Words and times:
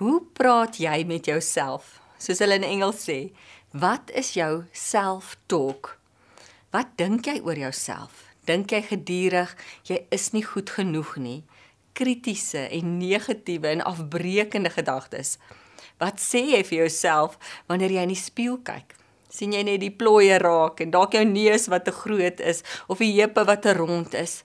Hoe 0.00 0.22
praat 0.32 0.78
jy 0.80 1.02
met 1.04 1.26
jouself? 1.28 1.98
Soos 2.18 2.40
hulle 2.40 2.56
in 2.60 2.64
Engels 2.64 3.02
sê, 3.04 3.18
wat 3.76 4.12
is 4.16 4.32
jou 4.38 4.64
self-talk? 4.72 5.96
Wat 6.72 6.94
dink 6.96 7.28
jy 7.28 7.40
oor 7.44 7.58
jouself? 7.60 8.24
Dink 8.48 8.72
jy 8.72 8.80
gedurig 8.88 9.52
jy 9.88 10.00
is 10.14 10.30
nie 10.32 10.44
goed 10.46 10.72
genoeg 10.72 11.16
nie? 11.20 11.42
Kritiese 11.92 12.64
en 12.72 12.96
negatiewe 12.98 13.74
en 13.74 13.84
afbreekende 13.84 14.72
gedagtes. 14.72 15.36
Wat 16.00 16.18
sê 16.22 16.40
jy 16.54 16.64
vir 16.64 16.78
jouself 16.86 17.36
wanneer 17.68 17.92
jy 17.92 18.08
in 18.08 18.14
die 18.16 18.24
spieël 18.24 18.58
kyk? 18.64 18.96
sien 19.32 19.54
jy 19.56 19.62
net 19.64 19.80
die 19.80 19.92
plooie 19.96 20.36
raak 20.42 20.82
en 20.84 20.92
dalk 20.92 21.14
jou 21.16 21.24
neus 21.24 21.68
wat 21.72 21.86
te 21.88 21.94
groot 21.96 22.40
is 22.44 22.60
of 22.92 23.00
die 23.00 23.14
heupe 23.16 23.46
wat 23.48 23.64
te 23.64 23.72
rond 23.76 24.12
is. 24.18 24.42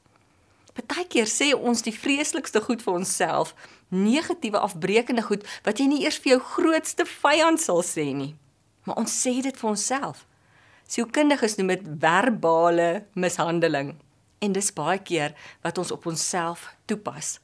Partykeer 0.77 1.27
sê 1.27 1.51
ons 1.57 1.81
die 1.83 1.95
vreeslikste 1.95 2.61
goed 2.63 2.83
vir 2.85 2.99
onsself, 3.01 3.51
negatiewe 3.93 4.59
afbreekende 4.59 5.23
goed 5.27 5.45
wat 5.63 5.79
jy 5.79 5.87
nie 5.91 6.01
eers 6.03 6.19
vir 6.23 6.35
jou 6.35 6.41
grootste 6.55 7.05
vyand 7.07 7.61
sal 7.61 7.83
sê 7.85 8.09
nie. 8.13 8.33
Maar 8.87 9.03
ons 9.03 9.13
sê 9.23 9.37
dit 9.43 9.57
vir 9.57 9.69
onsself. 9.69 10.25
Sielkundiges 10.87 11.57
noem 11.59 11.75
dit 11.75 11.87
verbale 12.01 13.05
mishandeling 13.19 13.95
en 14.43 14.53
dis 14.53 14.71
baie 14.73 14.99
keer 15.03 15.33
wat 15.65 15.77
ons 15.81 15.91
op 15.91 16.05
onsself 16.07 16.69
toepas. 16.87 17.37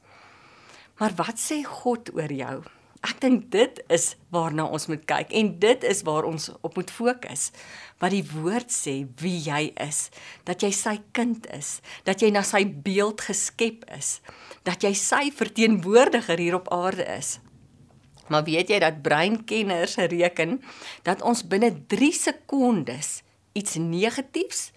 Maar 1.00 1.16
wat 1.18 1.40
sê 1.42 1.60
God 1.66 2.12
oor 2.14 2.32
jou? 2.32 2.58
Ek 3.04 3.18
dink 3.20 3.50
dit 3.52 3.80
is 3.92 4.14
waarna 4.32 4.64
ons 4.72 4.86
moet 4.88 5.02
kyk 5.04 5.32
en 5.36 5.50
dit 5.60 5.82
is 5.84 6.00
waar 6.06 6.24
ons 6.24 6.48
op 6.64 6.78
moet 6.78 6.90
fokus. 6.90 7.50
Wat 8.00 8.14
die 8.14 8.24
woord 8.24 8.72
sê 8.72 8.94
wie 9.20 9.36
jy 9.44 9.74
is, 9.84 10.08
dat 10.48 10.64
jy 10.64 10.70
sy 10.72 10.96
kind 11.16 11.44
is, 11.52 11.78
dat 12.08 12.24
jy 12.24 12.32
na 12.32 12.40
sy 12.46 12.64
beeld 12.64 13.20
geskep 13.26 13.84
is, 13.92 14.18
dat 14.64 14.86
jy 14.86 14.94
sy 14.96 15.28
verteenwoordiger 15.36 16.40
hier 16.40 16.56
op 16.56 16.72
aarde 16.72 17.04
is. 17.18 17.36
Maar 18.32 18.46
weet 18.48 18.72
jy 18.72 18.80
dat 18.80 19.02
breinkenners 19.04 19.98
reken 20.08 20.62
dat 21.04 21.20
ons 21.22 21.44
binne 21.44 21.74
3 21.92 22.12
sekondes 22.16 23.18
iets 23.54 23.74
negatiefs 23.78 24.70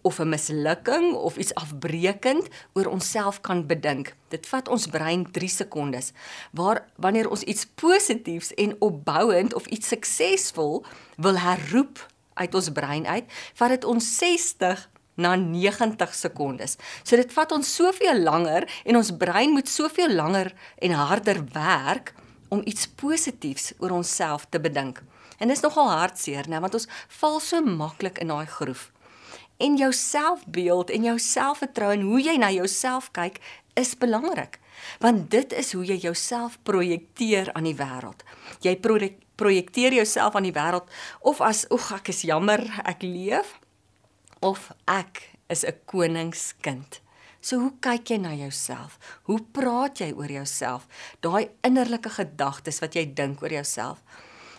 of 0.00 0.18
'n 0.18 0.28
mislukking 0.28 1.14
of 1.14 1.36
iets 1.36 1.54
afbreekend 1.54 2.48
oor 2.72 2.86
onsself 2.86 3.40
kan 3.40 3.66
bedink. 3.66 4.14
Dit 4.28 4.46
vat 4.46 4.68
ons 4.68 4.86
brein 4.86 5.30
3 5.30 5.48
sekondes. 5.48 6.12
Waar 6.50 6.88
wanneer 6.96 7.30
ons 7.30 7.42
iets 7.42 7.66
positiefs 7.66 8.54
en 8.54 8.76
opbouend 8.78 9.54
of 9.54 9.66
iets 9.66 9.88
suksesvol 9.88 10.84
wil 11.16 11.38
herroep 11.38 12.06
uit 12.34 12.54
ons 12.54 12.72
brein 12.72 13.06
uit, 13.06 13.24
vat 13.54 13.68
dit 13.68 13.84
ons 13.84 14.16
60 14.16 14.90
na 15.14 15.36
90 15.36 16.14
sekondes. 16.14 16.76
So 17.02 17.16
dit 17.16 17.32
vat 17.32 17.52
ons 17.52 17.74
soveel 17.74 18.22
langer 18.22 18.66
en 18.84 18.96
ons 18.96 19.16
brein 19.16 19.50
moet 19.50 19.68
soveel 19.68 20.14
langer 20.14 20.54
en 20.78 20.90
harder 20.90 21.44
werk 21.52 22.14
om 22.48 22.62
iets 22.64 22.88
positiefs 22.88 23.72
oor 23.78 23.90
onsself 23.90 24.46
te 24.48 24.60
bedink. 24.60 25.02
En 25.44 25.50
dis 25.52 25.60
nogal 25.60 25.90
hartseer, 25.92 26.46
né, 26.48 26.56
want 26.64 26.72
ons 26.78 26.86
val 27.20 27.34
so 27.44 27.60
maklik 27.60 28.16
in 28.22 28.30
daai 28.32 28.46
groef. 28.48 28.86
En 29.60 29.76
jou 29.76 29.90
selfbeeld 29.92 30.90
en 30.90 31.04
jou 31.10 31.18
selfvertroue 31.20 31.98
en 31.98 32.06
hoe 32.08 32.20
jy 32.24 32.36
na 32.40 32.48
jouself 32.54 33.10
kyk 33.12 33.42
is 33.76 33.92
belangrik. 34.00 34.56
Want 35.04 35.28
dit 35.30 35.52
is 35.52 35.74
hoe 35.76 35.84
jy 35.84 35.98
jouself 36.00 36.56
projekteer 36.64 37.52
aan 37.52 37.68
die 37.68 37.76
wêreld. 37.76 38.24
Jy 38.64 38.72
projekteer 39.36 39.92
jouself 40.00 40.34
aan 40.34 40.48
die 40.48 40.56
wêreld 40.56 40.88
of 41.20 41.44
as 41.44 41.66
oeg 41.68 41.92
ek 42.00 42.08
is 42.14 42.24
jammer 42.24 42.64
ek 42.88 43.04
leef 43.04 43.58
of 44.40 44.72
ek 44.88 45.28
is 45.52 45.64
'n 45.64 45.76
koningskind. 45.84 47.00
So 47.40 47.60
hoe 47.60 47.72
kyk 47.80 48.08
jy 48.08 48.16
na 48.16 48.32
jouself? 48.32 48.98
Hoe 49.28 49.42
praat 49.52 50.00
jy 50.00 50.12
oor 50.16 50.30
jouself? 50.32 50.86
Daai 51.20 51.50
innerlike 51.60 52.08
gedagtes 52.08 52.80
wat 52.80 52.94
jy 52.94 53.04
dink 53.14 53.42
oor 53.42 53.52
jouself. 53.52 54.00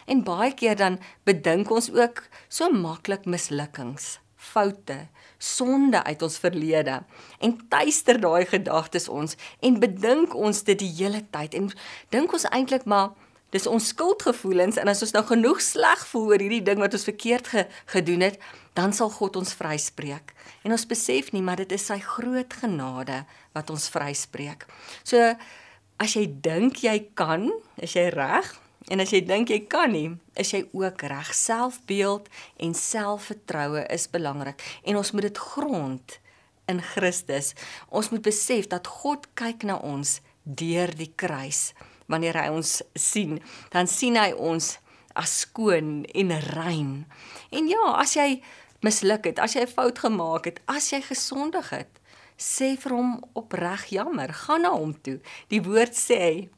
En 0.06 0.24
baie 0.24 0.54
keer 0.54 0.78
dan 0.78 1.00
bedink 1.26 1.72
ons 1.74 1.90
ook 1.94 2.24
so 2.48 2.70
maklik 2.70 3.26
mislukkings, 3.26 4.20
foute, 4.36 5.08
sonde 5.38 6.04
uit 6.04 6.22
ons 6.22 6.38
verlede 6.40 7.02
en 7.44 7.54
tuister 7.70 8.20
daai 8.22 8.46
gedagtes 8.46 9.10
ons 9.10 9.36
en 9.60 9.80
bedink 9.82 10.36
ons 10.36 10.64
dit 10.68 10.80
die 10.80 10.92
hele 11.02 11.22
tyd 11.34 11.58
en 11.58 11.72
dink 12.14 12.34
ons 12.34 12.48
eintlik 12.52 12.86
maar 12.90 13.14
dis 13.56 13.68
ons 13.70 13.90
skuldgevoelens 13.94 14.80
en 14.82 14.92
as 14.92 15.04
ons 15.06 15.14
nou 15.16 15.24
genoeg 15.30 15.62
sleg 15.64 16.02
voel 16.10 16.34
oor 16.34 16.44
hierdie 16.44 16.64
ding 16.66 16.82
wat 16.84 16.96
ons 16.98 17.08
verkeerd 17.08 17.48
ge 17.52 17.64
gedoen 17.94 18.26
het, 18.26 18.40
dan 18.76 18.92
sal 18.96 19.12
God 19.14 19.38
ons 19.40 19.54
vryspreek. 19.56 20.34
En 20.68 20.76
ons 20.76 20.88
besef 20.90 21.32
nie 21.32 21.44
maar 21.46 21.62
dit 21.62 21.72
is 21.78 21.86
sy 21.88 22.02
groot 22.04 22.58
genade 22.62 23.22
wat 23.56 23.72
ons 23.72 23.88
vryspreek. 23.94 24.66
So 25.08 25.32
as 26.02 26.18
jy 26.18 26.26
dink 26.28 26.84
jy 26.84 26.98
kan, 27.16 27.48
is 27.80 27.96
jy 27.96 28.10
reg, 28.12 28.50
En 28.92 29.02
as 29.02 29.12
jy 29.16 29.24
dink 29.26 29.50
jy 29.50 29.64
kan 29.70 29.92
nie, 29.92 30.12
is 30.38 30.52
jy 30.54 30.66
ook 30.74 31.02
reg. 31.10 31.34
Selfbeeld 31.34 32.30
en 32.62 32.74
selfvertroue 32.78 33.86
is 33.94 34.10
belangrik 34.12 34.62
en 34.84 35.00
ons 35.02 35.12
moet 35.12 35.30
dit 35.30 35.38
grond 35.38 36.20
in 36.70 36.82
Christus. 36.82 37.54
Ons 37.90 38.12
moet 38.14 38.22
besef 38.26 38.70
dat 38.70 38.88
God 39.02 39.28
kyk 39.38 39.66
na 39.66 39.80
ons 39.82 40.20
deur 40.44 40.94
die 40.98 41.12
kruis. 41.18 41.74
Wanneer 42.06 42.38
hy 42.38 42.50
ons 42.54 42.80
sien, 42.94 43.40
dan 43.74 43.90
sien 43.90 44.18
hy 44.20 44.30
ons 44.38 44.76
as 45.18 45.40
skoon 45.46 46.04
en 46.06 46.34
rein. 46.54 46.92
En 47.50 47.70
ja, 47.72 47.86
as 47.98 48.14
jy 48.18 48.44
misluk 48.86 49.26
het, 49.32 49.40
as 49.42 49.56
jy 49.56 49.66
'n 49.66 49.74
fout 49.74 50.00
gemaak 50.00 50.46
het, 50.46 50.60
as 50.68 50.92
jy 50.92 51.02
gesondig 51.02 51.70
het, 51.70 51.90
sê 52.38 52.76
vir 52.78 52.92
hom 52.92 53.24
opreg 53.34 53.88
jammer, 53.90 54.34
gaan 54.34 54.62
na 54.62 54.72
hom 54.76 54.94
toe. 55.02 55.20
Die 55.50 55.62
woord 55.62 55.96
sê 55.96 56.50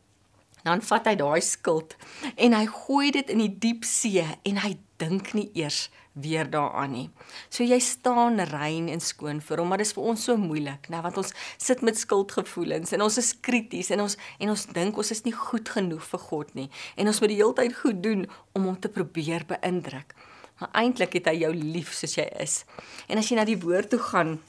dan 0.68 0.84
vat 0.90 1.08
hy 1.10 1.16
daai 1.20 1.42
skuld 1.44 1.96
en 2.36 2.56
hy 2.58 2.66
gooi 2.72 3.12
dit 3.16 3.32
in 3.34 3.44
die 3.44 3.54
diep 3.68 3.88
see 3.88 4.24
en 4.24 4.62
hy 4.64 4.76
dink 5.02 5.34
nie 5.38 5.50
eers 5.58 5.88
weer 6.18 6.50
daaraan 6.50 6.92
nie. 6.92 7.10
So 7.54 7.66
jy 7.66 7.78
staan 7.84 8.40
rein 8.50 8.88
en 8.90 9.02
skoon 9.04 9.42
vir 9.46 9.62
hom, 9.62 9.70
maar 9.70 9.82
dit 9.82 9.88
is 9.88 9.94
vir 9.94 10.08
ons 10.12 10.24
so 10.30 10.38
moeilik, 10.42 10.90
né, 10.90 11.02
want 11.06 11.20
ons 11.22 11.34
sit 11.62 11.84
met 11.86 12.00
skuldgevoelens 12.00 12.96
en 12.96 13.06
ons 13.06 13.20
is 13.22 13.34
krities 13.46 13.92
en 13.94 14.02
ons 14.08 14.18
en 14.42 14.54
ons 14.54 14.66
dink 14.78 14.98
ons 14.98 15.14
is 15.14 15.24
nie 15.28 15.36
goed 15.36 15.70
genoeg 15.70 16.02
vir 16.10 16.24
God 16.30 16.56
nie 16.58 16.68
en 16.98 17.12
ons 17.12 17.22
moet 17.22 17.34
die 17.34 17.40
hele 17.42 17.58
tyd 17.58 17.78
goed 17.78 18.02
doen 18.06 18.26
om 18.58 18.66
hom 18.72 18.80
te 18.82 18.92
probeer 18.94 19.46
beïndruk. 19.50 20.16
Maar 20.58 20.74
eintlik 20.82 21.20
het 21.20 21.30
hy 21.30 21.36
jou 21.44 21.54
lief 21.54 21.94
soos 21.94 22.18
jy 22.18 22.26
is. 22.42 22.64
En 23.06 23.22
as 23.22 23.30
jy 23.30 23.38
na 23.38 23.46
die 23.46 23.60
woord 23.62 23.92
toe 23.94 24.02
gaan 24.02 24.40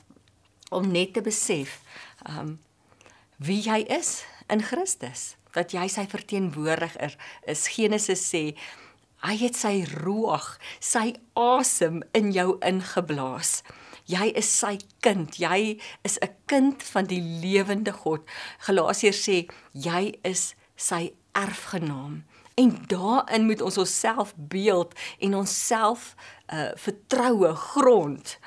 om 0.73 0.89
net 0.93 1.15
te 1.17 1.25
besef, 1.25 1.83
ehm 2.25 2.41
um, 2.41 2.57
wie 3.39 3.61
jy 3.63 3.85
is 3.95 4.25
in 4.51 4.65
Christus 4.67 5.37
dat 5.59 5.75
jy 5.75 5.89
sy 5.91 6.07
verteenwoordiger 6.11 7.17
is. 7.51 7.67
Genesis 7.75 8.23
sê 8.31 8.45
hy 9.27 9.35
het 9.41 9.59
sy 9.59 9.83
roeg, 9.99 10.47
sy 10.79 11.17
asem 11.35 12.05
in 12.15 12.31
jou 12.37 12.55
ingeblaas. 12.63 13.63
Jy 14.09 14.31
is 14.41 14.49
sy 14.49 14.79
kind. 15.05 15.37
Jy 15.37 15.79
is 16.07 16.19
'n 16.23 16.33
kind 16.47 16.83
van 16.83 17.05
die 17.05 17.21
lewende 17.21 17.93
God. 17.93 18.23
Galasiërs 18.65 19.23
sê 19.29 19.49
jy 19.75 20.15
is 20.25 20.55
sy 20.77 21.13
erfgenaam. 21.35 22.25
En 22.57 22.71
daarin 22.87 23.47
moet 23.47 23.61
ons 23.61 23.79
onsself 23.79 24.35
beeld 24.37 24.95
en 25.19 25.35
onsself 25.35 26.15
uh 26.53 26.71
vertroue 26.75 27.55
grond. 27.55 28.39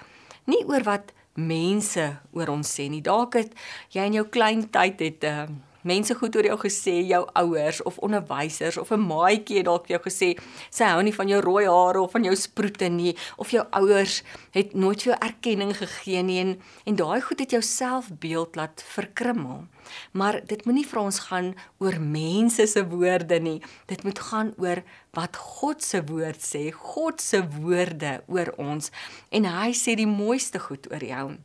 Nie 0.45 0.65
oor 0.65 0.83
wat 0.83 1.13
mense 1.33 2.19
oor 2.31 2.49
ons 2.49 2.79
sê 2.79 2.89
nie. 2.89 3.01
Dalk 3.01 3.33
het 3.33 3.53
jy 3.89 4.05
in 4.09 4.13
jou 4.13 4.27
klein 4.27 4.69
tyd 4.69 4.99
het 4.99 5.23
uh 5.23 5.47
mense 5.83 6.15
goed 6.15 6.35
oor 6.35 6.45
jou 6.45 6.57
gesê, 6.61 6.95
jou 7.07 7.21
ouers 7.33 7.81
of 7.83 7.99
onderwysers 7.99 8.77
of 8.77 8.91
'n 8.91 8.99
maatjie 8.99 9.57
het 9.57 9.65
dalk 9.65 9.87
vir 9.87 9.97
jou 9.97 10.03
gesê 10.09 10.39
sy 10.69 10.85
hou 10.85 11.01
nie 11.03 11.15
van 11.15 11.27
jou 11.27 11.41
rooi 11.41 11.65
hare 11.65 12.01
of 12.01 12.11
van 12.11 12.23
jou 12.23 12.35
sproete 12.35 12.89
nie 12.89 13.15
of 13.37 13.51
jou 13.51 13.65
ouers 13.71 14.23
het 14.51 14.73
nooit 14.73 15.01
vir 15.01 15.13
jou 15.13 15.19
erkenning 15.21 15.73
gegee 15.77 16.23
nie 16.23 16.39
en 16.39 16.61
en 16.85 16.95
daai 16.95 17.21
goed 17.21 17.39
het 17.39 17.51
jou 17.51 17.61
selfbeeld 17.61 18.55
laat 18.55 18.83
verkrummel. 18.83 19.67
Maar 20.11 20.41
dit 20.45 20.65
moenie 20.65 20.87
vir 20.87 20.99
ons 20.99 21.19
gaan 21.19 21.55
oor 21.79 21.99
mense 21.99 22.67
se 22.67 22.87
woorde 22.87 23.39
nie. 23.39 23.61
Dit 23.87 24.03
moet 24.03 24.19
gaan 24.19 24.53
oor 24.57 24.83
wat 25.11 25.35
God 25.35 25.83
se 25.83 26.03
woord 26.05 26.41
sê, 26.41 26.71
God 26.71 27.21
se 27.21 27.41
woorde 27.59 28.21
oor 28.27 28.53
ons 28.57 28.91
en 29.29 29.45
hy 29.45 29.71
sê 29.71 29.95
die 29.95 30.07
mooiste 30.07 30.59
goed 30.59 30.87
oor 30.91 31.03
jou 31.03 31.37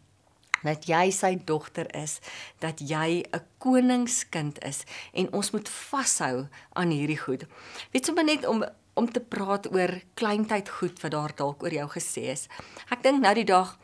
dat 0.62 0.86
jy 0.88 1.10
sy 1.10 1.36
dogter 1.44 1.88
is, 1.94 2.20
dat 2.58 2.80
jy 2.80 3.24
'n 3.32 3.44
koningskind 3.58 4.64
is 4.64 4.84
en 5.12 5.32
ons 5.32 5.50
moet 5.50 5.68
vashou 5.68 6.48
aan 6.72 6.90
hierdie 6.90 7.18
goed. 7.18 7.44
Weet 7.92 8.06
sommer 8.06 8.24
net 8.24 8.46
om 8.46 8.64
om 8.96 9.12
te 9.12 9.20
praat 9.20 9.68
oor 9.74 9.92
kleintyd 10.14 10.68
goed 10.68 11.00
wat 11.02 11.12
daar 11.12 11.32
dalk 11.36 11.62
oor 11.62 11.72
jou 11.72 11.88
gesê 11.92 12.32
is. 12.32 12.46
Ek 12.88 13.02
dink 13.02 13.20
nou 13.20 13.34
die 13.34 13.44
dag, 13.44 13.78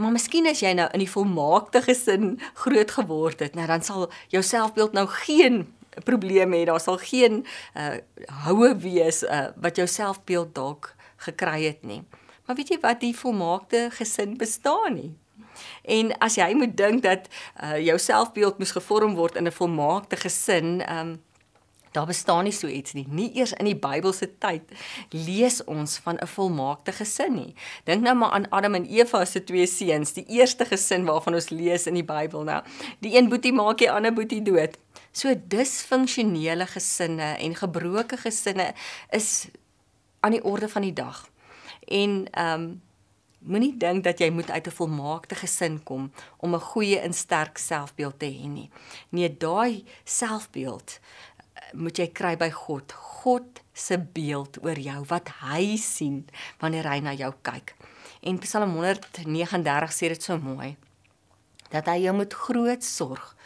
maar 0.00 0.14
miskien 0.14 0.46
as 0.48 0.62
jy 0.64 0.72
nou 0.72 0.88
in 0.96 1.02
die 1.04 1.10
volmaakte 1.10 1.82
gesin 1.84 2.40
groot 2.54 2.90
geword 2.90 3.44
het, 3.44 3.54
nou 3.54 3.66
dan 3.66 3.84
sal 3.84 4.10
jou 4.32 4.42
selfbeeld 4.42 4.92
nou 4.96 5.06
geen 5.06 5.66
probleme 6.08 6.56
hê. 6.56 6.64
Daar 6.64 6.80
sal 6.80 6.98
geen 6.98 7.44
uh 7.76 8.00
houe 8.46 8.72
wees 8.80 9.22
uh 9.22 9.52
wat 9.56 9.76
jou 9.76 9.86
selfbeeld 9.86 10.54
dalk 10.54 10.94
gekry 11.16 11.64
het 11.64 11.84
nie. 11.84 12.02
Maar 12.46 12.56
weet 12.56 12.74
jy 12.74 12.80
wat 12.80 13.00
die 13.00 13.14
volmaakte 13.16 13.88
gesin 13.92 14.36
bestaan 14.40 14.94
nie? 14.94 15.12
En 15.84 16.18
as 16.18 16.34
jy 16.34 16.54
moet 16.54 16.76
dink 16.76 17.02
dat 17.02 17.28
uh, 17.62 17.78
jou 17.78 17.98
selfbeeld 17.98 18.58
moes 18.58 18.72
gevorm 18.72 19.14
word 19.14 19.36
in 19.36 19.46
'n 19.46 19.52
volmaakte 19.52 20.16
gesin, 20.16 20.82
um, 20.90 21.20
Daar 21.94 22.06
bestaan 22.06 22.42
nie 22.44 22.52
so 22.52 22.66
iets 22.66 22.92
nie. 22.92 23.04
Nie 23.08 23.28
eers 23.38 23.52
in 23.52 23.68
die 23.68 23.76
Bybelse 23.78 24.26
tyd 24.42 24.62
lees 25.14 25.60
ons 25.64 26.00
van 26.02 26.16
'n 26.18 26.26
volmaakte 26.26 26.92
gesin 26.92 27.34
nie. 27.34 27.54
Dink 27.84 28.02
nou 28.02 28.14
maar 28.16 28.30
aan 28.30 28.48
Adam 28.50 28.74
en 28.74 28.84
Eva 28.84 29.24
se 29.24 29.44
twee 29.44 29.66
seuns, 29.66 30.12
die 30.12 30.24
eerste 30.26 30.64
gesin 30.64 31.04
waarvan 31.04 31.34
ons 31.34 31.48
lees 31.48 31.86
in 31.86 31.94
die 31.94 32.04
Bybel 32.04 32.42
nou. 32.42 32.62
Die 32.98 33.16
een 33.16 33.28
boetie 33.28 33.52
maak 33.52 33.78
die 33.78 33.90
ander 33.90 34.12
boetie 34.12 34.42
dood. 34.42 34.78
So 35.12 35.34
disfunksionele 35.46 36.66
gesinne 36.66 37.36
en 37.38 37.54
gebroke 37.54 38.16
gesinne 38.16 38.74
is 39.10 39.46
aan 40.20 40.30
die 40.30 40.44
orde 40.44 40.68
van 40.68 40.82
die 40.82 40.92
dag. 40.92 41.28
En 41.86 42.26
ehm 42.30 42.60
um, 42.60 42.82
moenie 43.44 43.74
dink 43.76 44.04
dat 44.04 44.20
jy 44.20 44.30
moet 44.30 44.50
uit 44.50 44.66
'n 44.66 44.76
volmaakte 44.78 45.34
gesin 45.34 45.82
kom 45.82 46.12
om 46.38 46.54
'n 46.54 46.60
goeie 46.60 46.98
en 46.98 47.12
sterk 47.12 47.58
selfbeeld 47.58 48.18
te 48.18 48.26
hê 48.26 48.48
nie. 48.48 48.70
Nee, 49.08 49.36
daai 49.36 49.84
selfbeeld 50.04 51.00
moet 51.72 51.98
jy 51.98 52.08
kry 52.12 52.36
by 52.36 52.50
God. 52.50 52.92
God 52.92 53.60
se 53.72 53.98
beeld 53.98 54.58
oor 54.64 54.78
jou 54.78 55.04
wat 55.08 55.28
hy 55.42 55.76
sien 55.76 56.24
wanneer 56.58 56.88
hy 56.88 57.00
na 57.00 57.12
jou 57.12 57.32
kyk. 57.42 57.74
En 58.22 58.38
Psalm 58.38 58.72
139 58.72 59.92
sê 59.92 60.08
dit 60.08 60.22
so 60.22 60.38
mooi 60.38 60.76
dat 61.70 61.86
hy 61.86 62.04
jou 62.04 62.14
met 62.16 62.32
groot 62.32 62.84
sorg 62.84 63.36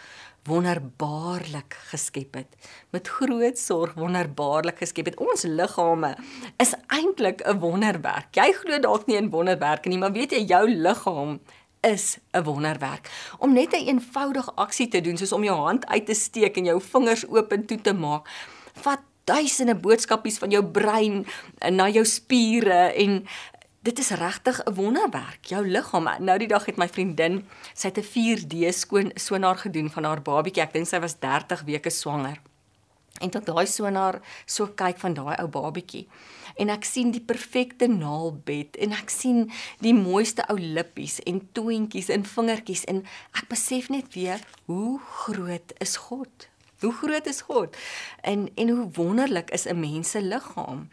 wonderbaarlik 0.48 1.76
geskep 1.90 2.34
het. 2.40 2.56
Met 2.90 3.08
groot 3.08 3.58
sorg 3.58 3.94
wonderbaarlik 3.98 4.80
geskep 4.80 5.10
het. 5.12 5.20
Ons 5.20 5.44
liggame 5.44 6.14
is 6.56 6.74
eintlik 6.86 7.44
'n 7.44 7.58
wonderwerk. 7.60 8.34
Jy 8.34 8.52
glo 8.52 8.78
dalk 8.78 9.06
nie 9.06 9.16
in 9.16 9.30
wonderwerke 9.30 9.88
nie, 9.88 9.98
maar 9.98 10.12
weet 10.12 10.32
jy 10.32 10.44
jou 10.44 10.68
liggaam 10.68 11.40
is 11.80 12.18
'n 12.32 12.42
wonderwerk. 12.42 13.10
Om 13.38 13.52
net 13.52 13.72
'n 13.72 13.76
een 13.76 13.86
eenvoudige 13.86 14.52
aksie 14.54 14.88
te 14.88 15.00
doen 15.00 15.16
soos 15.16 15.32
om 15.32 15.44
jou 15.44 15.56
hand 15.56 15.86
uit 15.86 16.06
te 16.06 16.14
steek 16.14 16.56
en 16.56 16.64
jou 16.64 16.80
vingers 16.80 17.28
oop 17.28 17.52
en 17.52 17.66
toe 17.66 17.80
te 17.80 17.92
maak, 17.92 18.28
vat 18.72 19.00
duisende 19.24 19.74
boodskapies 19.74 20.38
van 20.38 20.50
jou 20.50 20.64
brein 20.64 21.26
na 21.70 21.88
jou 21.88 22.04
spiere 22.04 22.92
en 22.96 23.26
dit 23.88 23.98
is 23.98 24.10
regtig 24.20 24.60
'n 24.64 24.74
wonderwerk. 24.74 25.44
Jou 25.52 25.68
liggaam. 25.68 26.08
Nou 26.18 26.38
die 26.38 26.48
dag 26.48 26.64
het 26.66 26.76
my 26.76 26.88
vriendin, 26.88 27.46
sy 27.74 27.86
het 27.88 27.98
'n 27.98 28.10
4D 28.14 28.72
skoon 28.72 29.10
sonaar 29.14 29.56
gedoen 29.56 29.90
van 29.90 30.04
haar 30.04 30.22
babatjie. 30.22 30.62
Ek 30.62 30.72
dink 30.72 30.86
sy 30.86 31.00
was 31.00 31.18
30 31.18 31.62
weke 31.62 31.90
swanger. 31.90 32.40
En 33.20 33.30
tot 33.30 33.46
daai 33.46 33.66
sonaar 33.66 34.20
so 34.46 34.66
kyk 34.66 34.98
van 34.98 35.14
daai 35.14 35.36
ou 35.40 35.48
babatjie 35.48 36.06
en 36.58 36.68
ek 36.68 36.84
sien 36.84 37.10
die 37.14 37.22
perfekte 37.22 37.86
naalbed 37.86 38.76
en 38.76 38.92
ek 38.92 39.10
sien 39.10 39.50
die 39.84 39.94
mooiste 39.94 40.44
ou 40.48 40.58
lippies 40.58 41.18
en 41.30 41.40
toontjies 41.52 42.08
en 42.08 42.24
vingertjies 42.24 42.84
en 42.84 43.04
ek 43.38 43.48
besef 43.48 43.88
net 43.88 44.14
weer 44.14 44.42
hoe 44.66 44.98
groot 45.24 45.72
is 45.78 45.96
God. 45.96 46.48
Hoe 46.80 46.92
groot 46.92 47.26
is 47.26 47.40
God? 47.40 47.76
En 48.22 48.48
en 48.54 48.68
hoe 48.68 48.90
wonderlik 48.98 49.50
is 49.50 49.66
'n 49.66 49.80
mens 49.80 50.10
se 50.10 50.22
liggaam. 50.22 50.88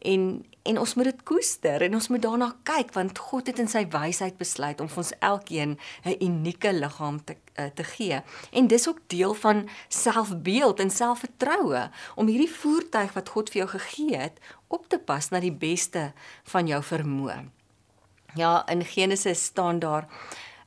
En 0.00 0.44
en 0.62 0.78
ons 0.78 0.94
moet 0.94 1.04
dit 1.04 1.22
koester 1.22 1.82
en 1.82 1.94
ons 1.96 2.08
moet 2.12 2.22
daarna 2.22 2.50
kyk 2.68 2.92
want 2.92 3.18
God 3.18 3.46
het 3.48 3.58
in 3.62 3.68
sy 3.70 3.86
wysheid 3.90 4.36
besluit 4.38 4.80
om 4.80 4.88
vir 4.92 5.02
ons 5.02 5.12
elkeen 5.18 5.78
'n 6.04 6.16
unieke 6.20 6.72
liggaam 6.72 7.24
te 7.24 7.36
uh, 7.56 7.66
te 7.74 7.84
gee. 7.84 8.20
En 8.52 8.66
dis 8.66 8.88
ook 8.88 9.00
deel 9.06 9.34
van 9.34 9.68
selfbeeld 9.88 10.80
en 10.80 10.90
selfvertroue 10.90 11.90
om 12.14 12.26
hierdie 12.26 12.52
voertuig 12.52 13.12
wat 13.12 13.28
God 13.28 13.50
vir 13.50 13.58
jou 13.58 13.68
gegee 13.68 14.16
het 14.16 14.38
op 14.68 14.88
te 14.88 14.98
pas 14.98 15.28
na 15.30 15.40
die 15.40 15.52
beste 15.52 16.12
van 16.42 16.66
jou 16.66 16.82
vermoë. 16.82 17.48
Ja, 18.34 18.68
in 18.68 18.84
Genesis 18.84 19.44
staan 19.44 19.78
daar 19.78 20.06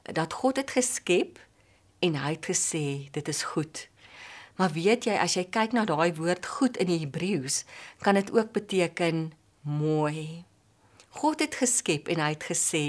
dat 0.01 0.33
God 0.33 0.57
het 0.57 0.71
geskep 0.71 1.39
en 1.99 2.15
hy 2.15 2.31
het 2.35 2.45
gesê 2.45 3.09
dit 3.11 3.27
is 3.27 3.43
goed. 3.43 3.87
Maar 4.55 4.71
weet 4.75 5.07
jy 5.09 5.15
as 5.17 5.33
jy 5.37 5.45
kyk 5.49 5.73
na 5.73 5.85
daai 5.89 6.13
woord 6.13 6.45
goed 6.45 6.77
in 6.77 6.91
die 6.91 6.99
Hebreëus, 7.01 7.63
kan 8.05 8.19
dit 8.19 8.29
ook 8.31 8.51
beteken 8.53 9.31
mooi. 9.61 10.43
God 11.21 11.39
het 11.39 11.55
geskep 11.55 12.07
en 12.07 12.21
hy 12.21 12.33
het 12.35 12.45
gesê 12.49 12.85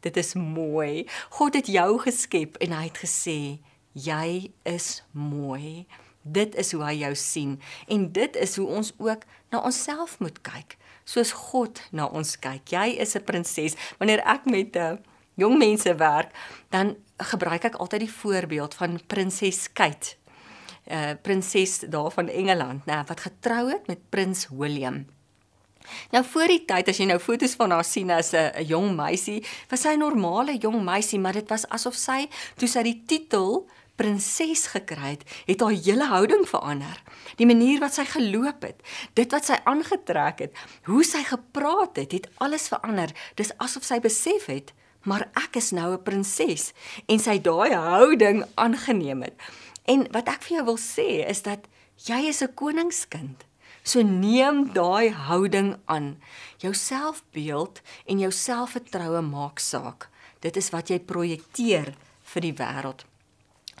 dit 0.00 0.16
is 0.16 0.34
mooi. 0.34 1.06
God 1.34 1.58
het 1.58 1.66
jou 1.70 1.98
geskep 2.02 2.56
en 2.62 2.74
hy 2.76 2.86
het 2.88 3.02
gesê 3.02 3.58
jy 3.92 4.50
is 4.68 5.02
mooi. 5.12 5.86
Dit 6.22 6.54
is 6.60 6.72
hoe 6.76 6.84
hy 6.84 6.96
jou 7.02 7.14
sien 7.16 7.58
en 7.88 8.10
dit 8.12 8.36
is 8.36 8.56
hoe 8.60 8.68
ons 8.68 8.92
ook 8.98 9.26
na 9.50 9.62
onsself 9.66 10.18
moet 10.20 10.38
kyk. 10.46 10.76
Soos 11.04 11.32
God 11.34 11.82
na 11.90 12.06
ons 12.06 12.36
kyk. 12.38 12.70
Jy 12.70 13.00
is 13.02 13.16
'n 13.16 13.24
prinses. 13.24 13.74
Wanneer 13.98 14.22
ek 14.26 14.44
met 14.46 14.76
'n 14.76 14.78
uh, 14.78 14.98
jong 15.34 15.58
mense 15.58 15.94
werk, 15.94 16.30
dan 16.68 16.96
gebruik 17.16 17.64
ek 17.64 17.74
altyd 17.80 18.00
die 18.00 18.12
voorbeeld 18.12 18.74
van 18.74 19.00
prinses 19.06 19.72
Kate. 19.72 20.19
Uh, 20.90 21.14
prinses 21.22 21.78
daar 21.88 22.10
van 22.10 22.28
Engeland, 22.28 22.84
nê, 22.86 23.00
wat 23.06 23.20
getrou 23.20 23.68
het 23.70 23.86
met 23.86 23.98
prins 24.10 24.48
William. 24.50 25.06
Nou 26.10 26.24
voor 26.24 26.52
die 26.52 26.64
tyd 26.68 26.90
as 26.92 27.00
jy 27.00 27.06
nou 27.08 27.18
foto's 27.22 27.56
van 27.58 27.72
haar 27.74 27.86
sien 27.86 28.10
as 28.10 28.32
'n 28.34 28.64
jong 28.66 28.94
meisie, 28.96 29.44
was 29.70 29.80
sy 29.80 29.94
'n 29.94 29.98
normale 29.98 30.58
jong 30.58 30.84
meisie, 30.84 31.18
maar 31.18 31.32
dit 31.32 31.48
was 31.48 31.68
asof 31.68 31.94
sy 31.94 32.28
toe 32.56 32.68
sy 32.68 32.82
die 32.82 33.02
titel 33.06 33.66
prinses 33.96 34.66
gekry 34.72 35.16
het, 35.16 35.24
het 35.46 35.60
haar 35.60 35.76
hele 35.76 36.06
houding 36.08 36.48
verander. 36.48 37.02
Die 37.36 37.46
manier 37.46 37.80
wat 37.80 37.94
sy 37.94 38.04
geloop 38.04 38.62
het, 38.62 38.80
dit 39.14 39.30
wat 39.32 39.44
sy 39.44 39.58
aangetrek 39.64 40.38
het, 40.38 40.52
hoe 40.88 41.04
sy 41.04 41.22
gepraat 41.28 41.96
het, 41.96 42.12
het 42.12 42.28
alles 42.40 42.68
verander. 42.68 43.12
Dis 43.36 43.52
asof 43.58 43.84
sy 43.84 44.00
besef 44.00 44.46
het, 44.46 44.72
maar 45.04 45.28
ek 45.36 45.56
is 45.56 45.72
nou 45.72 45.92
'n 45.92 46.02
prinses 46.02 46.72
en 47.08 47.18
sy 47.18 47.38
daai 47.38 47.74
houding 47.74 48.44
aangeneem 48.54 49.22
het. 49.22 49.36
En 49.84 50.06
wat 50.12 50.28
ek 50.28 50.42
vir 50.42 50.56
jou 50.56 50.64
wil 50.64 50.80
sê 50.80 51.08
is 51.28 51.42
dat 51.42 51.68
jy 52.06 52.28
is 52.28 52.42
'n 52.42 52.54
koningskind. 52.54 53.44
So 53.82 54.02
neem 54.02 54.72
daai 54.72 55.10
houding 55.10 55.76
aan. 55.86 56.20
Jou 56.58 56.74
selfbeeld 56.74 57.80
en 58.06 58.18
jou 58.18 58.30
selfvertroue 58.30 59.22
maak 59.22 59.58
saak. 59.58 60.08
Dit 60.40 60.56
is 60.56 60.70
wat 60.70 60.88
jy 60.88 60.98
projekteer 60.98 61.94
vir 62.22 62.40
die 62.40 62.52
wêreld. 62.52 63.04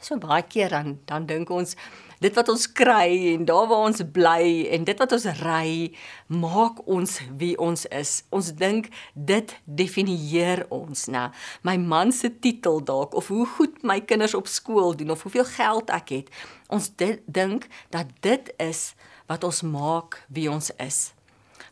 So 0.00 0.16
baie 0.16 0.42
keer 0.42 0.72
dan 0.72 0.98
dan 1.04 1.26
dink 1.26 1.50
ons 1.50 1.76
dit 2.20 2.34
wat 2.36 2.48
ons 2.52 2.66
kry 2.76 3.34
en 3.34 3.44
daar 3.48 3.66
waar 3.70 3.86
ons 3.88 4.02
bly 4.12 4.66
en 4.74 4.84
dit 4.84 4.98
wat 5.00 5.12
ons 5.16 5.26
ry 5.40 5.90
maak 6.28 6.82
ons 6.84 7.16
wie 7.40 7.54
ons 7.58 7.86
is. 7.96 8.12
Ons 8.28 8.52
dink 8.60 8.90
dit 9.14 9.54
definieer 9.64 10.66
ons, 10.68 11.06
né? 11.08 11.30
My 11.64 11.78
man 11.80 12.12
se 12.12 12.28
titel 12.44 12.82
dalk 12.84 13.16
of 13.16 13.30
hoe 13.32 13.46
goed 13.56 13.80
my 13.82 14.00
kinders 14.04 14.36
op 14.36 14.50
skool 14.52 14.92
doen 14.96 15.14
of 15.16 15.24
hoeveel 15.24 15.48
geld 15.48 15.92
ek 15.96 16.12
het. 16.18 16.34
Ons 16.68 16.92
dink 16.96 17.70
dat 17.94 18.12
dit 18.20 18.52
is 18.60 18.92
wat 19.30 19.44
ons 19.46 19.62
maak 19.64 20.20
wie 20.28 20.50
ons 20.52 20.70
is. 20.76 21.12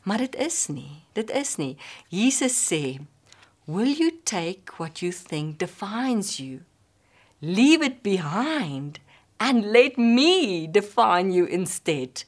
Maar 0.08 0.24
dit 0.24 0.36
is 0.40 0.66
nie. 0.72 1.02
Dit 1.12 1.30
is 1.30 1.56
nie. 1.56 1.76
Jesus 2.08 2.56
sê, 2.56 2.98
"Will 3.66 3.92
you 3.92 4.10
take 4.24 4.72
what 4.78 5.00
you 5.00 5.12
think 5.12 5.58
defines 5.58 6.38
you? 6.38 6.64
Leave 7.40 7.84
it 7.84 8.02
behind 8.02 8.98
and 9.38 9.64
let 9.64 9.96
me 9.96 10.66
define 10.70 11.32
you 11.32 11.46
instead." 11.46 12.24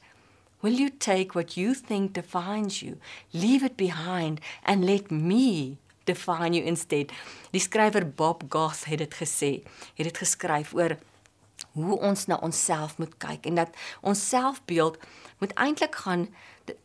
Will 0.61 0.77
you 0.77 0.89
take 0.97 1.33
what 1.33 1.57
you 1.57 1.73
think 1.73 2.13
defines 2.13 2.81
you, 2.81 2.97
leave 3.33 3.63
it 3.63 3.75
behind 3.75 4.39
and 4.63 4.85
let 4.85 5.09
me 5.09 5.77
define 6.05 6.53
you 6.53 6.63
instead? 6.63 7.11
Die 7.51 7.59
skrywer 7.59 8.05
Bob 8.05 8.43
Goss 8.49 8.85
het 8.85 9.01
dit 9.01 9.13
gesê. 9.13 9.63
Het 9.95 10.05
dit 10.05 10.17
geskryf 10.17 10.73
oor 10.73 10.97
hoe 11.71 11.97
ons 11.99 12.25
na 12.25 12.37
onsself 12.43 12.97
moet 12.97 13.13
kyk 13.17 13.45
en 13.45 13.55
dat 13.61 13.75
ons 14.01 14.21
selfbeeld 14.29 14.99
moet 15.39 15.53
eintlik 15.55 15.95
gaan 16.03 16.27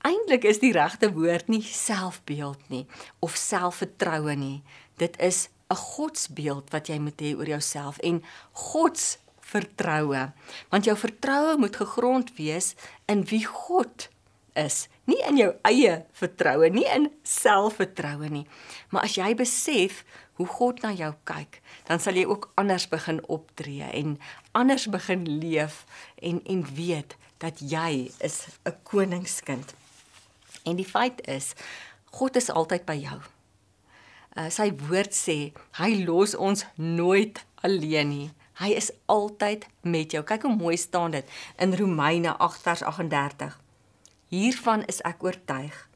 eintlik 0.06 0.47
is 0.49 0.61
die 0.62 0.73
regte 0.75 1.11
woord 1.14 1.50
nie 1.52 1.62
selfbeeld 1.62 2.71
nie 2.73 2.85
of 3.25 3.37
selfvertroue 3.38 4.37
nie 4.38 4.62
dit 5.02 5.18
is 5.21 5.49
'n 5.71 5.75
godsbeeld 5.75 6.71
wat 6.71 6.88
jy 6.88 6.99
moet 6.99 7.21
hê 7.21 7.35
oor 7.37 7.47
jouself 7.47 7.99
en 7.99 8.23
gods 8.52 9.18
vertroue 9.53 10.26
want 10.71 10.88
jou 10.88 10.97
vertroue 10.99 11.57
moet 11.62 11.76
gegrond 11.76 12.35
wees 12.37 12.75
in 13.07 13.25
wie 13.31 13.45
God 13.47 14.09
is 14.57 14.87
nie 15.05 15.21
in 15.29 15.41
jou 15.41 15.53
eie 15.69 16.03
vertroue 16.17 16.71
nie 16.73 16.87
in 16.99 17.11
selfvertroue 17.23 18.31
nie 18.33 18.47
maar 18.91 19.09
as 19.09 19.19
jy 19.19 19.35
besef 19.38 20.05
hoe 20.37 20.47
God 20.47 20.83
na 20.85 20.93
jou 20.93 21.12
kyk, 21.29 21.61
dan 21.88 22.00
sal 22.03 22.17
jy 22.19 22.26
ook 22.29 22.50
anders 22.61 22.87
begin 22.93 23.23
optree 23.33 23.87
en 23.88 24.17
anders 24.57 24.87
begin 24.93 25.25
leef 25.41 25.85
en 26.21 26.43
en 26.45 26.65
weet 26.76 27.17
dat 27.41 27.61
jy 27.61 28.12
is 28.21 28.49
'n 28.65 28.76
koningskind. 28.83 29.75
En 30.65 30.76
die 30.76 30.88
feit 30.88 31.26
is, 31.29 31.55
God 32.11 32.37
is 32.37 32.50
altyd 32.50 32.85
by 32.85 32.97
jou. 32.97 33.21
Uh, 34.37 34.50
sy 34.50 34.73
woord 34.88 35.12
sê, 35.15 35.53
hy 35.81 36.05
los 36.05 36.35
ons 36.35 36.65
nooit 36.75 37.45
alleen 37.62 38.09
nie. 38.09 38.31
Hy 38.57 38.73
is 38.73 38.91
altyd 39.07 39.67
met 39.83 40.11
jou. 40.11 40.25
Kyk 40.25 40.43
hoe 40.43 40.57
mooi 40.57 40.77
staan 40.77 41.11
dit 41.11 41.31
in 41.59 41.75
Romeine 41.77 42.37
8:38. 42.39 43.61
Hiervan 44.29 44.85
is 44.85 45.01
ek 45.01 45.23
oortuig 45.23 45.89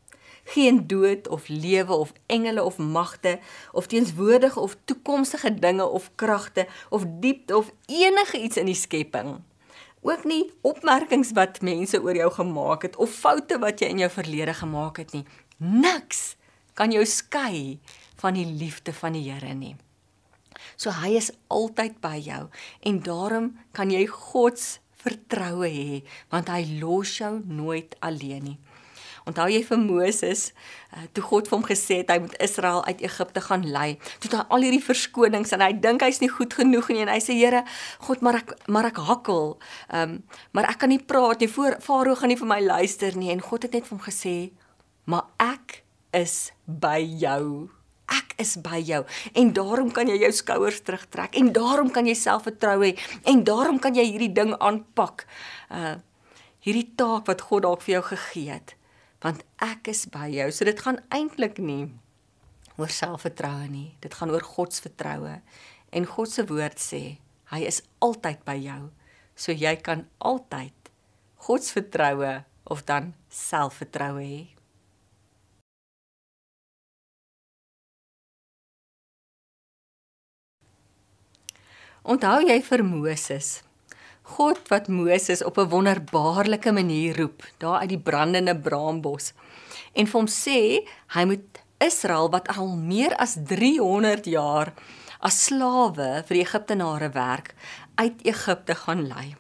geen 0.51 0.87
dood 0.87 1.29
of 1.29 1.49
lewe 1.49 1.93
of 1.93 2.13
engele 2.27 2.63
of 2.65 2.79
magte 2.79 3.39
of 3.73 3.87
teenswoordige 3.87 4.61
of 4.61 4.77
toekomstige 4.85 5.55
dinge 5.55 5.87
of 5.87 6.11
kragte 6.15 6.67
of 6.89 7.05
diepte 7.21 7.57
of 7.57 7.71
enige 7.87 8.41
iets 8.41 8.57
in 8.57 8.67
die 8.67 8.75
skepping 8.75 9.41
ook 10.01 10.25
nie 10.25 10.51
opmerkings 10.61 11.33
wat 11.37 11.61
mense 11.61 12.01
oor 12.03 12.17
jou 12.17 12.31
gemaak 12.33 12.83
het 12.89 12.97
of 12.97 13.13
foute 13.13 13.59
wat 13.61 13.81
jy 13.81 13.91
in 13.93 14.03
jou 14.05 14.11
verlede 14.11 14.55
gemaak 14.57 15.01
het 15.03 15.13
nie. 15.13 15.25
Niks 15.57 16.37
kan 16.75 16.93
jou 16.93 17.05
skei 17.05 17.79
van 18.21 18.37
die 18.37 18.47
liefde 18.47 18.93
van 18.97 19.17
die 19.17 19.27
Here 19.29 19.55
nie. 19.55 19.77
So 20.77 20.91
hy 20.91 21.17
is 21.17 21.33
altyd 21.49 22.01
by 22.01 22.17
jou 22.21 22.49
en 22.81 23.03
daarom 23.03 23.53
kan 23.73 23.91
jy 23.91 24.07
God 24.07 24.59
se 24.59 24.79
vertroue 25.05 25.71
hê 25.71 26.01
want 26.33 26.51
hy 26.53 26.65
los 26.81 27.17
jou 27.21 27.39
nooit 27.47 27.97
alleen 28.05 28.53
nie. 28.53 28.59
Onthou 29.29 29.51
jy 29.53 29.61
vir 29.67 29.79
Moses, 29.79 30.47
uh, 30.97 31.05
toe 31.15 31.23
God 31.23 31.49
vir 31.49 31.57
hom 31.59 31.65
gesê 31.67 32.01
het 32.01 32.11
hy 32.11 32.17
moet 32.25 32.37
Israel 32.43 32.81
uit 32.89 33.03
Egipte 33.05 33.43
gaan 33.45 33.67
lei. 33.69 33.91
Toe 34.23 34.33
hy 34.33 34.45
al 34.49 34.65
hierdie 34.67 34.83
verskonings 34.85 35.53
en 35.55 35.65
hy 35.65 35.75
dink 35.77 36.05
hy's 36.05 36.23
nie 36.23 36.31
goed 36.33 36.57
genoeg 36.57 36.89
nie 36.91 37.05
en 37.05 37.13
hy 37.13 37.21
sê 37.23 37.37
Here, 37.41 37.63
God, 38.07 38.25
maar 38.25 38.41
ek 38.41 38.57
maar 38.69 38.89
ek 38.91 39.03
hakkel. 39.07 39.55
Ehm, 39.89 40.17
um, 40.17 40.41
maar 40.57 40.71
ek 40.73 40.81
kan 40.83 40.93
nie 40.93 41.01
praat 41.01 41.45
nie. 41.45 41.51
Voor 41.53 41.79
Farao 41.85 42.17
gaan 42.19 42.33
nie 42.33 42.41
vir 42.41 42.51
my 42.51 42.61
luister 42.65 43.17
nie 43.17 43.31
en 43.33 43.45
God 43.45 43.69
het 43.69 43.77
net 43.77 43.87
vir 43.87 43.97
hom 43.99 44.05
gesê, 44.05 44.53
"Maar 45.05 45.29
ek 45.39 45.85
is 46.13 46.53
by 46.67 46.99
jou." 47.01 47.80
Ek 48.11 48.35
is 48.43 48.57
by 48.63 48.81
jou 48.83 49.05
en 49.39 49.53
daarom 49.55 49.93
kan 49.95 50.09
jy 50.11 50.19
jou 50.25 50.33
skouers 50.35 50.83
terugtrek 50.83 51.37
en 51.39 51.53
daarom 51.55 51.93
kan 51.95 52.09
jy 52.09 52.17
selfvertroue 52.19 52.91
hê 52.91 52.93
en 53.31 53.45
daarom 53.47 53.79
kan 53.83 53.95
jy 53.95 54.07
hierdie 54.11 54.33
ding 54.35 54.55
aanpak. 54.59 55.27
Uh 55.71 55.99
hierdie 56.61 56.91
taak 56.93 57.25
wat 57.25 57.41
God 57.49 57.65
dalk 57.65 57.81
vir 57.87 57.95
jou 57.95 58.03
gegee 58.11 58.53
het 58.53 58.75
want 59.25 59.45
ek 59.65 59.89
is 59.93 60.07
by 60.13 60.27
jou. 60.33 60.49
So 60.53 60.65
dit 60.69 60.81
gaan 60.81 61.01
eintlik 61.13 61.61
nie 61.61 61.89
oor 62.81 62.93
selfvertroue 62.93 63.69
nie. 63.69 63.91
Dit 64.01 64.17
gaan 64.17 64.33
oor 64.33 64.45
God 64.45 64.73
se 64.73 64.85
vertroue. 64.87 65.39
En 65.93 66.07
God 66.09 66.33
se 66.33 66.45
woord 66.49 66.81
sê, 66.81 67.03
hy 67.53 67.61
is 67.69 67.83
altyd 68.01 68.45
by 68.47 68.57
jou. 68.61 68.81
So 69.37 69.53
jy 69.53 69.75
kan 69.85 70.07
altyd 70.19 70.93
God 71.47 71.65
se 71.65 71.77
vertroue 71.77 72.41
of 72.71 72.85
dan 72.89 73.13
selfvertroue 73.33 74.25
hê. 74.25 74.41
Onthou 82.01 82.39
jy 82.41 82.63
vir 82.65 82.81
Moses 82.81 83.59
God 84.25 84.61
wat 84.71 84.87
Moses 84.89 85.43
op 85.45 85.59
'n 85.59 85.69
wonderbaarlike 85.69 86.73
manier 86.73 87.17
roep 87.17 87.43
daar 87.59 87.81
uit 87.81 87.89
die 87.89 87.99
brandende 87.99 88.57
braambos 88.57 89.33
en 89.93 90.07
vir 90.07 90.21
hom 90.21 90.27
sê 90.27 90.89
hy 91.15 91.25
moet 91.25 91.61
Israel 91.79 92.31
wat 92.31 92.49
al 92.57 92.77
meer 92.77 93.13
as 93.17 93.37
300 93.45 94.25
jaar 94.25 94.73
as 95.21 95.45
slawe 95.45 96.25
vir 96.27 96.35
die 96.35 96.45
Egiptenare 96.47 97.11
werk 97.13 97.55
uit 97.95 98.23
Egipte 98.25 98.75
gaan 98.75 99.07
lei. 99.07 99.37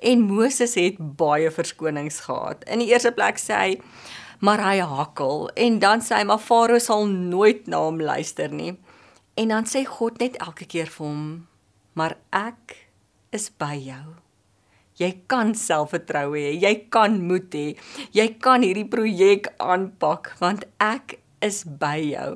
En 0.00 0.20
Moses 0.20 0.74
het 0.74 0.96
baie 1.16 1.50
verskonings 1.50 2.20
gehad. 2.20 2.64
In 2.64 2.78
die 2.78 2.88
eerste 2.88 3.12
plek 3.12 3.36
sê 3.38 3.54
hy 3.54 3.80
maar 4.38 4.60
hy 4.60 4.78
hakkel 4.78 5.50
en 5.54 5.78
dan 5.78 6.00
sê 6.00 6.14
hy 6.16 6.24
maar 6.24 6.38
Farao 6.38 6.78
sal 6.78 7.06
nooit 7.06 7.66
na 7.66 7.76
hom 7.76 8.00
luister 8.00 8.48
nie. 8.48 8.78
En 9.34 9.48
dan 9.48 9.64
sê 9.64 9.84
God 9.84 10.18
net 10.18 10.36
elke 10.36 10.64
keer 10.64 10.86
vir 10.86 11.06
hom 11.06 11.46
maar 11.96 12.16
ek 12.36 12.76
is 13.34 13.48
by 13.58 13.74
jou. 13.80 14.16
Jy 15.00 15.10
kan 15.28 15.52
selfvertroue 15.58 16.40
hê, 16.40 16.54
jy 16.56 16.74
kan 16.92 17.18
moed 17.24 17.52
hê. 17.52 17.74
Jy 18.16 18.28
kan 18.40 18.64
hierdie 18.64 18.86
projek 18.88 19.50
aanpak 19.60 20.32
want 20.40 20.64
ek 20.80 21.18
is 21.44 21.64
by 21.66 21.98
jou. 22.00 22.30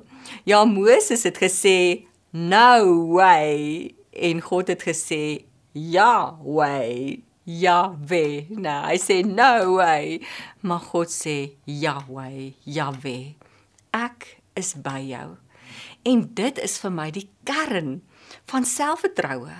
Ja 0.48 0.66
Moses 0.68 1.24
het 1.28 1.40
gesê 1.40 2.04
no 2.32 3.14
way 3.16 3.94
en 4.12 4.44
God 4.44 4.72
het 4.72 4.84
gesê 4.84 5.46
ja 5.72 6.36
way. 6.44 7.20
Ja, 7.50 7.96
we. 8.06 8.46
Nou, 8.52 8.76
hy 8.86 8.96
sê 9.00 9.22
no 9.26 9.76
way. 9.78 10.20
Maar 10.62 10.82
God 10.92 11.10
sê 11.10 11.56
Yahweh, 11.66 12.52
Yahweh. 12.68 13.32
Ek 13.96 14.26
is 14.54 14.74
by 14.78 15.00
jou. 15.08 15.34
En 16.06 16.22
dit 16.36 16.60
is 16.62 16.76
vir 16.82 16.92
my 16.94 17.08
die 17.14 17.26
kern 17.48 18.00
van 18.50 18.66
selfvertroue 18.68 19.56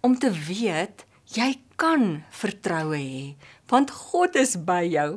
om 0.00 0.18
te 0.18 0.30
weet 0.30 1.06
jy 1.32 1.54
kan 1.80 2.22
vertroue 2.34 2.98
hê 2.98 3.24
want 3.72 3.90
God 3.90 4.36
is 4.36 4.58
by 4.60 4.82
jou. 4.84 5.16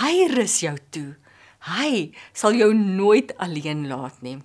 Hy 0.00 0.26
rus 0.32 0.58
jou 0.64 0.74
toe. 0.90 1.12
Hy 1.70 2.10
sal 2.34 2.58
jou 2.58 2.72
nooit 2.74 3.30
alleen 3.42 3.86
laat 3.86 4.18
nie. 4.26 4.40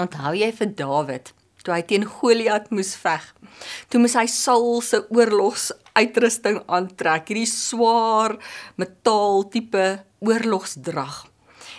Onthou 0.00 0.32
jy 0.32 0.48
vir 0.56 0.70
Dawid 0.78 1.34
toe 1.64 1.72
hy 1.72 1.82
teen 1.88 2.04
Goliat 2.04 2.68
moes 2.74 2.92
veg. 3.00 3.24
Toe 3.88 4.00
moes 4.02 4.16
hy 4.18 4.26
Saul 4.30 4.82
se 4.84 5.00
oorlogsuitrusting 5.08 6.60
aantrek, 6.68 7.30
hierdie 7.30 7.48
swaar 7.48 8.36
metaal 8.80 9.46
tipe 9.52 9.86
oorlogsdrag. 10.24 11.24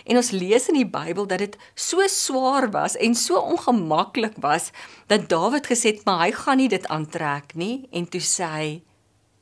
En 0.05 0.19
ons 0.19 0.31
lees 0.31 0.67
in 0.69 0.77
die 0.77 0.89
Bybel 0.89 1.25
dat 1.27 1.41
dit 1.41 1.55
so 1.73 2.05
swaar 2.11 2.69
was 2.73 2.95
en 3.01 3.15
so 3.17 3.41
ongemaklik 3.41 4.37
was 4.43 4.69
dat 5.09 5.29
Dawid 5.29 5.65
gesê 5.67 5.95
het, 5.95 6.05
"Maar 6.05 6.19
hy 6.25 6.31
gaan 6.31 6.57
nie 6.57 6.69
dit 6.69 6.87
aantrek 6.87 7.55
nie." 7.55 7.87
En 7.91 8.09
toe 8.09 8.21
sê 8.21 8.45
hy, 8.45 8.81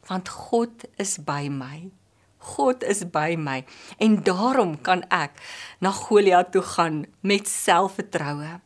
"Want 0.08 0.30
God 0.30 0.86
is 0.98 1.18
by 1.18 1.48
my." 1.50 1.92
God 2.38 2.84
is 2.84 3.04
by 3.10 3.36
my 3.38 3.64
en 3.98 4.24
daarom 4.24 4.82
kan 4.82 5.04
ek 5.10 5.32
na 5.80 5.92
Goliat 5.92 6.52
toe 6.52 6.62
gaan 6.62 7.06
met 7.20 7.48
selfvertroue. 7.48 8.60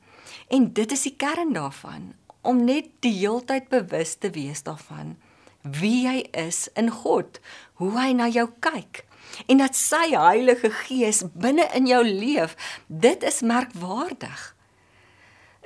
En 0.48 0.74
dit 0.74 0.92
is 0.92 1.01
die 1.01 1.16
kern 1.16 1.54
daarvan 1.54 2.13
om 2.42 2.63
net 2.66 2.89
die 3.00 3.13
heeltyd 3.13 3.70
bewus 3.70 4.16
te 4.16 4.30
wees 4.30 4.63
daarvan 4.63 5.18
wie 5.68 6.06
jy 6.06 6.22
is 6.32 6.68
in 6.80 6.89
God, 6.94 7.42
hoe 7.82 7.92
hy 7.98 8.12
na 8.16 8.30
jou 8.32 8.48
kyk 8.63 9.04
en 9.46 9.62
dat 9.62 9.75
sy 9.77 10.12
Heilige 10.15 10.72
Gees 10.84 11.24
binne 11.34 11.67
in 11.77 11.88
jou 11.89 12.03
leef, 12.06 12.56
dit 12.88 13.24
is 13.24 13.41
merkwaardig. 13.41 14.56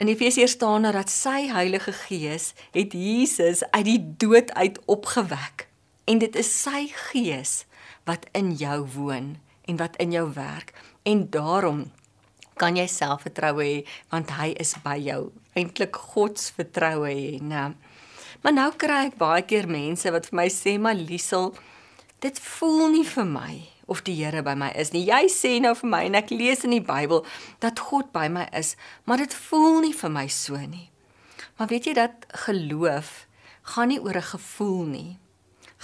In 0.01 0.09
Efesiërs 0.11 0.57
staan 0.57 0.87
daar 0.87 0.99
dat 1.01 1.13
sy 1.13 1.47
Heilige 1.51 1.93
Gees 1.93 2.53
het 2.71 2.93
Jesus 2.93 3.63
uit 3.71 3.85
die 3.85 4.01
dood 4.17 4.51
uit 4.53 4.79
opgewek. 4.85 5.67
En 6.09 6.17
dit 6.17 6.35
is 6.35 6.49
sy 6.63 6.87
Gees 7.11 7.65
wat 8.09 8.25
in 8.31 8.53
jou 8.57 8.81
woon 8.95 9.35
en 9.69 9.77
wat 9.77 9.95
in 10.01 10.11
jou 10.11 10.25
werk. 10.33 10.73
En 11.03 11.29
daarom 11.29 11.91
kan 12.57 12.75
jy 12.77 12.87
selfvertroue 12.89 13.63
hê 13.63 13.77
want 14.09 14.33
hy 14.37 14.51
is 14.59 14.73
by 14.83 14.97
jou. 15.01 15.29
Eintlik 15.53 15.95
God 16.13 16.39
se 16.39 16.53
vertroue 16.57 17.09
hê 17.09 17.39
nê 17.41 17.69
maar 18.41 18.55
nou 18.55 18.69
kry 18.73 19.03
ek 19.09 19.19
baie 19.21 19.43
keer 19.45 19.67
mense 19.69 20.09
wat 20.13 20.29
vir 20.29 20.37
my 20.39 20.47
sê 20.49 20.77
maar 20.81 20.97
Liesel 20.97 21.51
dit 22.21 22.39
voel 22.39 22.91
nie 22.93 23.05
vir 23.07 23.25
my 23.25 23.53
of 23.91 24.03
die 24.05 24.13
Here 24.19 24.43
by 24.45 24.53
my 24.55 24.69
is 24.77 24.93
nie. 24.93 25.03
Jy 25.07 25.25
sê 25.33 25.55
nou 25.63 25.73
vir 25.75 25.89
my 25.89 26.03
en 26.07 26.17
ek 26.19 26.29
lees 26.31 26.61
in 26.67 26.75
die 26.75 26.83
Bybel 26.85 27.25
dat 27.63 27.81
God 27.89 28.11
by 28.13 28.27
my 28.31 28.45
is, 28.57 28.75
maar 29.09 29.19
dit 29.23 29.33
voel 29.49 29.81
nie 29.87 29.95
vir 29.97 30.13
my 30.13 30.27
so 30.31 30.59
nie. 30.61 30.87
Maar 31.57 31.71
weet 31.73 31.89
jy 31.89 31.95
dat 31.97 32.27
geloof 32.45 33.25
gaan 33.73 33.91
nie 33.91 33.99
oor 33.99 34.17
'n 34.17 34.31
gevoel 34.33 34.85
nie. 34.85 35.17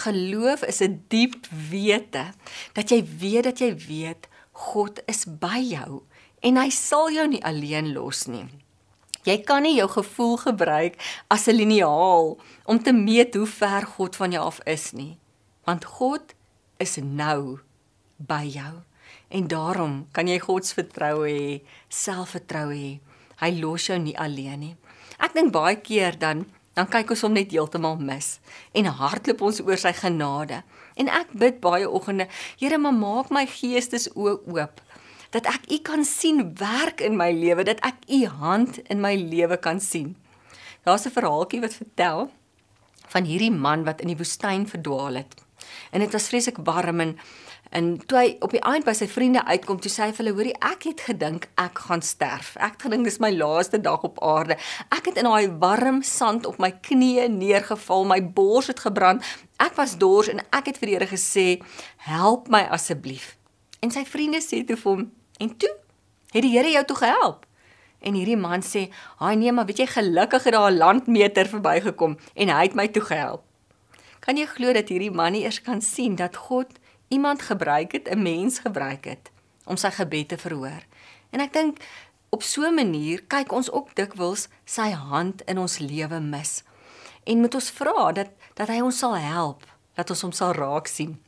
Geloof 0.06 0.64
is 0.64 0.82
'n 0.82 1.04
diep 1.10 1.36
wete 1.50 2.34
dat 2.74 2.90
jy 2.90 3.02
weet 3.04 3.44
dat 3.44 3.60
jy 3.60 3.74
weet 3.76 4.30
God 4.52 5.02
is 5.08 5.26
by 5.26 5.60
jou 5.60 6.04
en 6.42 6.58
hy 6.58 6.70
sal 6.70 7.10
jou 7.10 7.28
nie 7.28 7.44
alleen 7.44 7.94
los 7.94 8.28
nie. 8.28 8.46
Jy 9.24 9.44
kan 9.44 9.64
nie 9.64 9.76
jou 9.76 9.90
gevoel 9.90 10.38
gebruik 10.38 10.96
as 11.28 11.48
'n 11.48 11.56
liniaal 11.56 12.38
om 12.66 12.84
te 12.84 12.94
meet 12.94 13.34
hoe 13.34 13.48
ver 13.48 13.86
God 13.86 14.16
van 14.16 14.32
jou 14.32 14.46
af 14.46 14.60
is 14.66 14.92
nie 14.94 15.18
want 15.68 15.86
God 16.00 16.32
is 16.80 16.96
nou 17.04 17.60
by 18.18 18.46
jou 18.48 18.74
en 19.28 19.48
daarom 19.52 20.06
kan 20.16 20.30
jy 20.32 20.38
God 20.40 20.66
se 20.66 20.78
vertroue 20.78 21.28
hê, 21.28 21.48
selfvertroue 21.92 22.76
hê. 22.76 22.92
Hy 23.42 23.50
los 23.60 23.90
jou 23.90 23.98
nie 24.00 24.16
alleen 24.18 24.62
nie. 24.64 24.76
Ek 25.20 25.36
dink 25.36 25.52
baie 25.56 25.76
keer 25.82 26.16
dan 26.20 26.48
dan 26.78 26.86
kyk 26.94 27.10
ons 27.16 27.24
hom 27.26 27.34
net 27.34 27.50
heeltemal 27.50 27.96
mis 27.98 28.36
en 28.78 28.88
hardloop 29.00 29.42
ons 29.50 29.60
oor 29.66 29.80
sy 29.82 29.92
genade. 29.98 30.62
En 30.94 31.10
ek 31.10 31.32
bid 31.34 31.58
baie 31.62 31.88
oggende, 31.90 32.28
Here, 32.62 32.78
maar 32.78 32.94
maak 32.94 33.32
my 33.34 33.48
geestes 33.50 34.08
oop 34.14 34.84
dat 35.34 35.50
ek 35.50 35.66
U 35.74 35.80
kan 35.84 36.06
sien 36.08 36.54
werk 36.56 37.02
in 37.04 37.18
my 37.18 37.32
lewe, 37.34 37.66
dat 37.68 37.82
ek 37.84 38.06
U 38.08 38.22
hand 38.30 38.78
in 38.94 39.02
my 39.04 39.16
lewe 39.18 39.58
kan 39.58 39.82
sien. 39.82 40.16
Daar's 40.86 41.06
'n 41.06 41.18
verhaaltjie 41.18 41.62
wat 41.62 41.74
vertel 41.74 42.32
van 43.10 43.24
hierdie 43.26 43.52
man 43.52 43.84
wat 43.84 44.02
in 44.02 44.08
die 44.08 44.18
woestyn 44.22 44.70
verdwaal 44.70 45.16
het 45.16 45.47
en 45.92 46.00
dit 46.00 46.12
was 46.12 46.28
vreeslik 46.28 46.58
warm 46.64 47.00
en 47.00 47.18
en 47.70 47.88
toe 48.08 48.18
hy 48.18 48.28
op 48.40 48.54
die 48.56 48.62
eind 48.64 48.86
by 48.88 48.94
sy 48.96 49.08
vriende 49.12 49.42
uitkom, 49.44 49.80
toe 49.84 49.92
sê 49.92 50.06
hy 50.06 50.12
vir 50.16 50.24
hulle: 50.24 50.36
"Hoorie, 50.38 50.56
ek 50.64 50.84
het 50.88 51.02
gedink 51.04 51.50
ek 51.60 51.80
gaan 51.88 52.02
sterf. 52.02 52.56
Ek 52.56 52.78
het 52.78 52.86
gedink 52.88 53.04
dis 53.04 53.20
my 53.20 53.32
laaste 53.36 53.82
dag 53.82 54.04
op 54.04 54.22
aarde. 54.24 54.58
Ek 54.90 55.06
het 55.06 55.18
in 55.18 55.28
daai 55.28 55.52
warm 55.60 56.02
sand 56.04 56.46
op 56.46 56.60
my 56.60 56.72
knieë 56.72 57.28
neergeval, 57.28 58.06
my 58.06 58.22
bors 58.24 58.68
het 58.68 58.80
gebrand. 58.80 59.24
Ek 59.60 59.76
was 59.76 59.98
dors 59.98 60.30
en 60.30 60.40
ek 60.52 60.66
het 60.66 60.78
vir 60.78 60.88
die 60.88 60.96
Here 60.96 61.08
gesê: 61.08 61.62
"Help 61.98 62.48
my 62.48 62.64
asseblief." 62.72 63.38
En 63.82 63.92
sy 63.92 64.06
vriende 64.06 64.42
sê 64.42 64.64
toe 64.66 64.78
vir 64.78 64.92
hom: 64.92 65.12
"En 65.40 65.58
toe 65.58 65.70
het 66.32 66.42
die 66.42 66.52
Here 66.52 66.72
jou 66.72 66.86
toe 66.86 66.98
gehelp?" 66.98 67.46
En 68.00 68.14
hierdie 68.14 68.38
man 68.38 68.62
sê: 68.62 68.90
"Haai 69.18 69.36
nee, 69.36 69.52
maar 69.52 69.66
weet 69.66 69.78
jy, 69.78 69.88
gelukkig 69.88 70.44
het 70.44 70.54
daar 70.54 70.72
'n 70.72 70.78
landmeter 70.78 71.46
verbygekom 71.46 72.18
en 72.36 72.50
hy 72.50 72.64
het 72.64 72.76
my 72.76 72.88
toe 72.88 73.04
gehelp." 73.04 73.47
Kan 74.28 74.36
jy 74.36 74.44
glo 74.44 74.74
dat 74.76 74.90
hierdie 74.92 75.14
man 75.16 75.32
nie 75.32 75.46
eers 75.46 75.62
kan 75.64 75.80
sien 75.80 76.18
dat 76.20 76.36
God 76.36 76.74
iemand 77.08 77.46
gebruik 77.48 77.94
het, 77.96 78.10
'n 78.12 78.22
mens 78.22 78.60
gebruik 78.60 79.06
het 79.06 79.32
om 79.64 79.78
sy 79.78 79.90
gebed 79.90 80.28
te 80.28 80.38
verhoor? 80.38 80.84
En 81.32 81.40
ek 81.40 81.54
dink 81.54 81.80
op 82.30 82.44
so 82.44 82.68
'n 82.68 82.76
manier 82.76 83.24
kyk 83.24 83.52
ons 83.52 83.72
ook 83.72 83.96
dikwels 83.96 84.48
sy 84.66 84.92
hand 84.92 85.42
in 85.48 85.58
ons 85.58 85.80
lewe 85.80 86.20
mis. 86.20 86.64
En 87.24 87.40
moet 87.40 87.56
ons 87.56 87.70
vra 87.72 88.12
dat 88.12 88.30
dat 88.54 88.68
hy 88.68 88.82
ons 88.82 88.98
sal 88.98 89.16
help, 89.16 89.64
dat 89.94 90.10
ons 90.10 90.22
hom 90.22 90.32
sal 90.32 90.52
raak 90.52 90.88
sien. 90.88 91.20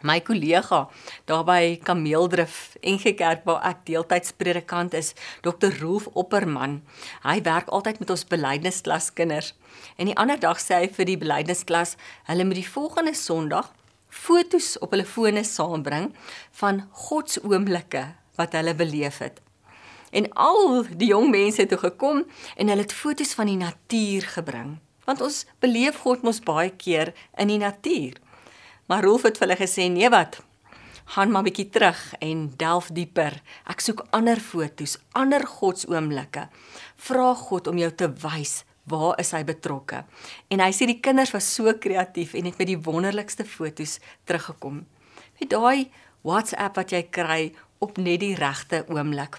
My 0.00 0.20
kollega 0.24 0.86
daar 1.28 1.42
by 1.44 1.76
Kameeldrif 1.84 2.76
en 2.80 2.96
Gekerk 3.02 3.42
waar 3.44 3.60
ek 3.68 3.82
deeltyds 3.84 4.32
predikant 4.32 4.94
is, 4.96 5.12
Dr. 5.44 5.68
Rolf 5.82 6.06
Opperman. 6.16 6.78
Hy 7.20 7.36
werk 7.44 7.68
altyd 7.68 8.00
met 8.00 8.12
ons 8.14 8.24
belydensklas 8.24 9.10
kinders. 9.12 9.52
En 10.00 10.08
die 10.08 10.16
ander 10.16 10.40
dag 10.40 10.56
sê 10.62 10.78
hy 10.80 10.88
vir 10.96 11.10
die 11.10 11.18
belydensklas, 11.20 11.98
hulle 12.30 12.46
moet 12.48 12.62
die 12.62 12.72
volgende 12.72 13.12
Sondag 13.14 13.68
fotos 14.10 14.72
op 14.80 14.96
hulle 14.96 15.04
fone 15.06 15.44
saambring 15.46 16.10
van 16.62 16.82
God 17.06 17.30
se 17.30 17.44
oomblikke 17.44 18.06
wat 18.40 18.56
hulle 18.56 18.74
beleef 18.74 19.20
het. 19.20 19.38
En 20.10 20.26
al 20.32 20.86
die 20.88 21.12
jong 21.12 21.28
mense 21.30 21.60
het 21.62 21.70
toe 21.70 21.78
gekom 21.84 22.24
en 22.56 22.72
hulle 22.72 22.88
het 22.88 22.96
fotos 22.96 23.36
van 23.36 23.52
die 23.52 23.60
natuur 23.60 24.26
gebring, 24.32 24.78
want 25.04 25.20
ons 25.22 25.44
beleef 25.62 26.00
God 26.02 26.24
mos 26.26 26.40
baie 26.42 26.72
keer 26.72 27.12
in 27.38 27.52
die 27.52 27.60
natuur. 27.60 28.16
Maar 28.90 29.04
Rolf 29.06 29.22
het 29.22 29.36
vir 29.38 29.46
hulle 29.46 29.58
gesê: 29.58 29.86
"Nee 29.86 30.10
wat? 30.10 30.40
Gaan 31.14 31.30
maar 31.30 31.42
bietjie 31.46 31.68
terug 31.70 32.14
en 32.18 32.50
delf 32.56 32.88
dieper. 32.90 33.42
Ek 33.66 33.80
soek 33.80 34.02
ander 34.10 34.40
fotos, 34.40 34.98
ander 35.12 35.46
godsoomblikke. 35.46 36.48
Vra 36.96 37.34
God 37.34 37.66
om 37.66 37.78
jou 37.78 37.90
te 37.94 38.10
wys 38.10 38.64
waar 38.84 39.18
is 39.20 39.30
hy 39.30 39.44
betrokke?" 39.44 40.04
En 40.50 40.60
hy 40.60 40.72
sê 40.72 40.90
die 40.90 41.00
kinders 41.00 41.30
was 41.30 41.54
so 41.54 41.72
kreatief 41.72 42.34
en 42.34 42.44
het 42.44 42.58
met 42.58 42.66
die 42.66 42.82
wonderlikste 42.82 43.44
fotos 43.44 44.00
teruggekom. 44.24 44.86
Met 45.38 45.50
daai 45.50 45.90
WhatsApp 46.22 46.76
wat 46.76 46.90
jy 46.90 47.02
kry 47.02 47.54
op 47.78 47.96
net 47.96 48.20
die 48.20 48.34
regte 48.34 48.84
oomblik. 48.88 49.38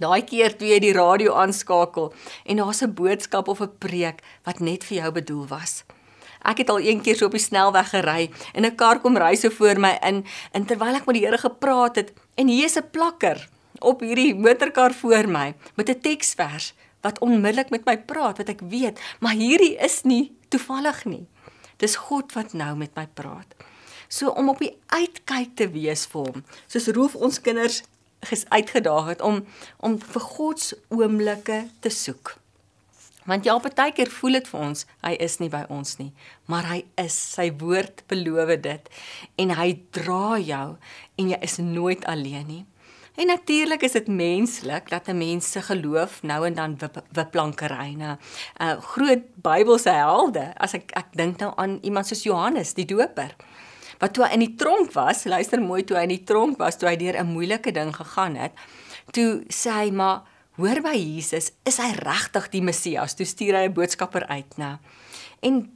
Daai 0.00 0.22
keer 0.22 0.58
toe 0.58 0.66
jy 0.66 0.80
die 0.80 0.92
radio 0.92 1.34
aanskakel 1.34 2.12
en 2.44 2.56
daar's 2.56 2.82
'n 2.82 2.94
boodskap 2.94 3.48
of 3.48 3.60
'n 3.60 3.78
preek 3.78 4.22
wat 4.42 4.60
net 4.60 4.84
vir 4.84 4.98
jou 4.98 5.12
bedoel 5.12 5.46
was. 5.46 5.84
Ek 6.44 6.58
het 6.58 6.70
al 6.70 6.80
een 6.80 7.00
keer 7.00 7.16
so 7.16 7.26
op 7.26 7.36
die 7.36 7.40
snelweg 7.40 7.90
gery 7.90 8.30
en 8.52 8.64
'n 8.64 8.76
kar 8.76 9.00
kom 9.00 9.16
ry 9.16 9.34
so 9.34 9.50
voor 9.50 9.80
my 9.80 9.98
in 10.02 10.24
en 10.52 10.64
terwyl 10.64 10.94
ek 10.94 11.06
met 11.06 11.16
die 11.16 11.24
Here 11.24 11.38
gepraat 11.38 11.96
het 11.96 12.12
en 12.36 12.48
hier 12.48 12.64
is 12.64 12.76
'n 12.76 12.90
plakker 12.90 13.48
op 13.80 14.00
hierdie 14.00 14.34
motorkar 14.34 14.92
voor 14.92 15.28
my 15.28 15.54
met 15.74 15.88
'n 15.88 16.00
teksvers 16.00 16.74
wat 17.00 17.18
onmiddellik 17.18 17.70
met 17.70 17.84
my 17.84 17.98
praat 17.98 18.38
wat 18.40 18.48
ek 18.48 18.60
weet, 18.60 19.00
maar 19.20 19.36
hierdie 19.36 19.76
is 19.76 20.02
nie 20.02 20.32
toevallig 20.48 21.04
nie. 21.04 21.26
Dis 21.76 21.96
God 21.96 22.32
wat 22.32 22.52
nou 22.52 22.76
met 22.76 22.94
my 22.96 23.06
praat. 23.06 23.54
So 24.08 24.28
om 24.28 24.48
op 24.48 24.58
die 24.58 24.72
uitkyk 24.86 25.56
te 25.56 25.68
wees 25.68 26.06
vir 26.06 26.20
hom, 26.20 26.44
soos 26.66 26.86
roof 26.96 27.14
ons 27.14 27.40
kinders 27.40 27.82
ges 28.24 28.46
uitgedaag 28.48 29.06
het 29.06 29.20
om 29.20 29.42
om 29.84 29.98
vir 30.00 30.20
God 30.20 30.60
se 30.60 30.78
oomblikke 30.88 31.64
te 31.80 31.92
soek. 31.92 32.36
Want 33.24 33.44
ja, 33.44 33.56
baie 33.58 33.92
keer 33.92 34.10
voel 34.10 34.38
dit 34.38 34.48
vir 34.48 34.60
ons 34.60 34.84
hy 35.04 35.14
is 35.24 35.38
nie 35.40 35.48
by 35.48 35.64
ons 35.72 35.96
nie, 35.98 36.12
maar 36.46 36.68
hy 36.68 36.84
is. 37.00 37.16
Sy 37.34 37.50
woord 37.60 38.04
beloof 38.08 38.52
dit 38.62 38.90
en 39.40 39.50
hy 39.50 39.68
dra 39.96 40.38
jou 40.38 40.76
en 41.18 41.30
jy 41.32 41.38
is 41.42 41.58
nooit 41.58 42.04
alleen 42.04 42.46
nie. 42.46 42.64
En 43.14 43.26
natuurlik 43.30 43.82
is 43.86 43.94
dit 43.94 44.08
menslik 44.10 44.90
dat 44.90 45.08
'n 45.08 45.16
mens 45.16 45.50
se 45.50 45.62
geloof 45.62 46.22
nou 46.22 46.46
en 46.46 46.54
dan 46.54 46.78
wipplankeryne. 47.12 48.18
Uh 48.60 48.76
groot 48.80 49.22
Bybelse 49.34 49.90
helde, 49.90 50.52
as 50.56 50.74
ek 50.74 50.90
ek 50.92 51.06
dink 51.12 51.38
nou 51.38 51.52
aan 51.56 51.78
iemand 51.82 52.06
soos 52.06 52.22
Johannes 52.22 52.74
die 52.74 52.84
Doper. 52.84 53.36
Wat 53.98 54.12
toe 54.12 54.24
hy 54.24 54.32
in 54.32 54.40
die 54.40 54.54
tronk 54.54 54.92
was, 54.92 55.24
luister 55.24 55.60
mooi 55.60 55.84
toe 55.84 55.96
hy 55.96 56.02
in 56.02 56.08
die 56.08 56.24
tronk 56.24 56.58
was, 56.58 56.76
toe 56.76 56.88
hy 56.88 56.96
deur 56.96 57.16
'n 57.20 57.26
moeilike 57.26 57.72
ding 57.72 57.96
gegaan 57.96 58.34
het, 58.36 58.52
toe 59.12 59.44
sê 59.48 59.70
hy 59.70 59.90
maar 59.90 60.22
hoor 60.56 60.80
by 60.84 60.94
Jesus, 60.94 61.50
is 61.66 61.80
hy 61.82 61.90
regtig 61.98 62.50
die 62.52 62.62
Messias? 62.62 63.16
Toe 63.18 63.26
stuur 63.26 63.56
hy 63.58 63.64
'n 63.68 63.74
boodskapper 63.74 64.26
uit, 64.26 64.56
né? 64.56 64.78
En 65.42 65.70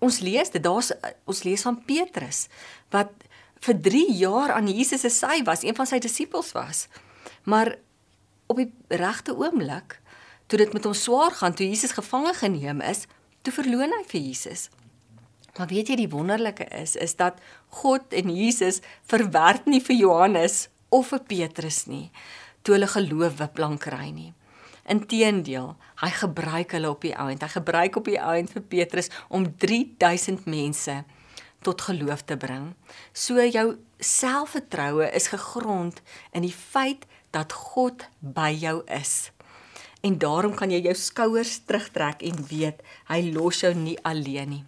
ons 0.00 0.18
lees 0.20 0.50
dit, 0.50 0.62
daar's 0.62 0.92
ons 1.26 1.42
lees 1.42 1.62
van 1.62 1.84
Petrus 1.84 2.48
wat 2.90 3.10
vir 3.60 3.74
3 3.74 4.12
jaar 4.14 4.52
aan 4.52 4.68
Jesus 4.68 5.00
se 5.00 5.10
sy 5.10 5.42
was, 5.44 5.62
een 5.62 5.74
van 5.74 5.86
sy 5.86 5.98
disippels 5.98 6.52
was. 6.52 6.88
Maar 7.44 7.78
op 8.46 8.56
die 8.56 8.72
regte 8.88 9.34
oomblik, 9.36 10.00
toe 10.46 10.58
dit 10.58 10.72
met 10.72 10.84
hom 10.84 10.94
swaar 10.94 11.30
gaan, 11.30 11.54
toe 11.54 11.66
Jesus 11.66 11.92
gevange 11.92 12.34
geneem 12.34 12.80
is, 12.80 13.06
toe 13.42 13.52
verloon 13.52 13.92
hy 13.92 14.04
vir 14.06 14.20
Jesus. 14.20 14.70
Maar 15.58 15.66
weet 15.66 15.88
jy 15.88 15.96
die 15.96 16.10
wonderlike 16.10 16.64
is 16.70 16.96
is 16.96 17.16
dat 17.16 17.40
God 17.68 18.12
en 18.12 18.30
Jesus 18.30 18.80
verwerk 19.06 19.66
nie 19.66 19.80
vir 19.80 19.96
Johannes 19.96 20.68
of 20.88 21.08
vir 21.08 21.20
Petrus 21.26 21.86
nie 21.86 22.10
toe 22.62 22.74
hulle 22.76 22.88
geloof 22.90 23.38
wiplank 23.38 23.80
kry 23.86 24.10
nie. 24.14 24.32
Inteendeel, 24.88 25.74
hy 26.00 26.10
gebruik 26.16 26.72
hulle 26.72 26.90
op 26.90 27.02
die 27.04 27.14
ount. 27.16 27.42
Hy 27.44 27.50
gebruik 27.52 27.98
op 28.00 28.08
die 28.08 28.20
ount 28.20 28.52
vir 28.54 28.64
Petrus 28.72 29.10
om 29.28 29.44
3000 29.60 30.46
mense 30.48 31.02
tot 31.66 31.82
geloof 31.88 32.24
te 32.24 32.38
bring. 32.40 32.72
So 33.12 33.42
jou 33.44 33.76
selfvertroue 33.98 35.10
is 35.12 35.28
gegrond 35.34 36.00
in 36.32 36.46
die 36.46 36.54
feit 36.54 37.04
dat 37.34 37.52
God 37.52 38.06
by 38.20 38.52
jou 38.56 38.80
is. 38.86 39.30
En 40.00 40.16
daarom 40.18 40.54
kan 40.56 40.70
jy 40.70 40.80
jou 40.86 40.94
skouers 40.96 41.58
terugtrek 41.66 42.22
en 42.24 42.38
weet 42.48 42.80
hy 43.10 43.20
los 43.34 43.60
jou 43.64 43.74
nie 43.74 43.98
alleen 44.06 44.48
nie. 44.48 44.64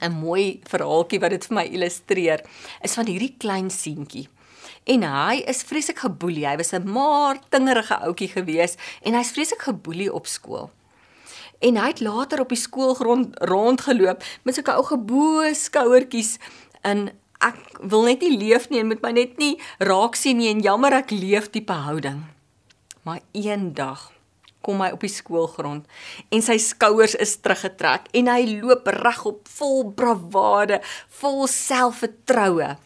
'n 0.00 0.12
Mooi 0.12 0.60
verhaaltjie 0.68 1.20
wat 1.20 1.30
dit 1.30 1.46
vir 1.48 1.56
my 1.56 1.64
illustreer 1.64 2.44
is 2.84 2.94
van 2.94 3.08
hierdie 3.08 3.34
klein 3.38 3.70
seentjie 3.70 4.28
en 4.86 5.02
hy 5.02 5.42
is 5.50 5.64
vreeslik 5.66 5.98
geboelie. 6.04 6.46
Hy 6.46 6.56
was 6.56 6.72
'n 6.72 6.86
maar 6.86 7.38
tingerige 7.50 7.98
ouetjie 8.06 8.28
gewees 8.28 8.76
en 9.02 9.14
hy's 9.14 9.34
vreeslik 9.34 9.62
geboelie 9.62 10.12
op 10.12 10.26
skool. 10.26 10.70
En 11.58 11.76
hy 11.76 11.86
het 11.86 12.00
later 12.00 12.40
op 12.40 12.48
die 12.48 12.58
skoolgrond 12.58 13.38
rondgeloop 13.40 14.22
met 14.42 14.54
sulke 14.54 14.72
ou 14.72 14.84
geboue 14.84 15.54
skouertjies 15.54 16.38
in 16.84 17.10
ek 17.40 17.56
wil 17.80 18.02
net 18.02 18.20
nie 18.20 18.36
leef 18.38 18.68
nie 18.68 18.80
en 18.80 18.86
moet 18.86 19.02
my 19.02 19.12
net 19.16 19.38
nie 19.38 19.56
raak 19.78 20.16
sien 20.16 20.36
nie 20.36 20.50
en 20.52 20.60
jammer 20.60 20.92
ek 20.92 21.10
leef 21.10 21.50
tipe 21.50 21.72
houding. 21.72 22.22
Maar 23.02 23.20
eendag 23.32 24.12
kom 24.60 24.80
hy 24.80 24.90
op 24.90 25.00
die 25.00 25.12
skoolgrond 25.12 25.86
en 26.30 26.42
sy 26.42 26.58
skouers 26.58 27.14
is 27.14 27.36
teruggetrek 27.36 28.08
en 28.12 28.26
hy 28.26 28.58
loop 28.60 28.86
regop 28.86 29.48
vol 29.58 29.84
bravade, 29.98 30.80
vol 31.08 31.46
selfvertroue. 31.46 32.76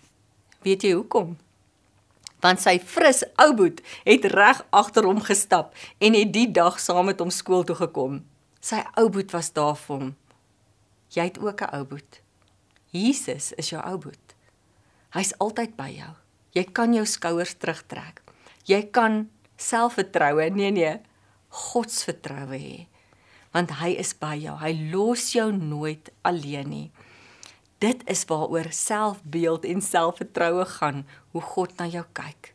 Weet 0.62 0.82
jy 0.82 0.92
hoekom? 0.92 1.38
Want 2.40 2.60
sy 2.60 2.78
fris 2.78 3.22
ou 3.42 3.52
boet 3.56 3.82
het 4.04 4.24
reg 4.32 4.62
agter 4.70 5.06
hom 5.08 5.20
gestap 5.24 5.74
en 6.00 6.16
het 6.18 6.32
die 6.32 6.48
dag 6.50 6.80
saam 6.80 7.06
met 7.10 7.20
hom 7.20 7.30
skool 7.30 7.64
toe 7.64 7.76
gekom. 7.76 8.22
Sy 8.60 8.82
ou 9.00 9.08
boet 9.12 9.32
was 9.32 9.52
daar 9.56 9.76
vir 9.76 9.96
hom. 9.96 10.10
Jy 11.10 11.24
het 11.24 11.38
ook 11.38 11.62
'n 11.62 11.74
ou 11.76 11.84
boet. 11.84 12.20
Jesus 12.90 13.52
is 13.52 13.70
jou 13.70 13.82
ou 13.82 13.98
boet. 13.98 14.34
Hy's 15.10 15.32
altyd 15.38 15.76
by 15.76 15.90
jou. 15.90 16.12
Jy 16.54 16.64
kan 16.72 16.94
jou 16.94 17.06
skouers 17.06 17.54
terugtrek. 17.54 18.22
Jy 18.66 18.82
kan 18.90 19.28
selfvertroue, 19.56 20.50
nee 20.50 20.70
nee, 20.70 21.00
godsvertroue 21.48 22.58
hê. 22.58 22.86
Want 23.54 23.70
hy 23.80 23.96
is 23.98 24.12
by 24.14 24.36
jou. 24.38 24.56
Hy 24.58 24.90
los 24.92 25.32
jou 25.32 25.52
nooit 25.52 26.10
alleen 26.22 26.68
nie. 26.68 26.90
Dit 27.80 28.02
is 28.04 28.26
waaroor 28.28 28.66
selfbeeld 28.68 29.64
en 29.64 29.80
selfvertroue 29.80 30.64
gaan, 30.64 31.06
hoe 31.32 31.40
God 31.42 31.76
na 31.78 31.86
jou 31.88 32.04
kyk. 32.12 32.50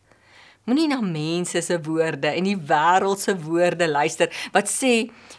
Moenie 0.66 0.88
na 0.90 1.00
mense 1.02 1.62
se 1.62 1.78
woorde 1.82 2.30
en 2.30 2.46
die 2.46 2.58
wêreld 2.58 3.22
se 3.22 3.34
woorde 3.38 3.88
luister 3.90 4.30
wat 4.54 4.70
sê 4.70 4.94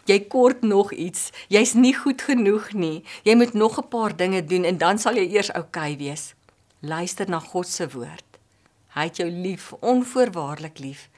jy 0.07 0.17
kort 0.31 0.63
nog 0.63 0.91
iets, 0.91 1.31
jy's 1.51 1.73
nie 1.75 1.93
goed 1.95 2.23
genoeg 2.23 2.73
nie, 2.75 3.03
jy 3.23 3.35
moet 3.35 3.53
nog 3.53 3.79
'n 3.79 3.87
paar 3.87 4.15
dinge 4.15 4.43
doen 4.43 4.63
en 4.63 4.77
dan 4.77 4.99
sal 4.99 5.15
jy 5.15 5.27
eers 5.35 5.51
oukei 5.51 5.93
okay 5.93 5.97
wees. 5.97 6.33
Luister 6.79 7.29
na 7.29 7.39
God 7.39 7.67
se 7.67 7.87
woord. 7.87 8.39
Hy 8.95 9.03
het 9.03 9.17
jou 9.17 9.29
lief, 9.29 9.73
onvoorwaardelik 9.79 10.79
lief. 10.79 11.09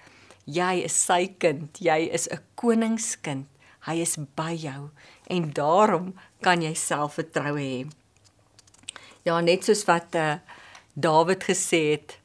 Jy 0.46 0.84
is 0.84 1.06
sy 1.06 1.28
kind, 1.38 1.78
jy 1.78 2.10
is 2.12 2.28
'n 2.28 2.40
koningskind. 2.56 3.48
Hy 3.88 4.02
is 4.02 4.18
by 4.36 4.54
jou 4.54 4.90
en 5.28 5.54
daarom 5.54 6.14
kan 6.42 6.62
jy 6.62 6.74
selfvertroue 6.74 7.60
hê. 7.60 7.99
Ja, 9.30 9.38
net 9.46 9.68
soos 9.68 9.84
wat 9.86 10.16
uh, 10.18 10.40
Dawid 10.98 11.44
gesê 11.46 11.80
het, 11.92 12.16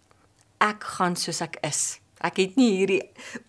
ek 0.64 0.86
gaan 0.96 1.18
soos 1.20 1.42
ek 1.44 1.58
is. 1.66 1.98
Ek 2.24 2.38
het 2.40 2.54
nie 2.56 2.70
hierdie 2.78 3.02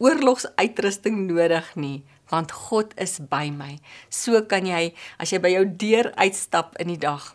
oorlogsuitrusting 0.04 1.22
nodig 1.30 1.70
nie, 1.80 2.02
want 2.34 2.52
God 2.52 2.92
is 3.00 3.16
by 3.32 3.48
my. 3.56 3.78
So 4.12 4.42
kan 4.52 4.68
jy 4.68 4.90
as 5.22 5.32
jy 5.32 5.40
by 5.40 5.54
jou 5.54 5.64
deur 5.86 6.12
uitstap 6.20 6.76
in 6.84 6.92
die 6.92 7.00
dag, 7.00 7.30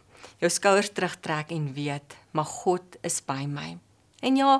jou 0.44 0.50
skouers 0.52 0.92
terugtrek 0.92 1.54
en 1.56 1.70
weet, 1.78 2.18
maar 2.36 2.48
God 2.60 3.00
is 3.06 3.22
by 3.24 3.46
my. 3.48 3.78
En 4.20 4.36
ja, 4.36 4.58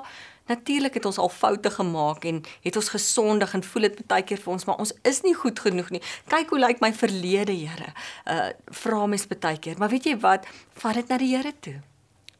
Natuurlik 0.51 0.97
het 0.99 1.05
ons 1.07 1.17
al 1.17 1.29
foute 1.31 1.71
gemaak 1.71 2.25
en 2.27 2.41
het 2.65 2.75
ons 2.75 2.89
gesondig 2.91 3.53
en 3.55 3.63
voel 3.63 3.87
dit 3.87 3.99
baie 4.11 4.23
keer 4.27 4.41
vir 4.43 4.53
ons, 4.53 4.65
maar 4.67 4.81
ons 4.83 4.91
is 5.07 5.21
nie 5.23 5.35
goed 5.37 5.59
genoeg 5.63 5.91
nie. 5.95 6.01
Kyk 6.31 6.51
hoe 6.51 6.59
lyk 6.59 6.81
my 6.83 6.91
verlede, 6.95 7.55
Here. 7.55 7.93
Uh 8.27 8.49
vra 8.81 9.05
mes 9.07 9.27
baie 9.31 9.59
keer, 9.59 9.79
maar 9.79 9.91
weet 9.93 10.09
jy 10.09 10.17
wat? 10.19 10.47
Vat 10.81 10.99
dit 10.99 11.07
na 11.07 11.19
die 11.21 11.31
Here 11.31 11.53
toe. 11.63 11.77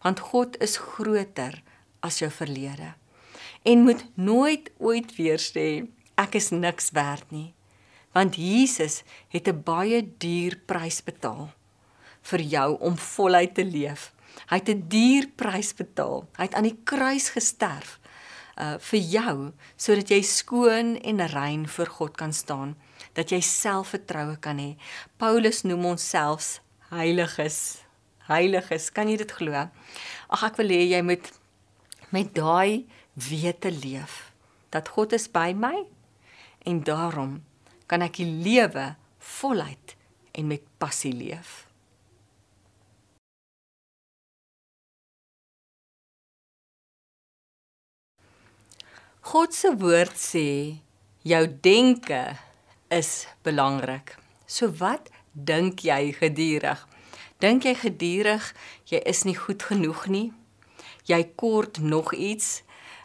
Want 0.03 0.19
God 0.31 0.57
is 0.59 0.75
groter 0.81 1.61
as 2.03 2.19
jou 2.19 2.29
verlede. 2.33 2.95
En 3.63 3.85
moet 3.87 4.03
nooit 4.17 4.71
ooit 4.81 5.15
weer 5.15 5.39
sê 5.39 5.85
ek 6.19 6.35
is 6.35 6.49
niks 6.51 6.91
werd 6.97 7.31
nie. 7.31 7.53
Want 8.11 8.35
Jesus 8.35 9.03
het 9.29 9.47
'n 9.47 9.63
baie 9.63 10.03
duur 10.17 10.59
prys 10.65 10.99
betaal 11.03 11.53
vir 12.21 12.41
jou 12.41 12.77
om 12.79 12.97
voluit 12.97 13.55
te 13.55 13.63
leef. 13.63 14.11
Hy 14.49 14.57
het 14.57 14.69
'n 14.69 14.87
duur 14.87 15.27
prys 15.35 15.73
betaal. 15.73 16.27
Hy 16.37 16.43
het 16.43 16.53
aan 16.53 16.67
die 16.67 16.79
kruis 16.83 17.29
gesterf 17.29 18.00
uh 18.61 18.77
vir 18.91 19.01
jou 19.15 19.35
sodat 19.75 20.11
jy 20.13 20.21
skoon 20.25 20.95
en 21.01 21.27
rein 21.33 21.67
voor 21.67 21.89
God 21.97 22.17
kan 22.17 22.33
staan, 22.33 22.75
dat 23.17 23.31
jy 23.33 23.41
selfvertroue 23.41 24.37
kan 24.39 24.61
hê. 24.61 24.75
Paulus 25.17 25.63
noem 25.65 25.93
ons 25.93 26.09
selfs 26.13 26.59
heiliges. 26.91 27.81
Heiliges, 28.29 28.89
kan 28.93 29.09
jy 29.09 29.17
dit 29.23 29.31
glo? 29.33 29.65
Ag 30.31 30.43
ek 30.51 30.59
wil 30.61 30.71
hê 30.71 30.83
jy 30.93 31.01
moet 31.03 31.31
met 32.11 32.29
daai 32.35 32.85
wete 33.15 33.71
leef 33.71 34.31
dat 34.71 34.87
God 34.95 35.15
is 35.17 35.27
by 35.31 35.51
my 35.55 35.83
en 36.67 36.83
daarom 36.87 37.41
kan 37.91 38.03
ek 38.05 38.21
die 38.21 38.29
lewe 38.29 38.93
voluit 39.19 39.97
en 40.37 40.47
met 40.47 40.63
passie 40.79 41.11
leef. 41.11 41.65
God 49.21 49.53
se 49.53 49.69
woord 49.77 50.17
sê 50.17 50.81
jou 51.21 51.43
denke 51.61 52.39
is 52.89 53.27
belangrik. 53.45 54.15
So 54.49 54.71
wat 54.79 55.11
dink 55.37 55.83
jy 55.85 56.15
gedurig? 56.17 56.81
Dink 57.37 57.67
jy 57.69 57.75
gedurig 57.77 58.47
jy 58.89 58.97
is 59.05 59.21
nie 59.29 59.37
goed 59.37 59.61
genoeg 59.61 60.07
nie? 60.09 60.31
Jy 61.05 61.21
kort 61.37 61.77
nog 61.85 62.15
iets. 62.17 62.63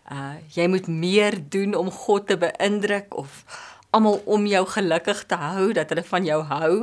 Uh 0.09 0.41
jy 0.57 0.65
moet 0.73 0.89
meer 0.89 1.37
doen 1.37 1.77
om 1.77 1.93
God 1.93 2.31
te 2.33 2.39
beïndruk 2.41 3.13
of 3.13 3.45
almal 3.93 4.23
om 4.25 4.49
jou 4.49 4.65
gelukkig 4.73 5.21
te 5.29 5.37
hou 5.37 5.75
dat 5.77 5.93
hulle 5.93 6.07
van 6.15 6.25
jou 6.25 6.41
hou? 6.49 6.75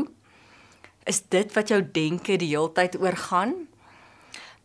Is 1.09 1.23
dit 1.33 1.49
wat 1.57 1.73
jou 1.73 1.81
denke 1.81 2.37
die 2.37 2.53
heeltyd 2.53 3.01
oorgaan? 3.01 3.65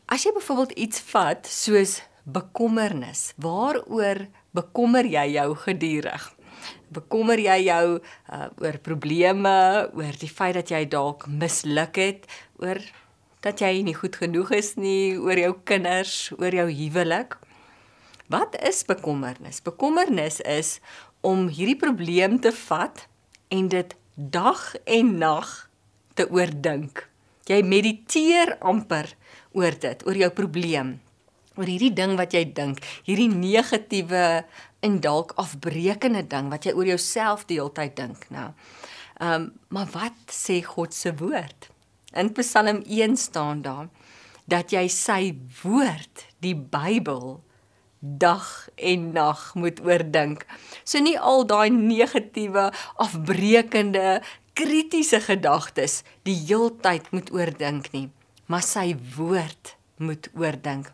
As 0.04 0.28
jy 0.28 0.36
byvoorbeeld 0.36 0.76
iets 0.76 1.00
vat 1.08 1.48
soos 1.48 2.02
bekommernis, 2.28 3.32
waaroor 3.40 4.28
bekommer 4.56 5.06
jy 5.06 5.24
jou 5.36 5.52
gedurig? 5.64 6.28
Bekommer 6.92 7.40
jy 7.40 7.58
jou 7.66 7.98
uh, 7.98 8.46
oor 8.62 8.78
probleme, 8.84 9.54
oor 9.96 10.16
die 10.20 10.30
feit 10.30 10.56
dat 10.56 10.72
jy 10.72 10.84
dalk 10.88 11.26
misluk 11.28 12.00
het, 12.00 12.24
oor 12.62 12.80
dat 13.44 13.60
jy 13.62 13.82
nie 13.86 13.94
goed 13.96 14.16
genoeg 14.18 14.50
is 14.56 14.74
nie, 14.80 15.14
oor 15.20 15.38
jou 15.38 15.52
kinders, 15.68 16.30
oor 16.38 16.54
jou 16.54 16.66
huwelik? 16.70 17.36
Wat 18.28 18.56
is 18.60 18.82
bekommernis? 18.88 19.62
Bekommernis 19.64 20.40
is 20.44 20.78
om 21.24 21.46
hierdie 21.52 21.78
probleem 21.78 22.36
te 22.40 22.52
vat 22.52 23.06
en 23.54 23.68
dit 23.72 23.94
dag 24.16 24.74
en 24.84 25.14
nag 25.20 25.52
te 26.18 26.26
oordink. 26.28 27.06
Jy 27.48 27.62
mediteer 27.64 28.56
amper 28.60 29.14
oor 29.56 29.76
dit, 29.80 30.02
oor 30.04 30.18
jou 30.26 30.32
probleem 30.36 30.98
oor 31.58 31.68
hierdie 31.68 31.92
ding 31.94 32.16
wat 32.18 32.36
jy 32.36 32.44
dink, 32.54 32.80
hierdie 33.06 33.30
negatiewe 33.32 34.44
en 34.86 35.00
dalk 35.02 35.34
afbreekende 35.42 36.22
ding 36.30 36.52
wat 36.52 36.68
jy 36.68 36.76
oor 36.78 36.92
jouself 36.94 37.44
die 37.48 37.58
hele 37.58 37.74
tyd 37.74 37.96
dink, 37.98 38.28
nou. 38.34 38.52
Ehm, 39.18 39.34
um, 39.34 39.50
maar 39.74 39.88
wat 39.92 40.30
sê 40.30 40.60
God 40.62 40.94
se 40.94 41.10
woord? 41.18 41.70
In 42.14 42.30
Psalm 42.32 42.84
1 42.86 43.16
staan 43.18 43.62
daar 43.62 43.88
dat 44.48 44.72
jy 44.72 44.86
sy 44.88 45.34
woord, 45.62 46.24
die 46.40 46.54
Bybel, 46.56 47.40
dag 48.00 48.68
en 48.76 49.12
nag 49.12 49.54
moet 49.54 49.80
oordink. 49.84 50.46
So 50.84 51.02
nie 51.02 51.18
al 51.18 51.44
daai 51.50 51.68
negatiewe, 51.74 52.68
afbreekende, 53.02 54.20
kritiese 54.58 55.20
gedagtes 55.22 56.02
die 56.26 56.36
heeltyd 56.48 57.10
moet 57.14 57.30
oordink 57.34 57.90
nie, 57.94 58.08
maar 58.46 58.64
sy 58.66 58.94
woord 59.16 59.74
moet 60.02 60.30
oordink. 60.38 60.92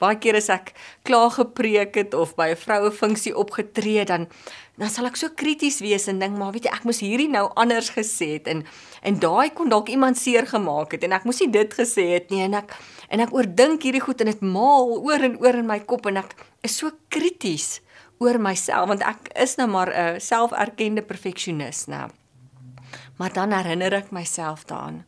Baie 0.00 0.18
keer 0.18 0.36
as 0.36 0.48
ek 0.48 0.72
klaar 1.02 1.30
gepreek 1.30 1.94
het 1.94 2.14
of 2.14 2.34
by 2.36 2.50
'n 2.50 2.56
vroue 2.56 2.90
funksie 2.90 3.36
opgetree 3.36 4.04
dan 4.04 4.28
dan 4.78 4.88
sal 4.88 5.06
ek 5.06 5.16
so 5.16 5.28
krities 5.36 5.80
wees 5.80 6.08
en 6.08 6.18
dink 6.18 6.38
maar 6.38 6.52
weet 6.52 6.64
jy 6.64 6.72
ek 6.72 6.84
moes 6.84 7.00
hierdie 7.00 7.28
nou 7.28 7.50
anders 7.54 7.90
gesê 7.90 8.40
het 8.40 8.46
en 8.48 8.64
en 9.02 9.18
daai 9.20 9.50
kon 9.52 9.68
dalk 9.68 9.88
iemand 9.88 10.16
seer 10.18 10.46
gemaak 10.46 10.92
het 10.92 11.04
en 11.04 11.12
ek 11.12 11.24
moes 11.24 11.40
nie 11.40 11.50
dit 11.50 11.74
gesê 11.74 12.14
het 12.14 12.30
nie 12.30 12.42
en 12.42 12.54
ek 12.54 12.72
en 13.10 13.20
ek 13.20 13.32
oordink 13.32 13.82
hierdie 13.82 14.00
goed 14.00 14.20
en 14.20 14.26
dit 14.26 14.40
maal 14.40 14.96
oor 15.04 15.20
en 15.20 15.36
oor 15.42 15.54
in 15.54 15.66
my 15.66 15.80
kop 15.80 16.06
en 16.06 16.16
ek 16.16 16.34
is 16.62 16.76
so 16.76 16.90
krities 17.08 17.80
oor 18.20 18.38
myself 18.38 18.88
want 18.88 19.04
ek 19.04 19.30
is 19.42 19.56
nou 19.56 19.68
maar 19.68 19.90
'n 19.92 20.20
selferkende 20.20 21.02
perfeksionis 21.02 21.86
nou. 21.86 22.08
Maar 23.18 23.32
dan 23.32 23.52
herinner 23.52 23.92
ek 23.92 24.10
myself 24.10 24.64
daaraan 24.64 25.04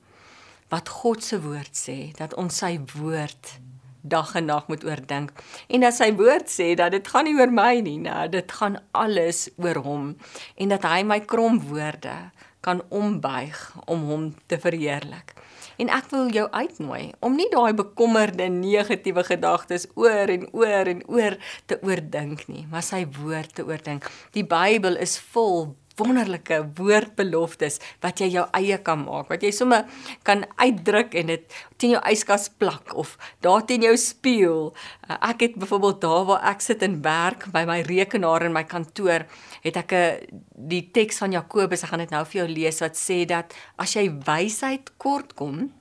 wat 0.68 0.88
God 0.88 1.24
se 1.24 1.40
woord 1.40 1.76
sê 1.76 2.12
dat 2.16 2.34
ons 2.34 2.56
sy 2.56 2.80
woord 2.96 3.60
dag 4.02 4.34
en 4.34 4.44
nag 4.50 4.68
moet 4.68 4.84
oordink. 4.84 5.32
En 5.68 5.86
as 5.86 6.00
sy 6.02 6.10
woord 6.18 6.50
sê 6.50 6.72
dat 6.78 6.92
dit 6.94 7.08
gaan 7.08 7.28
nie 7.28 7.36
oor 7.38 7.52
my 7.52 7.80
nie, 7.80 7.98
nou, 8.02 8.28
dit 8.28 8.56
gaan 8.58 8.78
alles 8.90 9.48
oor 9.56 9.82
hom 9.86 10.14
en 10.56 10.74
dat 10.74 10.86
hy 10.86 11.02
my 11.06 11.20
krom 11.20 11.60
woorde 11.70 12.16
kan 12.62 12.82
ombuig 12.94 13.58
om 13.90 14.04
hom 14.06 14.28
te 14.46 14.58
verheerlik. 14.62 15.34
En 15.82 15.90
ek 15.90 16.10
wil 16.12 16.28
jou 16.30 16.44
uitnooi 16.52 17.10
om 17.24 17.34
nie 17.34 17.48
daai 17.50 17.72
bekommerde 17.74 18.46
negatiewe 18.52 19.24
gedagtes 19.26 19.88
oor 19.98 20.30
en 20.30 20.46
oor 20.54 20.90
en 20.92 21.02
oor 21.10 21.38
te 21.66 21.78
oordink 21.82 22.46
nie, 22.46 22.66
maar 22.70 22.84
sy 22.86 23.02
woord 23.18 23.56
te 23.58 23.66
oordink. 23.66 24.06
Die 24.36 24.46
Bybel 24.46 25.00
is 25.02 25.16
vol 25.32 25.72
wonderlike 25.98 26.58
woordbeloftes 26.78 27.78
wat 28.04 28.22
jy 28.22 28.30
jou 28.36 28.44
eie 28.58 28.78
kan 28.84 29.04
maak, 29.04 29.28
wat 29.32 29.44
jy 29.44 29.52
sommer 29.54 29.84
kan 30.26 30.44
uitdruk 30.60 31.14
en 31.18 31.32
dit 31.32 31.58
teen 31.80 31.94
jou 31.96 32.02
yskas 32.12 32.48
plak 32.60 32.94
of 32.98 33.16
daar 33.44 33.64
teen 33.66 33.84
jou 33.86 33.94
spieël. 33.98 34.70
Uh, 35.08 35.18
ek 35.30 35.46
het 35.46 35.58
byvoorbeeld 35.60 36.00
daar 36.04 36.24
waar 36.30 36.48
ek 36.52 36.64
sit 36.64 36.82
en 36.86 37.00
werk 37.04 37.48
by 37.54 37.64
my 37.68 37.80
rekenaar 37.88 38.46
in 38.46 38.56
my 38.56 38.64
kantoor, 38.64 39.26
het 39.62 39.76
ek 39.76 39.92
'n 39.92 39.96
uh, 39.96 40.40
die 40.72 40.90
teks 40.92 41.18
van 41.18 41.32
Jakobus, 41.32 41.82
ek 41.82 41.90
gaan 41.90 42.04
dit 42.04 42.10
nou 42.10 42.24
vir 42.24 42.40
jou 42.40 42.48
lees 42.48 42.80
wat 42.80 42.96
sê 42.96 43.24
dat 43.26 43.54
as 43.76 43.94
jy 43.96 44.08
wysheid 44.26 44.92
kort 44.98 45.34
kom, 45.34 45.72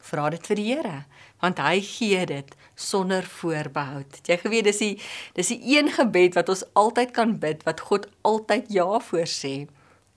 vra 0.00 0.30
dit 0.30 0.46
vir 0.46 0.56
die 0.56 0.74
Here 0.74 1.04
want 1.44 1.60
hy 1.60 1.78
gee 1.84 2.24
dit 2.26 2.54
sonder 2.74 3.26
voorbehoud. 3.38 4.20
Jy 4.26 4.38
geweet 4.42 4.68
dis 4.70 4.80
die 4.82 4.94
dis 5.36 5.52
die 5.52 5.76
een 5.76 5.92
gebed 5.94 6.38
wat 6.38 6.50
ons 6.50 6.64
altyd 6.72 7.12
kan 7.14 7.36
bid 7.42 7.62
wat 7.68 7.84
God 7.90 8.08
altyd 8.26 8.72
ja 8.72 8.88
voor 9.08 9.28
sê 9.30 9.54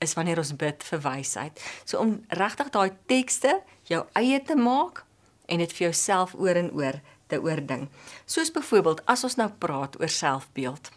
is 0.01 0.13
wanneer 0.17 0.39
ons 0.41 0.55
bid 0.57 0.83
vir 0.89 1.01
wysheid. 1.03 1.61
So 1.85 1.99
om 2.01 2.17
regtig 2.39 2.71
daai 2.73 2.93
tekste 3.09 3.59
jou 3.89 4.03
eie 4.17 4.39
te 4.43 4.55
maak 4.55 5.03
en 5.47 5.63
dit 5.63 5.73
vir 5.77 5.89
jouself 5.89 6.35
oor 6.37 6.59
en 6.59 6.71
oor 6.75 6.99
te 7.27 7.39
oordink. 7.41 7.89
Soos 8.25 8.51
byvoorbeeld 8.53 9.03
as 9.05 9.25
ons 9.27 9.37
nou 9.39 9.49
praat 9.59 9.97
oor 9.99 10.11
selfbeeld. 10.11 10.91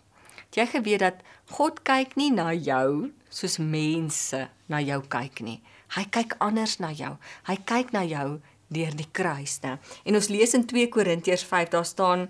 Jy 0.54 0.66
geweet 0.66 1.02
dat 1.04 1.20
God 1.54 1.82
kyk 1.86 2.16
nie 2.18 2.30
na 2.34 2.50
jou 2.54 3.10
soos 3.30 3.58
mense 3.62 4.48
na 4.70 4.80
jou 4.82 5.00
kyk 5.10 5.42
nie. 5.46 5.60
Hy 5.94 6.04
kyk 6.14 6.36
anders 6.42 6.78
na 6.82 6.90
jou. 6.94 7.16
Hy 7.46 7.56
kyk 7.66 7.94
na 7.94 8.02
jou 8.06 8.40
deur 8.70 8.94
die 8.96 9.08
kruis, 9.12 9.58
né? 9.64 9.78
En 10.04 10.14
ons 10.18 10.30
lees 10.32 10.54
in 10.54 10.66
2 10.66 10.88
Korintiërs 10.88 11.44
5, 11.44 11.68
daar 11.74 11.88
staan 11.88 12.28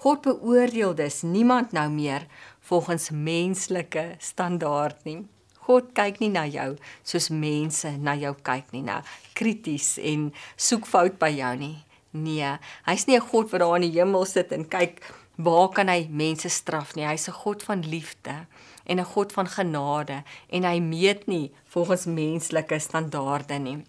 God 0.00 0.22
beoordeel 0.24 0.94
dus 0.96 1.20
niemand 1.22 1.74
nou 1.76 1.90
meer 1.92 2.24
volgens 2.70 3.10
menslike 3.10 4.14
standaard 4.18 5.04
nie. 5.04 5.26
God 5.66 5.92
kyk 5.94 6.22
nie 6.22 6.30
na 6.32 6.46
jou 6.48 6.70
soos 7.04 7.28
mense 7.28 7.90
na 8.00 8.14
jou 8.16 8.32
kyk 8.46 8.72
nie, 8.72 8.82
nou 8.86 9.02
krities 9.36 9.98
en 10.00 10.30
soek 10.56 10.88
fout 10.88 11.18
by 11.20 11.28
jou 11.36 11.52
nie. 11.60 11.76
Nee, 12.16 12.56
hy's 12.88 13.06
nie 13.06 13.18
'n 13.18 13.28
God 13.28 13.52
wat 13.52 13.60
daar 13.60 13.76
in 13.76 13.90
die 13.90 13.98
hemel 14.00 14.24
sit 14.24 14.52
en 14.52 14.64
kyk 14.64 15.04
waar 15.36 15.68
kan 15.68 15.88
hy 15.88 16.08
mense 16.10 16.48
straf 16.48 16.96
nie. 16.96 17.06
Hy's 17.06 17.28
'n 17.28 17.32
God 17.44 17.62
van 17.62 17.82
liefde 17.82 18.46
en 18.86 18.98
'n 18.98 19.04
God 19.04 19.32
van 19.32 19.46
genade 19.46 20.24
en 20.48 20.64
hy 20.64 20.80
meet 20.80 21.26
nie 21.26 21.52
volgens 21.66 22.06
menslike 22.06 22.78
standaarde 22.78 23.58
nie. 23.58 23.84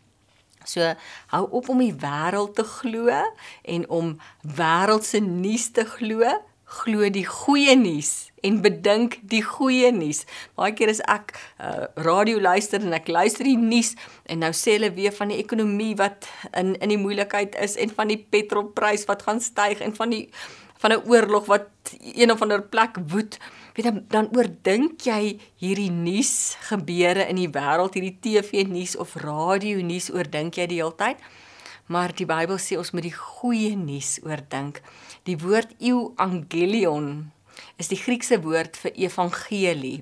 So 0.65 0.93
hou 1.33 1.43
op 1.49 1.69
om 1.69 1.81
die 1.81 1.93
wêreld 1.93 2.55
te 2.55 2.65
glo 2.67 3.09
en 3.63 3.89
om 3.89 4.15
wêreldse 4.41 5.21
nuus 5.23 5.71
te 5.71 5.85
glo. 5.85 6.25
Glo 6.71 7.09
die 7.11 7.25
goeie 7.27 7.75
nuus 7.75 8.31
en 8.47 8.61
bedink 8.63 9.17
die 9.27 9.43
goeie 9.43 9.91
nuus. 9.91 10.23
Baie 10.55 10.73
keer 10.77 10.93
as 10.93 11.01
ek 11.11 11.33
uh, 11.35 11.89
radio 12.05 12.39
luister 12.41 12.81
en 12.81 12.95
ek 12.95 13.11
luister 13.11 13.45
die 13.45 13.57
nuus 13.59 13.93
en 14.31 14.41
nou 14.45 14.53
sê 14.55 14.77
hulle 14.77 14.93
weer 14.95 15.13
van 15.15 15.33
die 15.33 15.41
ekonomie 15.41 15.93
wat 15.99 16.29
in 16.55 16.73
in 16.79 16.95
die 16.95 17.01
moeilikheid 17.01 17.57
is 17.61 17.75
en 17.75 17.93
van 17.97 18.13
die 18.13 18.21
petrolprys 18.21 19.05
wat 19.11 19.27
gaan 19.27 19.43
styg 19.43 19.83
en 19.83 19.95
van 19.97 20.15
die 20.15 20.25
van 20.81 20.91
'n 20.93 21.05
oorlog 21.05 21.45
wat 21.45 21.67
een 22.01 22.31
of 22.31 22.41
ander 22.41 22.61
plek 22.61 22.97
woed, 23.07 23.37
weet 23.75 23.87
dan, 23.87 24.01
dan 24.11 24.29
oordink 24.35 25.01
jy 25.05 25.37
hierdie 25.61 25.91
nuus 25.91 26.57
gebeure 26.67 27.27
in 27.31 27.39
die 27.39 27.49
wêreld, 27.51 27.95
hierdie 27.95 28.17
TV 28.23 28.65
nuus 28.67 28.97
of 28.99 29.15
radio 29.23 29.81
nuus 29.85 30.09
oordink 30.13 30.59
jy 30.59 30.67
die 30.71 30.81
hele 30.81 30.95
tyd. 30.99 31.21
Maar 31.91 32.13
die 32.15 32.27
Bybel 32.29 32.59
sê 32.61 32.77
ons 32.79 32.93
moet 32.95 33.07
die 33.09 33.15
goeie 33.15 33.75
nuus 33.75 34.17
oordink. 34.23 34.79
Die 35.27 35.37
woord 35.39 35.73
euangelion 35.79 37.31
is 37.81 37.91
die 37.91 37.99
Griekse 37.99 38.39
woord 38.43 38.77
vir 38.79 38.95
evangelie. 39.07 39.99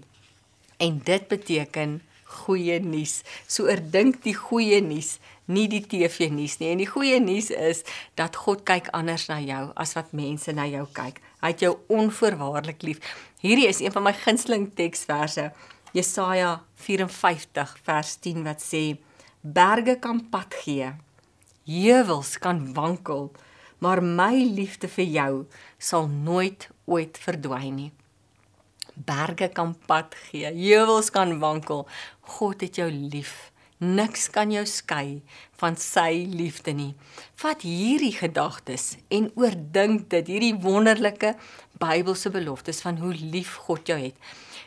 En 0.79 1.01
dit 1.05 1.25
beteken 1.31 1.99
goeie 2.29 2.77
nuus. 2.83 3.21
So 3.49 3.67
oordink 3.67 4.21
die 4.25 4.35
goeie 4.37 4.79
nuus, 4.85 5.17
nie 5.49 5.65
die 5.71 5.81
TV 5.81 6.29
nuus 6.33 6.59
nie. 6.61 6.71
En 6.73 6.83
die 6.83 6.89
goeie 6.89 7.17
nuus 7.23 7.49
is 7.49 7.83
dat 8.19 8.37
God 8.37 8.63
kyk 8.69 8.91
anders 8.95 9.27
na 9.31 9.39
jou 9.41 9.63
as 9.79 9.95
wat 9.97 10.13
mense 10.13 10.53
na 10.53 10.67
jou 10.69 10.85
kyk. 10.93 11.21
Hy 11.39 11.53
het 11.53 11.63
jou 11.63 11.75
onvoorwaardelik 11.87 12.81
lief. 12.83 13.13
Hierdie 13.43 13.67
is 13.67 13.79
een 13.83 13.93
van 13.95 14.03
my 14.07 14.13
gunsteling 14.13 14.69
teksverse. 14.75 15.49
Jesaja 15.95 16.59
54 16.75 17.77
vers 17.83 18.15
10 18.21 18.43
wat 18.47 18.63
sê: 18.63 18.83
Berge 19.41 19.95
kan 19.99 20.21
pad 20.29 20.53
gee. 20.63 20.91
Heuwels 21.69 22.37
kan 22.41 22.73
wankel, 22.73 23.31
maar 23.79 24.03
my 24.03 24.33
liefde 24.35 24.89
vir 24.91 25.05
jou 25.05 25.33
sal 25.77 26.07
nooit 26.07 26.69
ooit 26.85 27.17
verdwyn 27.21 27.75
nie 27.75 27.91
berge 29.05 29.47
kan 29.53 29.75
pad 29.87 30.15
gee, 30.29 30.49
heuwels 30.51 31.09
kan 31.13 31.37
wankel. 31.39 31.87
God 32.35 32.61
het 32.61 32.79
jou 32.79 32.89
lief. 32.91 33.51
Niks 33.79 34.27
kan 34.35 34.51
jou 34.51 34.65
skei 34.67 35.21
van 35.59 35.77
sy 35.79 36.25
liefde 36.31 36.73
nie. 36.75 36.93
Vat 37.41 37.63
hierdie 37.67 38.13
gedagtes 38.15 38.95
en 39.13 39.29
oordink 39.39 40.09
dit, 40.13 40.27
hierdie 40.27 40.55
wonderlike 40.63 41.35
Bybelse 41.79 42.31
beloftes 42.33 42.81
van 42.83 42.99
hoe 42.99 43.13
lief 43.15 43.55
God 43.67 43.87
jou 43.87 43.99
het. 43.99 44.15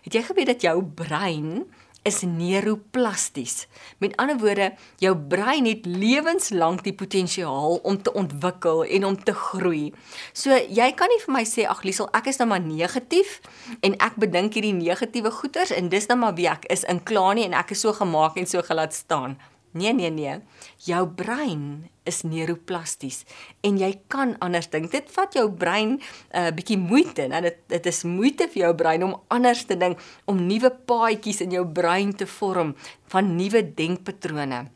Het 0.06 0.18
jy 0.18 0.22
geweet 0.30 0.52
dat 0.54 0.64
jou 0.64 0.78
brein 0.82 1.64
is 2.02 2.22
neuroplasties. 2.26 3.66
Met 3.98 4.16
ander 4.16 4.38
woorde, 4.38 4.72
jou 4.98 5.12
brein 5.16 5.66
het 5.68 5.86
lewenslank 5.86 6.82
die 6.82 6.94
potensiaal 6.94 7.78
om 7.86 8.00
te 8.02 8.12
ontwikkel 8.18 8.84
en 8.84 9.06
om 9.06 9.18
te 9.24 9.34
groei. 9.34 9.92
So 10.32 10.50
jy 10.50 10.90
kan 10.98 11.12
nie 11.12 11.20
vir 11.22 11.34
my 11.36 11.44
sê 11.46 11.68
ag 11.70 11.84
Liesel, 11.86 12.10
ek 12.16 12.32
is 12.32 12.42
nou 12.42 12.48
maar 12.50 12.64
negatief 12.64 13.38
en 13.86 13.94
ek 14.02 14.18
bedink 14.22 14.58
hierdie 14.58 14.74
negatiewe 14.74 15.30
goeters 15.30 15.74
en 15.76 15.92
dis 15.92 16.10
nou 16.10 16.18
maar 16.24 16.34
wie 16.38 16.50
ek 16.50 16.66
is 16.74 16.82
in 16.90 17.02
klaar 17.06 17.36
nie 17.38 17.46
en 17.46 17.58
ek 17.58 17.76
is 17.76 17.86
so 17.86 17.94
gemaak 17.94 18.40
en 18.40 18.50
so 18.50 18.66
gelaat 18.66 18.98
staan. 18.98 19.38
Nee 19.72 19.92
nee 19.92 20.10
nee. 20.10 20.40
Jou 20.84 21.06
brein 21.08 21.88
is 22.04 22.22
neuroplasties 22.28 23.22
en 23.64 23.78
jy 23.80 23.94
kan 24.12 24.34
anders 24.44 24.68
dink. 24.72 24.90
Dit 24.92 25.08
vat 25.14 25.32
jou 25.32 25.46
brein 25.48 25.96
'n 25.96 26.00
uh, 26.36 26.50
bietjie 26.52 26.78
moeite. 26.78 27.26
Nou 27.28 27.40
dit 27.40 27.56
dit 27.68 27.86
is 27.86 28.02
moeite 28.04 28.48
vir 28.52 28.62
jou 28.66 28.74
brein 28.74 29.04
om 29.04 29.16
anders 29.28 29.64
te 29.64 29.76
dink, 29.76 30.00
om 30.24 30.46
nuwe 30.46 30.70
paadjies 30.70 31.40
in 31.40 31.50
jou 31.50 31.66
brein 31.66 32.12
te 32.12 32.26
vorm 32.26 32.76
van 33.08 33.36
nuwe 33.36 33.74
denkpatrone. 33.74 34.68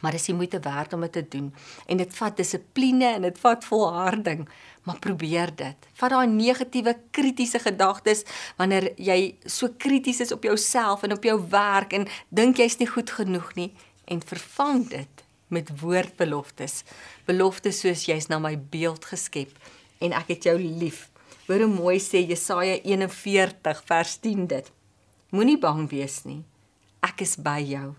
Maar 0.00 0.12
dis 0.12 0.26
die 0.26 0.34
moeite 0.34 0.58
werd 0.60 0.92
om 0.92 1.00
dit 1.00 1.12
te 1.12 1.28
doen. 1.28 1.54
En 1.86 1.96
dit 1.96 2.14
vat 2.14 2.36
dissipline 2.36 3.04
en 3.04 3.22
dit 3.22 3.38
vat 3.38 3.64
volharding. 3.64 4.48
Maar 4.82 4.98
probeer 4.98 5.54
dit. 5.54 5.76
Vat 5.94 6.10
daai 6.10 6.26
negatiewe 6.26 6.96
kritiese 7.10 7.58
gedagtes 7.58 8.24
wanneer 8.56 8.92
jy 8.96 9.36
so 9.44 9.68
krities 9.78 10.20
is 10.20 10.32
op 10.32 10.42
jouself 10.42 11.02
en 11.02 11.12
op 11.12 11.22
jou 11.22 11.38
werk 11.50 11.92
en 11.92 12.08
dink 12.28 12.56
jy's 12.56 12.78
nie 12.78 12.88
goed 12.88 13.10
genoeg 13.10 13.54
nie 13.54 13.70
en 14.04 14.22
vervang 14.22 14.88
dit 14.88 15.24
met 15.52 15.70
woordbeloftes. 15.80 16.82
Beloftes 17.28 17.82
soos 17.84 18.06
jy's 18.08 18.28
na 18.32 18.40
my 18.42 18.54
beeld 18.72 19.04
geskep 19.10 19.52
en 20.02 20.14
ek 20.16 20.34
het 20.34 20.48
jou 20.48 20.56
lief. 20.58 21.08
Hoor 21.46 21.66
hoe 21.66 21.72
mooi 21.72 21.98
sê 22.00 22.22
Jesaja 22.24 22.78
41 22.84 23.82
vers 23.86 24.16
10 24.24 24.46
dit. 24.50 24.72
Moenie 25.32 25.58
bang 25.60 25.86
wees 25.90 26.22
nie. 26.24 26.42
Ek 27.04 27.24
is 27.24 27.36
by 27.36 27.58
jou. 27.66 27.92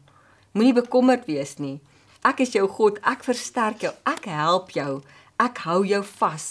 Moenie 0.53 0.75
bekommerd 0.77 1.27
wees 1.29 1.57
nie. 1.59 1.79
Ek 2.23 2.43
is 2.45 2.53
jou 2.55 2.67
God. 2.71 2.99
Ek 3.03 3.25
versterk 3.25 3.83
jou. 3.83 3.91
Ek 4.07 4.29
help 4.31 4.71
jou. 4.75 5.01
Ek 5.41 5.63
hou 5.65 5.81
jou 5.85 6.01
vas. 6.19 6.45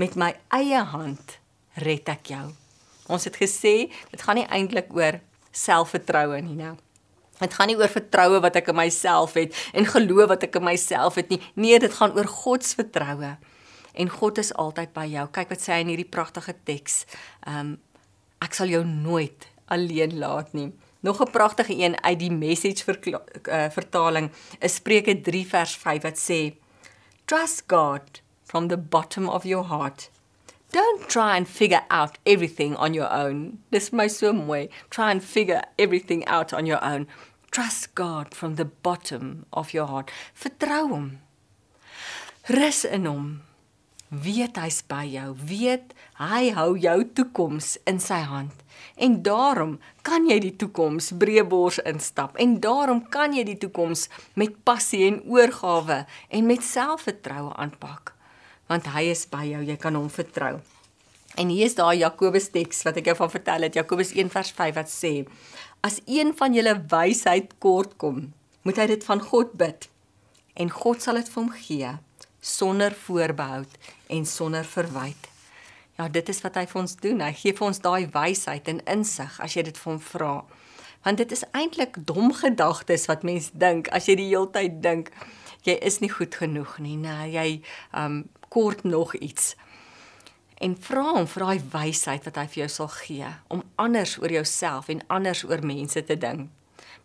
Met 0.00 0.16
my 0.18 0.32
eie 0.56 0.80
hand 0.92 1.38
red 1.78 2.08
ek 2.10 2.32
jou. 2.32 2.46
Ons 3.12 3.28
het 3.28 3.36
gesê 3.38 3.90
dit 4.10 4.24
gaan 4.24 4.40
nie 4.40 4.48
eintlik 4.48 4.90
oor 4.96 5.20
selfvertroue 5.52 6.40
nie, 6.42 6.56
nou. 6.58 6.74
Dit 7.42 7.56
gaan 7.58 7.70
nie 7.70 7.78
oor 7.78 7.90
vertroue 7.92 8.40
wat 8.44 8.58
ek 8.60 8.70
in 8.72 8.78
myself 8.78 9.34
het 9.38 9.56
en 9.72 9.88
geloof 9.88 10.30
wat 10.34 10.46
ek 10.48 10.58
in 10.60 10.66
myself 10.66 11.18
het 11.20 11.32
nie. 11.32 11.40
Nee, 11.54 11.78
dit 11.82 11.94
gaan 11.98 12.14
oor 12.16 12.28
God 12.30 12.64
se 12.66 12.78
vertroue. 12.80 13.36
En 13.92 14.08
God 14.08 14.38
is 14.40 14.52
altyd 14.56 14.92
by 14.96 15.06
jou. 15.10 15.26
Kyk 15.34 15.52
wat 15.52 15.64
sê 15.64 15.76
hy 15.76 15.82
in 15.84 15.92
hierdie 15.92 16.08
pragtige 16.08 16.54
teks. 16.68 17.02
Ehm 17.46 17.74
um, 17.74 17.80
ek 18.42 18.56
sal 18.58 18.72
jou 18.72 18.80
nooit 18.82 19.44
alleen 19.70 20.16
laat 20.18 20.48
nie. 20.52 20.72
Nog 21.06 21.20
'n 21.20 21.30
pragtige 21.30 21.74
een 21.78 21.94
uit 22.02 22.18
die 22.18 22.30
message 22.30 22.82
uh, 22.88 23.66
vertaling 23.70 24.30
is 24.58 24.74
Spreuke 24.74 25.20
3 25.20 25.46
vers 25.46 25.76
5 25.76 26.02
wat 26.02 26.18
sê 26.18 26.54
Trust 27.24 27.62
God 27.66 28.22
from 28.44 28.68
the 28.68 28.76
bottom 28.76 29.28
of 29.28 29.44
your 29.44 29.64
heart. 29.64 30.10
Don't 30.72 31.08
try 31.08 31.36
and 31.36 31.48
figure 31.48 31.84
out 31.88 32.18
everything 32.24 32.76
on 32.76 32.94
your 32.94 33.12
own. 33.12 33.58
Dis 33.70 33.90
my 33.90 34.08
so 34.08 34.32
mooi. 34.32 34.68
Try 34.90 35.10
and 35.10 35.24
figure 35.24 35.62
everything 35.76 36.26
out 36.26 36.52
on 36.52 36.66
your 36.66 36.82
own. 36.84 37.06
Trust 37.52 37.94
God 37.94 38.34
from 38.34 38.54
the 38.54 38.64
bottom 38.64 39.44
of 39.52 39.74
your 39.74 39.86
heart. 39.86 40.10
Vertrou 40.32 40.88
hom. 40.88 41.08
Rus 42.48 42.80
in 42.88 43.04
hom. 43.04 43.26
Weet 44.08 44.56
hy's 44.56 44.80
by 44.88 45.02
jou. 45.04 45.34
Weet 45.36 45.92
hy 46.16 46.48
hou 46.56 46.70
jou 46.80 46.96
toekoms 47.12 47.74
in 47.84 48.00
sy 48.00 48.22
hand. 48.24 48.56
En 48.96 49.20
daarom 49.20 49.76
kan 50.00 50.24
jy 50.32 50.40
die 50.46 50.54
toekoms 50.64 51.12
breëbors 51.20 51.82
instap 51.92 52.40
en 52.40 52.56
daarom 52.64 53.04
kan 53.12 53.36
jy 53.36 53.44
die 53.52 53.60
toekoms 53.60 54.08
met 54.32 54.56
passie 54.64 55.04
en 55.10 55.20
oorgawe 55.28 56.06
en 56.32 56.48
met 56.48 56.64
selfvertroue 56.64 57.52
aanpak. 57.60 58.16
Want 58.72 58.94
hy 58.96 59.10
is 59.12 59.28
by 59.28 59.44
jou, 59.52 59.60
jy 59.60 59.76
kan 59.76 60.00
hom 60.00 60.08
vertrou. 60.08 60.56
En 61.40 61.48
hier 61.48 61.64
is 61.64 61.76
daai 61.76 62.02
Jakobus 62.02 62.50
teks 62.52 62.82
wat 62.84 62.98
ek 63.00 63.06
jou 63.08 63.14
van 63.16 63.30
vertel 63.32 63.64
het, 63.64 63.76
Jakobus 63.76 64.12
1:5 64.12 64.74
wat 64.76 64.90
sê: 64.92 65.12
As 65.82 65.98
een 66.06 66.30
van 66.38 66.54
julle 66.54 66.76
wysheid 66.88 67.56
kort 67.58 67.96
kom, 67.98 68.28
moet 68.62 68.76
hy 68.78 68.84
dit 68.92 69.04
van 69.04 69.18
God 69.18 69.56
bid 69.58 69.88
en 70.54 70.68
God 70.70 71.02
sal 71.02 71.16
dit 71.18 71.30
vir 71.32 71.40
hom 71.40 71.48
gee 71.58 71.88
sonder 72.38 72.94
voorbehou 72.94 73.64
en 74.14 74.26
sonder 74.26 74.68
verwyte. 74.68 75.32
Ja, 75.98 76.06
dit 76.08 76.30
is 76.30 76.38
wat 76.44 76.54
hy 76.60 76.64
vir 76.70 76.80
ons 76.84 76.94
doen. 77.02 77.24
Hy 77.26 77.32
gee 77.34 77.56
vir 77.58 77.66
ons 77.66 77.82
daai 77.82 78.06
wysheid 78.14 78.70
en 78.70 78.78
insig 78.94 79.40
as 79.42 79.56
jy 79.58 79.64
dit 79.66 79.80
vir 79.82 79.90
hom 79.90 79.98
vra. 80.06 80.30
Want 81.02 81.18
dit 81.18 81.34
is 81.34 81.42
eintlik 81.50 81.98
dom 82.06 82.30
gedagtes 82.30 83.08
wat 83.10 83.26
mens 83.26 83.50
dink 83.50 83.90
as 83.90 84.06
jy 84.06 84.20
die 84.22 84.30
hele 84.30 84.52
tyd 84.54 84.78
dink 84.86 85.10
jy 85.66 85.74
is 85.82 85.98
nie 85.98 86.12
goed 86.14 86.38
genoeg 86.38 86.78
nie. 86.78 86.94
Nee, 87.02 87.26
jy 87.34 87.48
um 87.90 88.22
kort 88.54 88.86
nog 88.86 89.16
iets 89.18 89.56
en 90.62 90.74
vra 90.78 91.04
hom 91.16 91.26
vir 91.26 91.44
daai 91.44 91.60
wysheid 91.74 92.26
wat 92.28 92.38
hy 92.38 92.46
vir 92.52 92.60
jou 92.62 92.70
sal 92.70 92.90
gee 92.94 93.30
om 93.50 93.62
anders 93.82 94.16
oor 94.22 94.32
jouself 94.32 94.90
en 94.92 95.02
anders 95.10 95.42
oor 95.48 95.64
mense 95.66 96.02
te 96.06 96.16
dink. 96.16 96.50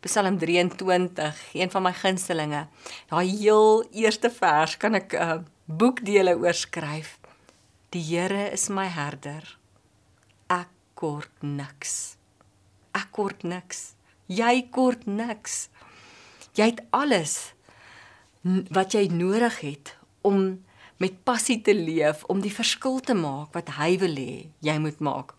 Psalm 0.06 0.38
23, 0.38 1.40
een 1.58 1.72
van 1.74 1.84
my 1.84 1.92
gunstelinge. 1.98 2.68
Daai 3.10 3.26
heel 3.32 3.82
eerste 3.98 4.30
vers 4.30 4.78
kan 4.78 4.96
ek 4.96 5.14
'n 5.14 5.22
uh, 5.22 5.42
boekdele 5.66 6.38
oorskryf. 6.38 7.18
Die 7.90 8.04
Here 8.04 8.52
is 8.52 8.70
my 8.70 8.88
herder. 8.88 9.58
Ek 10.50 10.70
kort 10.94 11.42
niks. 11.42 12.18
Ek 12.94 13.08
kort 13.12 13.44
niks. 13.44 13.96
Jy 14.28 14.68
kort 14.72 15.06
niks. 15.06 15.70
Jy 16.54 16.66
het 16.66 16.82
alles 16.92 17.54
wat 18.70 18.94
jy 18.94 19.08
nodig 19.08 19.60
het 19.60 19.96
om 20.22 20.67
met 20.98 21.24
passie 21.24 21.62
te 21.62 21.74
leef 21.74 22.24
om 22.32 22.42
die 22.42 22.54
verskil 22.54 23.00
te 23.00 23.14
maak 23.18 23.54
wat 23.58 23.76
hy 23.78 23.98
wil 24.02 24.16
hê 24.18 24.48
jy 24.66 24.78
moet 24.82 25.00
maak. 25.00 25.38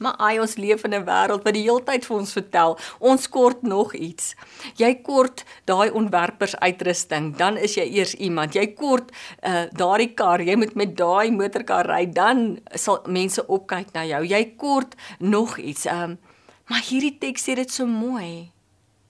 Maar 0.00 0.16
ai 0.16 0.38
ons 0.40 0.56
leef 0.56 0.84
in 0.84 0.94
'n 0.94 1.04
wêreld 1.04 1.44
wat 1.44 1.54
die 1.54 1.66
heeltyd 1.68 2.06
vir 2.08 2.16
ons 2.16 2.32
vertel, 2.32 2.78
ons 2.98 3.28
kort 3.28 3.62
nog 3.62 3.94
iets. 3.94 4.34
Jy 4.76 4.94
kort 5.02 5.44
daai 5.64 5.90
ontwerpers 5.90 6.56
uitrusting, 6.56 7.36
dan 7.36 7.56
is 7.56 7.74
jy 7.74 7.84
eers 7.84 8.14
iemand. 8.14 8.54
Jy 8.54 8.66
kort 8.66 9.12
uh 9.42 9.66
daardie 9.72 10.14
kar, 10.14 10.40
jy 10.40 10.56
moet 10.56 10.74
met 10.74 10.96
daai 10.96 11.30
motorkar 11.30 11.86
ry, 11.86 12.06
dan 12.06 12.60
sal 12.74 13.02
mense 13.06 13.46
opkyk 13.46 13.92
na 13.92 14.04
jou. 14.04 14.24
Jy 14.24 14.54
kort 14.56 14.94
nog 15.18 15.58
iets. 15.58 15.86
Um 15.86 16.18
maar 16.64 16.80
hierdie 16.80 17.18
teks 17.18 17.48
sê 17.48 17.54
dit 17.54 17.70
so 17.70 17.86
mooi. 17.86 18.52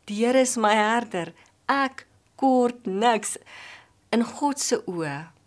Die 0.07 0.25
Here 0.27 0.41
is 0.41 0.57
my 0.57 0.75
herder. 0.75 1.33
Ek 1.69 2.07
kort 2.37 2.87
niks 2.87 3.39
in 4.11 4.25
God 4.25 4.59
se 4.59 4.83
oë 4.87 5.40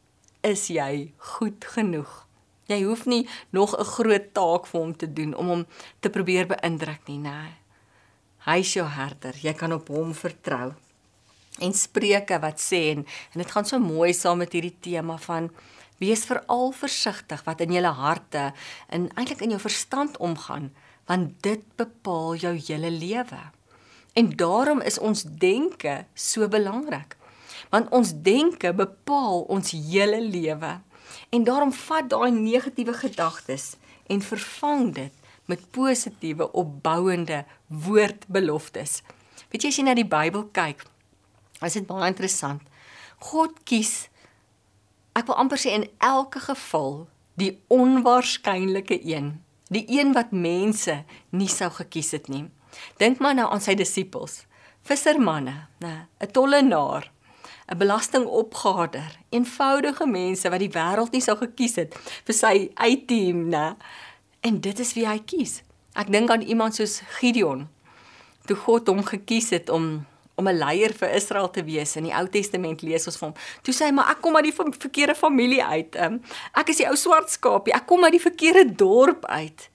is 0.44 0.68
jy 0.68 1.14
goed 1.34 1.66
genoeg. 1.76 2.12
Jy 2.72 2.84
hoef 2.84 3.06
nie 3.06 3.28
nog 3.52 3.76
'n 3.78 3.84
groot 3.96 4.34
taak 4.34 4.66
vir 4.68 4.82
hom 4.82 4.96
te 4.96 5.14
doen 5.14 5.36
om 5.36 5.48
hom 5.48 5.66
te 6.00 6.10
probeer 6.10 6.48
beïndruk 6.48 7.08
nie, 7.08 7.18
nee. 7.18 7.54
Hy 8.46 8.60
is 8.60 8.74
jou 8.74 8.88
herder, 8.88 9.34
jy 9.42 9.54
kan 9.54 9.74
op 9.74 9.88
hom 9.88 10.14
vertrou. 10.14 10.74
En 11.60 11.74
Spreuke 11.74 12.40
wat 12.40 12.60
sê 12.60 12.92
en, 12.92 13.06
en 13.34 13.38
dit 13.42 13.52
gaan 13.52 13.66
so 13.66 13.80
mooi 13.80 14.14
saam 14.14 14.38
met 14.38 14.52
hierdie 14.52 14.78
tema 14.82 15.18
van 15.18 15.50
Wees 15.98 16.26
veral 16.26 16.72
versigtig 16.72 17.44
wat 17.46 17.62
in 17.62 17.72
julle 17.72 17.94
harte 17.96 18.52
en 18.90 19.10
eintlik 19.16 19.42
in 19.46 19.54
jou 19.56 19.60
verstand 19.62 20.18
omgaan, 20.18 20.72
want 21.06 21.42
dit 21.46 21.62
bepaal 21.76 22.36
jou 22.36 22.56
hele 22.58 22.92
lewe. 22.92 23.42
En 24.14 24.30
daarom 24.36 24.82
is 24.82 25.00
ons 25.00 25.24
denke 25.24 26.06
so 26.14 26.48
belangrik. 26.48 27.16
Want 27.74 27.90
ons 27.90 28.14
denke 28.22 28.70
bepaal 28.78 29.48
ons 29.50 29.74
hele 29.74 30.22
lewe. 30.22 30.78
En 31.34 31.44
daarom 31.44 31.74
vat 31.74 32.10
daai 32.10 32.32
negatiewe 32.32 32.94
gedagtes 32.94 33.74
en 34.08 34.22
vervang 34.22 34.94
dit 34.94 35.14
met 35.50 35.66
positiewe 35.72 36.52
opbouende 36.52 37.44
woordbeloftes. 37.68 39.02
Weet 39.50 39.66
jy 39.66 39.72
as 39.74 39.80
jy 39.80 39.86
na 39.88 39.96
die 39.98 40.08
Bybel 40.08 40.48
kyk, 40.56 40.86
is 41.66 41.76
dit 41.78 41.88
baie 41.90 42.08
interessant. 42.12 42.62
God 43.34 43.58
kies 43.68 44.08
ek 45.14 45.28
wil 45.30 45.38
amper 45.42 45.62
sê 45.62 45.74
in 45.76 45.86
elke 46.02 46.42
geval 46.42 47.04
die 47.40 47.52
onwaarskynlike 47.74 48.98
een, 49.06 49.34
die 49.74 49.86
een 49.90 50.14
wat 50.18 50.34
mense 50.34 51.00
nie 51.34 51.50
sou 51.50 51.70
gekies 51.74 52.14
het 52.18 52.30
nie. 52.30 52.46
Dink 53.02 53.22
maar 53.22 53.38
nou 53.38 53.46
aan 53.50 53.62
sy 53.62 53.76
disippels, 53.78 54.44
vissermanne, 54.86 55.68
nê, 55.82 55.94
'n 56.22 56.32
tollenaar, 56.34 57.12
'n 57.68 57.78
belastingopgader, 57.78 59.18
eenvoudige 59.30 60.08
mense 60.08 60.50
wat 60.50 60.60
die 60.60 60.74
wêreld 60.74 61.12
nie 61.12 61.22
sou 61.22 61.38
gekies 61.38 61.76
het 61.76 61.96
vir 62.26 62.36
sy 62.36 62.72
uitteam, 62.76 63.50
nê. 63.50 63.76
En 64.42 64.60
dit 64.62 64.80
is 64.80 64.94
wie 64.94 65.08
hy 65.08 65.20
kies. 65.20 65.62
Ek 65.96 66.12
dink 66.12 66.30
aan 66.30 66.42
iemand 66.42 66.76
soos 66.76 67.02
Gideon. 67.20 67.68
Toe 68.46 68.56
God 68.56 68.88
hom 68.88 69.04
gekies 69.04 69.50
het 69.50 69.70
om 69.70 70.06
om 70.36 70.48
'n 70.48 70.58
leier 70.58 70.94
vir 70.94 71.14
Israel 71.14 71.50
te 71.50 71.64
wees 71.64 71.96
in 71.96 72.04
die 72.04 72.16
Ou 72.16 72.28
Testament 72.28 72.82
lees 72.82 73.06
ons 73.06 73.18
van 73.18 73.30
hom. 73.30 73.38
Toe 73.62 73.74
sê 73.74 73.86
hy 73.86 73.92
maar 73.92 74.10
ek 74.10 74.22
kom 74.22 74.36
uit 74.36 74.44
die 74.44 74.56
verkeerde 74.80 75.16
familie 75.16 75.64
uit. 75.64 75.96
Um, 75.96 76.22
ek 76.54 76.70
is 76.70 76.78
die 76.78 76.88
ou 76.88 76.96
swart 76.96 77.30
skaapie. 77.30 77.74
Ek 77.74 77.86
kom 77.86 78.04
uit 78.04 78.12
die 78.12 78.22
verkeerde 78.30 78.76
dorp 78.76 79.26
uit. 79.26 79.70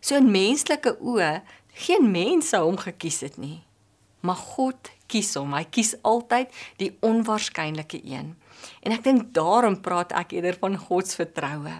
So 0.00 0.16
in 0.16 0.30
menslike 0.30 0.98
oë 1.00 1.42
geen 1.72 2.10
mens 2.10 2.48
sou 2.48 2.64
hom 2.64 2.76
gekies 2.76 3.20
het 3.20 3.36
nie. 3.36 3.62
Maar 4.20 4.36
God 4.36 4.90
kies 5.12 5.34
hom. 5.38 5.54
Hy 5.56 5.64
kies 5.70 5.94
altyd 6.08 6.52
die 6.80 6.92
onwaarskynlike 7.04 8.00
een. 8.04 8.32
En 8.82 8.94
ek 8.94 9.04
dink 9.06 9.32
daarom 9.36 9.80
praat 9.84 10.14
ek 10.16 10.36
eerder 10.36 10.58
van 10.60 10.78
God 10.78 11.08
se 11.08 11.20
vertroue. 11.20 11.74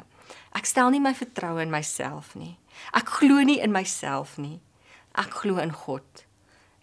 Ek 0.53 0.69
stel 0.69 0.93
nie 0.93 1.01
my 1.01 1.15
vertroue 1.17 1.63
in 1.65 1.73
myself 1.73 2.35
nie. 2.37 2.57
Ek 2.97 3.09
glo 3.21 3.41
nie 3.47 3.61
in 3.63 3.73
myself 3.73 4.37
nie. 4.41 4.59
Ek 5.19 5.33
glo 5.43 5.63
in 5.63 5.73
God. 5.73 6.25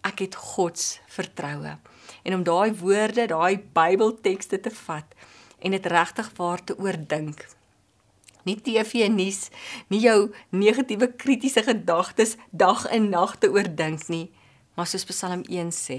Ek 0.06 0.22
het 0.24 0.36
God 0.38 0.78
se 0.80 1.02
vertroue. 1.12 1.76
En 2.24 2.34
om 2.34 2.44
daai 2.46 2.72
woorde, 2.80 3.28
daai 3.30 3.60
Bybeltekste 3.74 4.60
te 4.62 4.72
vat 4.86 5.16
en 5.60 5.76
dit 5.76 5.86
regtig 5.92 6.30
waar 6.38 6.62
te 6.64 6.76
oordink. 6.80 7.44
Nie 8.48 8.56
TV 8.56 9.10
nuus, 9.12 9.50
nie 9.92 10.00
jou 10.06 10.30
negatiewe 10.56 11.10
kritiese 11.20 11.62
gedagtes 11.66 12.38
dag 12.50 12.86
en 12.88 13.10
nag 13.12 13.36
te 13.38 13.50
oordink 13.52 14.06
nie, 14.08 14.30
maar 14.74 14.88
soos 14.88 15.04
Psalm 15.04 15.44
1 15.44 15.74
sê, 15.76 15.98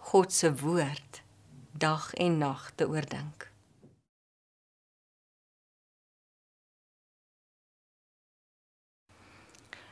God 0.00 0.32
se 0.32 0.54
woord 0.54 1.22
dag 1.72 2.14
en 2.14 2.38
nag 2.38 2.72
te 2.74 2.88
oordink. 2.88 3.50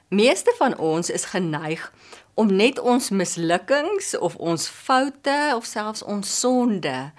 Meeste 0.08 0.54
van 0.56 0.78
ons 0.78 1.10
is 1.10 1.24
geneig 1.24 1.92
om 2.34 2.54
net 2.54 2.78
ons 2.78 3.10
mislukkings 3.10 4.14
of 4.18 4.36
ons 4.36 4.68
foute 4.68 5.52
of 5.54 5.64
selfs 5.64 6.02
ons 6.02 6.38
sonde 6.40 7.12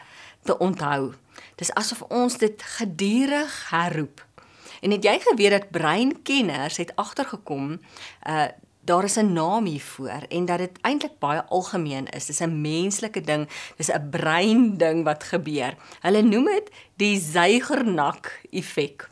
te 0.44 0.58
onthou. 0.58 1.14
Dis 1.56 1.74
asof 1.74 2.02
ons 2.02 2.38
dit 2.38 2.64
gedurig 2.80 3.70
herroep. 3.70 4.26
En 4.82 4.92
het 4.92 5.04
jy 5.04 5.20
geweet 5.20 5.52
dat 5.52 5.70
breinkenners 5.70 6.78
het 6.78 6.96
agtergekom 6.96 7.78
uh 8.28 8.50
daar 8.82 9.04
is 9.04 9.18
'n 9.18 9.34
naam 9.34 9.66
hiervoor 9.66 10.24
en 10.30 10.46
dat 10.46 10.58
dit 10.58 10.82
eintlik 10.82 11.20
baie 11.20 11.44
algemeen 11.44 12.08
is. 12.08 12.26
Dis 12.26 12.42
'n 12.42 12.62
menslike 12.62 13.22
ding, 13.22 13.50
dis 13.78 13.92
'n 13.92 14.10
brein 14.10 14.78
ding 14.78 15.04
wat 15.04 15.24
gebeur. 15.24 15.76
Hulle 16.02 16.22
noem 16.22 16.46
dit 16.46 16.70
die 16.96 17.20
Zeigernak 17.20 18.42
effek. 18.52 19.10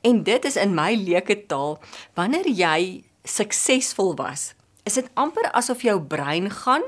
En 0.00 0.22
dit 0.22 0.44
is 0.44 0.56
in 0.56 0.74
my 0.74 0.94
leuke 0.94 1.46
taal, 1.46 1.78
wanneer 2.14 2.48
jy 2.48 3.04
suksesvol 3.22 4.14
was, 4.14 4.54
is 4.82 4.94
dit 4.94 5.08
amper 5.14 5.50
asof 5.52 5.82
jou 5.82 6.00
brein 6.00 6.50
gaan 6.50 6.82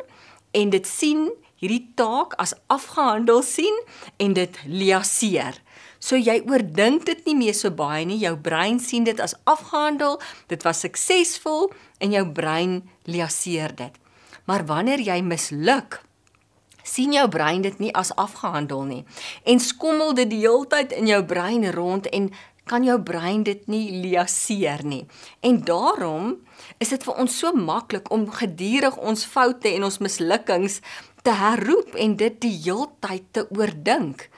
en 0.50 0.70
dit 0.70 0.86
sien 0.86 1.30
hierdie 1.56 1.92
taak 1.94 2.36
as 2.40 2.54
afgehandel 2.66 3.42
sien 3.42 3.82
en 4.16 4.32
dit 4.36 4.58
liaseer. 4.66 5.56
So 6.06 6.14
jy 6.14 6.38
oordink 6.46 7.06
dit 7.08 7.24
nie 7.26 7.34
meer 7.34 7.54
so 7.58 7.72
baie 7.74 8.04
nie, 8.06 8.20
jou 8.22 8.36
brein 8.38 8.78
sien 8.78 9.06
dit 9.06 9.18
as 9.18 9.34
afgehandel, 9.42 10.20
dit 10.46 10.62
was 10.62 10.84
suksesvol 10.84 11.72
en 11.98 12.14
jou 12.14 12.22
brein 12.30 12.76
liaseer 13.10 13.74
dit. 13.74 13.94
Maar 14.46 14.62
wanneer 14.68 15.02
jy 15.02 15.18
misluk, 15.26 15.98
sien 16.86 17.16
jou 17.16 17.26
brein 17.26 17.64
dit 17.64 17.80
nie 17.82 17.90
as 17.98 18.12
afgehandel 18.14 18.84
nie 18.86 19.00
en 19.42 19.58
skommel 19.58 20.12
dit 20.14 20.30
die 20.30 20.44
heeltyd 20.44 20.94
in 20.94 21.08
jou 21.10 21.18
brein 21.26 21.66
rond 21.74 22.06
en 22.14 22.28
kan 22.66 22.86
jou 22.86 22.96
brein 23.02 23.42
dit 23.46 23.66
nie 23.70 24.00
liaseer 24.02 24.82
nie. 24.86 25.04
En 25.42 25.60
daarom 25.66 26.32
is 26.82 26.90
dit 26.94 27.02
vir 27.06 27.18
ons 27.22 27.38
so 27.42 27.50
maklik 27.54 28.10
om 28.14 28.26
gedurig 28.30 28.96
ons 28.98 29.26
foute 29.26 29.70
en 29.70 29.86
ons 29.86 30.00
mislukkings 30.02 30.80
te 31.26 31.34
herroep 31.34 31.94
en 31.98 32.16
dit 32.18 32.40
die 32.42 32.54
heeltyd 32.66 33.30
te 33.34 33.46
oordink. 33.54 34.28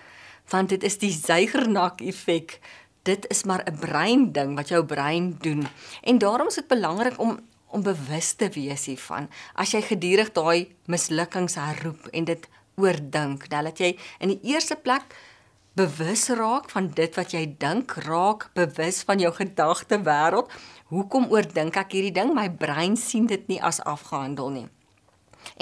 Want 0.48 0.68
dit 0.68 0.82
is 0.82 0.98
die 0.98 1.12
Zeigernak 1.12 2.00
effek. 2.00 2.58
Dit 3.02 3.28
is 3.28 3.44
maar 3.44 3.62
'n 3.64 3.78
brein 3.78 4.32
ding 4.32 4.56
wat 4.56 4.68
jou 4.68 4.84
brein 4.84 5.37
doen. 5.40 5.68
En 6.02 6.18
daarom 6.18 6.48
is 6.48 6.54
dit 6.54 6.66
belangrik 6.66 7.18
om 7.20 7.38
om 7.68 7.82
bewus 7.82 8.32
te 8.32 8.48
wees 8.48 8.87
hiervan. 8.87 9.28
As 9.54 9.74
jy 9.74 9.82
gedurig 9.84 10.32
daai 10.32 10.68
mislukkings 10.88 11.54
herroep 11.54 12.06
en 12.16 12.24
dit 12.24 12.48
oordink, 12.76 13.48
dan 13.52 13.66
laat 13.68 13.78
jy 13.78 13.98
in 14.24 14.32
die 14.32 14.40
eerste 14.54 14.76
plek 14.76 15.14
bewus 15.78 16.26
raak 16.34 16.70
van 16.72 16.88
dit 16.94 17.14
wat 17.18 17.34
jy 17.37 17.44
dink, 17.61 17.92
raak 18.08 18.48
bewus 18.58 19.02
van 19.06 19.20
jou 19.22 19.30
gedagte 19.34 20.00
wêreld. 20.02 20.50
Hoekom 20.90 21.28
oordink 21.30 21.76
ek 21.78 21.94
hierdie 21.94 22.14
ding? 22.14 22.32
My 22.34 22.48
brein 22.50 22.96
sien 22.98 23.28
dit 23.30 23.44
nie 23.50 23.61
as 23.62 23.82
afgehandel 23.87 24.50
nie. 24.50 24.66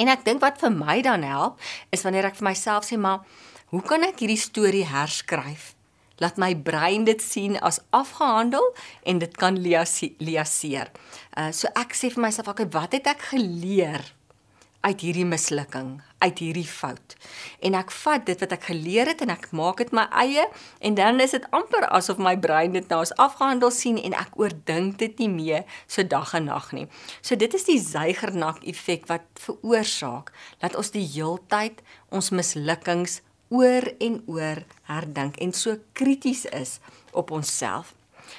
En 0.00 0.08
ek 0.08 0.24
dink 0.24 0.40
wat 0.40 0.60
vir 0.62 0.72
my 0.72 1.00
dan 1.04 1.26
help, 1.26 1.60
is 1.92 2.04
wanneer 2.06 2.30
ek 2.30 2.38
vir 2.38 2.48
myself 2.48 2.88
sê, 2.88 2.96
maar 2.98 3.26
hoe 3.72 3.82
kan 3.82 4.06
ek 4.06 4.22
hierdie 4.22 4.40
storie 4.40 4.86
herskryf? 4.86 5.74
Laat 6.22 6.38
my 6.40 6.54
brein 6.56 7.04
dit 7.04 7.20
sien 7.20 7.58
as 7.60 7.82
afgehandel 7.92 8.64
en 9.04 9.18
dit 9.20 9.34
kan 9.36 9.58
liaseer. 9.58 10.92
Uh 11.36 11.50
so 11.52 11.68
ek 11.76 11.92
sê 11.92 12.08
vir 12.14 12.24
myself, 12.28 12.48
okay, 12.48 12.68
wat 12.72 12.96
het 12.96 13.10
ek 13.10 13.32
geleer 13.34 14.04
uit 14.86 15.02
hierdie 15.02 15.26
mislukking, 15.26 15.96
uit 16.22 16.40
hierdie 16.40 16.66
fout. 16.68 17.16
En 17.64 17.74
ek 17.78 17.90
vat 17.90 18.22
dit 18.28 18.42
wat 18.42 18.52
ek 18.54 18.68
geleer 18.68 19.10
het 19.10 19.24
en 19.24 19.32
ek 19.34 19.48
maak 19.56 19.80
dit 19.82 19.90
my 19.96 20.04
eie 20.22 20.44
en 20.78 20.98
dan 20.98 21.18
is 21.24 21.34
dit 21.34 21.48
amper 21.56 21.88
asof 21.96 22.20
my 22.22 22.36
brein 22.38 22.76
dit 22.76 22.86
nou 22.92 23.00
as 23.02 23.14
afgehandel 23.22 23.72
sien 23.74 23.98
en 23.98 24.14
ek 24.16 24.38
oordink 24.38 25.00
dit 25.02 25.18
nie 25.24 25.30
meer 25.32 25.66
so 25.90 26.06
dag 26.06 26.36
en 26.38 26.46
nag 26.52 26.70
nie. 26.76 26.86
So 27.18 27.34
dit 27.34 27.58
is 27.58 27.66
die 27.66 27.80
Zeigernak 27.82 28.62
effek 28.62 29.08
wat 29.10 29.26
veroorsaak 29.42 30.30
dat 30.62 30.78
ons 30.78 30.94
die 30.94 31.04
heeltyd 31.16 31.82
ons 32.14 32.30
mislukkings 32.30 33.20
oor 33.48 33.86
en 34.02 34.22
oor 34.26 34.62
herdink 34.90 35.38
en 35.42 35.52
so 35.52 35.78
krities 35.92 36.44
is 36.50 36.78
op 37.12 37.30
onsself. 37.30 37.94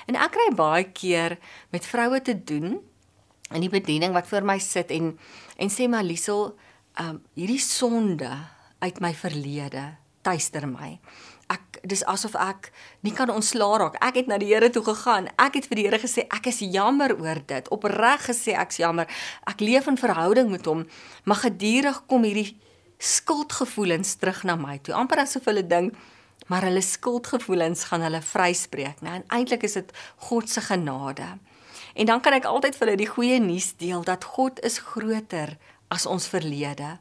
En 0.08 0.18
ek 0.20 0.36
kry 0.36 0.48
baie 0.56 0.88
keer 0.92 1.38
met 1.72 1.88
vroue 1.88 2.22
te 2.22 2.36
doen 2.36 2.78
in 3.56 3.64
die 3.64 3.72
bediening 3.72 4.16
wat 4.16 4.28
voor 4.28 4.46
my 4.48 4.60
sit 4.60 4.92
en 4.92 5.16
en 5.58 5.72
sê 5.74 5.88
maar 5.90 6.06
Liesel, 6.06 6.52
um 7.00 7.22
hierdie 7.38 7.62
sonde 7.62 8.30
uit 8.84 9.00
my 9.02 9.14
verlede 9.16 9.96
tuister 10.22 10.68
my. 10.68 10.98
Ek 11.48 11.80
dis 11.88 12.04
asof 12.12 12.36
ek 12.36 12.72
nie 13.08 13.14
kan 13.16 13.32
ontslaa 13.32 13.80
raak. 13.80 13.96
Ek 14.04 14.20
het 14.20 14.28
na 14.28 14.36
die 14.42 14.50
Here 14.52 14.68
toe 14.74 14.84
gegaan. 14.84 15.30
Ek 15.40 15.56
het 15.56 15.70
vir 15.70 15.80
die 15.80 15.86
Here 15.88 16.00
gesê 16.02 16.26
ek 16.28 16.50
is 16.52 16.60
jammer 16.60 17.16
oor 17.16 17.40
dit. 17.48 17.70
Opreg 17.72 18.28
gesê 18.28 18.58
ek's 18.60 18.82
jammer. 18.82 19.08
Ek 19.48 19.64
leef 19.64 19.88
in 19.88 20.00
verhouding 20.00 20.52
met 20.52 20.68
hom, 20.68 20.84
maar 21.24 21.40
gedurig 21.46 22.04
kom 22.12 22.28
hierdie 22.28 22.58
skuldgevoelens 22.98 24.16
terug 24.16 24.44
na 24.44 24.56
my 24.56 24.78
toe. 24.82 24.94
amper 24.94 25.20
asof 25.20 25.46
hulle 25.46 25.68
dink 25.68 25.94
maar 26.48 26.64
hulle 26.64 26.82
skuldgevoelens 26.82 27.84
gaan 27.84 28.02
hulle 28.02 28.22
vryspreek. 28.22 29.02
Nou 29.02 29.16
en 29.20 29.26
eintlik 29.28 29.64
is 29.68 29.76
dit 29.80 29.92
God 30.30 30.50
se 30.50 30.62
genade. 30.62 31.38
En 31.94 32.06
dan 32.06 32.22
kan 32.22 32.34
ek 32.38 32.46
altyd 32.46 32.78
vir 32.78 32.88
hulle 32.88 33.00
die 33.00 33.10
goeie 33.10 33.40
nuus 33.44 33.74
deel 33.82 34.04
dat 34.08 34.24
God 34.38 34.62
is 34.66 34.80
groter 34.80 35.58
as 35.88 36.06
ons 36.06 36.28
verlede 36.28 36.98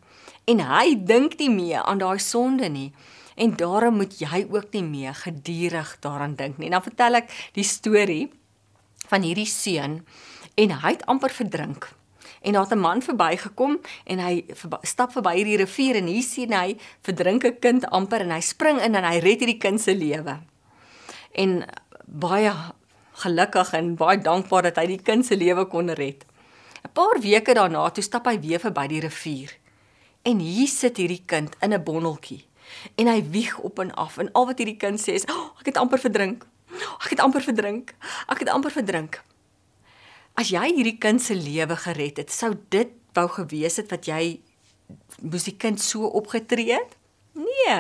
en 0.47 0.63
hy 0.63 0.95
dink 1.03 1.35
nie 1.41 1.51
meer 1.51 1.83
aan 1.83 1.99
daai 1.99 2.19
sonde 2.23 2.69
nie. 2.71 2.93
En 3.37 3.53
daarom 3.59 3.99
moet 4.01 4.15
jy 4.19 4.47
ook 4.49 4.73
nie 4.73 4.85
meer 4.87 5.15
gedurig 5.15 5.97
daaraan 6.01 6.37
dink 6.39 6.59
nie. 6.59 6.71
Dan 6.71 6.83
vertel 6.83 7.21
ek 7.21 7.33
die 7.59 7.67
storie 7.67 8.31
van 9.11 9.27
hierdie 9.27 9.49
seun 9.51 10.01
en 10.57 10.77
hy 10.81 10.95
het 10.95 11.05
amper 11.11 11.35
verdrink. 11.35 11.91
En 12.47 12.55
daar 12.55 12.63
het 12.63 12.73
'n 12.73 12.79
man 12.79 13.03
verbygekom 13.03 13.81
en 14.05 14.19
hy 14.19 14.45
stap 14.83 15.13
verby 15.13 15.35
hierdie 15.35 15.57
rivier 15.57 15.97
en 15.97 16.07
hier 16.07 16.23
sien 16.23 16.53
hy 16.53 16.79
verdrink 17.03 17.45
'n 17.45 17.59
kind 17.59 17.91
amper 17.91 18.21
en 18.21 18.31
hy 18.31 18.41
spring 18.41 18.81
in 18.81 18.95
en 18.95 19.05
hy 19.05 19.19
red 19.19 19.41
hierdie 19.41 19.59
kind 19.59 19.81
se 19.81 19.95
lewe. 19.95 20.39
en 21.37 21.65
baie 22.07 22.53
gelukkig 23.13 23.73
en 23.73 23.95
baie 23.97 24.19
dankbaar 24.19 24.63
dat 24.63 24.81
hy 24.81 24.87
die 24.87 25.03
kind 25.03 25.27
se 25.27 25.37
lewe 25.37 25.67
kon 25.69 25.91
red. 25.91 26.25
'n 26.85 26.93
Paar 26.93 27.21
weke 27.21 27.55
daarna 27.55 27.91
toe 27.91 28.05
stap 28.05 28.27
hy 28.27 28.39
weer 28.41 28.61
verby 28.61 28.87
die 28.87 29.01
rivier. 29.01 29.57
En 30.23 30.39
hier 30.39 30.69
sit 30.69 30.97
hierdie 30.97 31.23
kind 31.27 31.57
in 31.61 31.73
'n 31.73 31.85
bonneltjie 31.85 32.45
en 32.95 33.07
hy 33.07 33.23
wieg 33.31 33.59
op 33.59 33.79
en 33.79 33.95
af 33.95 34.19
en 34.19 34.33
al 34.33 34.47
wat 34.47 34.59
hierdie 34.59 34.77
kind 34.77 35.01
sê 35.01 35.15
is 35.15 35.25
oh, 35.25 35.51
ek 35.61 35.67
het 35.67 35.77
amper 35.77 35.99
verdrink. 35.99 36.47
Oh, 36.73 37.05
ek 37.05 37.11
het 37.11 37.21
amper 37.21 37.43
verdrink. 37.43 37.95
Ek 38.29 38.39
het 38.39 38.49
amper 38.49 38.71
verdrink. 38.71 39.23
As 40.37 40.51
jy 40.53 40.67
hierdie 40.69 40.99
kind 41.01 41.23
se 41.25 41.33
lewe 41.33 41.79
gered 41.81 42.19
het, 42.21 42.33
sou 42.33 42.51
dit 42.73 42.91
wou 43.17 43.25
gewees 43.39 43.79
het 43.81 43.89
wat 43.89 44.05
jy 44.05 44.37
moes 45.25 45.47
die 45.49 45.57
kind 45.57 45.81
so 45.81 46.11
opgetree 46.19 46.77
het? 46.77 46.93
Nee. 47.41 47.79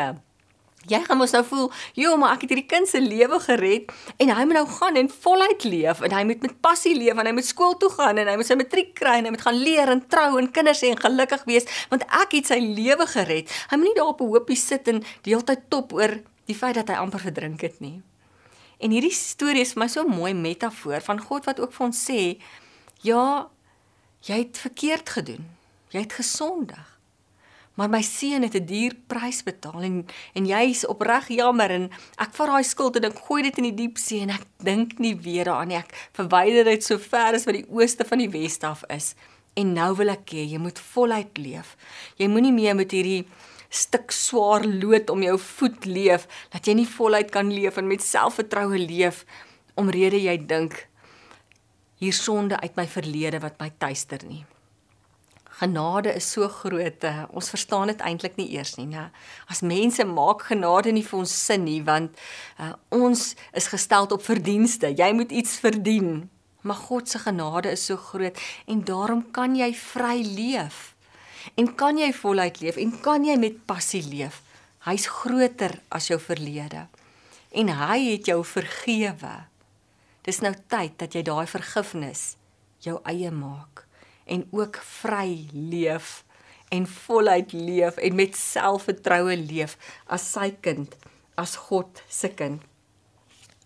Jy 0.88 1.00
gaan 1.04 1.18
mos 1.20 1.34
nou 1.34 1.42
voel, 1.44 1.68
"Jo, 1.94 2.16
maar 2.16 2.32
ek 2.32 2.46
het 2.46 2.50
hierdie 2.50 2.70
kind 2.70 2.88
se 2.88 3.00
lewe 3.00 3.40
gered 3.40 3.92
en 4.16 4.28
hy 4.30 4.44
moet 4.44 4.54
nou 4.54 4.66
gaan 4.66 4.96
en 4.96 5.08
voluit 5.08 5.64
leef 5.64 6.00
en 6.00 6.12
hy 6.12 6.24
moet 6.24 6.42
met 6.42 6.60
passie 6.60 6.94
leef 6.96 7.18
en 7.18 7.26
hy 7.26 7.32
moet 7.32 7.44
skool 7.44 7.76
toe 7.76 7.90
gaan 7.90 8.18
en 8.18 8.26
hy 8.26 8.36
moet 8.36 8.46
sy 8.46 8.54
matriek 8.54 8.94
kry 8.94 9.18
en 9.18 9.24
hy 9.24 9.30
moet 9.30 9.42
gaan 9.42 9.62
leer 9.62 9.88
en 9.88 10.06
trou 10.08 10.38
en 10.38 10.50
kinders 10.50 10.80
hê 10.80 10.88
en 10.88 11.00
gelukkig 11.00 11.44
wees 11.44 11.64
want 11.90 12.02
ek 12.02 12.32
het 12.32 12.46
sy 12.46 12.58
lewe 12.58 13.06
gered." 13.06 13.50
Hy 13.70 13.76
moet 13.76 13.86
nie 13.86 13.94
daar 13.94 14.14
op 14.14 14.20
'n 14.20 14.28
hoopie 14.28 14.56
sit 14.56 14.88
en 14.88 15.00
die 15.22 15.34
hele 15.34 15.44
tyd 15.44 15.68
top 15.68 15.92
oor 15.92 16.22
die 16.46 16.54
feit 16.54 16.74
dat 16.74 16.88
hy 16.88 16.94
amper 16.94 17.20
verdrink 17.20 17.60
het 17.60 17.80
nie. 17.80 18.02
En 18.78 18.90
hierdie 18.90 19.14
storie 19.14 19.62
is 19.64 19.72
vir 19.72 19.82
my 19.82 19.88
so 19.88 20.02
'n 20.02 20.16
mooi 20.16 20.34
metafoor 20.34 21.00
van 21.00 21.20
God 21.20 21.44
wat 21.44 21.60
ook 21.60 21.72
vir 21.72 21.86
ons 21.86 22.10
sê, 22.10 22.38
"Ja, 23.02 23.48
jy 24.22 24.38
het 24.38 24.58
verkeerd 24.58 25.08
gedoen. 25.08 25.44
Jy 25.90 26.00
het 26.00 26.12
gesondig." 26.12 26.96
maar 27.76 27.90
my 27.92 28.02
seun 28.02 28.42
het 28.42 28.54
'n 28.54 28.64
duur 28.64 28.92
prys 29.06 29.42
betaal 29.42 29.80
en 29.80 30.06
en 30.32 30.46
jy's 30.46 30.86
opreg 30.86 31.28
jammer 31.28 31.70
en 31.70 31.90
ek 32.16 32.34
vat 32.34 32.46
daai 32.46 32.64
skuld 32.64 32.96
en 32.96 33.04
ek 33.04 33.18
gooi 33.28 33.42
dit 33.42 33.58
in 33.58 33.64
die 33.64 33.74
diep 33.74 33.98
see 33.98 34.20
en 34.20 34.30
ek 34.30 34.44
dink 34.56 34.98
nie 34.98 35.16
weer 35.16 35.44
daaraan 35.44 35.68
nie 35.68 35.76
ek 35.76 36.08
verwyder 36.12 36.64
dit 36.64 36.84
so 36.84 36.98
ver 36.98 37.34
as 37.34 37.44
wat 37.44 37.54
die 37.54 37.68
ooste 37.68 38.04
van 38.04 38.18
die 38.18 38.30
weste 38.30 38.66
af 38.66 38.82
is 38.88 39.14
en 39.54 39.72
nou 39.72 39.94
wil 39.94 40.08
ek 40.08 40.30
hê 40.30 40.44
jy 40.52 40.58
moet 40.58 40.78
voluit 40.78 41.38
leef 41.38 41.76
jy 42.16 42.28
moenie 42.28 42.52
meer 42.52 42.74
met 42.74 42.90
hierdie 42.90 43.26
stuk 43.76 44.14
swaar 44.14 44.66
lood 44.66 45.12
om 45.12 45.22
jou 45.22 45.36
voet 45.42 45.86
leef 45.88 46.26
dat 46.54 46.66
jy 46.66 46.76
nie 46.80 46.88
voluit 46.96 47.30
kan 47.34 47.52
leef 47.52 47.76
en 47.76 47.88
met 47.90 48.04
selfvertroue 48.04 48.80
leef 48.82 49.24
omrede 49.76 50.20
jy 50.22 50.36
dink 50.48 50.86
hier 52.00 52.16
sonde 52.16 52.60
uit 52.60 52.76
my 52.76 52.86
verlede 52.88 53.40
wat 53.44 53.60
my 53.60 53.70
tuister 53.80 54.24
nie 54.26 54.44
genade 55.56 56.12
is 56.14 56.30
so 56.32 56.48
groot. 56.48 57.04
Uh, 57.04 57.24
ons 57.32 57.48
verstaan 57.50 57.90
dit 57.90 58.02
eintlik 58.04 58.36
nie 58.36 58.48
eers 58.56 58.74
nie, 58.76 58.88
né? 58.90 59.08
As 59.48 59.62
mense 59.64 60.04
maak 60.04 60.44
genade 60.50 60.92
nie 60.92 61.04
vir 61.06 61.20
ons 61.22 61.32
sin 61.32 61.64
nie, 61.64 61.80
want 61.84 62.16
uh, 62.60 62.74
ons 62.92 63.30
is 63.56 63.68
gestel 63.72 64.08
op 64.12 64.24
verdienste. 64.24 64.92
Jy 64.92 65.12
moet 65.16 65.32
iets 65.32 65.56
verdien. 65.62 66.26
Maar 66.66 66.82
God 66.88 67.08
se 67.08 67.20
genade 67.22 67.70
is 67.70 67.84
so 67.86 67.96
groot 67.96 68.40
en 68.66 68.82
daarom 68.84 69.22
kan 69.32 69.54
jy 69.56 69.70
vry 69.78 70.18
leef. 70.26 70.95
En 71.54 71.74
kan 71.74 71.98
jy 71.98 72.12
voluit 72.12 72.60
leef 72.60 72.76
en 72.76 72.92
kan 73.00 73.24
jy 73.24 73.36
met 73.38 73.66
passie 73.66 74.02
leef. 74.02 74.42
Hy's 74.86 75.06
groter 75.06 75.80
as 75.88 76.10
jou 76.10 76.18
verlede. 76.20 76.86
En 77.54 77.68
hy 77.68 77.98
het 78.12 78.26
jou 78.26 78.42
vergewe. 78.44 79.34
Dis 80.26 80.42
nou 80.42 80.54
tyd 80.68 80.98
dat 80.98 81.14
jy 81.14 81.22
daai 81.22 81.46
vergifnis 81.46 82.34
jou 82.82 82.98
eie 83.06 83.30
maak 83.30 83.84
en 84.26 84.42
ook 84.50 84.78
vry 84.82 85.46
leef 85.52 86.24
en 86.74 86.86
voluit 86.86 87.52
leef 87.54 87.98
en 88.02 88.16
met 88.18 88.34
selfvertroue 88.36 89.36
leef 89.38 89.76
as 90.10 90.24
sy 90.32 90.50
kind, 90.60 90.96
as 91.38 91.54
God 91.68 92.02
se 92.10 92.32
kind. 92.34 92.62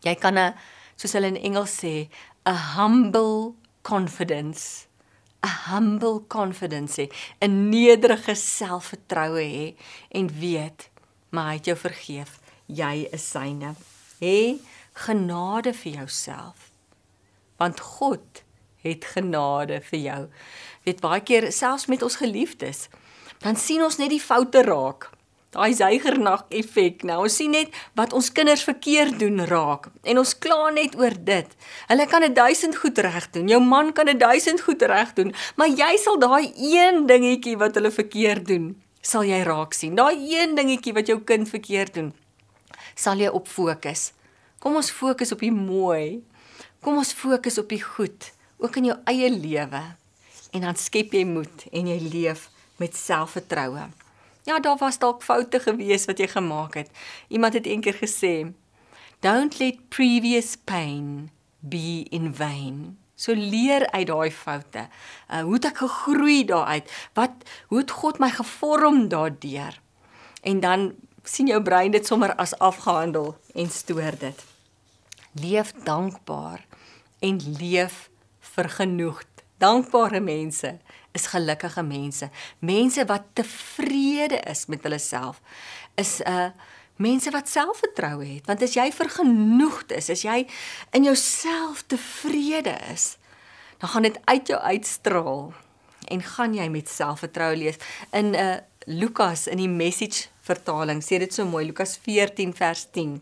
Jy 0.05 0.15
kan 0.21 0.39
'n 0.39 0.55
soos 0.97 1.13
hulle 1.13 1.33
in 1.33 1.41
Engels 1.41 1.81
sê, 1.81 2.09
a 2.45 2.55
humble 2.77 3.55
confidence, 3.83 4.87
a 5.43 5.73
humble 5.73 6.27
confidence, 6.27 7.09
'n 7.41 7.69
nederige 7.69 8.35
selfvertroue 8.35 9.43
hê 9.43 9.75
en 10.11 10.29
weet 10.39 10.91
maar 11.31 11.51
hy 11.51 11.59
het 11.59 11.71
jou 11.71 11.77
vergeef. 11.79 12.39
Jy 12.67 13.09
is 13.15 13.25
syne. 13.31 13.75
Hê 14.23 14.59
genade 14.93 15.73
vir 15.75 15.93
jouself. 16.03 16.71
Want 17.57 17.81
God 17.81 18.43
het 18.83 19.05
genade 19.15 19.81
vir 19.91 20.01
jou. 20.01 20.21
Weet 20.85 21.03
baie 21.05 21.23
keer 21.23 21.51
selfs 21.53 21.87
met 21.87 22.03
ons 22.03 22.17
geliefdes, 22.17 22.89
dan 23.45 23.57
sien 23.57 23.83
ons 23.85 23.99
net 24.01 24.11
die 24.11 24.23
foute 24.23 24.63
raak. 24.67 25.11
Daai 25.51 25.73
zeigernag 25.75 26.45
effek. 26.55 27.03
Nou 27.03 27.25
ons 27.25 27.37
sien 27.41 27.51
net 27.51 27.75
wat 27.99 28.13
ons 28.15 28.29
kinders 28.31 28.63
verkeerd 28.63 29.17
doen 29.19 29.43
raak 29.51 29.89
en 30.07 30.21
ons 30.23 30.35
kla 30.39 30.69
net 30.75 30.95
oor 30.99 31.17
dit. 31.27 31.57
Hulle 31.91 32.07
kan 32.07 32.23
'n 32.23 32.35
1000 32.35 32.77
goed 32.77 32.99
reg 32.99 33.31
doen. 33.31 33.49
Jou 33.49 33.61
man 33.61 33.93
kan 33.93 34.09
'n 34.09 34.19
1000 34.19 34.61
goed 34.61 34.83
reg 34.83 35.13
doen, 35.15 35.35
maar 35.57 35.69
jy 35.69 35.97
sal 35.97 36.19
daai 36.19 36.53
een 36.55 37.07
dingetjie 37.07 37.57
wat 37.57 37.75
hulle 37.75 37.91
verkeerd 37.91 38.47
doen, 38.47 38.83
sal 39.03 39.25
jy 39.25 39.43
raak 39.43 39.73
sien. 39.73 39.95
Daai 39.95 40.15
een 40.15 40.55
dingetjie 40.55 40.93
wat 40.93 41.07
jou 41.07 41.21
kind 41.21 41.49
verkeerd 41.49 41.95
doen, 41.95 42.15
sal 42.95 43.19
jy 43.19 43.29
op 43.29 43.49
fokus. 43.49 44.13
Kom 44.59 44.77
ons 44.77 44.91
fokus 44.91 45.33
op 45.33 45.41
die 45.41 45.53
mooi. 45.53 46.23
Kom 46.81 46.97
ons 46.97 47.13
fokus 47.13 47.59
op 47.59 47.69
die 47.69 47.83
goed 47.83 48.33
ook 48.59 48.77
in 48.77 48.85
jou 48.85 48.99
eie 49.05 49.31
lewe. 49.31 49.83
En 50.53 50.61
dan 50.61 50.77
skep 50.77 51.13
jy 51.13 51.25
moed 51.25 51.65
en 51.73 51.87
jy 51.87 51.99
leef 52.13 52.51
met 52.77 52.97
selfvertroue. 52.97 53.89
Ja, 54.45 54.61
daar 54.61 54.77
was 54.77 54.99
dalk 54.99 55.23
foute 55.23 55.61
gewees 55.61 56.05
wat 56.05 56.19
jy 56.19 56.29
gemaak 56.29 56.75
het. 56.75 56.91
Iemand 57.29 57.55
het 57.55 57.67
eendag 57.67 57.99
gesê, 57.99 58.53
"Don't 59.21 59.59
let 59.59 59.89
previous 59.89 60.57
pain 60.57 61.31
be 61.59 62.07
in 62.09 62.35
vain." 62.35 62.99
So 63.15 63.33
leer 63.37 63.91
uit 63.91 64.07
daai 64.07 64.31
foute. 64.33 64.89
Uh, 65.29 65.43
hoe 65.43 65.55
het 65.55 65.65
ek 65.65 65.77
gegroei 65.77 66.45
daaruit? 66.45 66.89
Wat 67.13 67.31
hoe 67.69 67.79
het 67.79 67.91
God 67.91 68.19
my 68.19 68.31
gevorm 68.31 69.09
daardeur? 69.09 69.81
En 70.43 70.61
dan 70.61 70.95
sien 71.25 71.47
jou 71.47 71.63
brein 71.63 71.93
dit 71.93 72.07
sommer 72.07 72.35
as 72.41 72.57
afgehandel 72.59 73.37
en 73.55 73.69
stoor 73.71 74.17
dit. 74.19 74.45
Leef 75.33 75.73
dankbaar 75.85 76.65
en 77.19 77.41
leef 77.59 78.09
vergenoegd. 78.41 79.29
Dankbare 79.59 80.21
mense 80.21 80.79
is 81.13 81.27
gelukkige 81.27 81.83
mense. 81.83 82.31
Mense 82.59 83.05
wat 83.05 83.23
tevrede 83.33 84.41
is 84.51 84.67
met 84.67 84.83
hulle 84.83 84.99
self 84.99 85.41
is 85.95 86.21
'n 86.21 86.29
uh, 86.31 86.51
mense 86.97 87.31
wat 87.31 87.49
selfvertroue 87.49 88.27
het. 88.35 88.47
Want 88.47 88.63
as 88.63 88.75
jy 88.77 88.91
vergenoegd 88.93 89.93
is, 89.93 90.11
as 90.11 90.23
jy 90.23 90.47
in 90.93 91.05
jouself 91.09 91.83
tevrede 91.89 92.77
is, 92.93 93.17
dan 93.79 93.89
gaan 93.89 94.03
dit 94.03 94.19
uit 94.25 94.47
jou 94.47 94.61
uitstraal 94.61 95.53
en 96.09 96.23
gaan 96.23 96.55
jy 96.55 96.69
met 96.69 96.89
selfvertroue 96.89 97.57
leef. 97.57 97.79
In 98.13 98.31
'n 98.31 98.35
uh, 98.35 98.57
Lukas 98.87 99.47
in 99.47 99.57
die 99.57 99.69
Message 99.69 100.29
vertaling 100.41 101.03
sê 101.03 101.19
dit 101.19 101.35
so 101.35 101.45
mooi, 101.45 101.65
Lukas 101.67 101.99
14 102.03 102.55
vers 102.55 102.87
10. 102.91 103.21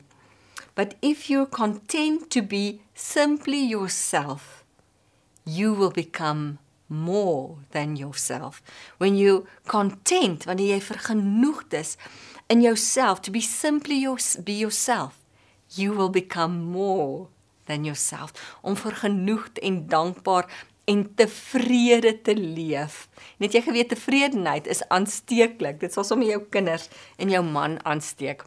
But 0.74 0.94
if 1.00 1.28
you're 1.28 1.48
content 1.50 2.30
to 2.30 2.42
be 2.42 2.80
simply 2.94 3.66
yourself, 3.66 4.64
you 5.44 5.74
will 5.74 5.90
become 5.90 6.58
more 6.88 7.56
than 7.70 7.96
yourself. 7.96 8.62
When 8.98 9.16
you 9.16 9.46
content, 9.66 10.44
wanneer 10.44 10.74
jy 10.76 10.80
vergenoegd 10.82 11.76
is 11.76 11.96
in 12.48 12.62
jouself 12.64 13.20
to 13.22 13.30
be 13.30 13.40
simply 13.40 14.00
your, 14.00 14.18
be 14.44 14.56
yourself, 14.58 15.18
you 15.76 15.92
will 15.92 16.10
become 16.10 16.64
more 16.64 17.28
than 17.66 17.84
yourself. 17.84 18.32
Om 18.62 18.76
vergenoegd 18.76 19.58
en 19.58 19.86
dankbaar 19.86 20.48
en 20.88 21.14
tevrede 21.14 22.14
te 22.24 22.34
leef. 22.34 23.08
Net 23.36 23.52
jy 23.52 23.60
geweet 23.66 23.90
tevredenheid 23.92 24.66
is 24.66 24.80
aansteeklik. 24.88 25.76
Dit 25.82 25.92
sal 25.92 26.06
sommer 26.08 26.30
jou 26.30 26.40
kinders 26.48 26.88
en 27.20 27.28
jou 27.28 27.42
man 27.44 27.76
aansteek. 27.84 28.46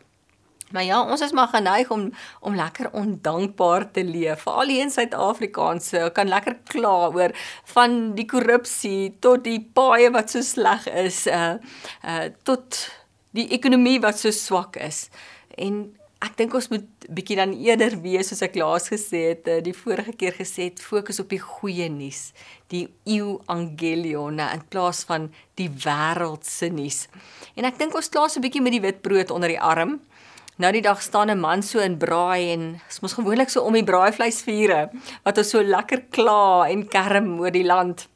Maar 0.71 0.83
ja, 0.83 1.01
ons 1.03 1.21
is 1.21 1.31
maar 1.31 1.47
geneig 1.51 1.89
om 1.89 2.09
om 2.39 2.55
lekker 2.55 2.91
ondankbaar 2.91 3.91
te 3.91 4.03
leef. 4.03 4.41
Veral 4.41 4.67
hier 4.67 4.85
in 4.85 4.91
Suid-Afrikaanse 4.91 6.09
kan 6.13 6.27
lekker 6.31 6.57
kla 6.71 7.11
oor 7.11 7.35
van 7.73 8.13
die 8.15 8.25
korrupsie 8.25 9.17
tot 9.19 9.43
die 9.43 9.59
paaie 9.73 10.11
wat 10.11 10.31
so 10.31 10.41
sleg 10.41 10.87
is, 10.87 11.25
uh 11.27 11.55
uh 12.05 12.27
tot 12.43 12.83
die 13.35 13.47
ekonomie 13.55 13.99
wat 14.03 14.19
so 14.19 14.31
swak 14.31 14.75
is. 14.75 15.09
En 15.57 15.83
ek 16.21 16.35
dink 16.37 16.53
ons 16.53 16.67
moet 16.69 17.07
bietjie 17.09 17.37
dan 17.39 17.53
eerder 17.57 17.95
wees 18.03 18.29
soos 18.29 18.43
ek 18.45 18.59
laas 18.61 18.91
gesê 18.91 19.23
het, 19.31 19.47
die 19.65 19.73
vorige 19.73 20.13
keer 20.13 20.35
gesê 20.37 20.67
het, 20.69 20.81
fokus 20.83 21.19
op 21.23 21.31
die 21.33 21.41
goeie 21.41 21.87
nuus, 21.89 22.29
die 22.69 22.85
evangelion 23.09 24.39
in 24.43 24.63
plaas 24.69 25.01
van 25.09 25.31
die 25.59 25.69
wêreldse 25.85 26.69
nuus. 26.73 27.07
En 27.57 27.65
ek 27.67 27.79
dink 27.81 27.97
ons 27.97 28.11
klaas 28.13 28.37
'n 28.37 28.45
bietjie 28.45 28.61
met 28.61 28.77
die 28.77 28.85
witbrood 28.85 29.31
onder 29.31 29.49
die 29.49 29.59
arm. 29.59 29.99
Nou 30.57 30.71
die 30.71 30.81
dag 30.81 31.01
staan 31.01 31.29
'n 31.29 31.39
man 31.39 31.63
so 31.63 31.79
in 31.79 31.97
braai 31.97 32.51
en 32.51 32.81
ons 32.87 32.99
mos 32.99 33.13
gewoonlik 33.13 33.49
so 33.49 33.61
om 33.61 33.73
die 33.73 33.83
braaivleisvure 33.83 34.89
wat 35.23 35.37
ons 35.37 35.49
so 35.49 35.61
lekker 35.63 36.03
kla 36.09 36.67
en 36.69 36.87
kerm 36.87 37.39
oor 37.39 37.51
die 37.51 37.65
land. 37.65 38.07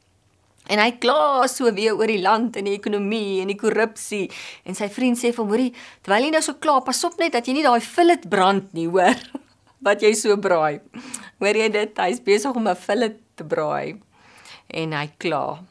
En 0.66 0.78
hy 0.78 0.90
kla 0.98 1.46
so 1.46 1.72
weer 1.72 1.94
oor 1.94 2.06
die 2.06 2.22
land 2.22 2.56
en 2.56 2.64
die 2.64 2.74
ekonomie 2.74 3.40
en 3.40 3.48
die 3.48 3.58
korrupsie 3.58 4.30
en 4.64 4.74
sy 4.74 4.88
vriend 4.88 5.18
sê 5.18 5.32
vir 5.32 5.44
hom: 5.44 5.48
"Hoerie, 5.48 5.74
terwyl 6.02 6.24
jy 6.24 6.30
nou 6.30 6.42
so 6.42 6.54
kla, 6.54 6.80
pas 6.80 7.04
op 7.04 7.18
net 7.18 7.32
dat 7.32 7.46
jy 7.46 7.52
nie 7.52 7.62
daai 7.62 7.80
fillet 7.80 8.28
brand 8.28 8.72
nie, 8.74 8.88
hoor." 8.88 9.14
wat 9.86 10.02
jy 10.02 10.12
so 10.14 10.36
braai. 10.36 10.80
Hoor 11.38 11.56
jy 11.56 11.68
dit? 11.72 11.98
Hy's 11.98 12.20
besig 12.20 12.54
om 12.56 12.68
'n 12.68 12.76
fillet 12.76 13.18
te 13.36 13.44
braai 13.44 14.00
en 14.74 14.92
hy 14.92 15.08
kla. 15.18 15.62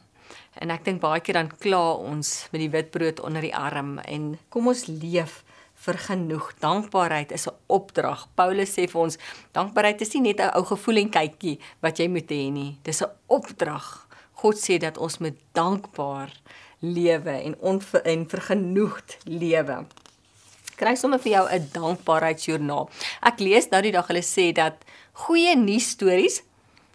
En 0.60 0.70
ek 0.70 0.84
dink 0.84 1.00
baie 1.00 1.20
keer 1.20 1.34
dan 1.34 1.50
kla 1.60 1.92
ons 2.00 2.48
met 2.52 2.60
die 2.60 2.70
witbrood 2.70 3.20
onder 3.20 3.42
die 3.42 3.54
arm 3.54 3.98
en 3.98 4.38
kom 4.48 4.68
ons 4.68 4.86
leef 4.86 5.44
vir 5.86 5.98
genoeg. 6.08 6.50
Dankbaarheid 6.60 7.32
is 7.32 7.46
'n 7.46 7.54
opdrag. 7.66 8.26
Paulus 8.34 8.74
sê 8.74 8.88
vir 8.90 9.00
ons, 9.00 9.18
dankbaarheid 9.52 10.00
is 10.00 10.14
nie 10.14 10.22
net 10.22 10.40
'n 10.40 10.54
ou 10.56 10.64
gevoel 10.64 10.96
en 10.96 11.10
kykie 11.10 11.58
wat 11.82 11.98
jy 11.98 12.08
moet 12.08 12.30
hê 12.30 12.50
nie. 12.52 12.78
Dis 12.82 13.02
'n 13.02 13.10
opdrag. 13.26 14.06
God 14.32 14.56
sê 14.56 14.78
dat 14.78 14.98
ons 14.98 15.18
moet 15.18 15.38
dankbaar 15.52 16.30
lewe 16.80 17.30
en 17.30 17.54
onver, 17.60 18.02
en 18.04 18.28
vergenoegd 18.28 19.16
lewe. 19.24 19.86
Kry 20.76 20.94
sommer 20.94 21.18
vir 21.18 21.32
jou 21.32 21.48
'n 21.48 21.68
dankbaarheidsjoernaal. 21.72 22.90
Ek 23.22 23.40
lees 23.40 23.70
nou 23.70 23.82
die 23.82 23.92
dag 23.92 24.06
hulle 24.06 24.22
sê 24.22 24.52
dat 24.52 24.84
goeie 25.12 25.56
nuus 25.56 25.88
stories 25.90 26.42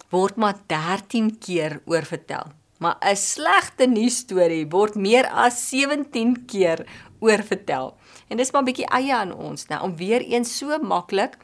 word 0.09 0.37
maar 0.37 0.59
13 0.67 1.37
keer 1.39 1.81
oorvertel. 1.85 2.51
Maar 2.77 2.97
'n 3.01 3.15
slegte 3.15 3.87
nuus 3.87 4.17
storie 4.17 4.65
word 4.69 4.95
meer 4.95 5.25
as 5.27 5.69
17 5.69 6.45
keer 6.45 6.85
oorvertel. 7.19 7.97
En 8.31 8.39
dis 8.39 8.51
maar 8.51 8.61
'n 8.61 8.69
bietjie 8.71 8.87
eie 8.87 9.15
aan 9.15 9.33
ons, 9.35 9.65
nou 9.67 9.81
om 9.83 9.95
weer 9.95 10.21
eens 10.21 10.57
so 10.57 10.77
maklik 10.79 11.37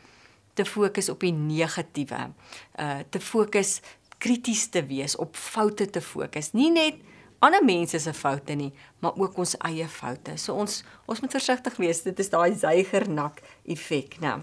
te 0.54 0.66
fokus 0.66 1.10
op 1.10 1.20
die 1.20 1.34
negatiewe. 1.34 2.32
Uh 2.80 3.00
te 3.10 3.20
fokus 3.20 3.82
krities 4.18 4.68
te 4.70 4.86
wees, 4.86 5.16
op 5.16 5.36
foute 5.36 5.90
te 5.90 6.02
fokus. 6.02 6.52
Nie 6.52 6.72
net 6.72 6.96
ander 7.40 7.64
mense 7.66 8.00
se 8.00 8.14
foute 8.14 8.54
nie, 8.54 8.74
maar 9.00 9.16
ook 9.16 9.38
ons 9.38 9.58
eie 9.58 9.88
foute. 9.88 10.38
So 10.38 10.54
ons 10.54 10.84
ons 11.06 11.20
moet 11.20 11.32
versigtig 11.32 11.76
wees. 11.76 12.02
Dit 12.02 12.20
is 12.20 12.30
daai 12.30 12.56
zeigernak 12.56 13.42
effek, 13.66 14.20
né? 14.20 14.28
Nou, 14.28 14.40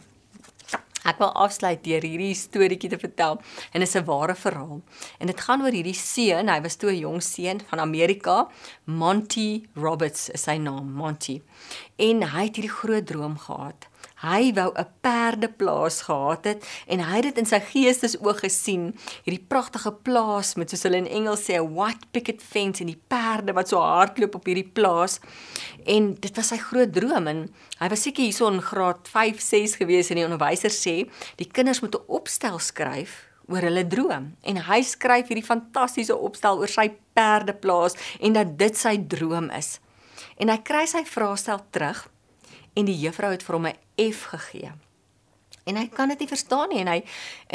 ek 1.04 1.18
wil 1.18 1.32
afsluit 1.46 1.84
deur 1.84 2.02
hierdie 2.02 2.34
storieetjie 2.34 2.90
te 2.90 2.98
vertel 2.98 3.40
en 3.72 3.80
dit 3.80 3.88
is 3.88 3.96
'n 3.96 4.04
ware 4.04 4.34
verhaal. 4.34 4.82
En 5.20 5.26
dit 5.26 5.40
gaan 5.40 5.62
oor 5.62 5.72
hierdie 5.72 5.94
seun, 5.94 6.48
hy 6.48 6.60
was 6.60 6.76
toe 6.76 6.90
'n 6.90 6.98
jong 6.98 7.22
seun 7.22 7.60
van 7.70 7.80
Amerika, 7.80 8.48
Monty 8.84 9.66
Roberts 9.74 10.28
is 10.30 10.42
sy 10.42 10.56
naam, 10.56 10.92
Monty. 10.92 11.42
En 11.96 12.22
hy 12.22 12.44
het 12.44 12.56
hierdie 12.56 12.76
groot 12.80 13.06
droom 13.06 13.38
gehad. 13.38 13.88
Hy 14.24 14.54
wou 14.56 14.72
'n 14.72 14.88
perdeplaas 15.04 16.02
gehad 16.08 16.44
het 16.44 16.64
en 16.88 16.98
hy 17.04 17.16
het 17.16 17.22
dit 17.28 17.38
in 17.38 17.46
sy 17.46 17.60
geestesoog 17.60 18.40
gesien, 18.40 18.94
hierdie 19.24 19.44
pragtige 19.48 19.92
plaas 19.92 20.54
met 20.54 20.70
soos 20.70 20.82
hulle 20.82 20.96
in 20.96 21.06
Engels 21.06 21.44
sê 21.44 21.60
'n 21.60 21.74
white 21.74 22.06
picket 22.12 22.40
fence 22.42 22.80
en 22.80 22.86
die 22.86 23.02
perde 23.08 23.52
wat 23.52 23.68
so 23.68 23.78
hardloop 23.78 24.34
op 24.34 24.46
hierdie 24.46 24.72
plaas. 24.72 25.20
En 25.86 26.14
dit 26.14 26.36
was 26.36 26.48
sy 26.48 26.56
groot 26.56 26.92
droom 26.92 27.26
en 27.26 27.52
hy 27.78 27.88
was 27.88 28.02
seker 28.02 28.24
hierso 28.24 28.48
in 28.48 28.62
graad 28.62 29.08
5, 29.08 29.40
6 29.40 29.76
gewees 29.76 30.10
en 30.10 30.16
die 30.16 30.24
onderwyser 30.24 30.70
sê, 30.70 31.10
die 31.36 31.50
kinders 31.52 31.80
moet 31.80 31.94
'n 31.94 32.04
opstel 32.08 32.58
skryf 32.58 33.28
oor 33.48 33.60
hulle 33.60 33.86
droom 33.86 34.36
en 34.42 34.56
hy 34.56 34.82
skryf 34.82 35.28
hierdie 35.28 35.44
fantastiese 35.44 36.16
opstel 36.16 36.58
oor 36.58 36.68
sy 36.68 36.88
perdeplaas 37.12 37.94
en 38.20 38.32
dat 38.32 38.58
dit 38.58 38.76
sy 38.76 38.96
droom 38.96 39.50
is. 39.50 39.80
En 40.38 40.48
hy 40.48 40.58
kry 40.64 40.86
sy 40.86 41.04
vraestel 41.04 41.60
terug 41.70 42.08
en 42.74 42.84
die 42.84 42.98
juffrou 42.98 43.30
het 43.32 43.42
vir 43.42 43.54
hom 43.54 43.66
'n 43.66 44.12
F 44.12 44.24
gegee. 44.32 44.72
En 45.64 45.76
hy 45.76 45.86
kan 45.88 46.08
dit 46.08 46.18
nie 46.18 46.28
verstaan 46.28 46.68
nie 46.68 46.80
en 46.82 46.90
hy 46.92 46.98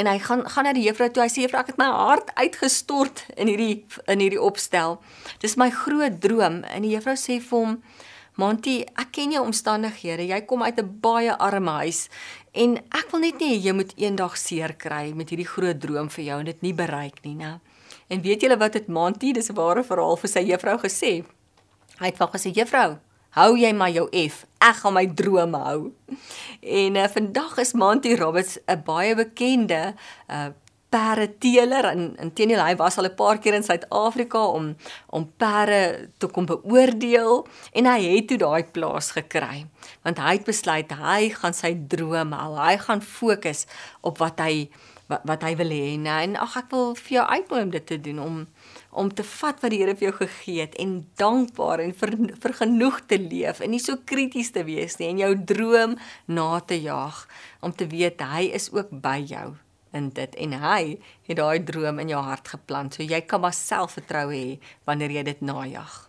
en 0.02 0.08
hy 0.08 0.18
gaan 0.20 0.50
gaan 0.50 0.64
na 0.64 0.74
die 0.74 0.88
juffrou 0.88 1.10
toe. 1.10 1.24
Hy 1.24 1.30
sê 1.30 1.46
juffrou, 1.46 1.62
ek 1.62 1.68
het 1.68 1.78
my 1.78 1.90
hart 1.94 2.32
uitgestort 2.36 3.26
in 3.38 3.48
hierdie 3.48 3.86
in 4.08 4.20
hierdie 4.20 4.42
opstel. 4.42 4.98
Dis 5.40 5.56
my 5.56 5.70
groot 5.70 6.22
droom. 6.22 6.64
En 6.64 6.82
die 6.82 6.96
juffrou 6.96 7.16
sê 7.16 7.40
vir 7.40 7.60
hom, 7.60 7.84
"Monty, 8.36 8.86
ek 8.98 9.12
ken 9.12 9.32
jou 9.32 9.46
omstandighede. 9.46 10.28
Jy 10.28 10.42
kom 10.42 10.64
uit 10.64 10.80
'n 10.80 11.00
baie 11.02 11.38
arme 11.38 11.72
huis 11.72 12.10
en 12.54 12.78
ek 12.78 13.12
wil 13.12 13.20
net 13.20 13.40
nie 13.40 13.60
jy 13.60 13.74
moet 13.74 13.94
eendag 13.96 14.38
seer 14.38 14.74
kry 14.74 15.14
met 15.14 15.30
hierdie 15.30 15.48
groot 15.48 15.80
droom 15.80 16.10
vir 16.10 16.26
jou 16.26 16.40
en 16.40 16.46
dit 16.46 16.62
nie 16.62 16.74
bereik 16.74 17.24
nie, 17.24 17.36
né?" 17.36 17.60
En 18.10 18.22
weet 18.22 18.42
julle 18.42 18.58
wat 18.58 18.74
het 18.74 18.88
Monty, 18.88 19.32
dis 19.34 19.50
'n 19.50 19.56
ware 19.56 19.84
verhaal 19.84 20.18
vir 20.18 20.30
sy 20.30 20.40
juffrou 20.40 20.78
gesê? 20.78 21.26
Hy 22.00 22.06
het 22.06 22.18
vir 22.18 22.28
haar 22.28 22.40
gesê, 22.40 22.52
"Juffrou, 22.52 22.98
Hou 23.38 23.54
jy 23.60 23.70
maar 23.78 23.92
jou 23.94 24.08
F. 24.10 24.46
Ek 24.58 24.80
gaan 24.82 24.96
my 24.96 25.06
drome 25.14 25.60
hou. 25.62 25.82
En 26.66 26.96
uh, 26.98 27.06
vandag 27.14 27.60
is 27.62 27.76
Monty 27.78 28.16
Roberts 28.18 28.58
'n 28.66 28.82
baie 28.86 29.14
bekende 29.16 29.94
uh 30.30 30.50
perdeteler 30.90 31.86
en 31.86 32.16
intendeel 32.18 32.64
hy 32.66 32.76
was 32.76 32.98
al 32.98 33.06
'n 33.06 33.16
paar 33.16 33.38
keer 33.38 33.54
in 33.54 33.64
Suid-Afrika 33.64 34.42
om 34.42 34.76
om 35.10 35.32
perde 35.38 36.10
te 36.18 36.28
kom 36.28 36.46
beoordeel 36.46 37.48
en 37.74 37.86
hy 37.86 38.00
het 38.02 38.28
toe 38.28 38.38
daai 38.38 38.64
plaas 38.64 39.12
gekry 39.12 39.68
want 40.02 40.18
hy 40.18 40.34
het 40.34 40.46
besluit 40.46 40.92
hy 40.92 41.30
gaan 41.30 41.54
sy 41.54 41.78
drome 41.88 42.36
hou. 42.36 42.58
Hy 42.58 42.78
gaan 42.78 43.02
fokus 43.02 43.66
op 44.02 44.18
wat 44.18 44.40
hy 44.40 44.70
wat, 45.08 45.22
wat 45.26 45.42
hy 45.44 45.56
wil 45.56 45.70
hê 45.70 45.94
en 45.94 46.36
ag 46.36 46.58
ek 46.58 46.72
wil 46.72 46.96
vir 46.96 47.14
jou 47.18 47.26
uitnooi 47.26 47.62
om 47.62 47.70
dit 47.70 47.86
te 47.86 48.02
doen 48.02 48.20
om 48.20 48.48
om 48.92 49.12
te 49.14 49.24
vat 49.24 49.62
wat 49.62 49.72
die 49.72 49.80
Here 49.84 49.96
vir 49.96 50.10
jou 50.10 50.16
gegee 50.18 50.66
het 50.66 50.76
en 50.82 51.00
dankbaar 51.22 51.84
en 51.84 51.94
vir, 51.94 52.16
vir 52.42 52.54
genoeg 52.62 53.00
te 53.08 53.20
leef 53.22 53.62
en 53.62 53.74
nie 53.74 53.82
so 53.84 54.02
krities 54.10 54.52
te 54.56 54.66
wees 54.68 54.98
nie 55.00 55.12
en 55.12 55.24
jou 55.24 55.32
droom 55.54 55.96
na 56.28 56.60
te 56.60 56.80
jaag 56.82 57.26
om 57.62 57.74
te 57.76 57.88
weet 57.88 58.22
hy 58.22 58.50
is 58.60 58.72
ook 58.74 58.92
by 59.04 59.20
jou 59.22 59.54
in 59.94 60.12
dit 60.14 60.36
en 60.38 60.60
hy 60.62 60.82
het 61.30 61.38
daai 61.38 61.64
droom 61.66 62.02
in 62.02 62.12
jou 62.14 62.22
hart 62.22 62.52
geplant. 62.54 62.94
So 62.94 63.06
jy 63.06 63.22
kan 63.26 63.42
maar 63.42 63.58
selfvertroue 63.58 64.36
hê 64.36 64.76
wanneer 64.86 65.20
jy 65.20 65.24
dit 65.32 65.42
najag 65.42 66.09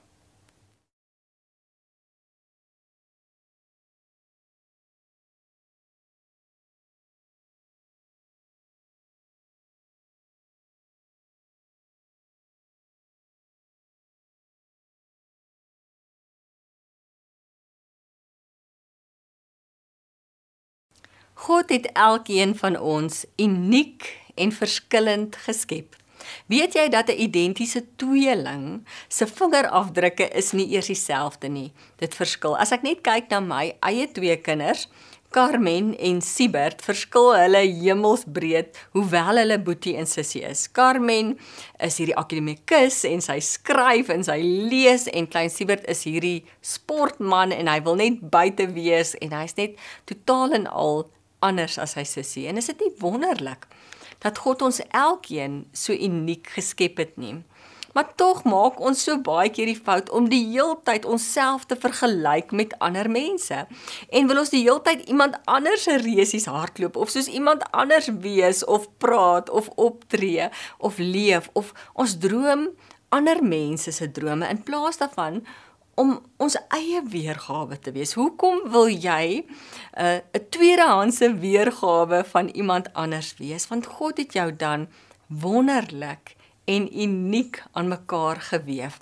God 21.40 21.70
het 21.72 21.86
elkeen 21.92 22.52
van 22.56 22.76
ons 22.76 23.24
uniek 23.40 24.04
en 24.34 24.52
verskillend 24.52 25.36
geskep. 25.40 25.96
Weet 26.52 26.74
jy 26.76 26.88
dat 26.92 27.08
'n 27.08 27.16
identiese 27.16 27.84
tweeling 27.96 28.84
se 29.08 29.26
vingerafdrukke 29.26 30.28
is 30.28 30.52
nie 30.52 30.68
eers 30.68 30.86
dieselfde 30.86 31.48
nie. 31.48 31.72
Dit 31.96 32.14
verskil. 32.14 32.56
As 32.56 32.72
ek 32.72 32.82
net 32.82 33.00
kyk 33.00 33.30
na 33.30 33.40
my 33.40 33.72
eie 33.80 34.12
twee 34.12 34.36
kinders, 34.36 34.88
Carmen 35.30 35.98
en 35.98 36.20
Siebert, 36.20 36.82
verskil 36.82 37.34
hulle 37.34 37.58
hemelsbreed 37.58 38.76
hoewel 38.92 39.36
hulle 39.36 39.58
boetie 39.62 39.96
en 39.96 40.06
sussie 40.06 40.42
is. 40.42 40.72
Carmen 40.72 41.38
is 41.78 41.96
hierdie 41.96 42.16
akademikus 42.16 43.04
en 43.04 43.20
sy 43.20 43.38
skryf 43.40 44.08
en 44.08 44.24
sy 44.24 44.40
lees 44.42 45.06
en 45.06 45.28
klein 45.28 45.50
Siebert 45.50 45.86
is 45.88 46.04
hierdie 46.04 46.44
sportman 46.60 47.52
en 47.52 47.66
hy 47.66 47.80
wil 47.80 47.94
net 47.94 48.20
buite 48.20 48.66
wees 48.74 49.14
en 49.22 49.32
hy's 49.32 49.54
net 49.54 49.78
totaal 50.04 50.52
en 50.52 50.66
al 50.66 51.06
anders 51.44 51.78
as 51.80 51.96
sy 51.96 52.04
sussie. 52.08 52.46
En 52.48 52.60
is 52.60 52.70
dit 52.72 52.86
nie 52.86 52.92
wonderlik 53.00 53.66
dat 54.20 54.38
God 54.44 54.62
ons 54.62 54.82
elkeen 54.92 55.64
so 55.72 55.96
uniek 55.96 56.50
geskep 56.56 57.00
het 57.00 57.16
nie? 57.20 57.40
Maar 57.92 58.12
tog 58.14 58.44
maak 58.46 58.78
ons 58.78 59.00
so 59.02 59.18
baie 59.18 59.50
keer 59.50 59.66
die 59.66 59.78
fout 59.78 60.12
om 60.14 60.28
die 60.30 60.44
heeltyd 60.52 61.08
onsself 61.10 61.64
te 61.66 61.74
vergelyk 61.80 62.52
met 62.54 62.76
ander 62.78 63.10
mense. 63.10 63.64
En 64.14 64.28
wil 64.30 64.42
ons 64.44 64.52
die 64.52 64.62
heeltyd 64.62 65.08
iemand 65.10 65.40
anders 65.50 65.88
se 65.88 65.96
reusies 65.98 66.46
hardloop 66.46 66.96
of 66.96 67.10
soos 67.10 67.26
iemand 67.26 67.66
anders 67.74 68.12
wees 68.22 68.62
of 68.64 68.86
praat 69.02 69.50
of 69.50 69.72
optree 69.74 70.46
of 70.78 71.02
leef 71.02 71.50
of 71.58 71.74
ons 71.98 72.14
droom 72.22 72.68
ander 73.10 73.42
mense 73.42 73.90
se 73.92 74.06
drome 74.14 74.46
in 74.46 74.62
plaas 74.62 75.00
daarvan 75.00 75.42
om 76.00 76.16
ons 76.40 76.56
eie 76.72 77.02
weergawe 77.12 77.76
te 77.78 77.92
wees. 77.92 78.14
Hoekom 78.16 78.64
wil 78.72 78.88
jy 78.88 79.44
'n 79.44 79.44
uh, 80.04 80.18
'n 80.38 80.46
tweedehandse 80.54 81.28
weergawe 81.44 82.24
van 82.24 82.48
iemand 82.48 82.92
anders 82.92 83.34
wees? 83.38 83.68
Want 83.68 83.86
God 83.86 84.16
het 84.16 84.32
jou 84.32 84.48
dan 84.56 84.88
wonderlik 85.26 86.36
en 86.64 87.00
uniek 87.02 87.62
aan 87.72 87.88
mekaar 87.88 88.40
gewewe. 88.40 88.98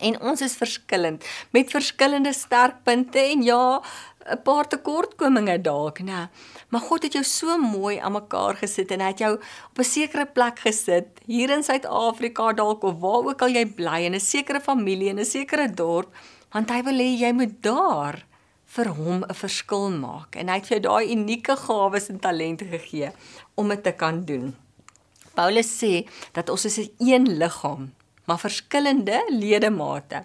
En 0.00 0.20
ons 0.20 0.40
is 0.40 0.56
verskillend 0.56 1.24
met 1.50 1.70
verskillende 1.70 2.32
sterkpunte 2.32 3.18
en 3.18 3.42
ja, 3.42 3.82
'n 4.30 4.42
paar 4.42 4.68
tekortkominge 4.68 5.60
dalk, 5.60 6.00
né? 6.00 6.28
Maar 6.68 6.80
God 6.80 7.02
het 7.02 7.12
jou 7.12 7.24
so 7.24 7.58
mooi 7.58 7.98
aan 7.98 8.12
mekaar 8.12 8.56
gesit 8.56 8.90
en 8.90 9.00
hy 9.00 9.06
het 9.06 9.18
jou 9.18 9.34
op 9.70 9.78
'n 9.78 9.84
sekere 9.84 10.26
plek 10.26 10.58
gesit 10.58 11.20
hier 11.26 11.50
in 11.50 11.62
Suid-Afrika 11.62 12.52
dalk 12.52 12.82
of 12.82 13.00
waar 13.00 13.24
ook 13.26 13.42
al 13.42 13.48
jy 13.48 13.66
bly 13.66 14.00
in 14.04 14.14
'n 14.14 14.20
sekere 14.20 14.60
familie 14.60 15.08
in 15.08 15.18
'n 15.18 15.24
sekere 15.24 15.68
dorp, 15.68 16.14
want 16.52 16.70
hy 16.70 16.82
wil 16.82 16.98
hê 16.98 17.18
jy 17.18 17.32
moet 17.32 17.62
daar 17.62 18.24
vir 18.64 18.88
hom 18.88 19.24
'n 19.24 19.34
verskil 19.34 19.90
maak 19.90 20.36
en 20.36 20.48
hy 20.48 20.54
het 20.54 20.68
jou 20.68 20.80
daai 20.80 21.12
unieke 21.12 21.56
gawes 21.56 22.08
en 22.08 22.18
talente 22.18 22.64
gegee 22.64 23.10
om 23.54 23.68
dit 23.68 23.82
te 23.82 23.92
kan 23.92 24.24
doen. 24.24 24.56
Paulus 25.34 25.70
sê 25.82 26.06
dat 26.32 26.48
ons 26.48 26.64
is 26.64 26.88
een 26.98 27.26
liggaam, 27.38 27.92
maar 28.26 28.38
verskillende 28.38 29.24
ledemate. 29.28 30.24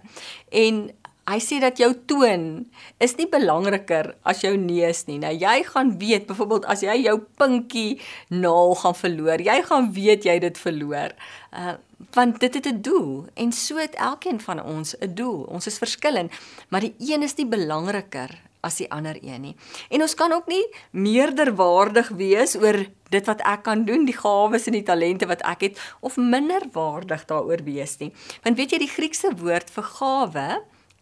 En 0.49 0.91
Hy 1.25 1.39
sê 1.41 1.57
dat 1.57 1.79
jou 1.81 1.89
toon 2.05 2.67
is 3.01 3.15
nie 3.17 3.25
belangriker 3.25 4.11
as 4.29 4.43
jou 4.43 4.51
neus 4.61 5.07
nie. 5.07 5.17
Nou 5.17 5.31
jy 5.33 5.63
gaan 5.65 5.95
weet 5.97 6.27
byvoorbeeld 6.29 6.67
as 6.69 6.83
jy 6.85 6.99
jou 7.01 7.15
pinkie 7.39 7.97
naal 8.29 8.75
gaan 8.77 8.93
verloor, 8.93 9.41
jy 9.41 9.55
gaan 9.65 9.89
weet 9.95 10.27
jy 10.29 10.37
dit 10.43 10.63
verloor. 10.67 11.17
Uh 11.49 11.77
want 12.13 12.39
dit 12.39 12.53
het 12.53 12.67
'n 12.67 12.81
doel 12.81 13.25
en 13.33 13.51
so 13.51 13.77
het 13.77 13.95
elkeen 13.95 14.39
van 14.39 14.61
ons 14.63 14.95
'n 14.99 15.15
doel. 15.15 15.47
Ons 15.49 15.67
is 15.67 15.77
verskillend, 15.77 16.31
maar 16.69 16.81
die 16.81 16.95
een 16.99 17.23
is 17.23 17.35
nie 17.35 17.47
belangriker 17.47 18.29
as 18.61 18.75
die 18.75 18.91
ander 18.91 19.17
een 19.21 19.41
nie. 19.41 19.55
En 19.89 20.01
ons 20.01 20.13
kan 20.13 20.31
ook 20.31 20.47
nie 20.47 20.65
meerderwaardig 20.91 22.09
wees 22.17 22.55
oor 22.55 22.85
dit 23.09 23.25
wat 23.25 23.41
ek 23.41 23.63
kan 23.63 23.85
doen, 23.85 24.05
die 24.05 24.17
gawes 24.17 24.67
en 24.67 24.73
die 24.73 24.83
talente 24.83 25.25
wat 25.29 25.41
ek 25.41 25.61
het 25.61 25.81
of 25.99 26.17
minderwaardig 26.17 27.25
daaroor 27.25 27.63
wees 27.63 27.97
nie. 27.97 28.13
Want 28.43 28.57
weet 28.57 28.71
jy 28.71 28.77
die 28.77 28.95
Griekse 28.95 29.31
woord 29.37 29.69
vir 29.69 29.83
gawe 29.83 30.47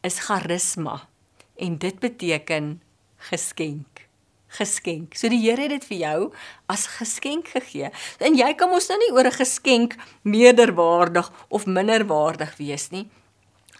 is 0.04 0.20
charisma 0.28 1.08
en 1.56 1.78
dit 1.78 2.00
beteken 2.00 2.82
geskenk 3.32 4.04
geskenk. 4.54 5.16
So 5.18 5.30
die 5.32 5.42
Here 5.42 5.66
het 5.66 5.74
dit 5.74 5.86
vir 5.90 5.98
jou 5.98 6.18
as 6.72 6.86
geskenk 7.00 7.50
gegee. 7.56 7.90
En 8.24 8.38
jy 8.38 8.52
kan 8.58 8.72
mos 8.72 8.90
nou 8.92 9.00
nie 9.02 9.12
oor 9.16 9.26
'n 9.26 9.40
geskenk 9.42 9.96
meerderwaardig 10.22 11.32
of 11.50 11.66
minderwaardig 11.66 12.58
wees 12.58 12.90
nie. 12.92 13.10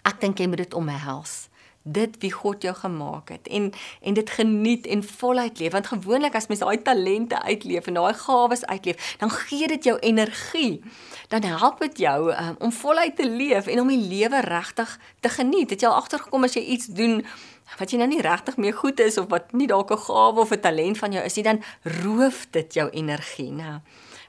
Ek 0.04 0.20
dink 0.20 0.38
jy 0.38 0.46
moet 0.46 0.66
dit 0.66 0.74
omhels 0.74 1.48
dit 1.84 2.16
wie 2.18 2.32
God 2.32 2.62
jou 2.62 2.72
gemaak 2.74 3.28
het 3.28 3.48
en 3.48 3.72
en 4.00 4.14
dit 4.14 4.30
geniet 4.30 4.86
en 4.86 5.02
voluit 5.04 5.58
leef. 5.58 5.72
Want 5.72 5.86
gewoonlik 5.86 6.34
as 6.34 6.46
mens 6.46 6.60
daai 6.60 6.82
talente 6.82 7.42
uitleef 7.42 7.86
en 7.86 7.94
daai 7.94 8.14
gawes 8.14 8.64
uitleef 8.64 9.16
dan 9.20 9.30
gee 9.30 9.68
dit 9.68 9.84
jou 9.84 9.98
energie. 9.98 10.82
Dan 11.28 11.42
help 11.42 11.80
dit 11.80 11.98
jou 11.98 12.32
um, 12.32 12.56
om 12.58 12.72
voluit 12.72 13.16
te 13.16 13.28
leef 13.30 13.66
en 13.66 13.80
om 13.80 13.88
die 13.88 14.08
lewe 14.08 14.40
regtig 14.40 14.98
te 15.20 15.28
geniet. 15.28 15.70
Het 15.70 15.80
jy 15.80 15.88
al 15.88 16.00
agtergekom 16.00 16.44
as 16.44 16.56
jy 16.56 16.64
iets 16.64 16.86
doen 16.86 17.20
wat 17.78 17.90
jy 17.90 17.98
nou 18.00 18.08
nie 18.08 18.22
regtig 18.24 18.56
meer 18.56 18.74
goed 18.76 19.00
is 19.00 19.18
of 19.18 19.28
wat 19.28 19.52
nie 19.52 19.66
dalk 19.66 19.92
'n 19.92 20.04
gawe 20.08 20.40
of 20.40 20.52
'n 20.52 20.60
talent 20.60 20.98
van 20.98 21.12
jou 21.12 21.24
is 21.24 21.36
nie 21.36 21.44
dan 21.44 21.62
roof 21.82 22.46
dit 22.50 22.74
jou 22.74 22.90
energie 22.90 23.50
nou 23.50 23.80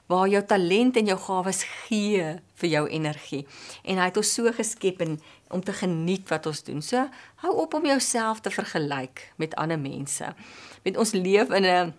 waar 0.06 0.28
jou 0.30 0.42
talent 0.46 0.96
en 0.96 1.08
jou 1.10 1.18
gawes 1.18 1.64
gee 1.86 2.26
vir 2.60 2.68
jou 2.70 2.84
energie. 2.88 3.42
En 3.84 3.98
hy 3.98 4.08
het 4.10 4.20
ons 4.20 4.34
so 4.38 4.52
geskep 4.54 5.02
en 5.02 5.18
om 5.50 5.62
te 5.64 5.72
geniet 5.72 6.28
wat 6.28 6.46
ons 6.46 6.62
doen. 6.62 6.82
So 6.82 7.08
hou 7.42 7.54
op 7.62 7.74
om 7.74 7.86
jouself 7.86 8.40
te 8.40 8.50
vergelyk 8.50 9.32
met 9.36 9.54
ander 9.54 9.78
mense. 9.78 10.34
Met 10.84 10.96
ons 10.96 11.12
leef 11.12 11.50
in 11.50 11.64
'n 11.64 11.94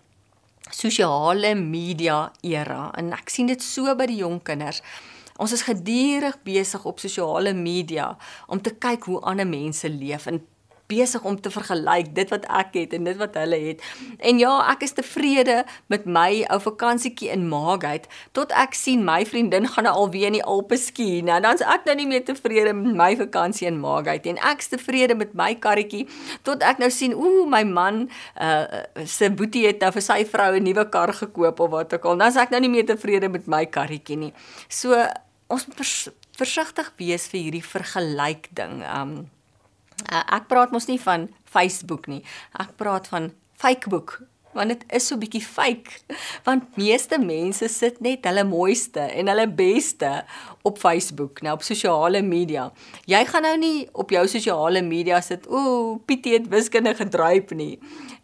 sosiale 0.70 1.54
media 1.54 2.32
era 2.40 2.90
en 2.96 3.12
ek 3.12 3.28
sien 3.28 3.46
dit 3.46 3.62
so 3.62 3.94
by 3.94 4.06
die 4.06 4.20
jong 4.20 4.42
kinders. 4.42 4.82
Ons 5.38 5.52
is 5.52 5.62
gedurig 5.62 6.36
besig 6.42 6.84
op 6.84 6.98
sosiale 6.98 7.52
media 7.54 8.16
om 8.46 8.60
te 8.62 8.74
kyk 8.74 9.04
hoe 9.04 9.20
ander 9.20 9.46
mense 9.46 9.88
leef 9.88 10.26
en 10.26 10.46
besig 10.88 11.24
om 11.28 11.36
te 11.40 11.50
vergelyk 11.52 12.14
dit 12.16 12.30
wat 12.32 12.46
ek 12.60 12.76
het 12.78 12.94
en 12.96 13.08
dit 13.08 13.18
wat 13.20 13.36
hulle 13.38 13.58
het. 13.60 13.84
En 14.24 14.40
ja, 14.40 14.52
ek 14.72 14.86
is 14.86 14.96
tevrede 14.96 15.60
met 15.92 16.06
my 16.08 16.44
ou 16.52 16.58
vakansietjie 16.64 17.30
in 17.34 17.46
Maagheid 17.50 18.08
tot 18.36 18.54
ek 18.56 18.76
sien 18.78 19.04
my 19.06 19.20
vriendin 19.28 19.68
gaan 19.68 19.88
nou 19.88 19.94
alweer 20.04 20.30
in 20.30 20.38
die 20.38 20.44
Alpe 20.44 20.78
ski. 20.80 21.20
Nou 21.26 21.38
dan's 21.44 21.64
ek 21.64 21.86
nou 21.88 21.96
nie 22.00 22.08
meer 22.08 22.24
tevrede 22.24 22.74
met 22.76 22.96
my 23.02 23.10
vakansie 23.20 23.68
in 23.68 23.80
Maagheid 23.82 24.26
en 24.32 24.40
ek's 24.52 24.72
tevrede 24.72 25.16
met 25.18 25.36
my 25.38 25.52
karretjie 25.60 26.06
tot 26.48 26.64
ek 26.64 26.80
nou 26.82 26.90
sien 26.94 27.16
ooh 27.16 27.44
my 27.48 27.64
man 27.68 28.06
uh 28.40 28.66
se 29.08 29.28
boetie 29.30 29.66
het 29.66 29.82
nou 29.82 29.90
vir 29.94 30.02
sy 30.04 30.22
vrou 30.28 30.50
'n 30.56 30.64
nuwe 30.64 30.84
kar 30.90 31.12
gekoop 31.12 31.60
of 31.60 31.70
wat 31.70 31.94
ook 31.94 32.04
al. 32.04 32.16
Dan's 32.16 32.36
ek 32.36 32.50
nou 32.50 32.60
nie 32.60 32.72
meer 32.72 32.86
tevrede 32.86 33.28
met 33.28 33.46
my 33.46 33.64
karretjie 33.66 34.16
nie. 34.16 34.32
So 34.68 34.96
ons 35.48 35.66
moet 35.66 35.80
versigtig 36.38 36.92
wees 36.96 37.28
vir 37.28 37.40
hierdie 37.40 37.64
vergelyk 37.64 38.48
ding. 38.54 38.82
Um 38.84 39.30
Uh, 40.06 40.22
ek 40.38 40.48
praat 40.50 40.72
mos 40.74 40.86
nie 40.88 41.00
van 41.02 41.28
Facebook 41.48 42.06
nie. 42.06 42.22
Ek 42.62 42.76
praat 42.80 43.10
van 43.10 43.32
Fakebook 43.58 44.20
want 44.58 44.72
dit 44.72 44.84
is 44.96 45.06
so 45.08 45.18
bietjie 45.20 45.42
fake. 45.44 46.00
Want 46.46 46.76
meeste 46.80 47.18
mense 47.22 47.68
sit 47.72 48.00
net 48.04 48.26
hulle 48.28 48.44
mooiste 48.48 49.04
en 49.04 49.30
hulle 49.30 49.46
beste 49.58 50.10
op 50.66 50.80
Facebook 50.80 51.42
nou 51.44 51.54
op 51.58 51.64
sosiale 51.66 52.22
media. 52.26 52.68
Jy 53.08 53.22
gaan 53.28 53.46
nou 53.46 53.54
nie 53.60 53.86
op 53.92 54.12
jou 54.14 54.24
sosiale 54.30 54.82
media 54.84 55.20
sit 55.24 55.46
ooh 55.46 55.98
Pietie 56.08 56.38
het 56.38 56.48
wiskunde 56.52 56.94
gedryf 56.98 57.54
nie. 57.56 57.76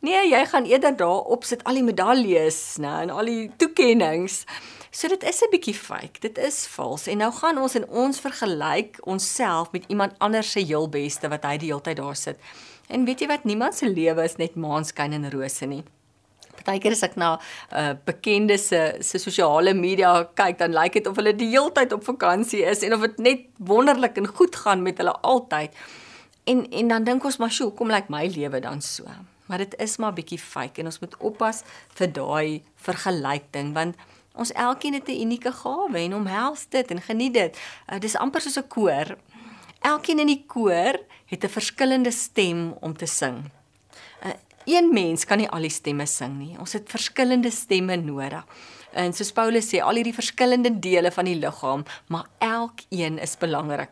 Nee 0.05 0.27
jy 0.31 0.43
gaan 0.51 0.68
eerder 0.68 0.97
daarop 0.99 1.47
sit 1.47 1.64
al 1.68 1.81
die 1.81 1.87
medaljes 1.87 2.61
nê 2.83 2.95
en 3.05 3.14
al 3.14 3.31
die 3.31 3.51
toekenninge 3.61 4.33
So 4.95 5.09
dit 5.11 5.24
is 5.26 5.42
'n 5.42 5.51
bietjie 5.51 5.74
fake. 5.74 6.20
Dit 6.20 6.38
is 6.38 6.66
vals. 6.66 7.07
En 7.07 7.16
nou 7.16 7.32
gaan 7.32 7.59
ons 7.59 7.74
en 7.74 7.88
ons 7.88 8.20
vergelyk 8.20 8.99
onsself 9.03 9.72
met 9.72 9.84
iemand 9.86 10.12
anders 10.18 10.51
se 10.51 10.61
heel 10.61 10.88
beste 10.88 11.28
wat 11.28 11.42
hy 11.42 11.57
die 11.57 11.68
hele 11.68 11.80
tyd 11.80 11.97
daar 11.97 12.16
sit. 12.16 12.38
En 12.88 13.05
weet 13.05 13.20
jy 13.20 13.26
wat? 13.26 13.45
Niemand 13.45 13.74
se 13.74 13.88
lewe 13.88 14.22
is 14.22 14.36
net 14.36 14.55
maanskyn 14.55 15.12
en 15.12 15.30
rose 15.30 15.66
nie. 15.66 15.82
Partykeer 16.55 16.92
as 16.92 17.03
ek 17.03 17.16
na 17.16 17.40
uh, 17.72 17.92
bekende 18.05 18.59
se 18.59 18.97
se 19.01 19.18
sosiale 19.18 19.74
media 19.74 20.30
kyk, 20.34 20.59
dan 20.59 20.72
lyk 20.72 20.92
dit 20.92 21.07
of 21.07 21.16
hulle 21.16 21.34
die 21.34 21.51
hele 21.51 21.72
tyd 21.72 21.92
op 21.92 22.05
vakansie 22.05 22.62
is 22.62 22.82
en 22.82 22.95
of 22.95 23.01
dit 23.01 23.18
net 23.18 23.40
wonderlik 23.59 24.16
en 24.16 24.26
goed 24.26 24.57
gaan 24.57 24.82
met 24.82 24.99
hulle 24.99 25.16
altyd. 25.20 25.74
En 26.45 26.70
en 26.70 26.88
dan 26.88 27.05
dink 27.05 27.24
ons 27.24 27.36
maar, 27.36 27.51
"Sjoe, 27.51 27.72
kom 27.72 27.90
lyk 27.90 28.09
my 28.09 28.26
lewe 28.26 28.61
dan 28.61 28.80
so." 28.80 29.05
Maar 29.47 29.59
dit 29.59 29.74
is 29.78 29.97
maar 29.97 30.12
bietjie 30.12 30.38
fake 30.38 30.80
en 30.80 30.86
ons 30.86 31.01
moet 31.01 31.16
oppas 31.18 31.62
vir 31.95 32.12
daai 32.12 32.62
vergelyk 32.76 33.53
ding 33.53 33.74
want 33.74 33.97
Ons 34.35 34.53
elkeen 34.53 34.95
het 34.95 35.09
'n 35.09 35.20
unieke 35.20 35.53
gawe 35.53 35.99
en 35.99 36.14
omhels 36.14 36.66
dit 36.68 36.91
en 36.91 37.01
geniet 37.01 37.35
dit. 37.35 37.59
Uh, 37.93 37.99
dis 37.99 38.16
amper 38.16 38.41
soos 38.41 38.59
'n 38.59 38.68
koor. 38.68 39.16
Elkeen 39.80 40.18
in 40.18 40.26
die 40.26 40.45
koor 40.47 40.99
het 41.26 41.45
'n 41.45 41.49
verskillende 41.49 42.11
stem 42.11 42.74
om 42.80 42.97
te 42.97 43.07
sing. 43.07 43.51
Uh, 44.26 44.30
een 44.64 44.93
mens 44.93 45.24
kan 45.24 45.39
nie 45.39 45.49
al 45.49 45.61
die 45.61 45.70
stemme 45.70 46.07
sing 46.07 46.39
nie. 46.39 46.59
Ons 46.59 46.72
het 46.72 46.91
verskillende 46.91 47.51
stemme 47.51 47.97
nodig. 47.97 48.45
En 48.93 49.12
soos 49.12 49.32
Paulus 49.32 49.66
sê, 49.74 49.80
al 49.80 49.95
hierdie 49.95 50.14
verskillende 50.14 50.78
dele 50.78 51.12
van 51.12 51.24
die 51.24 51.39
liggaam, 51.39 51.85
maar 52.07 52.26
elkeen 52.39 53.18
is 53.18 53.37
belangrik. 53.37 53.91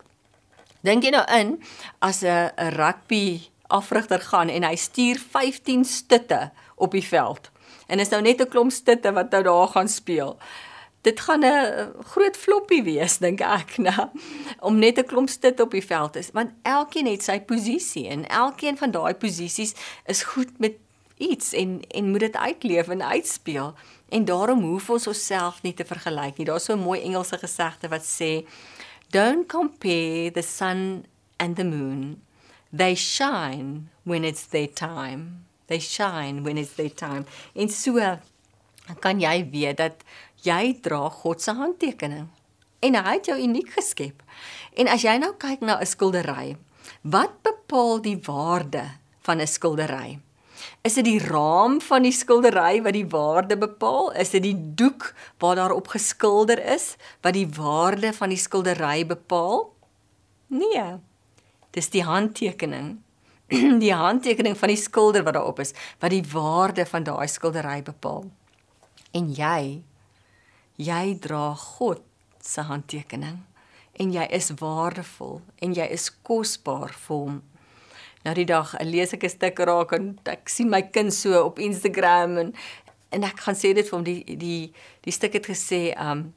Dink 0.80 1.02
jy 1.02 1.10
nou 1.10 1.24
in 1.38 1.62
as 1.98 2.22
'n 2.22 2.50
rugby 2.56 3.40
afrigter 3.68 4.20
gaan 4.20 4.48
en 4.48 4.62
hy 4.62 4.76
stuur 4.76 5.18
15 5.18 5.84
stutte 5.84 6.50
op 6.76 6.90
die 6.90 7.06
veld 7.06 7.51
en 7.92 8.00
is 8.00 8.08
nou 8.12 8.22
net 8.24 8.40
'n 8.40 8.48
klomp 8.48 8.72
stutte 8.72 9.12
wat 9.12 9.30
nou 9.30 9.42
daar 9.42 9.68
gaan 9.68 9.88
speel. 9.88 10.38
Dit 11.00 11.20
gaan 11.20 11.44
'n 11.44 11.92
groot 12.12 12.36
floppie 12.36 12.82
wees 12.82 13.18
dink 13.18 13.40
ek, 13.40 13.76
nou, 13.88 14.08
om 14.60 14.78
net 14.78 14.98
'n 14.98 15.04
klomp 15.04 15.28
stutte 15.28 15.62
op 15.62 15.70
die 15.70 15.86
veld 15.86 16.16
is, 16.16 16.30
want 16.32 16.50
elkeen 16.62 17.06
het 17.06 17.22
sy 17.22 17.40
posisie 17.40 18.08
en 18.08 18.28
elkeen 18.28 18.76
van 18.78 18.90
daai 18.90 19.14
posisies 19.14 19.74
is 20.06 20.22
goed 20.22 20.58
met 20.58 20.74
iets 21.18 21.52
en 21.52 21.80
en 21.88 22.10
moet 22.10 22.20
dit 22.20 22.36
uitleef 22.36 22.88
en 22.88 23.02
uitspeel 23.02 23.74
en 24.08 24.24
daarom 24.24 24.62
hoef 24.62 24.90
ons 24.90 25.06
onsself 25.06 25.62
nie 25.62 25.74
te 25.74 25.84
vergelyk 25.84 26.36
nie. 26.36 26.46
Daar's 26.46 26.64
so 26.64 26.72
'n 26.74 26.78
mooi 26.88 27.00
Engelse 27.00 27.38
gesegde 27.38 27.88
wat 27.88 28.04
sê 28.04 28.46
don't 29.10 29.48
compare 29.48 30.30
the 30.30 30.42
sun 30.42 31.04
and 31.36 31.56
the 31.56 31.64
moon. 31.64 32.22
They 32.76 32.94
shine 32.94 33.88
when 34.02 34.24
it's 34.24 34.46
their 34.46 34.72
time 34.72 35.44
they 35.72 35.80
shine 35.80 36.44
when 36.44 36.60
it's 36.60 36.76
their 36.76 36.92
time. 36.92 37.24
En 37.56 37.72
so 37.72 37.96
kan 39.00 39.20
jy 39.22 39.36
weet 39.52 39.80
dat 39.80 40.04
jy 40.44 40.74
dra 40.84 41.08
God 41.22 41.40
se 41.40 41.54
handtekening 41.56 42.28
en 42.82 42.98
hy 42.98 43.14
het 43.14 43.30
jou 43.30 43.38
uniek 43.38 43.70
geskep. 43.76 44.24
En 44.74 44.90
as 44.90 45.04
jy 45.06 45.14
nou 45.22 45.32
kyk 45.38 45.62
na 45.62 45.78
'n 45.78 45.86
skildery, 45.86 46.56
wat 47.02 47.42
bepaal 47.42 48.02
die 48.02 48.18
waarde 48.26 48.98
van 49.22 49.40
'n 49.40 49.46
skildery? 49.46 50.18
Is 50.82 50.94
dit 50.94 51.04
die 51.04 51.22
raam 51.22 51.80
van 51.80 52.02
die 52.02 52.12
skildery 52.12 52.82
wat 52.82 52.92
die 52.92 53.06
waarde 53.06 53.56
bepaal? 53.56 54.10
Is 54.18 54.30
dit 54.30 54.42
die 54.42 54.58
doek 54.74 55.14
waar 55.38 55.56
daarop 55.56 55.88
geskilder 55.88 56.58
is 56.58 56.96
wat 57.22 57.34
die 57.34 57.46
waarde 57.46 58.12
van 58.12 58.28
die 58.28 58.38
skildery 58.38 59.06
bepaal? 59.06 59.72
Nee. 60.46 60.98
Dis 61.70 61.90
die 61.90 62.02
handtekening 62.02 63.02
die 63.84 63.94
handtekening 63.94 64.56
van 64.58 64.72
die 64.72 64.80
skilder 64.80 65.24
wat 65.26 65.36
daarop 65.36 65.60
is 65.60 65.74
wat 66.00 66.12
die 66.14 66.24
waarde 66.32 66.86
van 66.88 67.04
daai 67.04 67.28
skildery 67.28 67.82
bepaal. 67.84 68.28
En 69.12 69.32
jy 69.36 69.82
jy 70.80 71.06
dra 71.20 71.52
God 71.54 72.00
se 72.42 72.64
handtekening 72.66 73.42
en 74.00 74.12
jy 74.14 74.24
is 74.32 74.50
waardevol 74.60 75.40
en 75.62 75.74
jy 75.76 75.86
is 75.94 76.08
kosbaar 76.24 76.94
vir 77.04 77.16
hom. 77.16 77.40
Nou 78.22 78.34
die 78.38 78.46
dag 78.48 78.74
lees 78.86 79.12
ek 79.12 79.24
'n 79.24 79.34
stuk 79.36 79.58
raak 79.58 79.92
en 79.92 80.18
ek 80.26 80.48
sien 80.48 80.70
my 80.70 80.82
kind 80.82 81.12
so 81.12 81.44
op 81.44 81.58
Instagram 81.58 82.38
en 82.38 82.54
en 83.12 83.24
ek 83.24 83.40
gaan 83.40 83.54
sê 83.54 83.74
dit 83.74 83.88
vir 83.88 83.96
hom 83.96 84.04
die 84.04 84.36
die 84.36 84.72
die 85.04 85.12
stuk 85.12 85.34
het 85.34 85.46
gesê 85.46 85.92
um 85.98 86.32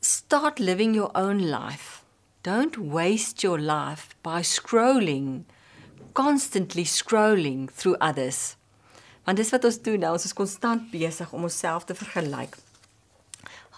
start 0.00 0.58
living 0.58 0.94
your 0.94 1.10
own 1.14 1.38
life. 1.38 2.02
Don't 2.42 2.76
waste 2.76 3.42
your 3.42 3.58
life 3.58 4.16
by 4.22 4.42
scrolling 4.42 5.44
constantly 6.12 6.84
scrolling 6.84 7.68
through 7.74 7.98
others. 8.00 8.56
Want 9.24 9.36
dis 9.36 9.50
wat 9.50 9.64
ons 9.64 9.78
doen 9.84 10.00
nou, 10.00 10.12
ons 10.16 10.24
is 10.24 10.36
konstant 10.36 10.90
besig 10.92 11.32
om 11.36 11.46
onsself 11.48 11.84
te 11.84 11.94
vergelyk. 11.94 12.56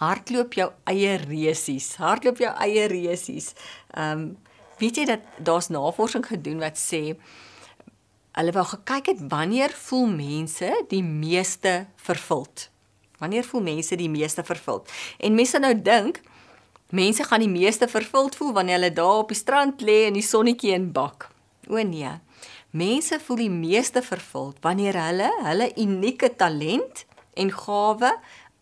Hardloop 0.02 0.56
jou 0.58 0.68
eie 0.90 1.16
reusies, 1.22 1.94
hardloop 2.02 2.40
jou 2.42 2.52
eie 2.66 2.88
reusies. 2.90 3.52
Ehm 3.94 4.24
um, 4.24 4.26
weet 4.82 4.96
jy 4.98 5.04
dat 5.06 5.22
daar's 5.38 5.68
navorsing 5.70 6.24
gedoen 6.26 6.58
wat 6.58 6.74
sê 6.80 7.12
hulle 8.34 8.54
wou 8.56 8.64
gekyk 8.66 9.12
het 9.12 9.20
wanneer 9.30 9.70
voel 9.84 10.08
mense 10.10 10.70
die 10.90 11.04
meeste 11.06 11.86
vervuld? 12.02 12.66
Wanneer 13.22 13.46
voel 13.46 13.62
mense 13.62 13.96
die 13.96 14.10
meeste 14.10 14.42
vervuld? 14.42 14.90
En 15.22 15.36
mense 15.38 15.60
nou 15.62 15.74
dink 15.76 16.18
mense 16.90 17.24
gaan 17.24 17.44
die 17.44 17.52
meeste 17.52 17.86
vervuld 17.88 18.34
voel 18.36 18.52
wanneer 18.56 18.80
hulle 18.80 18.92
daar 18.92 19.22
op 19.22 19.30
die 19.30 19.38
strand 19.38 19.84
lê 19.86 20.02
in 20.08 20.18
die 20.18 20.26
sonnetjie 20.26 20.74
en 20.74 20.90
bak. 20.92 21.28
O 21.70 21.78
nee. 21.86 22.10
Mense 22.70 23.18
voel 23.20 23.44
die 23.44 23.52
meeste 23.52 24.02
vervuld 24.02 24.58
wanneer 24.64 24.96
hulle 24.98 25.28
hulle 25.44 25.68
unieke 25.78 26.32
talent 26.36 27.04
en 27.38 27.52
gawe 27.52 28.12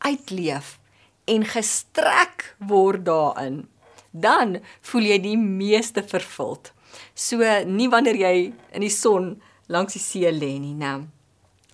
uitleef 0.05 0.79
en 1.31 1.47
gestrek 1.47 2.51
word 2.59 3.07
daarin. 3.07 3.63
Dan 4.11 4.59
voel 4.91 5.13
jy 5.13 5.19
die 5.23 5.39
meeste 5.39 6.03
vervuld. 6.03 6.73
So 7.15 7.45
nie 7.67 7.89
wanneer 7.93 8.19
jy 8.19 8.35
in 8.75 8.85
die 8.85 8.93
son 8.93 9.37
langs 9.71 9.95
die 9.95 10.03
see 10.03 10.33
lê 10.35 10.57
nie, 10.59 10.75
nou. 10.75 11.07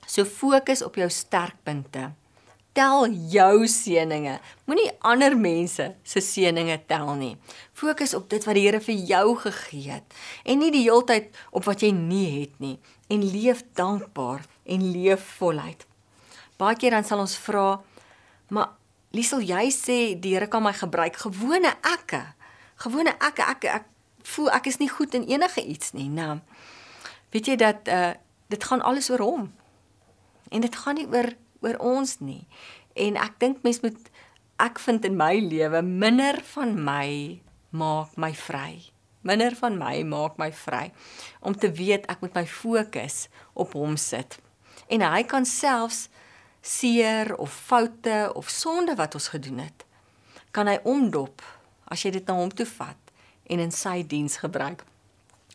So 0.06 0.28
fokus 0.28 0.84
op 0.84 0.98
jou 1.00 1.08
sterkpunte. 1.10 2.10
Tel 2.76 3.06
jou 3.32 3.64
seëninge. 3.72 4.34
Moenie 4.68 4.90
ander 5.00 5.32
mense 5.38 5.86
se 6.04 6.20
seëninge 6.20 6.76
tel 6.90 7.14
nie. 7.16 7.32
Fokus 7.72 8.12
op 8.18 8.28
dit 8.28 8.44
wat 8.44 8.58
die 8.58 8.66
Here 8.66 8.82
vir 8.84 8.98
jou 9.08 9.36
gegee 9.46 9.94
het 9.94 10.16
en 10.44 10.60
nie 10.60 10.68
die 10.74 10.84
heeltyd 10.84 11.30
op 11.56 11.64
wat 11.64 11.80
jy 11.80 11.94
nie 11.96 12.42
het 12.42 12.58
nie 12.60 12.74
en 13.08 13.24
leef 13.24 13.62
dankbaar 13.78 14.44
en 14.68 14.84
leef 14.92 15.24
voluit. 15.38 15.86
Baie 16.60 16.76
keer 16.76 16.92
dan 16.98 17.04
sal 17.04 17.22
ons 17.24 17.36
vra, 17.46 17.78
maar 18.52 18.74
Liesel, 19.16 19.40
jy 19.40 19.70
sê 19.72 19.98
die 20.20 20.34
Here 20.34 20.48
kan 20.50 20.64
my 20.64 20.74
gebruik 20.76 21.16
gewone 21.22 21.72
ekke. 21.80 22.20
Gewone 22.84 23.14
ekke, 23.16 23.46
ek, 23.46 23.64
ek 23.64 23.80
ek 23.80 23.92
voel 24.34 24.50
ek 24.52 24.66
is 24.68 24.80
nie 24.82 24.90
goed 24.90 25.14
in 25.16 25.24
enige 25.30 25.62
iets 25.62 25.94
nie. 25.96 26.10
Nou, 26.12 26.40
weet 27.32 27.52
jy 27.52 27.56
dat 27.56 27.88
uh 27.88 28.12
dit 28.46 28.62
gaan 28.62 28.82
alles 28.86 29.08
oor 29.10 29.24
hom. 29.24 29.46
En 30.54 30.62
dit 30.62 30.76
gaan 30.78 30.94
nie 30.94 31.06
oor 31.10 31.32
oor 31.66 31.78
ons 31.82 32.18
nie. 32.22 32.44
En 32.94 33.18
ek 33.20 33.40
dink 33.42 33.64
mens 33.66 33.82
moet 33.84 34.10
ek 34.62 34.78
vind 34.80 35.04
in 35.04 35.18
my 35.18 35.34
lewe 35.42 35.82
minder 35.84 36.38
van 36.54 36.76
my 36.80 37.40
maak 37.76 38.16
my 38.16 38.32
vry. 38.32 38.78
Minder 39.26 39.56
van 39.58 39.76
my 39.78 40.00
maak 40.06 40.38
my 40.38 40.52
vry 40.54 40.90
om 41.42 41.56
te 41.58 41.70
weet 41.74 42.06
ek 42.12 42.22
moet 42.22 42.36
my 42.38 42.46
fokus 42.46 43.26
op 43.54 43.74
hom 43.76 43.98
sit. 44.00 44.38
En 44.88 45.02
hy 45.02 45.24
kan 45.26 45.44
selfs 45.48 46.06
seer 46.66 47.34
of 47.36 47.52
foute 47.52 48.30
of 48.34 48.48
sonde 48.50 48.94
wat 48.98 49.14
ons 49.14 49.28
gedoen 49.34 49.60
het, 49.62 49.84
kan 50.50 50.66
hy 50.66 50.78
omdop 50.82 51.42
as 51.86 52.02
jy 52.02 52.16
dit 52.16 52.26
na 52.26 52.38
hom 52.38 52.50
toe 52.50 52.66
vat 52.66 53.12
en 53.46 53.62
in 53.62 53.74
sy 53.74 54.00
diens 54.06 54.38
gebruik. 54.42 54.82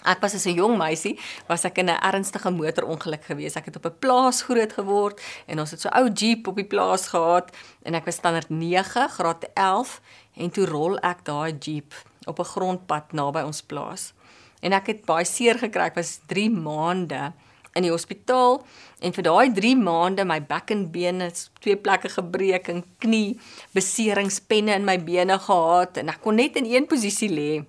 Ek 0.04 0.22
was 0.22 0.34
as 0.34 0.48
'n 0.48 0.56
jong 0.56 0.78
meisie, 0.78 1.20
was 1.48 1.64
ek 1.66 1.78
in 1.78 1.90
'n 1.90 2.02
ernstige 2.02 2.50
motorongeluk 2.50 3.24
gewees. 3.24 3.56
Ek 3.56 3.66
het 3.66 3.76
op 3.76 3.86
'n 3.86 4.00
plaas 4.00 4.42
groot 4.42 4.74
geword 4.74 5.22
en 5.48 5.60
ons 5.60 5.72
het 5.72 5.82
so 5.82 5.90
ou 5.90 6.10
Jeep 6.10 6.48
op 6.48 6.56
die 6.56 6.66
plaas 6.66 7.08
gehad 7.08 7.56
en 7.84 7.94
ek 7.94 8.06
was 8.06 8.16
standaard 8.16 8.50
9, 8.50 9.10
graad 9.10 9.46
11 9.54 10.02
en 10.36 10.50
toe 10.50 10.66
rol 10.66 10.98
ek 11.00 11.24
daai 11.24 11.54
Jeep 11.60 11.94
op 12.26 12.40
'n 12.40 12.46
grondpad 12.46 13.14
naby 13.14 13.42
ons 13.42 13.62
plaas. 13.62 14.14
En 14.62 14.74
ek 14.74 14.88
het 14.88 15.06
baie 15.06 15.26
seer 15.26 15.58
gekry. 15.58 15.86
Ek 15.86 15.96
was 15.96 16.20
3 16.28 16.50
maande 16.50 17.34
in 17.74 17.84
die 17.84 17.92
hospitaal 17.92 18.60
en 19.00 19.14
vir 19.14 19.24
daai 19.24 19.54
3 19.56 19.76
maande 19.80 20.26
my 20.26 20.40
bek 20.42 20.72
en 20.72 20.92
bene 20.92 21.32
twee 21.62 21.78
plekke 21.80 22.10
gebreek 22.10 22.68
en 22.68 22.84
knie 23.00 23.40
beseringspenne 23.74 24.76
in 24.76 24.86
my 24.86 24.98
bene 24.98 25.38
gehad 25.40 25.98
en 25.98 26.10
ek 26.10 26.22
kon 26.22 26.36
net 26.36 26.56
in 26.56 26.66
een 26.66 26.88
posisie 26.88 27.30
lê 27.30 27.64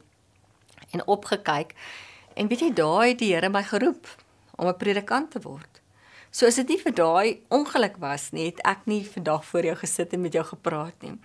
en 0.92 1.06
opgekyk 1.06 1.76
en 2.36 2.48
weet 2.48 2.60
jy 2.60 2.72
daai 2.72 3.14
die 3.14 3.32
Here 3.34 3.48
my 3.48 3.62
geroep 3.62 4.06
om 4.56 4.68
'n 4.68 4.76
predikant 4.76 5.30
te 5.30 5.40
word. 5.40 5.80
So 6.30 6.46
as 6.46 6.56
dit 6.56 6.68
nie 6.68 6.78
vir 6.78 6.92
daai 6.92 7.40
ongeluk 7.50 7.98
was 8.00 8.30
nie, 8.32 8.46
het 8.46 8.60
ek 8.64 8.86
nie 8.86 9.04
vandag 9.04 9.44
voor 9.44 9.62
jou 9.62 9.76
gesit 9.76 10.12
en 10.12 10.20
met 10.20 10.32
jou 10.32 10.44
gepraat 10.44 10.94
nie. 11.02 11.18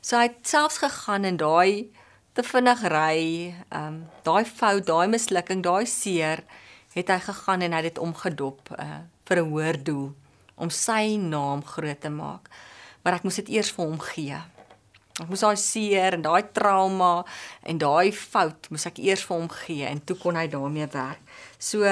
So 0.00 0.16
hy 0.16 0.22
het 0.22 0.46
selfs 0.46 0.78
gegaan 0.78 1.24
in 1.24 1.36
daai 1.36 1.90
te 2.34 2.42
vinnig 2.42 2.82
ry, 2.82 3.54
ehm 3.70 3.86
um, 3.86 4.06
daai 4.22 4.44
fout, 4.44 4.86
daai 4.86 5.08
mislukking, 5.08 5.62
daai 5.62 5.86
seer 5.86 6.44
het 6.94 7.08
hy 7.08 7.18
gegaan 7.18 7.62
en 7.62 7.72
hy 7.72 7.82
het 7.82 7.94
dit 7.94 7.98
omgedop 7.98 8.70
uh, 8.78 9.02
vir 9.24 9.36
'n 9.42 9.50
hoër 9.50 9.84
doel 9.84 10.12
om 10.54 10.70
sy 10.70 11.16
naam 11.16 11.64
groot 11.64 12.00
te 12.00 12.10
maak. 12.10 12.50
Maar 13.02 13.14
ek 13.14 13.24
moes 13.26 13.40
dit 13.40 13.48
eers 13.48 13.70
vir 13.70 13.86
hom 13.86 14.00
gee. 14.00 14.38
Ek 15.20 15.28
moes 15.28 15.42
daai 15.44 15.58
seer 15.60 16.14
en 16.16 16.22
daai 16.24 16.46
trauma 16.56 17.26
en 17.68 17.78
daai 17.80 18.14
fout 18.16 18.70
moes 18.72 18.86
ek 18.88 18.96
eers 19.02 19.24
vir 19.28 19.36
hom 19.36 19.48
gee 19.52 19.84
en 19.84 19.98
toe 20.00 20.16
kon 20.16 20.38
hy 20.40 20.46
daarmee 20.48 20.86
werk. 20.94 21.20
So 21.60 21.84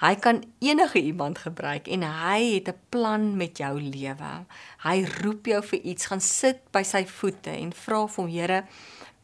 hy 0.00 0.12
kan 0.22 0.44
enige 0.62 1.02
iemand 1.02 1.40
gebruik 1.42 1.88
en 1.90 2.06
hy 2.06 2.54
het 2.54 2.68
'n 2.70 2.78
plan 2.94 3.36
met 3.36 3.58
jou 3.58 3.74
lewe. 3.80 4.46
Hy 4.86 4.96
roep 5.22 5.46
jou 5.46 5.62
vir 5.62 5.80
iets, 5.82 6.06
gaan 6.06 6.20
sit 6.20 6.60
by 6.72 6.82
sy 6.82 7.04
voete 7.04 7.50
en 7.50 7.72
vra 7.72 8.06
vir 8.06 8.22
hom, 8.22 8.30
Here, 8.30 8.64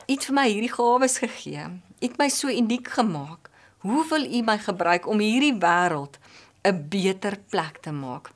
U 0.09 0.13
het 0.13 0.25
vir 0.25 0.35
my 0.35 0.49
hierdie 0.49 0.73
gawes 0.73 1.19
gegee. 1.19 1.65
U 2.03 2.07
het 2.07 2.19
my 2.19 2.29
so 2.29 2.49
uniek 2.49 2.89
gemaak. 2.89 3.51
Hoe 3.79 4.05
wil 4.11 4.25
U 4.25 4.43
my 4.43 4.59
gebruik 4.59 5.07
om 5.07 5.19
hierdie 5.19 5.59
wêreld 5.59 6.19
'n 6.65 6.89
beter 6.89 7.39
plek 7.51 7.79
te 7.83 7.93
maak? 7.93 8.33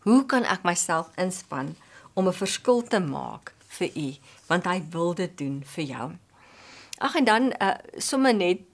Hoe 0.00 0.26
kan 0.26 0.44
ek 0.44 0.64
myself 0.64 1.10
inspann 1.16 1.76
om 2.14 2.26
'n 2.26 2.32
verskil 2.32 2.82
te 2.82 2.98
maak 2.98 3.54
vir 3.78 3.90
U, 3.96 4.08
want 4.46 4.66
hy 4.66 4.82
wil 4.90 5.14
dit 5.14 5.38
doen 5.38 5.62
vir 5.74 5.84
jou. 5.84 6.08
Ag 6.98 7.14
en 7.20 7.24
dan 7.24 7.52
uh, 7.62 7.76
sommer 8.02 8.34
net 8.34 8.64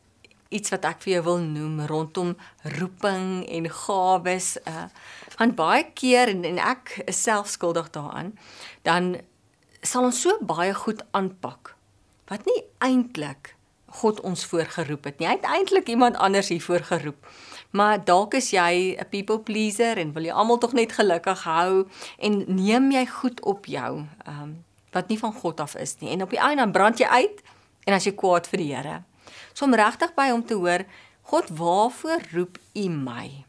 iets 0.54 0.70
wat 0.70 0.84
ek 0.88 1.02
vir 1.04 1.16
jou 1.16 1.22
wil 1.28 1.40
noem 1.42 1.80
rondom 1.90 2.34
roeping 2.78 3.44
en 3.48 3.70
gawes 3.82 4.56
uh 4.70 4.88
want 5.34 5.56
baie 5.58 5.82
keer 5.98 6.30
en, 6.30 6.44
en 6.46 6.60
ek 6.62 6.92
is 7.10 7.18
self 7.26 7.48
skuldig 7.50 7.88
daaraan 7.90 8.28
dan 8.86 9.16
sal 9.82 10.06
ons 10.06 10.20
so 10.22 10.36
baie 10.46 10.70
goed 10.78 11.02
aanpak 11.10 11.72
wat 12.30 12.46
nie 12.46 12.60
eintlik 12.86 13.56
God 13.94 14.20
ons 14.26 14.42
voorgeroep 14.50 15.04
het 15.06 15.20
nie. 15.20 15.28
Hy 15.28 15.36
het 15.36 15.44
eintlik 15.46 15.88
iemand 15.92 16.16
anders 16.18 16.48
hier 16.50 16.62
voorgeroep. 16.62 17.28
Maar 17.78 18.00
dalk 18.04 18.34
is 18.34 18.50
jy 18.50 18.96
'n 18.98 19.08
people 19.10 19.38
pleaser 19.38 19.98
en 19.98 20.12
wil 20.12 20.24
jy 20.24 20.32
almal 20.32 20.58
tog 20.58 20.72
net 20.72 20.92
gelukkig 20.92 21.42
hou 21.42 21.86
en 22.18 22.44
neem 22.46 22.90
jy 22.90 23.06
goed 23.06 23.40
op 23.42 23.66
jou, 23.66 24.06
ehm 24.26 24.42
um, 24.42 24.64
wat 24.94 25.10
nie 25.10 25.18
van 25.18 25.34
God 25.34 25.60
af 25.60 25.74
is 25.80 25.96
nie. 26.00 26.12
En 26.14 26.22
op 26.22 26.30
die 26.30 26.40
einde 26.40 26.62
dan 26.62 26.72
brand 26.72 27.02
jy 27.02 27.06
uit 27.06 27.42
en 27.84 27.96
as 27.96 28.06
jy 28.06 28.14
kwaad 28.16 28.48
vir 28.50 28.62
die 28.62 28.70
Here. 28.74 29.02
So 29.52 29.66
om 29.66 29.74
regtig 29.74 30.14
by 30.16 30.30
hom 30.32 30.44
te 30.46 30.56
hoor, 30.58 30.86
God, 31.30 31.50
waarvoor 31.56 32.24
roep 32.32 32.58
U 32.74 32.88
my? 32.88 33.44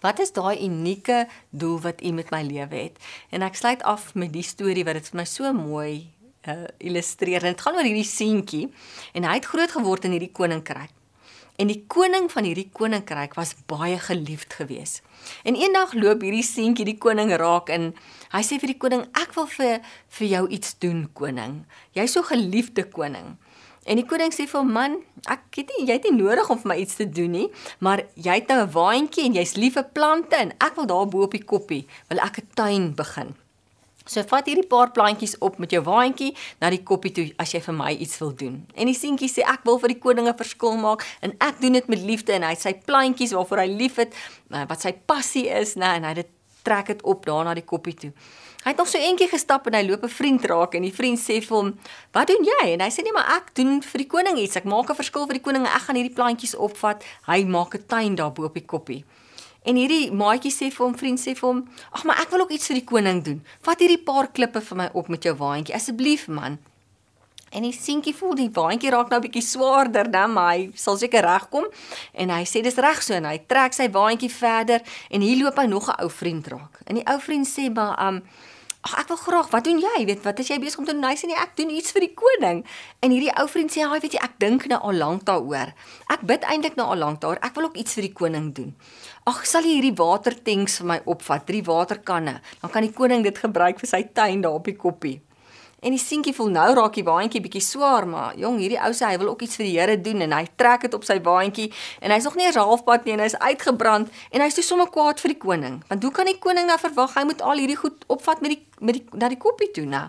Wat 0.00 0.20
is 0.22 0.32
daai 0.32 0.62
unieke 0.62 1.26
doel 1.50 1.80
wat 1.82 2.02
U 2.02 2.12
met 2.14 2.30
my 2.30 2.42
lewe 2.46 2.84
het? 2.86 3.00
En 3.34 3.42
ek 3.42 3.58
sluit 3.58 3.82
af 3.82 4.12
met 4.14 4.32
die 4.32 4.46
storie 4.46 4.86
wat 4.86 5.00
dit 5.00 5.10
vir 5.10 5.20
my 5.20 5.26
so 5.28 5.50
mooi 5.52 6.06
uh, 6.48 6.68
illustreer. 6.78 7.42
En 7.42 7.52
dit 7.52 7.64
gaan 7.66 7.76
oor 7.76 7.86
hierdie 7.86 8.06
seentjie 8.06 8.68
en 9.12 9.26
hy 9.26 9.40
het 9.40 9.50
groot 9.50 9.74
geword 9.74 10.06
in 10.06 10.16
hierdie 10.16 10.32
koninkryk. 10.32 10.94
En 11.58 11.66
die 11.66 11.80
koning 11.90 12.28
van 12.30 12.46
hierdie 12.46 12.68
koninkryk 12.70 13.34
was 13.34 13.56
baie 13.66 13.98
geliefd 13.98 14.54
geweest. 14.60 15.02
En 15.42 15.58
eendag 15.58 15.96
loop 15.98 16.22
hierdie 16.22 16.46
seentjie 16.46 16.86
die 16.86 16.98
koning 17.02 17.32
raak 17.34 17.72
en 17.74 17.90
hy 18.32 18.42
sê 18.42 18.58
vir 18.60 18.74
die 18.74 18.78
koning: 18.78 19.06
"Ek 19.14 19.34
wil 19.34 19.46
vir 19.46 19.80
vir 20.18 20.28
jou 20.28 20.48
iets 20.48 20.74
doen, 20.78 21.08
koning. 21.14 21.64
Jy's 21.94 22.12
so 22.12 22.22
geliefde 22.22 22.84
koning." 22.84 23.36
En 23.88 23.96
die 23.96 24.06
koning 24.06 24.32
sê 24.32 24.46
vir 24.46 24.60
hom: 24.60 24.72
"Man, 24.72 25.02
ek 25.26 25.56
het 25.56 25.70
nie 25.76 25.86
jy 25.86 25.92
het 25.92 26.04
nie 26.04 26.22
nodig 26.22 26.50
om 26.50 26.58
vir 26.58 26.68
my 26.68 26.76
iets 26.76 26.96
te 26.96 27.08
doen 27.08 27.30
nie, 27.30 27.48
maar 27.80 28.04
jy 28.14 28.34
het 28.34 28.48
nou 28.48 28.60
'n 28.62 28.72
waantjie 28.72 29.24
en 29.24 29.34
jy's 29.34 29.56
lief 29.56 29.74
vir 29.74 29.88
plante 29.92 30.36
en 30.36 30.52
ek 30.60 30.76
wil 30.76 30.86
daar 30.86 31.08
bo 31.08 31.22
op 31.22 31.32
die 31.32 31.44
koppie 31.44 31.86
wil 32.08 32.18
ek 32.18 32.38
'n 32.38 32.48
tuin 32.54 32.94
begin." 32.94 33.34
So 34.08 34.24
vat 34.24 34.46
hierdie 34.48 34.66
paar 34.66 34.88
plantjies 34.96 35.36
op 35.44 35.58
met 35.60 35.74
jou 35.74 35.82
waantjie 35.84 36.32
na 36.62 36.70
die 36.72 36.80
koppie 36.82 37.12
toe 37.12 37.26
as 37.42 37.52
jy 37.52 37.60
vir 37.66 37.76
my 37.76 37.90
iets 37.92 38.16
wil 38.22 38.32
doen. 38.32 38.56
En 38.74 38.88
die 38.88 38.96
seentjie 38.96 39.28
sê 39.28 39.44
ek 39.44 39.66
wil 39.68 39.76
vir 39.82 39.92
die 39.92 40.00
koninge 40.00 40.32
verskil 40.38 40.78
maak 40.80 41.04
en 41.20 41.34
ek 41.44 41.60
doen 41.60 41.76
dit 41.76 41.90
met 41.92 42.06
liefde 42.10 42.32
en 42.32 42.46
hy 42.48 42.54
het 42.56 42.64
sy 42.64 42.72
plantjies 42.88 43.36
waarvoor 43.36 43.58
hy 43.58 43.68
liefhet, 43.82 44.16
eh, 44.50 44.64
wat 44.70 44.80
sy 44.80 44.94
passie 45.06 45.46
is, 45.52 45.76
nê, 45.76 45.92
en 46.00 46.08
hy 46.08 46.14
dit 46.22 46.30
trek 46.68 46.92
dit 46.92 47.02
op 47.02 47.26
daar 47.26 47.48
na 47.48 47.56
die 47.56 47.66
koppie 47.66 47.96
toe. 48.04 48.12
Hy 48.64 48.72
het 48.72 48.80
nog 48.80 48.88
so 48.90 48.98
eentjie 48.98 49.28
gestap 49.30 49.68
en 49.70 49.76
hy 49.78 49.84
loop 49.86 50.02
'n 50.04 50.12
vriend 50.12 50.44
raak 50.44 50.74
en 50.74 50.82
die 50.82 50.94
vriend 50.94 51.18
sê 51.18 51.40
vir 51.40 51.56
hom: 51.56 51.78
"Wat 52.12 52.26
doen 52.26 52.44
jy?" 52.44 52.72
En 52.72 52.80
hy 52.80 52.90
sê: 52.90 53.02
"Nee, 53.02 53.12
maar 53.12 53.36
ek 53.36 53.54
doen 53.54 53.82
vir 53.82 53.98
die 53.98 54.06
koning 54.06 54.36
iets. 54.38 54.56
Ek 54.56 54.64
maak 54.64 54.90
'n 54.90 54.94
verskil 54.94 55.26
vir 55.26 55.34
die 55.38 55.46
koninge. 55.46 55.68
Ek 55.68 55.82
gaan 55.86 55.96
hierdie 55.96 56.14
plantjies 56.14 56.56
opvat. 56.56 57.04
Hy 57.26 57.44
maak 57.44 57.74
'n 57.74 57.86
tuin 57.86 58.14
daar 58.14 58.32
bo 58.32 58.44
op 58.44 58.54
die 58.54 58.66
koppie." 58.66 59.04
En 59.64 59.76
hierdie 59.76 60.12
maatjie 60.12 60.52
sê 60.52 60.70
vir 60.72 60.86
hom, 60.86 60.98
vriend 60.98 61.18
sê 61.18 61.34
vir 61.36 61.48
hom: 61.48 61.68
"Ag, 61.92 62.04
maar 62.04 62.20
ek 62.20 62.30
wil 62.30 62.40
ook 62.40 62.50
iets 62.50 62.66
vir 62.66 62.76
die 62.76 62.84
koning 62.84 63.24
doen. 63.24 63.44
Vat 63.60 63.78
hierdie 63.78 64.02
paar 64.04 64.28
klippe 64.32 64.60
vir 64.60 64.76
my 64.76 64.90
op 64.92 65.08
met 65.08 65.22
jou 65.22 65.34
waantjie 65.34 65.74
asseblief, 65.74 66.28
man." 66.28 66.58
En 67.50 67.62
die 67.62 67.72
seentjie 67.72 68.14
voel 68.14 68.34
die 68.34 68.50
waantjie 68.52 68.90
raak 68.90 69.10
nou 69.10 69.20
bietjie 69.20 69.42
swaarder, 69.42 70.10
dan 70.10 70.36
hy 70.36 70.70
sal 70.74 70.96
seker 70.96 71.24
regkom. 71.24 71.66
En 72.12 72.30
hy 72.30 72.44
sê 72.44 72.62
dis 72.62 72.76
reg 72.76 73.02
so 73.02 73.14
en 73.14 73.24
hy 73.24 73.38
trek 73.46 73.72
sy 73.72 73.88
waantjie 73.90 74.30
verder 74.32 74.84
en 75.10 75.20
hier 75.20 75.42
loop 75.42 75.58
hy 75.58 75.66
nog 75.66 75.88
'n 75.88 76.02
ou 76.02 76.10
vriend 76.10 76.46
raak. 76.46 76.80
En 76.86 76.94
die 76.94 77.06
ou 77.06 77.18
vriend 77.20 77.46
sê 77.46 77.72
maar, 77.72 77.98
"Um, 77.98 78.22
Ag 78.86 78.94
ek 79.02 79.08
wil 79.10 79.18
graag, 79.18 79.48
wat 79.50 79.64
doen 79.66 79.80
jy? 79.82 80.04
Weet 80.06 80.22
wat 80.22 80.38
is 80.38 80.48
jy 80.52 80.56
besig 80.62 80.78
om 80.78 80.86
te 80.86 80.94
doen? 80.94 81.02
Hy 81.02 81.16
sê 81.18 81.26
nee, 81.26 81.36
ek 81.36 81.56
doen 81.58 81.72
iets 81.74 81.90
vir 81.90 82.04
die 82.06 82.14
koning. 82.14 82.60
En 83.02 83.10
hierdie 83.10 83.32
ou 83.40 83.46
vriend 83.50 83.72
sê, 83.74 83.82
"Haai, 83.82 83.98
weet 84.00 84.14
jy, 84.14 84.20
ek 84.22 84.38
dink 84.38 84.68
nou 84.70 84.78
al 84.80 84.94
lank 84.94 85.24
daaroor. 85.24 85.74
Ek 86.08 86.22
bid 86.22 86.46
eintlik 86.46 86.76
nou 86.76 86.86
al 86.86 86.96
lank 86.96 87.20
daaroor. 87.20 87.42
Ek 87.42 87.54
wil 87.54 87.64
ook 87.64 87.76
iets 87.76 87.94
vir 87.94 88.02
die 88.02 88.12
koning 88.12 88.54
doen." 88.54 88.76
Ag, 89.26 89.44
sal 89.46 89.62
jy 89.62 89.80
hierdie 89.80 89.96
watertanks 89.96 90.78
vir 90.78 90.86
my 90.86 91.00
opvat, 91.04 91.46
drie 91.46 91.62
waterkanne? 91.62 92.40
Dan 92.62 92.70
kan 92.70 92.82
die 92.82 92.92
koning 92.92 93.22
dit 93.22 93.38
gebruik 93.38 93.80
vir 93.80 93.88
sy 93.88 94.02
tuin 94.14 94.40
daar 94.40 94.52
op 94.52 94.64
die 94.64 94.76
koppie. 94.76 95.20
En 95.78 95.94
die 95.94 96.00
seentjie 96.02 96.34
voel 96.34 96.48
nou 96.50 96.66
raak 96.74 96.96
die 96.98 97.04
waantjie 97.06 97.40
bietjie 97.42 97.62
swaar, 97.62 98.06
maar 98.10 98.32
jong, 98.38 98.56
hierdie 98.58 98.80
ou 98.82 98.90
sê 98.96 99.12
hy 99.12 99.18
wil 99.22 99.28
ook 99.30 99.44
iets 99.46 99.58
vir 99.60 99.66
die 99.68 99.74
Here 99.76 99.94
doen 100.02 100.24
en 100.26 100.32
hy 100.34 100.40
trek 100.58 100.88
dit 100.88 100.94
op 100.96 101.04
sy 101.06 101.20
waantjie 101.22 101.68
en 102.02 102.10
hy's 102.10 102.26
nog 102.26 102.34
nie 102.38 102.48
eens 102.48 102.58
halfpad 102.58 103.06
nie 103.06 103.14
en 103.14 103.22
hy's 103.22 103.36
uitgebrand 103.38 104.10
en 104.34 104.42
hy's 104.42 104.58
toe 104.58 104.64
sommer 104.66 104.90
kwaad 104.90 105.22
vir 105.22 105.36
die 105.36 105.38
koning. 105.44 105.78
Want 105.86 106.02
hoe 106.02 106.10
kan 106.16 106.26
die 106.26 106.34
koning 106.42 106.66
nou 106.66 106.78
verwag 106.82 107.14
hy 107.14 107.24
moet 107.30 107.44
al 107.46 107.62
hierdie 107.62 107.78
goed 107.78 108.02
opvat 108.10 108.42
met 108.42 108.56
die 108.56 108.64
met 108.82 108.98
die 108.98 109.04
na 109.22 109.30
die 109.30 109.38
koppie 109.38 109.70
toe, 109.74 109.86
nou? 109.86 110.08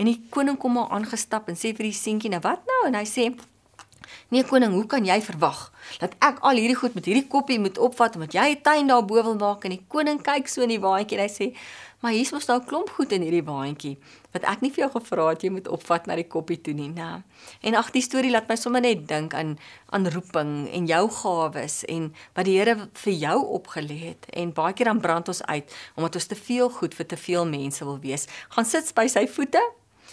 En 0.00 0.08
die 0.08 0.16
koning 0.32 0.56
kom 0.56 0.78
maar 0.78 0.88
aangestap 0.96 1.48
en 1.52 1.60
sê 1.60 1.74
vir 1.76 1.90
die 1.90 1.96
seentjie, 1.96 2.30
"Nou 2.30 2.40
wat 2.40 2.64
nou?" 2.64 2.86
En 2.88 2.94
hy 2.94 3.04
sê, 3.04 3.34
"Nee 4.30 4.44
koning, 4.44 4.72
hoe 4.72 4.86
kan 4.86 5.04
jy 5.04 5.20
verwag 5.20 5.72
dat 5.98 6.14
ek 6.20 6.38
al 6.40 6.56
hierdie 6.56 6.76
goed 6.76 6.94
met 6.94 7.04
hierdie 7.04 7.28
koppie 7.28 7.60
moet 7.60 7.78
opvat 7.78 8.14
omdat 8.14 8.32
jy 8.32 8.48
'n 8.56 8.62
tuin 8.62 8.86
daarbo 8.86 9.22
wil 9.22 9.36
maak?" 9.36 9.64
En 9.64 9.70
die 9.70 9.84
koning 9.88 10.22
kyk 10.22 10.48
so 10.48 10.62
in 10.62 10.68
die 10.68 10.80
waantjie 10.80 11.18
en 11.18 11.28
hy 11.28 11.28
sê, 11.28 11.54
"Maar 12.02 12.12
hier's 12.12 12.32
mos 12.32 12.46
nou 12.46 12.58
'n 12.60 12.66
klomp 12.66 12.90
goed 12.90 13.12
in 13.12 13.22
hierdie 13.22 13.44
waantjie." 13.44 13.96
wat 14.32 14.46
ek 14.48 14.62
nie 14.64 14.70
vir 14.72 14.86
jou 14.86 14.90
gevra 14.96 15.28
het 15.32 15.44
jy 15.44 15.50
moet 15.52 15.68
opvat 15.72 16.08
na 16.08 16.16
die 16.18 16.26
koppie 16.28 16.58
toe 16.64 16.74
nie, 16.76 16.88
nê. 16.92 17.10
En 17.66 17.76
ag 17.78 17.92
die 17.94 18.02
storie 18.04 18.32
laat 18.32 18.48
my 18.48 18.56
sommer 18.56 18.82
net 18.84 19.04
dink 19.08 19.36
aan 19.36 19.58
aan 19.92 20.08
roeping 20.14 20.70
en 20.72 20.88
jou 20.88 21.02
gawes 21.18 21.82
en 21.92 22.08
wat 22.36 22.48
die 22.48 22.56
Here 22.56 22.88
vir 23.04 23.12
jou 23.12 23.36
opgelê 23.58 23.98
het 24.06 24.26
en 24.32 24.54
baie 24.56 24.72
keer 24.76 24.88
dan 24.88 25.02
brand 25.04 25.28
ons 25.28 25.42
uit 25.44 25.76
omdat 25.96 26.16
ons 26.20 26.30
te 26.30 26.38
veel 26.38 26.72
goed 26.72 26.96
vir 26.96 27.08
te 27.08 27.20
veel 27.20 27.46
mense 27.48 27.84
wil 27.84 28.00
wees. 28.00 28.26
Gaan 28.56 28.68
sit 28.68 28.92
by 28.96 29.06
sy 29.10 29.26
voete 29.28 29.60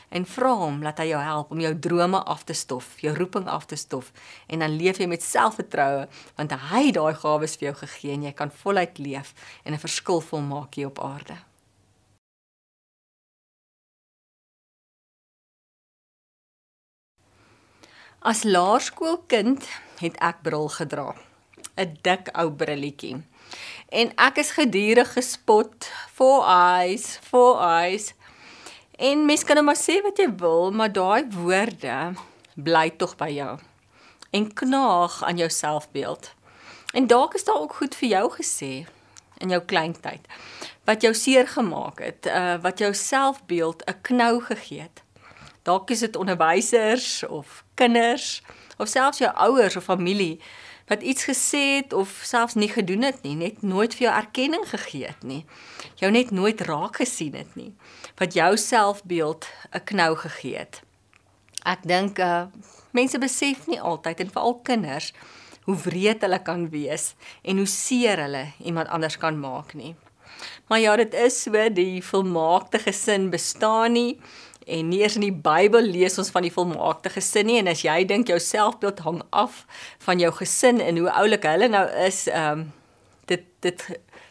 en 0.09 0.25
vra 0.25 0.53
hom 0.57 0.79
dat 0.83 0.99
hy 0.99 1.11
jou 1.11 1.19
help 1.23 1.51
om 1.53 1.61
jou 1.63 1.73
drome 1.87 2.19
af 2.27 2.43
te 2.49 2.55
stof, 2.57 2.95
jou 3.03 3.13
roeping 3.15 3.47
af 3.47 3.69
te 3.71 3.79
stof 3.79 4.11
en 4.47 4.65
dan 4.65 4.75
leef 4.75 4.99
jy 4.99 5.07
met 5.07 5.23
selfvertroue 5.23 6.07
want 6.35 6.57
hy 6.71 6.87
het 6.89 6.97
daai 6.99 7.13
gawes 7.23 7.55
vir 7.59 7.71
jou 7.71 7.77
gegee 7.85 8.17
en 8.17 8.25
jy 8.27 8.33
kan 8.35 8.51
voluit 8.63 8.99
leef 8.99 9.35
en 9.63 9.73
'n 9.73 9.85
verskil 9.85 10.19
volmaak 10.21 10.75
hier 10.75 10.91
op 10.91 10.99
aarde. 10.99 11.48
As 18.19 18.43
laerskoolkind 18.43 19.63
het 20.01 20.17
ek 20.19 20.41
bril 20.43 20.67
gedra. 20.67 21.15
'n 21.79 21.95
Dik 22.03 22.27
ou 22.35 22.51
brilletjie. 22.51 23.23
En 23.89 24.11
ek 24.15 24.37
is 24.43 24.51
gedurig 24.51 25.13
gespot, 25.13 25.87
four 26.11 26.43
eyes, 26.43 27.19
four 27.23 27.61
eyes. 27.63 28.13
En 28.99 29.25
mens 29.25 29.43
kan 29.43 29.55
nou 29.55 29.65
maar 29.65 29.79
sê 29.79 30.01
wat 30.03 30.19
jy 30.19 30.27
wil, 30.35 30.71
maar 30.71 30.91
daai 30.91 31.31
woorde 31.31 32.13
bly 32.55 32.89
tog 32.99 33.15
by 33.15 33.31
jou 33.31 33.55
en 34.29 34.53
knaag 34.53 35.23
aan 35.23 35.37
jou 35.37 35.49
selfbeeld. 35.49 36.33
En 36.93 37.07
dalk 37.07 37.33
is 37.33 37.43
daar 37.43 37.61
ook 37.63 37.73
goed 37.73 37.95
vir 37.95 38.09
jou 38.09 38.31
gesê 38.35 38.85
in 39.39 39.49
jou 39.49 39.61
kleintyd 39.63 40.27
wat 40.83 41.01
jou 41.01 41.13
seer 41.13 41.47
gemaak 41.47 41.99
het, 41.99 42.25
uh, 42.25 42.57
wat 42.61 42.79
jou 42.79 42.93
selfbeeld 42.93 43.83
'n 43.87 44.01
knou 44.01 44.41
gegee 44.41 44.81
het. 44.81 45.03
Dalk 45.63 45.89
is 45.89 45.99
dit 45.99 46.15
onderwysers 46.15 47.23
of 47.23 47.63
kinders 47.79 48.41
of 48.77 48.91
selfs 48.91 49.21
jou 49.23 49.31
ouers 49.47 49.77
of 49.79 49.87
familie 49.87 50.37
wat 50.89 51.05
iets 51.05 51.27
gesê 51.29 51.63
het 51.79 51.93
of 51.93 52.09
selfs 52.25 52.57
nie 52.57 52.69
gedoen 52.69 53.05
het 53.05 53.21
nie, 53.21 53.35
net 53.37 53.61
nooit 53.61 53.93
vir 53.93 54.07
jou 54.07 54.13
erkenning 54.15 54.65
gegee 54.71 55.05
het 55.05 55.23
nie. 55.23 55.43
Jou 56.01 56.09
net 56.11 56.31
nooit 56.33 56.61
raak 56.65 56.97
gesien 56.97 57.35
het 57.37 57.53
nie. 57.55 57.75
Wat 58.17 58.33
jou 58.33 58.57
selfbeeld 58.57 59.45
'n 59.71 59.83
knou 59.85 60.15
gegee 60.15 60.57
het. 60.57 60.81
Ek 61.63 61.83
dink 61.83 62.19
uh 62.19 62.47
mense 62.91 63.19
besef 63.19 63.67
nie 63.67 63.81
altyd 63.81 64.19
en 64.19 64.31
veral 64.31 64.59
kinders 64.63 65.13
hoe 65.65 65.75
wreed 65.75 66.21
hulle 66.21 66.41
kan 66.41 66.69
wees 66.69 67.13
en 67.43 67.57
hoe 67.57 67.67
seer 67.67 68.17
hulle 68.17 68.45
iemand 68.57 68.87
anders 68.87 69.17
kan 69.17 69.39
maak 69.39 69.73
nie. 69.73 69.95
Maar 70.67 70.79
ja, 70.79 70.95
dit 70.95 71.13
is 71.13 71.41
so 71.43 71.69
die 71.69 72.01
volmaakte 72.03 72.79
gesin 72.79 73.29
bestaan 73.29 73.91
nie 73.91 74.19
en 74.69 74.89
nie 74.89 75.01
eers 75.01 75.15
in 75.19 75.25
die 75.25 75.35
Bybel 75.35 75.89
lees 75.89 76.17
ons 76.21 76.31
van 76.33 76.45
die 76.45 76.53
volmaakte 76.53 77.11
gesin 77.13 77.49
nie 77.49 77.57
en 77.61 77.71
as 77.71 77.83
jy 77.85 78.03
dink 78.09 78.29
jou 78.31 78.39
selfbeeld 78.39 79.01
hang 79.05 79.21
af 79.29 79.65
van 80.05 80.21
jou 80.21 80.31
gesin 80.37 80.81
en 80.83 81.01
hoe 81.01 81.09
oulik 81.21 81.47
hulle 81.49 81.71
nou 81.71 81.85
is, 82.05 82.27
ehm 82.27 82.59
um, 82.59 82.67
dit 83.29 83.45
dit 83.61 83.83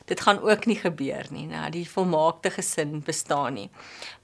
dit 0.09 0.20
gaan 0.20 0.41
ook 0.41 0.66
nie 0.66 0.78
gebeur 0.80 1.26
nie. 1.30 1.47
Nou 1.47 1.68
die 1.70 1.84
volmaakte 1.89 2.51
gesin 2.51 3.03
bestaan 3.05 3.55
nie. 3.55 3.68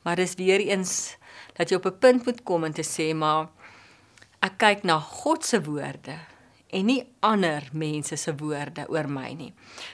Maar 0.03 0.17
dis 0.17 0.35
weer 0.35 0.61
eens 0.61 1.17
dat 1.59 1.71
jy 1.71 1.77
op 1.77 1.87
'n 1.87 1.99
punt 1.99 2.25
moet 2.27 2.43
kom 2.43 2.65
en 2.65 2.73
te 2.73 2.83
sê 2.83 3.15
maar 3.15 3.49
ek 4.41 4.59
kyk 4.59 4.83
na 4.83 4.99
God 4.99 5.45
se 5.45 5.63
woorde 5.63 6.17
en 6.75 6.89
nie 6.91 7.03
ander 7.23 7.69
mense 7.73 8.17
se 8.19 8.35
woorde 8.41 8.87
oor 8.91 9.07
my 9.11 9.31
nie. 9.39 9.53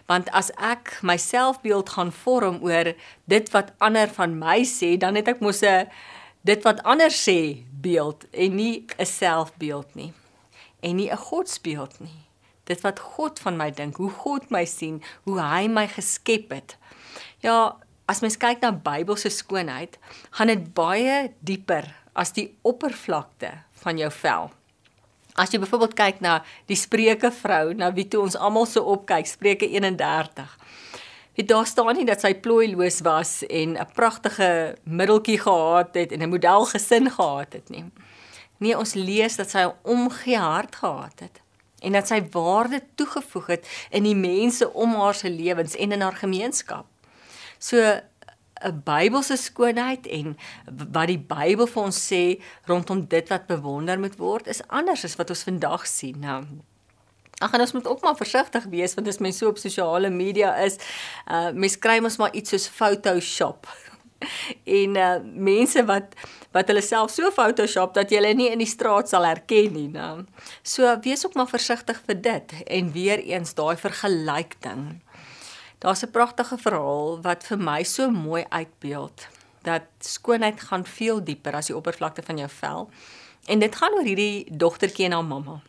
Want 0.09 0.31
as 0.37 0.49
ek 0.57 0.97
my 1.07 1.19
selfbeeld 1.21 1.93
gaan 1.97 2.13
vorm 2.23 2.61
oor 2.65 2.95
dit 3.31 3.53
wat 3.55 3.75
ander 3.85 4.09
van 4.17 4.39
my 4.41 4.61
sê, 4.69 4.97
dan 5.01 5.19
het 5.21 5.29
ek 5.29 5.45
mos 5.45 5.63
'n 5.63 5.91
dit 6.43 6.63
wat 6.65 6.83
ander 6.83 7.13
sê 7.13 7.65
beeld 7.81 8.25
en 8.33 8.57
nie 8.57 8.87
'n 8.99 9.07
selfbeeld 9.07 9.95
nie. 9.95 10.13
En 10.83 10.97
nie 10.97 11.11
'n 11.11 11.17
godsbeeld 11.17 12.01
nie. 12.01 12.25
Dit 12.65 12.81
wat 12.81 12.99
God 13.01 13.39
van 13.39 13.57
my 13.57 13.71
dink, 13.71 13.97
hoe 13.97 14.11
God 14.11 14.51
my 14.51 14.65
sien, 14.65 15.03
hoe 15.25 15.41
hy 15.41 15.67
my 15.69 15.89
geskep 15.89 16.51
het. 16.51 16.77
Ja, 17.41 17.77
as 18.07 18.21
mens 18.21 18.37
kyk 18.37 18.61
na 18.61 18.73
Bybelse 18.73 19.29
skoonheid, 19.29 19.99
gaan 20.31 20.47
dit 20.47 20.75
baie 20.75 21.33
dieper 21.41 21.95
as 22.13 22.33
die 22.33 22.57
oppervlakte 22.63 23.51
van 23.73 23.99
jou 23.99 24.11
vel. 24.11 24.51
As 25.35 25.53
jy 25.53 25.61
byvoorbeeld 25.63 25.95
kyk 25.95 26.21
na 26.21 26.41
die 26.67 26.77
Spreuke 26.77 27.31
vrou, 27.31 27.75
na 27.75 27.93
wie 27.93 28.09
toe 28.09 28.23
ons 28.23 28.37
almal 28.37 28.67
so 28.67 28.83
opkyk, 28.83 29.27
Spreuke 29.27 29.69
31. 29.69 30.57
Wie 31.39 31.47
daar 31.47 31.67
staan 31.67 31.95
nie 31.97 32.07
dat 32.09 32.21
sy 32.21 32.35
plooiloos 32.35 33.01
was 33.07 33.43
en 33.47 33.77
'n 33.79 33.93
pragtige 33.95 34.77
middeltjie 34.85 35.39
gehad 35.39 35.95
het 35.95 36.13
en 36.13 36.23
'n 36.23 36.29
model 36.29 36.65
gesin 36.65 37.11
gehad 37.11 37.53
het 37.53 37.69
nie. 37.71 37.85
Nee, 38.59 38.79
ons 38.79 38.95
lees 38.95 39.37
dat 39.37 39.51
sy 39.51 39.59
'n 39.59 39.75
omgee 39.83 40.39
hart 40.39 40.77
gehad 40.77 41.21
het 41.21 41.41
en 41.81 41.93
dat 41.93 42.07
sy 42.07 42.21
waarde 42.31 42.83
toegevoeg 42.95 43.47
het 43.47 43.69
in 43.91 44.03
die 44.03 44.17
mense 44.17 44.73
om 44.73 44.95
haar 44.95 45.15
se 45.15 45.31
lewens 45.31 45.77
en 45.77 45.93
in 45.93 46.01
haar 46.01 46.17
gemeenskap. 46.17 46.87
So 47.59 48.01
'n 48.65 48.83
Bybelse 48.85 49.37
skoonheid 49.37 50.07
en 50.07 50.37
wat 50.93 51.07
die 51.07 51.19
Bybel 51.19 51.67
vir 51.67 51.83
ons 51.83 52.01
sê 52.13 52.41
rondom 52.67 53.07
dit 53.09 53.29
wat 53.29 53.47
bewonder 53.47 53.99
moet 53.99 54.17
word 54.17 54.47
is 54.47 54.63
anders 54.69 55.05
as 55.05 55.17
wat 55.17 55.31
ons 55.31 55.43
vandag 55.43 55.87
sien. 55.87 56.21
Nou 56.21 56.45
Ag 57.41 57.55
en 57.57 57.63
ons 57.65 57.73
moet 57.73 57.87
ook 57.89 58.03
maar 58.05 58.17
versigtig 58.17 58.65
wees 58.69 58.95
want 58.95 59.09
as 59.09 59.19
mens 59.19 59.39
so 59.41 59.49
op 59.49 59.59
sosiale 59.59 60.11
media 60.13 60.53
is, 60.61 60.77
uh 61.25 61.49
mens 61.57 61.79
kry 61.79 61.97
mos 62.05 62.19
maar 62.21 62.35
iets 62.37 62.53
soos 62.53 62.69
Photoshop. 62.69 63.69
en 64.81 64.97
uh 64.97 65.15
mense 65.25 65.85
wat 65.89 66.17
wat 66.53 66.69
hulle 66.69 66.83
self 66.85 67.15
so 67.15 67.31
Photoshop 67.33 67.95
dat 67.97 68.13
jy 68.13 68.21
hulle 68.21 68.35
nie 68.37 68.51
in 68.53 68.61
die 68.61 68.69
straat 68.69 69.09
sal 69.09 69.25
herken 69.25 69.73
nie, 69.73 69.89
nou. 69.89 70.27
So 70.63 70.91
wees 71.07 71.25
ook 71.25 71.39
maar 71.39 71.49
versigtig 71.49 72.03
vir 72.09 72.21
dit 72.29 72.55
en 72.67 72.93
weer 72.93 73.25
eens 73.25 73.55
daai 73.57 73.77
vergelyk 73.81 74.59
ding. 74.67 74.85
Daar's 75.81 76.03
'n 76.05 76.11
pragtige 76.11 76.59
verhaal 76.59 77.21
wat 77.23 77.45
vir 77.45 77.59
my 77.59 77.83
so 77.83 78.11
mooi 78.11 78.45
uitbeeld 78.49 79.27
dat 79.63 79.83
skoonheid 79.99 80.61
gaan 80.61 80.85
veel 80.85 81.25
dieper 81.25 81.55
as 81.55 81.67
die 81.67 81.77
oppervlakte 81.77 82.23
van 82.23 82.37
jou 82.37 82.49
vel. 82.49 82.91
En 83.47 83.59
dit 83.59 83.77
gaan 83.77 83.93
oor 83.93 84.05
hierdie 84.05 84.47
dogtertjie 84.57 85.05
en 85.05 85.13
haar 85.13 85.25
mamma. 85.25 85.61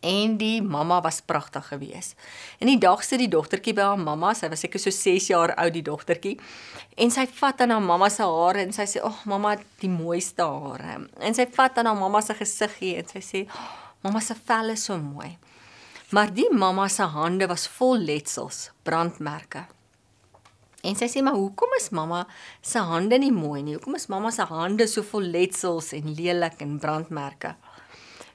En 0.00 0.36
die 0.36 0.62
mamma 0.62 1.00
was 1.00 1.20
pragtig 1.20 1.66
geweest. 1.66 2.14
En 2.58 2.66
die 2.66 2.78
dag 2.78 3.04
sit 3.04 3.18
die 3.18 3.28
dogtertjie 3.28 3.74
by 3.74 3.80
haar 3.80 3.98
mamma, 3.98 4.34
sy 4.34 4.48
was 4.48 4.60
seker 4.60 4.80
so 4.80 4.90
6 4.90 5.26
jaar 5.26 5.54
oud 5.54 5.72
die 5.72 5.82
dogtertjie. 5.82 6.36
En 6.96 7.10
sy 7.10 7.26
vat 7.26 7.60
aan 7.60 7.70
haar 7.70 7.82
mamma 7.82 8.08
se 8.08 8.22
hare 8.22 8.60
en 8.60 8.72
sy 8.72 8.84
sê: 8.84 9.00
"Ag, 9.00 9.12
oh, 9.12 9.24
mamma, 9.24 9.56
die 9.80 9.90
mooiste 9.90 10.42
hare." 10.42 11.08
En 11.20 11.34
sy 11.34 11.46
vat 11.52 11.78
aan 11.78 11.86
haar 11.86 11.96
mamma 11.96 12.20
se 12.20 12.34
gesiggie 12.34 12.96
en 12.96 13.08
sy 13.08 13.20
sê: 13.20 13.46
oh, 13.48 13.72
"Mamma 14.02 14.20
se 14.20 14.34
vel 14.34 14.70
is 14.70 14.84
so 14.84 14.98
mooi." 14.98 15.38
Maar 16.14 16.30
die 16.30 16.46
mamma 16.54 16.86
se 16.88 17.02
hande 17.02 17.48
was 17.50 17.64
vol 17.66 17.98
letsels, 17.98 18.68
brandmerke. 18.86 19.64
En 20.86 20.94
sy 20.94 21.08
sê 21.10 21.22
maar 21.24 21.34
hoekom 21.34 21.72
is 21.80 21.88
mamma 21.90 22.20
se 22.62 22.78
hande 22.78 23.18
nie 23.18 23.32
mooi 23.34 23.64
nie? 23.66 23.74
Hoekom 23.74 23.96
is 23.98 24.06
mamma 24.12 24.30
se 24.30 24.46
hande 24.46 24.86
so 24.86 25.02
vol 25.02 25.26
letsels 25.34 25.90
en 25.96 26.12
lelik 26.14 26.62
en 26.62 26.76
brandmerke? 26.78 27.56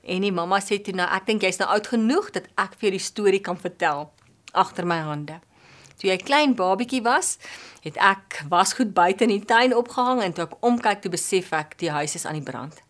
En 0.03 0.26
die 0.28 0.34
mamma 0.36 0.59
sê 0.59 0.82
toe 0.84 0.97
nou 0.99 1.07
ek 1.15 1.30
dink 1.30 1.47
jy's 1.47 1.61
nou 1.61 1.69
oud 1.72 1.88
genoeg 1.93 2.28
dat 2.36 2.51
ek 2.59 2.76
vir 2.82 2.97
die 2.97 3.05
storie 3.05 3.39
kan 3.45 3.55
vertel 3.55 4.09
agter 4.51 4.84
my 4.84 4.99
hande. 5.07 5.39
Toe 5.95 6.09
jy 6.09 6.19
klein 6.19 6.57
babietjie 6.59 6.99
was, 7.07 7.38
het 7.86 7.95
ek 8.03 8.41
wasgoed 8.51 8.91
buite 8.97 9.24
in 9.24 9.38
die 9.38 9.45
tuin 9.47 9.72
opgehang 9.78 10.26
en 10.26 10.36
toe 10.36 10.49
ek 10.49 10.59
omkyk 10.59 11.05
toe 11.05 11.15
besef 11.15 11.53
ek 11.55 11.78
die 11.80 11.93
huis 11.93 12.19
is 12.19 12.28
aan 12.28 12.41
die 12.41 12.43
brand. 12.43 12.84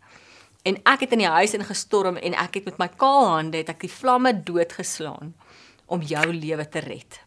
En 0.62 0.78
ek 0.86 1.07
het 1.07 1.16
in 1.16 1.24
die 1.24 1.32
huis 1.32 1.55
ingestorm 1.57 2.20
en 2.22 2.38
ek 2.38 2.59
het 2.59 2.70
met 2.70 2.78
my 2.78 2.88
kaal 3.01 3.28
hande 3.32 3.62
het 3.64 3.72
ek 3.74 3.82
die 3.88 3.93
vlamme 3.93 4.34
doodgeslaan 4.45 5.34
om 5.89 6.05
jou 6.05 6.28
lewe 6.30 6.68
te 6.70 6.84
red. 6.86 7.18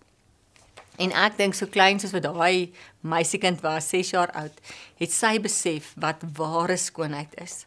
En 1.03 1.11
ek 1.25 1.39
dink 1.41 1.57
so 1.59 1.67
klein 1.67 1.99
soos 1.99 2.15
wat 2.15 2.23
daai 2.29 2.71
meisiekind 3.03 3.65
was, 3.65 3.91
6 3.91 4.13
jaar 4.15 4.31
oud, 4.39 4.61
het 5.03 5.11
sy 5.11 5.41
besef 5.43 5.91
wat 5.99 6.23
ware 6.39 6.77
skoonheid 6.79 7.35
is. 7.43 7.65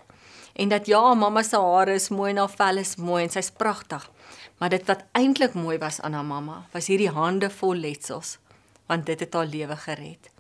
En 0.58 0.72
dat 0.72 0.88
ja, 0.88 1.02
mamma 1.14 1.44
se 1.44 1.60
hare 1.60 1.98
is 2.00 2.08
mooi 2.10 2.32
en 2.32 2.40
haar 2.42 2.56
vel 2.56 2.80
is 2.82 2.96
mooi 2.96 3.26
en 3.26 3.34
sy's 3.34 3.52
pragtig. 3.52 4.08
Maar 4.58 4.72
dit 4.74 4.88
wat 4.88 5.04
eintlik 5.20 5.54
mooi 5.54 5.76
was 5.78 6.00
aan 6.02 6.16
haar 6.18 6.26
mamma, 6.26 6.64
was 6.72 6.88
hierdie 6.90 7.12
hande 7.14 7.52
vol 7.60 7.76
letsels, 7.76 8.38
want 8.88 9.06
dit 9.06 9.20
het 9.20 9.36
haar 9.36 9.46
lewe 9.46 9.76
gered. 9.84 10.32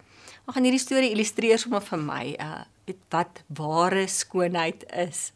Ek 0.48 0.56
gaan 0.56 0.66
hierdie 0.66 0.82
storie 0.82 1.12
illustreer 1.12 1.60
sommer 1.60 1.84
vir 1.84 2.02
my, 2.02 2.26
uh 2.40 2.64
wat 3.10 3.42
ware 3.48 4.08
skoonheid 4.08 4.86
is. 4.96 5.32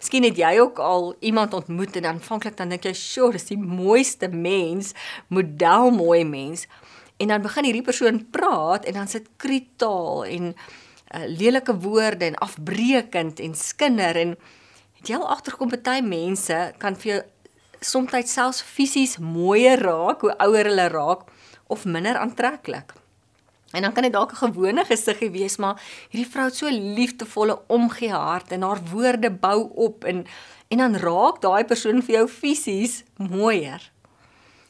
Miskien 0.00 0.24
het 0.24 0.38
jy 0.40 0.54
ook 0.58 0.78
al 0.80 1.14
iemand 1.20 1.54
ontmoet 1.54 1.96
en 1.96 2.08
aanvanklik 2.14 2.56
dan 2.56 2.68
dink 2.72 2.84
jy, 2.84 2.92
"Sjoe, 2.94 3.32
dis 3.32 3.44
die 3.44 3.58
mooiste 3.58 4.28
mens, 4.28 4.94
model 5.28 5.90
mooi 5.90 6.24
mens." 6.24 6.66
En 7.18 7.28
dan 7.28 7.42
begin 7.42 7.64
hierdie 7.64 7.82
persoon 7.82 8.30
praat 8.30 8.84
en 8.84 8.92
dan 8.94 9.08
sit 9.08 9.28
kritaal 9.36 10.24
en 10.24 10.54
uh, 11.14 11.20
lelike 11.26 11.78
woorde 11.78 12.24
en 12.24 12.34
afbreekend 12.34 13.40
en 13.40 13.54
skinder 13.54 14.16
en 14.16 14.36
het 14.94 15.08
jy 15.08 15.16
al 15.16 15.28
agterkom 15.28 15.68
baie 15.68 16.02
mense 16.02 16.72
kan 16.78 16.96
vir 16.96 17.12
jou 17.12 17.22
soms 17.80 18.32
selfs 18.32 18.62
fisies 18.62 19.18
mooier 19.18 19.80
raak 19.80 20.20
hoe 20.20 20.36
ouer 20.38 20.64
hulle 20.64 20.88
raak 20.88 21.20
of 21.66 21.84
minder 21.84 22.16
aantreklik. 22.16 22.99
En 23.70 23.82
dan 23.82 23.92
kan 23.92 24.02
dit 24.02 24.12
dalk 24.12 24.32
'n 24.32 24.50
gewone 24.50 24.84
gesiggie 24.84 25.30
wees, 25.30 25.56
maar 25.56 25.82
hierdie 26.10 26.30
vrou 26.30 26.44
het 26.44 26.56
so 26.56 26.68
liefdevolle 26.70 27.62
omgee 27.66 28.12
hart 28.12 28.52
en 28.52 28.62
haar 28.62 28.80
woorde 28.90 29.30
bou 29.30 29.70
op 29.74 30.04
en 30.04 30.26
en 30.68 30.78
dan 30.78 30.96
raak 30.96 31.40
daai 31.40 31.64
persoon 31.64 32.02
vir 32.02 32.14
jou 32.14 32.28
fisies 32.28 33.02
mooier. 33.16 33.90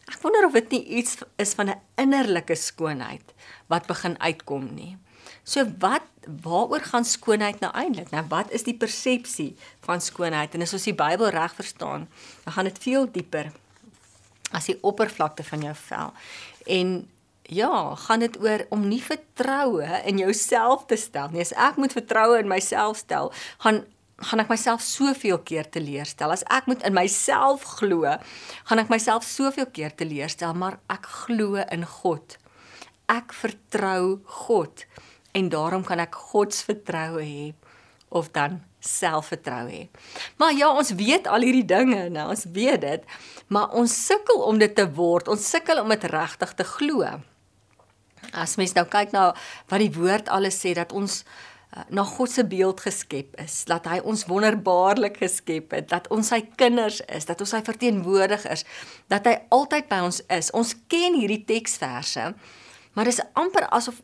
Ek 0.09 0.20
wonder 0.22 0.46
of 0.46 0.53
dit 0.53 0.70
nie 0.70 0.84
iets 0.84 1.16
is 1.36 1.53
van 1.55 1.68
'n 1.68 1.80
innerlike 1.94 2.55
skoonheid 2.55 3.34
wat 3.66 3.86
begin 3.86 4.20
uitkom 4.20 4.74
nie. 4.74 4.96
So 5.42 5.64
wat 5.78 6.03
waaroor 6.42 6.80
gaan 6.80 7.05
skoonheid 7.05 7.61
nou 7.61 7.72
eintlik? 7.72 8.11
Nou 8.11 8.24
wat 8.28 8.51
is 8.51 8.62
die 8.62 8.76
persepsie 8.76 9.57
van 9.80 10.01
skoonheid? 10.01 10.55
En 10.55 10.62
as 10.62 10.72
ons 10.72 10.84
die 10.84 10.94
Bybel 10.94 11.28
reg 11.28 11.55
verstaan, 11.55 12.09
dan 12.44 12.53
gaan 12.53 12.64
dit 12.64 12.78
veel 12.78 13.11
dieper 13.12 13.53
as 14.51 14.66
die 14.66 14.78
oppervlakte 14.82 15.44
van 15.44 15.61
jou 15.61 15.74
vel. 15.74 16.12
En 16.66 17.09
ja, 17.51 17.94
gaan 18.07 18.22
dit 18.22 18.36
oor 18.42 18.64
om 18.70 18.86
nie 18.88 19.03
vertroue 19.03 19.86
in 20.07 20.20
jouself 20.22 20.86
te 20.90 20.98
stel 21.01 21.32
nie. 21.32 21.42
As 21.42 21.55
ek 21.59 21.80
moet 21.82 21.94
vertroue 21.96 22.38
in 22.38 22.51
myself 22.51 23.03
stel, 23.03 23.32
gaan 23.64 23.84
gaan 24.20 24.42
ek 24.42 24.51
myself 24.53 24.82
soveel 24.84 25.38
keer 25.48 25.64
teleurstel. 25.72 26.32
As 26.34 26.44
ek 26.53 26.66
moet 26.68 26.82
in 26.84 26.92
myself 26.92 27.64
glo, 27.78 28.05
gaan 28.68 28.82
ek 28.82 28.92
myself 28.92 29.24
soveel 29.24 29.68
keer 29.72 29.94
teleurstel, 29.96 30.53
maar 30.53 30.76
ek 30.92 31.09
glo 31.24 31.57
in 31.72 31.86
God. 31.88 32.36
Ek 33.09 33.32
vertrou 33.32 34.20
God 34.44 34.84
en 35.32 35.48
daarom 35.48 35.86
kan 35.86 36.03
ek 36.03 36.18
God 36.32 36.53
se 36.55 36.66
vertroue 36.68 37.24
hê 37.24 37.46
of 38.11 38.28
dan 38.34 38.61
selfvertroue 38.84 39.70
hê. 39.70 39.82
Maar 40.40 40.53
ja, 40.59 40.68
ons 40.68 40.92
weet 40.98 41.28
al 41.30 41.46
hierdie 41.46 41.66
dinge, 41.68 42.09
nou 42.12 42.28
ons 42.34 42.46
weet 42.53 42.84
dit, 42.84 43.11
maar 43.48 43.72
ons 43.78 43.92
sukkel 44.07 44.42
om 44.44 44.61
dit 44.61 44.72
te 44.74 44.86
word. 44.96 45.30
Ons 45.32 45.48
sukkel 45.48 45.80
om 45.82 45.92
dit 45.92 46.09
regtig 46.12 46.55
te 46.59 46.66
glo. 46.76 47.07
As 48.33 48.57
mens 48.61 48.74
nou 48.76 48.87
kyk 48.91 49.14
na 49.14 49.31
wat 49.70 49.83
die 49.83 49.93
woord 49.95 50.31
alles 50.33 50.59
sê 50.62 50.74
dat 50.78 50.93
ons 50.97 51.22
uh, 51.24 51.85
na 51.91 52.05
God 52.07 52.31
se 52.33 52.45
beeld 52.47 52.83
geskep 52.85 53.39
is, 53.43 53.64
dat 53.70 53.89
hy 53.91 54.01
ons 54.05 54.26
wonderbaarlik 54.31 55.20
geskep 55.22 55.74
het, 55.76 55.89
dat 55.91 56.09
ons 56.14 56.33
sy 56.33 56.43
kinders 56.61 57.01
is, 57.09 57.26
dat 57.31 57.41
ons 57.43 57.55
sy 57.57 57.62
verteenwoordigers, 57.66 58.66
dat 59.12 59.26
hy 59.26 59.37
altyd 59.55 59.91
by 59.91 60.03
ons 60.07 60.22
is. 60.28 60.53
Ons 60.57 60.76
ken 60.91 61.18
hierdie 61.18 61.43
teksverse, 61.49 62.31
maar 62.95 63.11
dis 63.11 63.22
amper 63.39 63.68
asof 63.70 64.01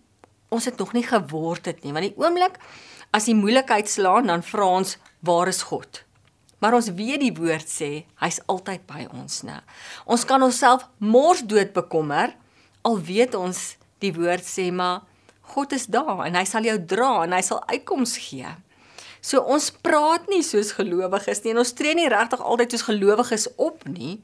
ons 0.54 0.66
dit 0.68 0.78
nog 0.78 0.92
nie 0.94 1.04
geword 1.06 1.66
het 1.66 1.82
nie, 1.82 1.94
want 1.94 2.06
die 2.06 2.18
oomblik 2.22 2.60
as 3.14 3.26
die 3.28 3.36
moeilikheid 3.38 3.88
slaan, 3.90 4.28
dan 4.30 4.44
vra 4.46 4.66
ons, 4.78 4.96
waar 5.26 5.50
is 5.50 5.64
God? 5.66 6.02
Maar 6.62 6.78
ons 6.78 6.88
weet 6.96 7.20
die 7.20 7.34
woord 7.36 7.68
sê, 7.68 7.90
hy's 8.22 8.40
altyd 8.50 8.86
by 8.88 9.04
ons, 9.12 9.42
né? 9.46 9.60
Ons 10.08 10.24
kan 10.28 10.42
onsself 10.42 10.86
mors 10.98 11.42
dood 11.44 11.74
bekommer, 11.76 12.32
al 12.86 12.98
weet 13.02 13.36
ons 13.36 13.76
die 14.04 14.12
woord 14.16 14.44
sê 14.46 14.70
maar 14.74 15.04
God 15.54 15.72
is 15.72 15.86
daar 15.86 16.24
en 16.26 16.36
hy 16.36 16.44
sal 16.48 16.66
jou 16.66 16.76
dra 16.90 17.10
en 17.24 17.34
hy 17.36 17.42
sal 17.44 17.62
uitkoms 17.70 18.16
gee. 18.26 18.48
So 19.22 19.42
ons 19.42 19.70
praat 19.82 20.28
nie 20.30 20.42
soos 20.46 20.72
gelowiges 20.76 21.42
nie 21.44 21.54
en 21.54 21.62
ons 21.62 21.74
tree 21.78 21.94
nie 21.98 22.10
regtig 22.10 22.42
altyd 22.42 22.74
soos 22.74 22.86
gelowiges 22.88 23.46
op 23.56 23.86
nie. 23.90 24.18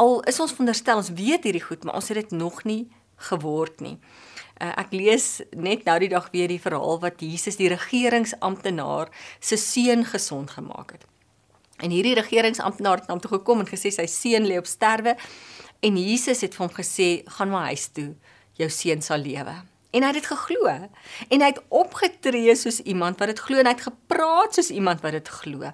Al 0.00 0.20
is 0.28 0.40
ons 0.42 0.52
veronderstel 0.52 1.00
ons 1.00 1.12
weet 1.16 1.46
hierdie 1.46 1.64
goed, 1.64 1.84
maar 1.84 1.98
ons 1.98 2.08
het 2.10 2.20
dit 2.22 2.36
nog 2.36 2.62
nie 2.68 2.84
geword 3.30 3.82
nie. 3.84 3.96
Uh, 4.60 4.70
ek 4.84 4.92
lees 4.94 5.26
net 5.56 5.84
nou 5.88 5.96
die 6.02 6.12
dag 6.12 6.28
weer 6.32 6.50
die 6.50 6.62
verhaal 6.62 7.00
wat 7.02 7.22
Jesus 7.22 7.58
die 7.58 7.70
regeringsamptenaar 7.72 9.10
se 9.40 9.58
seun 9.58 10.04
gesond 10.06 10.54
gemaak 10.54 10.94
het. 10.96 11.08
En 11.82 11.90
hierdie 11.90 12.14
regeringsamptenaar 12.14 13.02
het 13.02 13.08
na 13.08 13.16
hom 13.16 13.22
toe 13.22 13.32
gekom 13.34 13.64
en 13.64 13.70
gesê 13.70 13.90
sy 13.94 14.06
seun 14.10 14.46
lê 14.46 14.60
op 14.60 14.70
sterwe 14.70 15.16
en 15.84 15.98
Jesus 15.98 16.44
het 16.46 16.54
vir 16.54 16.66
hom 16.66 16.74
gesê 16.76 17.08
gaan 17.36 17.50
maar 17.50 17.72
huis 17.72 17.88
toe 17.96 18.12
jou 18.60 18.68
seun 18.70 19.02
sal 19.02 19.22
lewe. 19.24 19.54
En 19.94 20.02
hy 20.02 20.10
het 20.10 20.18
dit 20.18 20.26
geglo. 20.26 20.70
En 21.30 21.42
hy 21.44 21.50
het 21.52 21.60
opgetree 21.68 22.54
soos 22.58 22.80
iemand 22.82 23.20
wat 23.22 23.30
dit 23.30 23.42
glo 23.46 23.62
en 23.62 23.68
hy 23.70 23.74
het 23.76 23.86
gepraat 23.86 24.56
soos 24.58 24.72
iemand 24.74 25.04
wat 25.04 25.14
dit 25.18 25.30
glo. 25.40 25.70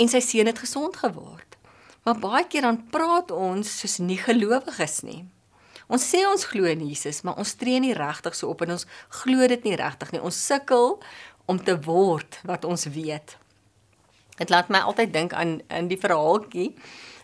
En 0.00 0.08
sy 0.08 0.22
seun 0.24 0.48
het 0.48 0.62
gesond 0.62 0.96
geword. 0.96 1.58
Maar 2.02 2.18
baie 2.18 2.46
keer 2.50 2.64
dan 2.66 2.80
praat 2.90 3.30
ons 3.30 3.68
soos 3.82 4.00
nie 4.02 4.18
gelowiges 4.18 5.02
nie. 5.06 5.22
Ons 5.92 6.06
sê 6.08 6.22
ons 6.24 6.46
glo 6.48 6.64
in 6.64 6.80
Jesus, 6.88 7.20
maar 7.20 7.36
ons 7.42 7.54
tree 7.60 7.80
nie 7.82 7.92
regtig 7.94 8.34
so 8.38 8.48
op 8.48 8.64
en 8.64 8.74
ons 8.78 8.86
glo 9.22 9.46
dit 9.50 9.68
nie 9.68 9.76
regtig 9.76 10.14
nie. 10.14 10.22
Ons 10.24 10.40
sukkel 10.40 10.96
om 11.50 11.60
te 11.60 11.76
word 11.84 12.40
wat 12.48 12.64
ons 12.64 12.88
weet. 12.94 13.36
Dit 14.38 14.50
laat 14.50 14.72
my 14.72 14.80
altyd 14.88 15.12
dink 15.12 15.34
aan 15.36 15.58
in 15.68 15.90
die 15.90 16.00
verhaaltjie 16.00 16.72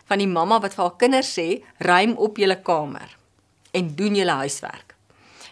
van 0.09 0.21
die 0.21 0.29
mamma 0.29 0.59
wat 0.61 0.75
vir 0.77 0.85
haar 0.85 0.99
kinders 1.01 1.33
sê: 1.33 1.63
"Ruim 1.81 2.13
op 2.17 2.37
julle 2.37 2.61
kamer." 2.61 3.18
En 3.71 3.95
doen 3.95 4.15
julle 4.15 4.37
huiswerk. 4.43 4.95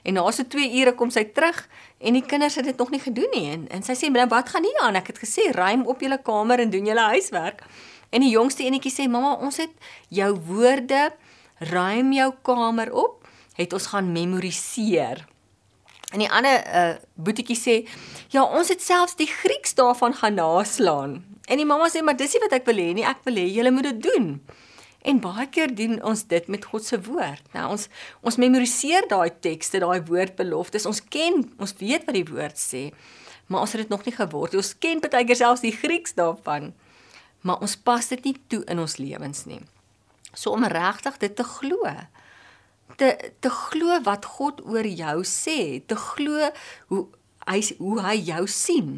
En 0.07 0.13
na 0.13 0.23
so 0.31 0.47
2 0.47 0.71
ure 0.79 0.93
kom 0.95 1.11
sy 1.11 1.25
terug 1.35 1.57
en 1.99 2.15
die 2.15 2.23
kinders 2.23 2.55
het 2.55 2.65
dit 2.69 2.77
nog 2.77 2.91
nie 2.93 3.01
gedoen 3.03 3.31
nie 3.33 3.45
en, 3.51 3.65
en 3.75 3.83
sy 3.83 3.95
sê 3.97 4.09
nou 4.13 4.27
wat 4.31 4.53
gaan 4.53 4.63
hier 4.63 4.81
aan? 4.85 4.95
Ek 4.95 5.11
het 5.11 5.19
gesê 5.19 5.49
ruim 5.55 5.83
op 5.89 6.01
julle 6.01 6.19
kamer 6.23 6.63
en 6.63 6.71
doen 6.71 6.87
julle 6.87 7.07
huiswerk. 7.13 7.63
En 8.09 8.23
die 8.23 8.31
jongste 8.31 8.63
enetjie 8.63 8.93
sê 8.93 9.07
mamma, 9.11 9.35
ons 9.43 9.57
het 9.59 9.73
jou 10.13 10.29
woorde 10.47 11.09
ruim 11.73 12.13
jou 12.15 12.29
kamer 12.45 12.93
op, 12.95 13.25
het 13.57 13.73
ons 13.73 13.89
gaan 13.91 14.11
memoriseer. 14.13 15.25
En 16.13 16.23
die 16.23 16.29
ander 16.31 16.61
uh 16.63 16.93
boetiekie 17.19 17.57
sê, 17.57 17.81
ja, 18.31 18.45
ons 18.45 18.69
het 18.71 18.83
selfs 18.83 19.17
die 19.19 19.27
Grieks 19.27 19.75
daarvan 19.75 20.13
gaan 20.15 20.37
naslaan. 20.39 21.17
En 21.47 21.59
die 21.59 21.67
mamma 21.67 21.89
sê, 21.91 22.03
maar 22.03 22.15
dis 22.15 22.37
nie 22.37 22.43
wat 22.45 22.55
ek 22.59 22.67
wil 22.69 22.79
hê 22.79 22.93
nie, 22.95 23.03
ek 23.07 23.25
wil 23.27 23.41
hê 23.41 23.47
julle 23.49 23.73
moet 23.75 23.89
dit 23.89 23.99
doen. 24.05 24.37
En 25.07 25.21
baie 25.23 25.45
keer 25.47 25.71
doen 25.75 26.01
ons 26.03 26.25
dit 26.27 26.47
met 26.51 26.65
God 26.67 26.83
se 26.83 26.99
woord. 27.07 27.45
Nou 27.53 27.69
ons 27.75 27.87
ons 28.27 28.39
memoriseer 28.41 29.07
daai 29.07 29.31
tekste, 29.43 29.79
daai 29.79 30.03
woordbeloftes. 30.09 30.87
Ons 30.89 30.99
ken, 31.13 31.45
ons 31.61 31.75
weet 31.79 32.03
wat 32.07 32.17
die 32.17 32.27
woord 32.27 32.59
sê, 32.59 32.89
maar 33.47 33.63
ons 33.63 33.75
het 33.75 33.85
dit 33.85 33.93
nog 33.93 34.03
nie 34.07 34.15
geword. 34.17 34.57
Ons 34.59 34.73
ken 34.83 34.99
baie 35.03 35.23
keer 35.27 35.39
selfs 35.39 35.63
die 35.63 35.75
Grieks 35.75 36.17
daarvan, 36.17 36.73
maar 37.47 37.63
ons 37.63 37.77
pas 37.79 38.11
dit 38.11 38.27
nie 38.27 38.35
toe 38.51 38.63
in 38.67 38.83
ons 38.83 38.97
lewens 38.99 39.45
nie. 39.47 39.61
So 40.33 40.51
om 40.51 40.67
regtig 40.67 41.21
dit 41.23 41.35
te 41.39 41.45
glo, 41.47 41.93
te 42.99 43.13
te 43.39 43.51
glo 43.53 44.01
wat 44.03 44.27
God 44.37 44.59
oor 44.67 44.87
jou 44.87 45.21
sê, 45.23 45.79
te 45.87 45.95
glo 45.95 46.51
hoe 46.91 47.05
hy 47.47 47.61
hoe 47.79 48.01
hy 48.03 48.17
jou 48.27 48.43
sien. 48.51 48.91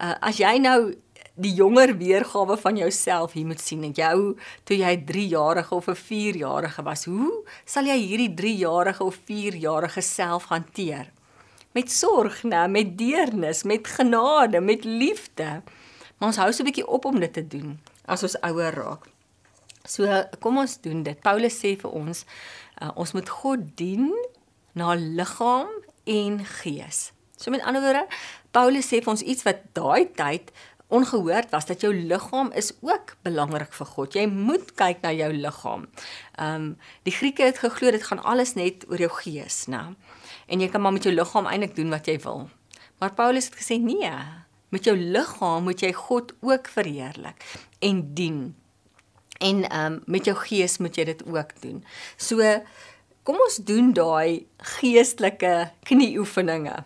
Uh, 0.00 0.16
as 0.24 0.40
jy 0.40 0.56
nou 0.64 0.96
die 1.36 1.52
jonger 1.54 1.92
weergawe 1.96 2.56
van 2.56 2.76
jouself 2.76 3.32
hier 3.36 3.46
moet 3.46 3.60
sien. 3.60 3.84
Jou 3.92 4.36
toe 4.64 4.76
jy 4.76 4.94
3 5.06 5.26
jarige 5.28 5.74
of 5.74 5.88
'n 5.88 5.94
4 5.94 6.36
jarige 6.36 6.82
was. 6.82 7.04
Hoe 7.04 7.44
sal 7.64 7.84
jy 7.84 7.98
hierdie 7.98 8.34
3 8.34 8.56
jarige 8.56 9.04
of 9.04 9.18
4 9.24 9.56
jarige 9.56 10.00
self 10.00 10.44
hanteer? 10.44 11.12
Met 11.72 11.92
sorg, 11.92 12.42
né, 12.42 12.68
met 12.68 12.98
deernis, 12.98 13.62
met 13.62 13.86
genade, 13.86 14.60
met 14.60 14.84
liefde. 14.84 15.62
Maar 16.18 16.28
ons 16.28 16.36
hou 16.36 16.52
so 16.52 16.62
'n 16.62 16.66
bietjie 16.66 16.86
op 16.86 17.04
om 17.04 17.20
dit 17.20 17.32
te 17.32 17.46
doen 17.46 17.78
as 18.06 18.22
ons 18.22 18.40
ouer 18.40 18.74
raak. 18.74 19.06
So 19.84 20.24
kom 20.40 20.58
ons 20.58 20.80
doen 20.80 21.02
dit. 21.02 21.20
Paulus 21.20 21.58
sê 21.58 21.76
vir 21.78 21.90
ons, 21.90 22.24
uh, 22.82 22.90
ons 22.94 23.12
moet 23.12 23.28
God 23.28 23.58
dien 23.76 24.10
na 24.72 24.94
liggaam 24.94 25.68
en 26.04 26.44
gees. 26.44 27.12
So 27.36 27.50
met 27.50 27.62
ander 27.62 27.82
woorde, 27.82 28.06
Paulus 28.50 28.88
sê 28.88 29.02
vir 29.02 29.12
ons 29.12 29.22
iets 29.22 29.44
wat 29.46 29.62
daai 29.76 30.08
tyd 30.16 30.52
ongehoord 30.88 31.50
was 31.50 31.66
dat 31.66 31.80
jou 31.80 31.92
liggaam 31.94 32.52
is 32.52 32.72
ook 32.80 33.16
belangrik 33.26 33.72
vir 33.72 33.86
God. 33.86 34.14
Jy 34.14 34.26
moet 34.30 34.74
kyk 34.78 35.02
na 35.02 35.12
jou 35.12 35.32
liggaam. 35.32 35.86
Ehm 36.38 36.54
um, 36.54 36.68
die 37.02 37.14
Grieke 37.14 37.42
het 37.42 37.58
geglo 37.58 37.90
dit 37.90 38.02
gaan 38.02 38.22
alles 38.22 38.54
net 38.54 38.86
oor 38.88 38.98
jou 38.98 39.10
gees, 39.22 39.66
né? 39.66 39.94
En 40.46 40.60
jy 40.60 40.68
kan 40.68 40.80
maar 40.80 40.92
met 40.92 41.02
jou 41.02 41.14
liggaam 41.14 41.46
eintlik 41.46 41.76
doen 41.76 41.90
wat 41.90 42.06
jy 42.06 42.18
wil. 42.22 42.48
Maar 42.98 43.14
Paulus 43.14 43.50
het 43.50 43.58
gesê 43.58 43.80
nee, 43.82 44.12
met 44.68 44.84
jou 44.84 44.96
liggaam 44.96 45.62
moet 45.62 45.80
jy 45.80 45.92
God 45.92 46.32
ook 46.40 46.68
verheerlik 46.68 47.44
en 47.78 48.14
dien. 48.14 48.54
En 49.38 49.68
ehm 49.68 49.92
um, 49.92 50.02
met 50.06 50.24
jou 50.24 50.36
gees 50.36 50.78
moet 50.78 50.96
jy 50.96 51.04
dit 51.04 51.26
ook 51.26 51.60
doen. 51.60 51.84
So 52.16 52.42
Kom 53.26 53.40
ons 53.42 53.56
doen 53.66 53.88
daai 53.90 54.46
geestelike 54.76 55.72
knieoefeninge. 55.88 56.76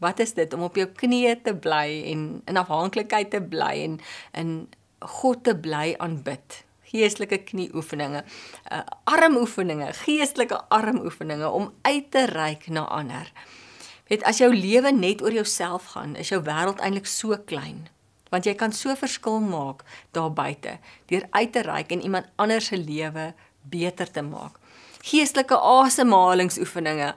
Wat 0.00 0.20
is 0.20 0.32
dit 0.34 0.52
om 0.56 0.64
op 0.64 0.78
jou 0.80 0.86
knieë 0.88 1.36
te 1.44 1.52
bly 1.52 2.00
en 2.08 2.20
in 2.48 2.56
afhanklikheid 2.56 3.30
te 3.34 3.40
bly 3.44 3.74
en 3.84 3.98
in 4.32 4.52
God 5.20 5.44
te 5.44 5.52
bly 5.56 5.92
aanbid? 6.00 6.62
Geestelike 6.90 7.42
knieoefeninge, 7.46 8.24
uh, 8.72 8.80
armoefeninge, 9.04 9.92
geestelike 10.00 10.56
armoefeninge 10.74 11.50
om 11.54 11.68
uit 11.86 12.08
te 12.10 12.24
reik 12.32 12.66
na 12.72 12.86
ander. 12.88 13.28
Weet 14.10 14.24
as 14.26 14.40
jou 14.42 14.48
lewe 14.50 14.90
net 14.90 15.22
oor 15.22 15.36
jouself 15.36 15.92
gaan, 15.92 16.16
is 16.18 16.32
jou 16.32 16.40
wêreld 16.48 16.80
eintlik 16.82 17.06
so 17.06 17.36
klein. 17.46 17.84
Want 18.32 18.48
jy 18.48 18.56
kan 18.58 18.72
so 18.74 18.96
verskil 18.98 19.38
maak 19.44 19.84
daar 20.16 20.32
buite 20.32 20.78
deur 21.12 21.28
uit 21.30 21.52
te 21.52 21.62
reik 21.66 21.92
en 21.92 22.02
iemand 22.02 22.26
anders 22.40 22.72
se 22.72 22.78
lewe 22.80 23.30
beter 23.70 24.10
te 24.10 24.24
maak. 24.26 24.56
Geestelike 25.06 25.60
asemhalingsoefeninge 25.60 27.14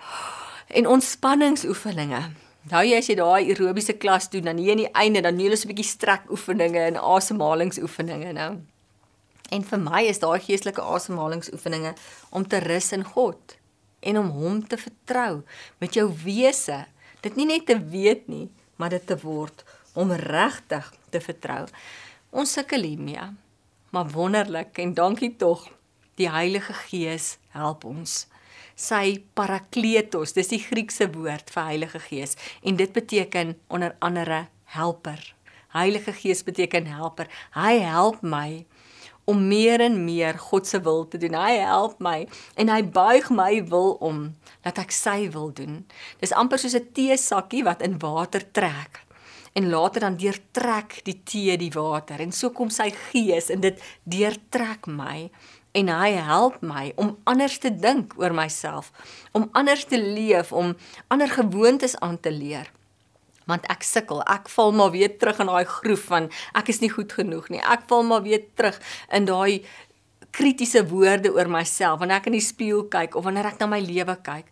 en 0.68 0.88
ontspanningsoefeninge. 0.88 2.43
Nou 2.72 2.80
jy 2.88 2.96
as 2.96 3.10
jy 3.10 3.18
daai 3.20 3.50
aerobiese 3.52 3.98
klas 4.00 4.30
doen, 4.32 4.46
dan 4.48 4.60
hier 4.62 4.72
aan 4.72 4.84
die 4.86 4.94
einde 4.96 5.22
dan 5.22 5.36
doen 5.36 5.52
jy 5.52 5.56
'n 5.56 5.68
bietjie 5.68 5.90
strek 5.90 6.30
oefeninge 6.32 6.80
en 6.80 6.96
asemhalingsoefeninge 6.96 8.32
nou. 8.34 8.62
En 9.52 9.64
vir 9.64 9.80
my 9.80 10.04
is 10.08 10.20
daai 10.20 10.40
geestelike 10.40 10.82
asemhalingsoefeninge 10.82 11.94
om 12.32 12.48
te 12.48 12.60
rus 12.60 12.92
in 12.92 13.04
God 13.04 13.58
en 14.00 14.18
om 14.18 14.30
hom 14.30 14.68
te 14.68 14.78
vertrou 14.78 15.44
met 15.80 15.94
jou 15.94 16.08
wese. 16.24 16.86
Dit 17.22 17.36
nie 17.36 17.46
net 17.46 17.66
te 17.66 17.78
weet 17.80 18.28
nie, 18.28 18.50
maar 18.76 18.90
dit 18.90 19.08
te 19.08 19.18
word 19.18 19.64
om 19.94 20.12
regtig 20.12 20.94
te 21.10 21.20
vertrou. 21.20 21.68
Ons 22.32 22.52
sukkel 22.52 22.82
hiermee. 22.82 23.30
Maar 23.94 24.10
wonderlik 24.10 24.78
en 24.78 24.94
dankie 24.94 25.36
tog. 25.38 25.68
Die 26.16 26.30
Heilige 26.30 26.74
Gees 26.74 27.38
help 27.54 27.86
ons 27.86 28.26
sy 28.76 29.24
parakletos, 29.38 30.34
dis 30.34 30.52
die 30.52 30.62
Griekse 30.62 31.10
woord 31.14 31.50
vir 31.54 31.64
Heilige 31.64 32.00
Gees 32.00 32.38
en 32.64 32.78
dit 32.80 32.94
beteken 32.94 33.56
onder 33.68 33.96
andere 34.00 34.48
helper. 34.76 35.22
Heilige 35.74 36.14
Gees 36.14 36.44
beteken 36.46 36.86
helper. 36.86 37.30
Hy 37.58 37.80
help 37.82 38.22
my 38.22 38.66
om 39.26 39.40
meer 39.48 39.82
en 39.82 40.04
meer 40.06 40.38
God 40.38 40.68
se 40.68 40.82
wil 40.84 41.08
te 41.08 41.18
doen. 41.18 41.36
Hy 41.38 41.58
help 41.64 42.00
my 42.04 42.26
en 42.60 42.70
hy 42.70 42.82
buig 42.84 43.30
my 43.32 43.64
wil 43.72 43.96
om 44.04 44.26
dat 44.66 44.82
ek 44.84 44.92
sy 44.92 45.30
wil 45.34 45.54
doen. 45.56 45.84
Dis 46.20 46.36
amper 46.36 46.60
soos 46.60 46.76
'n 46.76 46.92
teesakkie 46.94 47.64
wat 47.64 47.82
in 47.82 48.00
water 48.00 48.44
trek 48.52 49.04
en 49.54 49.70
later 49.70 50.02
dan 50.02 50.18
deurtrek 50.18 51.02
die 51.06 51.20
tee 51.24 51.58
die 51.58 51.72
water 51.74 52.22
en 52.22 52.32
so 52.32 52.50
kom 52.50 52.70
sy 52.74 52.90
gees 53.12 53.50
en 53.54 53.62
dit 53.62 53.82
deurtrek 54.04 54.88
my 54.90 55.30
en 55.74 55.90
hy 55.90 56.12
help 56.22 56.62
my 56.62 56.92
om 57.02 57.16
anders 57.30 57.58
te 57.62 57.72
dink 57.74 58.14
oor 58.22 58.34
myself, 58.36 58.92
om 59.34 59.50
anders 59.58 59.88
te 59.90 59.98
leef, 59.98 60.54
om 60.54 60.76
ander 61.14 61.32
gewoontes 61.32 61.98
aan 62.00 62.20
te 62.22 62.32
leer. 62.32 62.70
Want 63.50 63.66
ek 63.74 63.84
sukkel, 63.84 64.22
ek 64.30 64.48
val 64.54 64.72
maar 64.72 64.94
weer 64.94 65.18
terug 65.20 65.42
in 65.44 65.50
daai 65.52 65.66
groef 65.68 66.06
van 66.12 66.30
ek 66.56 66.70
is 66.72 66.80
nie 66.84 66.92
goed 66.94 67.12
genoeg 67.12 67.50
nie. 67.52 67.60
Ek 67.60 67.90
val 67.90 68.06
maar 68.08 68.24
weer 68.24 68.46
terug 68.56 68.78
in 69.12 69.28
daai 69.28 69.66
kritiese 70.34 70.86
woorde 70.90 71.34
oor 71.34 71.50
myself 71.52 72.00
wanneer 72.02 72.22
ek 72.22 72.32
in 72.32 72.38
die 72.38 72.46
spieël 72.46 72.88
kyk 72.94 73.18
of 73.20 73.28
wanneer 73.28 73.52
ek 73.52 73.60
na 73.60 73.68
my 73.74 73.82
lewe 73.84 74.16
kyk. 74.24 74.48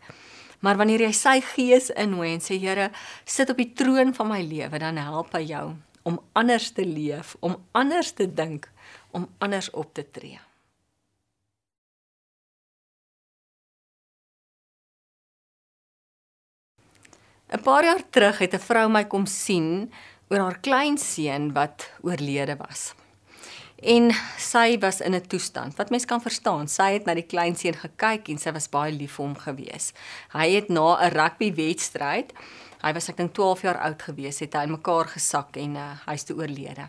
Maar 0.62 0.78
wanneer 0.78 1.08
jy 1.08 1.14
sy 1.18 1.40
gees 1.54 1.90
innooi 1.98 2.36
en 2.36 2.44
sê 2.44 2.60
Here, 2.62 2.92
sit 3.26 3.50
op 3.50 3.58
die 3.58 3.72
troon 3.74 4.14
van 4.14 4.30
my 4.30 4.44
lewe, 4.46 4.78
dan 4.82 5.00
help 5.02 5.34
hy 5.38 5.46
jou 5.54 5.66
om 6.06 6.20
anders 6.38 6.72
te 6.74 6.86
leef, 6.86 7.36
om 7.46 7.58
anders 7.78 8.14
te 8.18 8.26
dink, 8.30 8.70
om 9.14 9.30
anders 9.42 9.70
op 9.78 9.94
te 9.94 10.06
tree. 10.06 10.51
'n 17.52 17.62
Paar 17.64 17.84
jaar 17.84 18.04
terug 18.10 18.38
het 18.40 18.54
'n 18.54 18.60
vrou 18.60 18.88
my 18.90 19.04
kom 19.06 19.26
sien 19.26 19.92
oor 20.30 20.40
haar 20.40 20.60
kleinseun 20.60 21.54
wat 21.54 21.90
oorlede 22.02 22.56
was. 22.56 22.94
En 23.76 24.12
sy 24.38 24.78
was 24.80 25.02
in 25.02 25.16
'n 25.16 25.28
toestand 25.28 25.76
wat 25.76 25.90
mens 25.90 26.06
kan 26.06 26.22
verstaan. 26.22 26.68
Sy 26.68 26.92
het 26.92 27.06
na 27.06 27.14
die 27.14 27.26
kleinseun 27.26 27.74
gekyk 27.74 28.30
en 28.30 28.38
sy 28.38 28.52
was 28.52 28.70
baie 28.70 28.92
lief 28.92 29.16
vir 29.16 29.26
hom 29.26 29.36
gewees. 29.36 29.94
Hy 30.30 30.50
het 30.56 30.70
na 30.70 30.96
'n 30.96 31.12
rugbywedstryd, 31.12 32.34
hy 32.82 32.94
was 32.94 33.10
ek 33.10 33.18
dink 33.18 33.34
12 33.34 33.62
jaar 33.62 33.78
oud 33.78 34.02
gewees, 34.02 34.40
het 34.40 34.54
hy 34.54 34.64
in 34.64 34.72
mekaar 34.72 35.06
gesak 35.08 35.58
en 35.58 35.76
uh, 35.76 35.98
hy's 36.06 36.24
te 36.24 36.34
oorlede. 36.34 36.88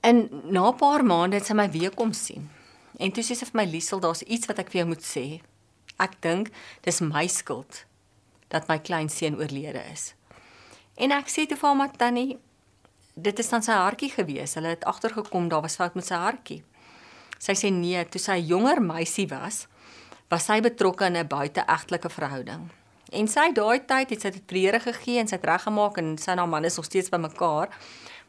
En 0.00 0.28
na 0.44 0.68
'n 0.68 0.76
paar 0.76 1.04
maande 1.04 1.36
het 1.36 1.46
sy 1.46 1.54
my 1.54 1.70
weer 1.70 1.94
kom 1.94 2.12
sien. 2.12 2.50
En 2.98 3.12
toe 3.12 3.22
sê 3.22 3.34
sy 3.34 3.46
vir 3.46 3.64
my 3.64 3.64
Liesel, 3.64 4.00
daar's 4.00 4.22
iets 4.22 4.46
wat 4.46 4.58
ek 4.58 4.70
vir 4.70 4.78
jou 4.78 4.88
moet 4.88 5.02
sê. 5.02 5.40
Ek 5.98 6.20
dink 6.20 6.50
dis 6.82 7.00
my 7.00 7.26
skuld 7.26 7.86
dat 8.52 8.68
my 8.68 8.78
kleinseun 8.78 9.38
oorlede 9.40 9.82
is. 9.92 10.12
En 11.00 11.14
ek 11.16 11.30
sê 11.32 11.46
toe 11.48 11.56
vir 11.56 11.70
hom 11.72 11.82
tannie, 11.96 12.36
dit 13.14 13.38
is 13.38 13.48
dan 13.48 13.64
sy 13.64 13.76
hartjie 13.76 14.10
gewees. 14.12 14.54
Hulle 14.58 14.74
het 14.74 14.84
agtergekom 14.88 15.48
daar 15.52 15.64
was 15.64 15.78
fout 15.80 15.96
met 15.96 16.06
sy 16.08 16.20
hartjie. 16.20 16.60
Sy 17.42 17.56
sê 17.58 17.72
nee, 17.74 18.04
toe 18.06 18.20
sy 18.22 18.38
jonger 18.38 18.80
meisie 18.84 19.26
was, 19.30 19.66
was 20.30 20.46
sy 20.48 20.60
betrokke 20.64 21.08
in 21.08 21.16
'n 21.16 21.28
buiteegtelike 21.28 22.08
verhouding. 22.08 22.70
En 23.12 23.28
sy 23.28 23.52
daai 23.52 23.84
tyd 23.84 24.10
het 24.10 24.20
sy 24.20 24.30
dit 24.30 24.50
Here 24.50 24.80
gegee 24.80 25.18
en 25.20 25.28
sy 25.28 25.36
het 25.36 25.44
reggemaak 25.44 25.98
en 25.98 26.16
sy 26.18 26.30
en 26.32 26.38
haar 26.38 26.48
man 26.48 26.64
is 26.64 26.76
nog 26.76 26.86
steeds 26.86 27.10
bymekaar. 27.10 27.68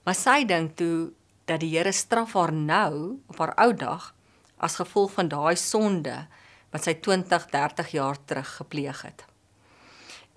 Maar 0.03 0.15
sy 0.15 0.43
dink 0.43 0.75
toe 0.75 1.13
dat 1.45 1.59
die 1.59 1.77
Here 1.77 1.91
straf 1.91 2.33
haar 2.33 2.51
nou 2.51 3.19
op 3.27 3.37
haar 3.39 3.53
ou 3.55 3.73
dag 3.73 4.13
as 4.57 4.75
gevolg 4.75 5.11
van 5.11 5.27
daai 5.27 5.55
sonde 5.55 6.27
wat 6.71 6.83
sy 6.83 6.93
20, 6.93 7.47
30 7.51 7.91
jaar 7.91 8.17
terug 8.25 8.55
gepleeg 8.55 9.01
het. 9.01 9.25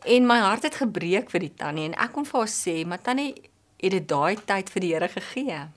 En 0.05 0.27
my 0.27 0.39
hart 0.39 0.63
het 0.63 0.75
gebreek 0.75 1.31
vir 1.31 1.41
die 1.41 1.55
tannie 1.55 1.89
en 1.89 1.97
ek 1.99 2.13
kon 2.13 2.25
vir 2.25 2.41
haar 2.41 2.53
sê, 2.53 2.87
"Maar 2.87 3.03
tannie, 3.03 3.35
het 3.77 3.91
dit 3.91 4.09
daai 4.09 4.37
tyd 4.37 4.71
vir 4.71 4.81
die 4.81 4.93
Here 4.93 5.09
gegee." 5.09 5.69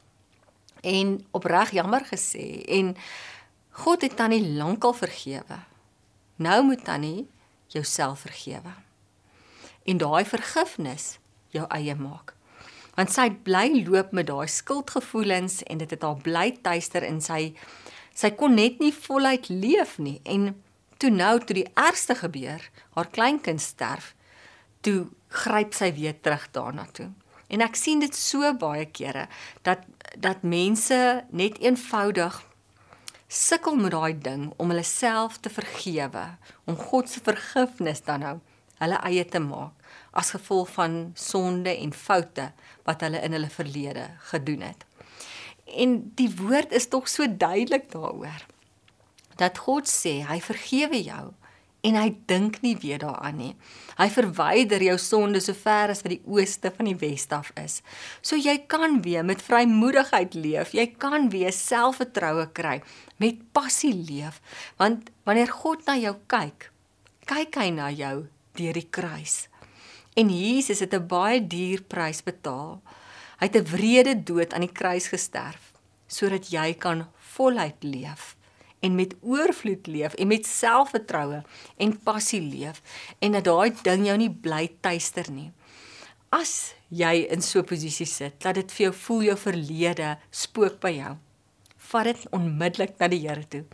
En 0.84 1.26
opreg 1.32 1.72
jammer 1.72 2.06
gesê 2.06 2.64
en 2.68 2.96
God 3.70 4.02
het 4.02 4.16
tannie 4.16 4.54
lankal 4.54 4.94
vergewe. 4.94 5.60
Nou 6.36 6.64
moet 6.64 6.84
tannie 6.84 7.28
jouself 7.68 8.20
vergewe. 8.20 8.74
En 9.84 9.98
daai 9.98 10.26
vergifnis 10.26 11.18
jou 11.50 11.66
eie 11.68 11.96
maak. 11.96 12.34
Want 12.96 13.12
sy 13.12 13.30
bly 13.30 13.86
loop 13.88 14.12
met 14.12 14.28
daai 14.28 14.48
skuldgevoelens 14.48 15.64
en 15.64 15.78
dit 15.78 15.90
het 15.90 16.02
haar 16.02 16.22
bly 16.24 16.58
tuister 16.62 17.04
in 17.04 17.22
sy 17.22 17.54
sy 18.20 18.34
kon 18.36 18.58
net 18.58 18.82
nie 18.84 18.92
voluit 18.92 19.48
leef 19.48 19.96
nie 19.98 20.18
en 20.28 20.50
toe 21.00 21.10
nou 21.14 21.38
toe 21.40 21.56
die 21.56 21.70
ergste 21.80 22.18
gebeur, 22.20 22.60
haar 22.98 23.08
kleinkind 23.16 23.62
sterf, 23.64 24.12
toe 24.82 25.08
gryp 25.30 25.74
sy 25.78 25.92
weer 25.94 26.16
terug 26.22 26.48
daarna 26.56 26.86
toe. 26.94 27.10
En 27.50 27.64
ek 27.66 27.78
sien 27.78 28.02
dit 28.02 28.16
so 28.16 28.54
baie 28.62 28.86
kere 28.86 29.28
dat 29.66 29.86
dat 30.18 30.42
mense 30.42 31.26
net 31.30 31.60
eenvoudig 31.62 32.38
sukkel 33.30 33.78
met 33.78 33.94
daai 33.94 34.14
ding 34.18 34.48
om 34.58 34.72
hulle 34.74 34.86
self 34.86 35.38
te 35.38 35.52
vergewe, 35.54 36.26
om 36.66 36.78
God 36.78 37.10
se 37.10 37.22
vergifnis 37.26 38.02
dan 38.06 38.26
nou 38.26 38.36
hulle 38.80 39.00
eie 39.06 39.26
te 39.26 39.42
maak 39.44 39.76
as 40.18 40.32
gevolg 40.34 40.72
van 40.74 41.12
sonde 41.20 41.74
en 41.76 41.94
foute 41.94 42.50
wat 42.88 43.04
hulle 43.06 43.22
in 43.26 43.36
hulle 43.38 43.50
verlede 43.54 44.08
gedoen 44.32 44.64
het. 44.66 44.86
En 45.70 46.00
die 46.18 46.30
woord 46.40 46.74
is 46.74 46.90
tog 46.90 47.10
so 47.10 47.28
duidelik 47.30 47.92
daaroor 47.94 48.46
dat 49.38 49.62
God 49.66 49.88
sê 49.88 50.20
hy 50.28 50.40
vergewe 50.44 51.00
jou 51.04 51.26
en 51.82 51.96
hy 51.96 52.10
dink 52.28 52.60
nie 52.64 52.76
weer 52.80 53.00
daaraan 53.00 53.38
nie. 53.40 53.54
Hy 54.00 54.08
verwyder 54.12 54.84
jou 54.84 54.98
sonde 55.00 55.40
so 55.44 55.56
ver 55.56 55.94
as 55.94 56.04
wat 56.04 56.12
die 56.12 56.24
ooste 56.28 56.72
van 56.76 56.90
die 56.90 56.98
weste 57.00 57.38
af 57.38 57.52
is. 57.60 57.80
So 58.22 58.36
jy 58.40 58.58
kan 58.72 59.00
weer 59.06 59.24
met 59.28 59.44
vrymoedigheid 59.44 60.36
leef. 60.36 60.74
Jy 60.76 60.90
kan 61.00 61.30
weer 61.32 61.56
selfvertroue 61.56 62.50
kry, 62.56 62.80
met 63.18 63.40
passie 63.56 63.94
leef, 63.94 64.42
want 64.80 65.12
wanneer 65.28 65.52
God 65.52 65.86
na 65.88 65.96
jou 66.00 66.16
kyk, 66.32 66.72
kyk 67.30 67.62
hy 67.62 67.70
na 67.76 67.90
jou 67.94 68.28
deur 68.60 68.76
die 68.76 68.90
kruis. 68.92 69.48
En 70.20 70.30
Jesus 70.30 70.80
het 70.80 70.94
'n 70.94 71.08
baie 71.08 71.40
duur 71.40 71.84
prys 71.84 72.24
betaal. 72.24 72.82
Hy 73.40 73.46
het 73.46 73.56
'n 73.56 73.72
wrede 73.72 74.24
dood 74.24 74.54
aan 74.54 74.68
die 74.68 74.74
kruis 74.74 75.08
gesterf 75.08 75.72
sodat 76.08 76.50
jy 76.50 76.74
kan 76.74 77.08
voluit 77.36 77.84
leef 77.84 78.36
en 78.80 78.96
met 78.96 79.16
oorvloed 79.22 79.88
leef 79.88 80.14
en 80.14 80.28
met 80.28 80.48
selfvertroue 80.48 81.42
en 81.78 81.96
passie 82.04 82.42
leef 82.42 82.82
en 83.20 83.36
dat 83.36 83.48
daai 83.48 83.74
ding 83.84 84.06
jou 84.08 84.18
nie 84.18 84.32
bly 84.32 84.68
tuister 84.84 85.32
nie. 85.32 85.52
As 86.30 86.76
jy 86.90 87.26
in 87.34 87.42
so 87.42 87.60
'n 87.60 87.66
posisie 87.66 88.06
sit 88.06 88.40
dat 88.42 88.56
dit 88.56 88.72
vir 88.72 88.84
jou 88.86 88.94
voel 88.94 89.22
jou 89.22 89.38
verlede 89.38 90.18
spook 90.32 90.80
by 90.80 90.92
jou, 90.92 91.18
vat 91.78 92.04
dit 92.04 92.28
onmiddellik 92.32 93.00
na 93.00 93.08
die 93.08 93.28
Here 93.28 93.48
toe. 93.48 93.66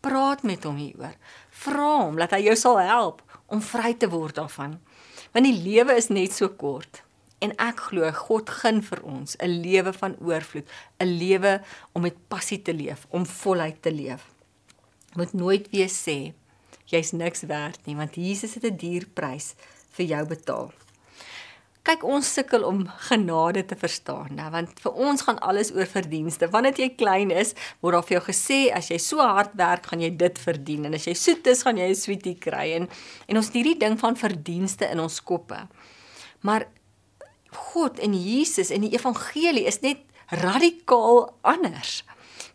Praat 0.00 0.42
met 0.42 0.64
hom 0.64 0.76
hieroor. 0.76 1.14
Vra 1.50 2.04
hom 2.04 2.16
dat 2.16 2.30
hy 2.30 2.40
jou 2.42 2.56
sal 2.56 2.78
help 2.78 3.22
om 3.46 3.60
vry 3.60 3.94
te 3.94 4.08
word 4.08 4.34
daarvan. 4.34 4.78
Want 5.32 5.44
die 5.44 5.62
lewe 5.62 5.96
is 5.96 6.08
net 6.08 6.32
so 6.32 6.48
kort. 6.48 7.02
En 7.40 7.52
ek 7.58 7.80
glo 7.80 8.10
God 8.12 8.50
gun 8.50 8.82
vir 8.82 9.02
ons 9.02 9.36
'n 9.38 9.62
lewe 9.62 9.92
van 9.92 10.16
oorvloed, 10.20 10.66
'n 11.00 11.18
lewe 11.18 11.62
om 11.92 12.02
met 12.02 12.28
passie 12.28 12.62
te 12.62 12.72
leef, 12.72 13.06
om 13.10 13.26
voluit 13.26 13.82
te 13.82 13.92
leef 13.92 14.37
moet 15.18 15.34
nooit 15.36 15.66
weer 15.74 15.90
sê 15.92 16.32
jy's 16.88 17.12
niks 17.12 17.44
werd 17.50 17.80
nie 17.86 17.96
want 17.98 18.16
Jesus 18.16 18.54
het 18.56 18.64
'n 18.64 18.76
duur 18.76 19.06
prys 19.14 19.54
vir 19.96 20.06
jou 20.06 20.26
betaal. 20.26 20.70
Kyk, 21.88 22.02
ons 22.04 22.28
sukkel 22.36 22.66
om 22.68 22.82
genade 23.08 23.62
te 23.64 23.76
verstaan, 23.78 24.34
nou, 24.36 24.50
want 24.52 24.80
vir 24.82 24.92
ons 24.92 25.22
gaan 25.24 25.38
alles 25.40 25.70
oor 25.72 25.88
verdienste. 25.88 26.50
Wanneer 26.52 26.76
jy 26.76 26.88
klein 27.00 27.30
is, 27.32 27.54
word 27.80 27.96
daar 27.96 28.04
vir 28.04 28.18
jou 28.18 28.24
gesê 28.26 28.58
as 28.76 28.90
jy 28.90 28.98
so 29.00 29.24
hard 29.24 29.54
werk, 29.56 29.86
gaan 29.88 30.02
jy 30.04 30.10
dit 30.20 30.38
verdien 30.38 30.84
en 30.84 30.94
as 30.98 31.06
jy 31.08 31.14
soet 31.16 31.46
is, 31.46 31.62
gaan 31.64 31.80
jy 31.80 31.88
'n 31.88 31.94
sweetie 31.94 32.36
kry 32.36 32.74
en 32.76 32.88
en 33.28 33.36
ons 33.36 33.46
het 33.46 33.54
hierdie 33.54 33.78
ding 33.78 33.98
van 33.98 34.16
verdienste 34.16 34.90
in 34.90 35.00
ons 35.00 35.22
koppe. 35.22 35.68
Maar 36.42 36.68
God 37.72 37.98
en 37.98 38.12
Jesus 38.12 38.70
en 38.70 38.80
die 38.84 38.92
evangelie 38.92 39.64
is 39.64 39.80
net 39.80 39.98
radikaal 40.28 41.32
anders. 41.40 42.04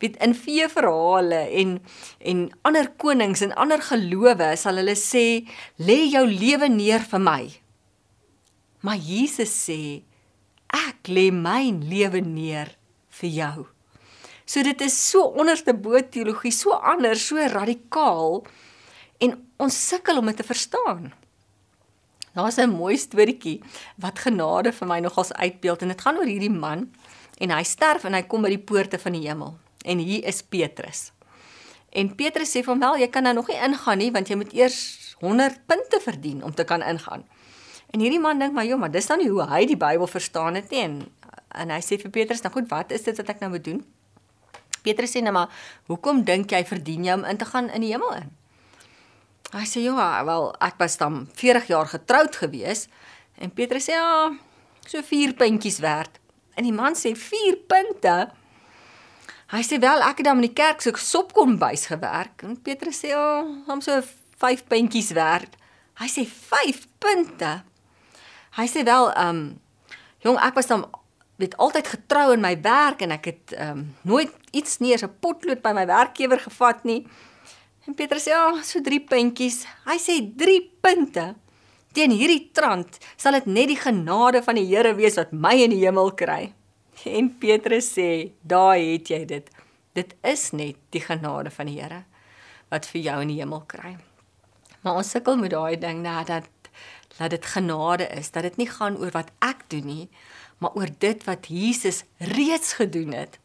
Weet 0.02 0.18
in 0.24 0.34
vee 0.36 0.68
verhale 0.70 1.44
en 1.60 1.76
en 2.20 2.46
ander 2.62 2.90
konings 2.98 3.42
en 3.46 3.54
ander 3.60 3.82
gelowe 3.82 4.54
sal 4.58 4.80
hulle 4.82 4.96
sê 5.00 5.44
lê 5.78 6.00
jou 6.14 6.26
lewe 6.28 6.70
neer 6.70 7.06
vir 7.12 7.22
my. 7.22 7.44
Maar 8.84 9.00
Jesus 9.00 9.54
sê 9.68 10.04
ek 10.74 11.08
lê 11.08 11.30
my 11.32 11.70
lewe 11.86 12.24
neer 12.26 12.74
vir 13.20 13.30
jou. 13.30 13.66
So 14.46 14.64
dit 14.66 14.82
is 14.84 14.96
so 14.98 15.30
onderste 15.40 15.74
bo 15.74 16.00
teologie, 16.02 16.52
so 16.52 16.76
anders, 16.76 17.24
so 17.24 17.40
radikaal 17.40 18.42
en 19.24 19.38
ons 19.62 19.78
sukkel 19.90 20.20
om 20.20 20.28
dit 20.28 20.42
te 20.42 20.44
verstaan. 20.44 21.14
Daar's 22.34 22.58
'n 22.58 22.70
mooi 22.70 22.98
storieetjie 22.98 23.62
wat 23.98 24.20
genade 24.20 24.74
vir 24.74 24.88
my 24.88 25.00
nogals 25.00 25.34
uitbeeld 25.34 25.82
en 25.82 25.88
dit 25.88 26.02
gaan 26.02 26.18
oor 26.18 26.26
hierdie 26.26 26.50
man 26.50 26.92
en 27.38 27.50
hy 27.50 27.64
sterf 27.64 28.04
en 28.04 28.14
hy 28.14 28.24
kom 28.24 28.42
by 28.42 28.50
die 28.50 28.66
poorte 28.66 29.00
van 29.00 29.14
die 29.14 29.28
hemel 29.28 29.63
en 29.84 29.98
hier 29.98 30.26
is 30.26 30.42
Petrus. 30.42 31.12
En 31.94 32.16
Petrus 32.18 32.52
sê 32.52 32.64
hom: 32.66 32.80
"Wel, 32.80 32.98
jy 32.98 33.08
kan 33.08 33.24
nou 33.24 33.34
nog 33.34 33.48
nie 33.48 33.60
ingaan 33.62 33.98
nie 33.98 34.12
want 34.12 34.28
jy 34.28 34.36
moet 34.36 34.54
eers 34.54 35.16
100 35.22 35.66
punte 35.66 36.00
verdien 36.02 36.44
om 36.44 36.54
te 36.54 36.64
kan 36.64 36.82
ingaan." 36.82 37.24
En 37.94 38.00
hierdie 38.00 38.20
man 38.20 38.40
dink 38.40 38.54
maar, 38.54 38.66
"Jo, 38.66 38.78
maar 38.78 38.92
dis 38.92 39.06
dan 39.06 39.18
nie 39.18 39.30
hoe 39.30 39.46
hy 39.46 39.66
die 39.66 39.78
Bybel 39.78 40.08
verstaan 40.08 40.56
het 40.56 40.70
nie." 40.70 40.82
En 40.82 41.08
en 41.54 41.70
hy 41.70 41.82
sê 41.82 42.02
vir 42.02 42.10
Petrus, 42.10 42.42
"Nou 42.42 42.54
goed, 42.54 42.70
wat 42.70 42.92
is 42.92 43.04
dit 43.04 43.18
wat 43.18 43.30
ek 43.30 43.40
nou 43.40 43.52
moet 43.52 43.64
doen?" 43.64 43.86
Petrus 44.82 45.16
sê 45.16 45.22
nou 45.22 45.34
maar, 45.34 45.50
"Hoekom 45.86 46.24
dink 46.24 46.50
jy 46.52 46.66
verdien 46.66 47.04
jy 47.04 47.14
om 47.14 47.24
in 47.24 47.38
te 47.38 47.46
gaan 47.46 47.70
in 47.70 47.82
die 47.82 47.92
hemel 47.92 48.14
in?" 48.14 48.32
Hy 49.52 49.66
sê, 49.66 49.84
"Ja, 49.84 50.26
wel, 50.26 50.56
ek 50.60 50.74
was 50.78 50.98
dan 50.98 51.30
40 51.34 51.68
jaar 51.68 51.86
getroud 51.86 52.36
gewees." 52.36 52.88
En 53.38 53.54
Petrus 53.54 53.84
sê, 53.84 53.94
"Ja, 53.94 54.32
so 54.86 55.02
4 55.02 55.34
puntjies 55.34 55.80
werd." 55.80 56.20
En 56.56 56.64
die 56.64 56.74
man 56.74 56.96
sê, 56.96 57.16
"4 57.16 57.56
punte?" 57.68 58.32
Hy 59.54 59.62
sê, 59.62 59.78
"Wel, 59.80 60.02
ek 60.02 60.18
het 60.18 60.26
dan 60.26 60.42
in 60.42 60.50
die 60.50 60.54
kerk 60.54 60.82
so 60.82 60.92
sopkombuis 60.96 61.86
gewerk." 61.86 62.42
En 62.44 62.62
Petrus 62.62 63.00
sê, 63.00 63.08
"Ja, 63.10 63.46
hom 63.68 63.82
so 63.82 64.02
5 64.38 64.64
puntjies 64.68 65.12
werd." 65.12 65.56
Hy 66.00 66.08
sê, 66.08 66.26
"5 66.26 66.88
punte?" 66.98 67.64
Hy 68.58 68.68
sê 68.68 68.84
wel, 68.84 69.12
ehm 69.12 69.30
um, 69.30 69.60
jong, 70.20 70.38
ek 70.38 70.54
was 70.54 70.68
dan 70.68 70.86
weet 71.38 71.58
altyd 71.58 71.88
getrou 71.88 72.34
in 72.34 72.42
my 72.42 72.62
werk 72.62 73.02
en 73.02 73.12
ek 73.12 73.26
het 73.26 73.54
ehm 73.54 73.70
um, 73.70 73.96
nooit 74.02 74.32
iets 74.52 74.80
nie 74.80 74.92
eens 74.92 75.04
'n 75.04 75.16
potlood 75.20 75.62
by 75.62 75.72
my 75.74 75.86
werkgewer 75.86 76.40
gevat 76.40 76.84
nie. 76.84 77.08
En 77.88 77.94
Petrus 77.94 78.24
sê, 78.24 78.30
"Ja, 78.30 78.62
so 78.62 78.82
3 78.82 79.00
puntjies." 79.00 79.66
Hy 79.86 79.98
sê 79.98 80.36
3 80.38 80.72
punte. 80.82 81.36
Teen 81.94 82.12
hierdie 82.12 82.50
trant 82.54 82.98
sal 83.18 83.32
dit 83.32 83.46
net 83.46 83.68
die 83.68 83.78
genade 83.78 84.44
van 84.44 84.56
die 84.56 84.66
Here 84.66 84.96
wees 84.96 85.16
wat 85.16 85.32
my 85.32 85.54
in 85.54 85.70
die 85.70 85.86
hemel 85.86 86.12
kry. 86.12 86.54
En 87.18 87.38
Petrus 87.38 87.94
sê, 87.94 88.32
"Daar 88.42 88.78
het 88.78 89.08
jy 89.08 89.26
dit. 89.26 89.50
Dit 89.94 90.16
is 90.22 90.52
net 90.52 90.76
die 90.90 91.02
genade 91.02 91.52
van 91.52 91.66
die 91.66 91.82
Here 91.82 92.04
wat 92.70 92.86
vir 92.86 93.02
jou 93.02 93.22
in 93.22 93.28
die 93.28 93.40
hemel 93.40 93.64
kry." 93.68 93.98
Maar 94.82 94.96
ons 94.96 95.10
sukkel 95.10 95.38
met 95.38 95.52
daai 95.52 95.78
ding 95.78 96.02
nou 96.02 96.26
dat 96.26 96.50
dat 97.18 97.30
dit 97.30 97.46
genade 97.46 98.08
is, 98.08 98.32
dat 98.32 98.42
dit 98.44 98.56
nie 98.58 98.70
gaan 98.70 98.98
oor 98.98 99.12
wat 99.12 99.30
ek 99.40 99.70
doen 99.70 99.86
nie, 99.86 100.10
maar 100.58 100.74
oor 100.74 100.90
dit 100.98 101.24
wat 101.24 101.46
Jesus 101.48 102.04
reeds 102.18 102.74
gedoen 102.74 103.14
het 103.14 103.40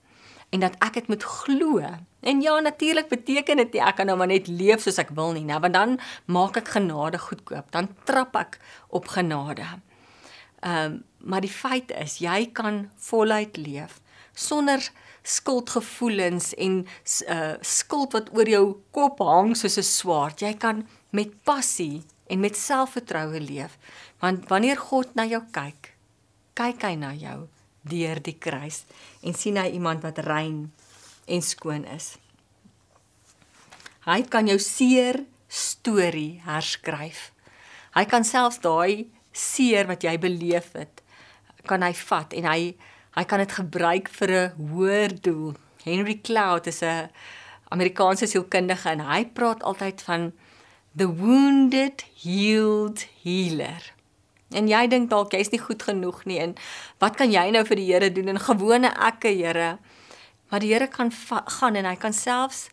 en 0.48 0.60
dat 0.60 0.78
ek 0.80 0.94
dit 0.94 1.08
moet 1.08 1.22
glo. 1.22 1.82
En 2.20 2.40
ja, 2.40 2.60
natuurlik 2.60 3.08
beteken 3.08 3.60
dit 3.60 3.72
nie 3.76 3.82
ek 3.84 3.98
kan 4.00 4.08
nou 4.08 4.16
maar 4.16 4.30
net 4.30 4.48
leef 4.48 4.80
soos 4.82 5.00
ek 5.02 5.12
wil 5.18 5.34
nie, 5.36 5.44
nou 5.44 5.60
want 5.60 5.76
dan 5.76 5.98
maak 6.24 6.56
ek 6.56 6.72
genade 6.78 7.20
goedkoop, 7.20 7.68
dan 7.74 7.90
trap 8.08 8.36
ek 8.36 8.58
op 8.88 9.12
genade. 9.12 9.68
Ehm 10.64 10.84
um, 10.84 11.04
maar 11.18 11.40
die 11.40 11.52
feit 11.52 11.90
is 11.90 12.18
jy 12.18 12.50
kan 12.52 12.90
voluit 12.96 13.56
leef 13.56 14.00
sonder 14.38 14.82
skuldgevoelens 15.22 16.52
en 16.54 16.80
uh 17.28 17.54
skuld 17.60 18.14
wat 18.16 18.30
oor 18.36 18.48
jou 18.48 18.64
kop 18.94 19.18
hang 19.18 19.56
soos 19.56 19.78
'n 19.78 19.82
swaard. 19.82 20.40
Jy 20.40 20.54
kan 20.54 20.86
met 21.10 21.34
passie 21.44 22.02
en 22.26 22.40
met 22.40 22.56
selfvertroue 22.56 23.40
leef. 23.40 23.78
Want 24.20 24.48
wanneer 24.48 24.76
God 24.76 25.14
na 25.14 25.24
jou 25.26 25.42
kyk, 25.52 25.94
kyk 26.54 26.82
hy 26.82 26.94
na 26.94 27.12
jou 27.12 27.48
deur 27.82 28.20
die 28.20 28.38
kruis 28.38 28.84
en 29.22 29.34
sien 29.34 29.56
hy 29.56 29.70
iemand 29.72 30.02
wat 30.02 30.18
rein 30.18 30.72
en 31.26 31.42
skoon 31.42 31.84
is. 31.84 32.16
Hy 34.06 34.22
kan 34.22 34.46
jou 34.46 34.58
seer 34.58 35.24
storie 35.48 36.40
herskryf. 36.44 37.32
Hy 37.94 38.04
kan 38.04 38.24
selfs 38.24 38.60
daai 38.60 39.08
seer 39.32 39.86
wat 39.86 40.02
jy 40.02 40.18
beleef 40.18 40.72
het, 40.72 41.02
kan 41.68 41.84
hy 41.84 41.92
vat 42.08 42.32
en 42.36 42.48
hy 42.48 42.60
hy 43.18 43.24
kan 43.26 43.42
dit 43.42 43.52
gebruik 43.52 44.08
vir 44.18 44.30
'n 44.30 44.52
hoër 44.70 45.20
doel. 45.20 45.54
Henry 45.84 46.20
Cloud 46.22 46.66
is 46.66 46.82
'n 46.82 47.10
Amerikaanse 47.68 48.26
sielkundige 48.26 48.88
en 48.88 49.00
hy 49.00 49.24
praat 49.24 49.62
altyd 49.62 50.02
van 50.02 50.32
the 50.96 51.06
wounded 51.06 52.04
healed 52.22 53.06
healer. 53.22 53.92
En 54.50 54.68
jy 54.68 54.86
dink 54.88 55.10
dalk 55.10 55.32
jy's 55.32 55.50
nie 55.52 55.60
goed 55.60 55.82
genoeg 55.82 56.24
nie 56.24 56.38
en 56.40 56.54
wat 56.98 57.16
kan 57.16 57.30
jy 57.30 57.50
nou 57.50 57.64
vir 57.68 57.76
die 57.76 57.92
Here 57.92 58.12
doen 58.12 58.28
en 58.28 58.40
gewone 58.40 58.88
ekke 58.88 59.28
Here? 59.28 59.78
Maar 60.48 60.60
die 60.60 60.72
Here 60.72 60.88
kan 60.88 61.12
gaan 61.58 61.76
en 61.76 61.84
hy 61.84 61.96
kan 61.96 62.12
selfs 62.12 62.68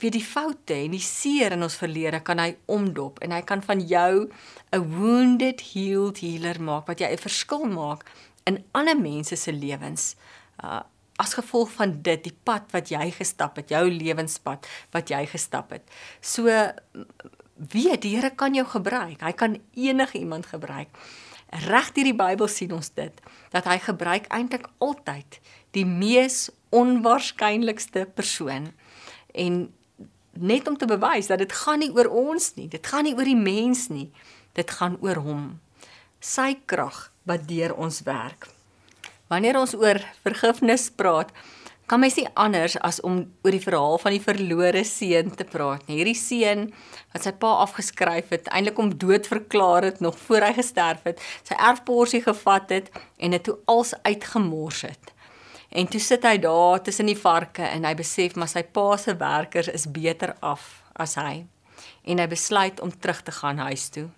weer 0.00 0.14
die 0.14 0.24
foute 0.24 0.74
en 0.74 0.94
die 0.96 1.04
seer 1.04 1.52
in 1.52 1.62
ons 1.62 1.76
verlede 1.76 2.22
kan 2.24 2.38
hy 2.38 2.54
omdop 2.66 3.20
en 3.24 3.34
hy 3.34 3.42
kan 3.46 3.62
van 3.62 3.80
jou 3.80 4.28
'n 4.72 4.88
wounded 4.98 5.60
healed 5.72 6.18
healer 6.18 6.60
maak 6.60 6.86
wat 6.86 7.00
jy 7.00 7.12
'n 7.12 7.18
verskil 7.18 7.64
maak 7.66 8.04
in 8.46 8.64
ander 8.72 8.96
mense 8.96 9.36
se 9.36 9.52
lewens. 9.52 10.16
Uh 10.62 10.82
as 11.20 11.34
gevolg 11.34 11.70
van 11.76 12.02
dit 12.02 12.24
die 12.24 12.36
pad 12.44 12.72
wat 12.72 12.88
jy 12.90 13.10
gestap 13.14 13.56
het, 13.56 13.70
jou 13.70 13.84
lewenspad 13.90 14.66
wat 14.90 15.10
jy 15.12 15.26
gestap 15.26 15.70
het. 15.70 15.84
So 16.20 16.48
weet 17.72 18.02
die 18.02 18.16
Here 18.16 18.30
kan 18.30 18.54
jou 18.54 18.64
gebruik. 18.66 19.20
Hy 19.20 19.32
kan 19.32 19.60
enige 19.74 20.18
iemand 20.18 20.46
gebruik. 20.46 20.88
Reg 21.68 21.92
deur 21.92 22.08
die 22.08 22.16
Bybel 22.16 22.48
sien 22.48 22.72
ons 22.72 22.88
dit 22.96 23.20
dat 23.52 23.68
hy 23.68 23.78
gebruik 23.78 24.26
eintlik 24.32 24.66
altyd 24.80 25.38
die 25.76 25.84
mees 25.86 26.48
onwaarskynlikste 26.72 28.06
persoon 28.16 28.72
en 29.36 29.68
net 30.32 30.68
om 30.68 30.76
te 30.78 30.88
bewys 30.88 31.28
dat 31.30 31.42
dit 31.42 31.52
gaan 31.52 31.82
nie 31.82 31.92
oor 31.92 32.08
ons 32.08 32.54
nie, 32.56 32.68
dit 32.68 32.86
gaan 32.86 33.04
nie 33.04 33.14
oor 33.16 33.28
die 33.28 33.38
mens 33.38 33.88
nie, 33.92 34.10
dit 34.56 34.70
gaan 34.78 34.98
oor 35.00 35.20
hom. 35.24 35.44
Sy 36.22 36.54
krag 36.66 37.10
wat 37.28 37.48
deur 37.48 37.74
ons 37.74 38.02
werk. 38.06 38.48
Wanneer 39.32 39.58
ons 39.60 39.74
oor 39.74 40.00
vergifnis 40.24 40.90
praat, 40.92 41.32
kan 41.92 42.00
mens 42.00 42.16
nie 42.16 42.28
anders 42.40 42.78
as 42.80 43.00
om 43.04 43.18
oor 43.44 43.52
die 43.52 43.60
verhaal 43.60 43.98
van 44.00 44.14
die 44.14 44.22
verlore 44.22 44.80
seun 44.88 45.32
te 45.36 45.44
praat 45.44 45.84
nie. 45.88 45.98
Hierdie 45.98 46.16
seun 46.16 46.68
wat 47.12 47.26
sy 47.26 47.32
pa 47.36 47.50
afgeskryf 47.66 48.30
het, 48.32 48.48
eintlik 48.48 48.78
om 48.80 48.94
dood 48.96 49.28
verklaar 49.28 49.88
het 49.90 50.00
nog 50.04 50.16
voor 50.24 50.46
hy 50.46 50.54
gesterf 50.56 51.04
het, 51.08 51.20
sy 51.44 51.58
erfporsie 51.58 52.22
gevat 52.24 52.72
het 52.72 52.88
en 53.18 53.36
dit 53.36 53.44
toe 53.44 53.58
als 53.68 53.92
uitgemors 54.06 54.86
het. 54.88 55.11
En 55.72 55.88
toe 55.88 56.00
sit 56.00 56.24
hy 56.28 56.36
daar 56.38 56.82
tussen 56.84 57.08
die 57.08 57.16
varke 57.16 57.64
en 57.64 57.86
hy 57.88 57.94
besef 57.96 58.34
maar 58.36 58.50
sy 58.50 58.60
pa 58.76 58.96
se 59.00 59.14
werkers 59.16 59.70
is 59.72 59.86
beter 59.88 60.34
af 60.44 60.82
as 61.00 61.16
hy. 61.16 61.46
En 62.04 62.20
hy 62.20 62.26
besluit 62.28 62.80
om 62.84 62.92
terug 62.92 63.22
te 63.24 63.32
gaan 63.32 63.62
huis 63.64 63.88
toe. 63.94 64.10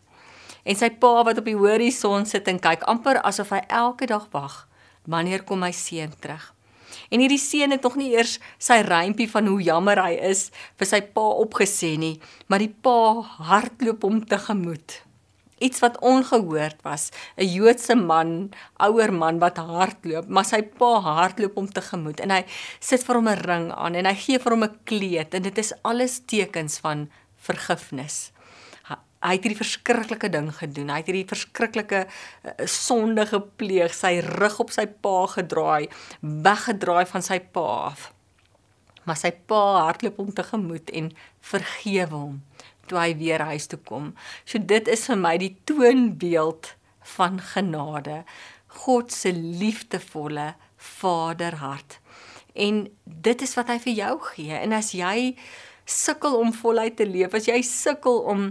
En 0.65 0.77
sy 0.77 0.91
pa 0.99 1.23
wat 1.29 1.39
op 1.39 1.47
die 1.47 1.59
horison 1.59 2.27
sit 2.27 2.49
en 2.51 2.59
kyk 2.59 2.83
amper 2.91 3.21
asof 3.23 3.53
hy 3.55 3.63
elke 3.69 4.11
dag 4.11 4.27
wag 4.33 4.65
wanneer 5.07 5.45
kom 5.45 5.61
my 5.61 5.71
seun 5.77 6.15
terug? 6.19 6.51
En 7.13 7.21
hierdie 7.21 7.39
seun 7.39 7.75
het 7.75 7.85
nog 7.85 7.99
nie 8.01 8.15
eers 8.15 8.39
sy 8.59 8.81
rympie 8.87 9.29
van 9.31 9.47
hoe 9.51 9.61
jammer 9.63 10.01
hy 10.01 10.15
is 10.33 10.49
vir 10.81 10.89
sy 10.89 11.03
pa 11.15 11.25
opgesê 11.45 11.95
nie, 12.01 12.17
maar 12.49 12.63
die 12.65 12.73
pa 12.73 13.21
hardloop 13.51 14.07
hom 14.07 14.23
tegemoet. 14.27 15.03
Iets 15.59 15.81
wat 15.81 16.01
ongehoord 16.01 16.83
was, 16.83 17.11
'n 17.37 17.47
Joodse 17.47 17.95
man, 17.95 18.51
ouer 18.79 19.13
man 19.13 19.39
wat 19.39 19.57
hardloop, 19.57 20.29
maar 20.29 20.45
sy 20.45 20.63
pa 20.63 21.01
hardloop 21.01 21.55
hom 21.55 21.69
tegemoet 21.69 22.21
en 22.21 22.31
hy 22.31 22.45
sit 22.81 23.05
vir 23.05 23.15
hom 23.15 23.29
'n 23.29 23.43
ring 23.47 23.73
aan 23.73 23.95
en 23.95 24.07
hy 24.07 24.15
gee 24.15 24.39
vir 24.39 24.53
hom 24.53 24.65
'n 24.65 24.79
kleed 24.85 25.35
en 25.35 25.43
dit 25.43 25.59
is 25.59 25.73
alles 25.83 26.21
tekens 26.27 26.79
van 26.79 27.11
vergifnis 27.37 28.35
hy 29.25 29.39
het 29.39 29.47
hierdie 29.47 29.61
verskriklike 29.61 30.29
ding 30.33 30.51
gedoen. 30.53 30.91
Hy 30.93 31.01
het 31.01 31.09
hierdie 31.09 31.29
verskriklike 31.29 32.03
uh, 32.05 32.67
sonde 32.69 33.25
gepleeg, 33.29 33.95
sy 33.97 34.19
rug 34.27 34.59
op 34.61 34.75
sy 34.75 34.85
pa 34.87 35.17
gedraai, 35.33 35.89
weggedraai 36.21 37.07
van 37.09 37.25
sy 37.25 37.41
pa 37.55 37.65
af. 37.89 38.11
Maar 39.09 39.19
sy 39.21 39.33
pa 39.49 39.63
hardloop 39.87 40.21
hom 40.21 40.33
tegemoet 40.37 40.93
en 40.97 41.11
vergewe 41.45 42.13
hom 42.17 42.39
toe 42.89 42.98
hy 43.01 43.11
weer 43.20 43.44
huis 43.51 43.69
toe 43.70 43.78
kom. 43.89 44.12
So 44.44 44.59
dit 44.59 44.89
is 44.90 45.06
vir 45.11 45.20
my 45.20 45.36
die 45.40 45.55
toonbeeld 45.69 46.74
van 47.16 47.40
genade. 47.52 48.23
God 48.85 49.12
se 49.12 49.32
liefdevolle 49.35 50.55
vaderhart. 50.77 52.01
En 52.55 52.85
dit 53.05 53.43
is 53.43 53.55
wat 53.59 53.70
hy 53.73 53.78
vir 53.82 53.97
jou 53.98 54.16
gee. 54.35 54.56
En 54.56 54.74
as 54.77 54.93
jy 54.94 55.35
sukkel 55.85 56.36
om 56.39 56.52
voluit 56.56 56.94
te 56.97 57.06
leef, 57.06 57.35
as 57.36 57.48
jy 57.48 57.59
sukkel 57.66 58.23
om 58.31 58.47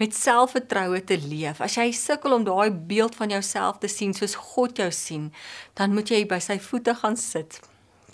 met 0.00 0.14
selfvertroue 0.16 1.02
te 1.04 1.18
leef, 1.20 1.60
as 1.60 1.76
jy 1.76 1.90
sukkel 1.92 2.38
om 2.38 2.46
daai 2.46 2.70
beeld 2.70 3.18
van 3.18 3.34
jouself 3.34 3.82
te 3.82 3.90
sien 3.92 4.14
soos 4.16 4.38
God 4.54 4.80
jou 4.80 4.88
sien, 4.94 5.28
dan 5.76 5.92
moet 5.92 6.08
jy 6.14 6.22
by 6.28 6.40
sy 6.40 6.56
voete 6.62 6.96
gaan 7.02 7.18
sit 7.20 7.60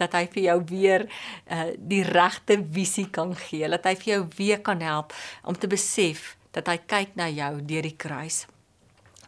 dat 0.01 0.16
hy 0.16 0.25
vir 0.33 0.43
jou 0.49 0.59
weer 0.71 1.07
uh, 1.07 1.71
die 1.79 2.03
regte 2.07 2.59
visie 2.75 3.07
kan 3.15 3.35
gee, 3.39 3.69
dat 3.71 3.87
hy 3.89 3.95
vir 4.01 4.11
jou 4.15 4.23
weer 4.39 4.61
kan 4.65 4.83
help 4.85 5.15
om 5.45 5.57
te 5.59 5.71
besef 5.71 6.35
dat 6.55 6.69
hy 6.71 6.79
kyk 6.87 7.16
na 7.19 7.29
jou 7.33 7.53
deur 7.66 7.87
die 7.87 7.97
kruis. 7.99 8.45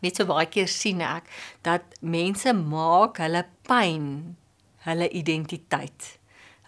Net 0.04 0.18
so 0.18 0.28
baie 0.28 0.46
keer 0.50 0.68
sien 0.70 1.00
ek 1.02 1.30
dat 1.66 1.96
mense 2.02 2.52
maak 2.56 3.18
hulle 3.22 3.42
pyn 3.66 4.36
hulle 4.86 5.08
identiteit. 5.10 6.12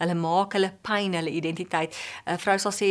Hulle 0.01 0.17
maak 0.19 0.57
hulle 0.57 0.73
pyn 0.87 1.15
hulle 1.19 1.31
identiteit. 1.31 1.95
'n 2.27 2.39
Vrou 2.39 2.59
sal 2.59 2.75
sê 2.75 2.91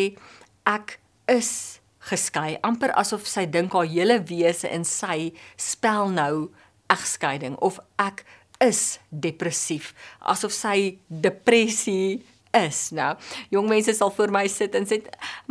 ek 0.67 0.99
is 1.27 1.81
geskei, 2.07 2.55
amper 2.63 2.93
asof 2.95 3.27
sy 3.27 3.45
dink 3.45 3.73
haar 3.75 3.87
hele 3.89 4.21
wese 4.29 4.69
in 4.71 4.85
sy 4.87 5.33
spel 5.59 6.13
nou 6.13 6.47
egskeiding 6.93 7.57
of 7.59 7.79
ek 7.99 8.23
is 8.63 8.99
depressief, 9.09 9.93
asof 10.19 10.53
sy 10.55 10.97
depressie 11.07 12.23
is. 12.55 12.89
Nou, 12.95 13.13
jong 13.53 13.69
mense 13.69 13.93
sal 13.93 14.11
voor 14.15 14.33
my 14.33 14.47
sit 14.51 14.75
en 14.77 14.87
sê 14.89 15.01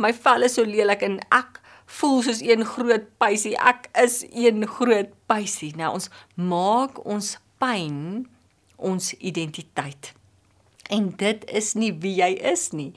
my 0.01 0.11
vel 0.13 0.47
is 0.47 0.57
so 0.57 0.67
lelik 0.67 1.05
en 1.07 1.19
ek 1.35 1.61
voel 1.97 2.21
soos 2.25 2.41
een 2.43 2.65
groot 2.67 3.07
pysie. 3.21 3.55
Ek 3.55 3.87
is 4.03 4.23
een 4.31 4.65
groot 4.67 5.13
pysie. 5.29 5.73
Nou 5.79 5.93
ons 5.97 6.09
maak 6.35 6.99
ons 7.05 7.35
pyn 7.61 8.27
ons 8.77 9.13
identiteit. 9.17 10.13
En 10.91 11.09
dit 11.19 11.47
is 11.47 11.73
nie 11.79 11.93
wie 12.03 12.17
jy 12.19 12.33
is 12.53 12.71
nie. 12.75 12.93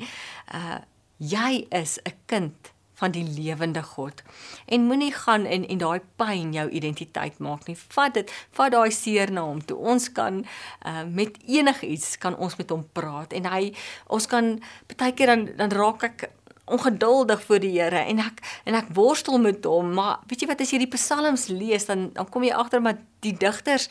Uh 0.55 0.83
jy 1.21 1.67
is 1.69 1.99
'n 2.09 2.17
kind 2.27 2.70
van 3.01 3.15
die 3.15 3.25
lewende 3.25 3.83
God. 3.83 4.23
En 4.67 4.87
moenie 4.87 5.13
gaan 5.17 5.47
in 5.47 5.67
en 5.69 5.81
daai 5.81 6.01
pyn 6.21 6.53
jou 6.57 6.67
identiteit 6.69 7.39
maak 7.39 7.67
nie. 7.69 7.77
Vat 7.97 8.15
dit, 8.19 8.33
vat 8.57 8.73
daai 8.73 8.91
seer 8.95 9.33
na 9.33 9.47
hom 9.49 9.63
toe. 9.65 9.79
Ons 9.79 10.11
kan 10.17 10.45
uh 10.87 11.05
met 11.11 11.39
enigiets 11.49 12.19
kan 12.21 12.37
ons 12.37 12.57
met 12.61 12.71
hom 12.71 12.85
praat 12.93 13.33
en 13.37 13.49
hy 13.51 13.73
ons 14.13 14.27
kan 14.31 14.53
baie 14.97 15.15
keer 15.17 15.33
dan 15.33 15.49
dan 15.57 15.73
raak 15.75 16.05
ek 16.11 16.29
ongeduldig 16.71 17.43
voor 17.43 17.61
die 17.61 17.73
Here 17.81 18.05
en 18.07 18.23
ek 18.23 18.43
en 18.65 18.79
ek 18.79 18.93
worstel 18.95 19.39
met 19.43 19.65
hom, 19.67 19.95
maar 19.95 20.21
weet 20.31 20.45
jy 20.45 20.51
wat 20.51 20.63
as 20.63 20.73
jy 20.75 20.83
die 20.85 20.95
psalms 20.95 21.49
lees 21.51 21.89
dan 21.91 22.11
dan 22.15 22.29
kom 22.31 22.47
jy 22.47 22.55
agter 22.55 22.83
maar 22.85 23.01
die 23.25 23.35
digters 23.37 23.89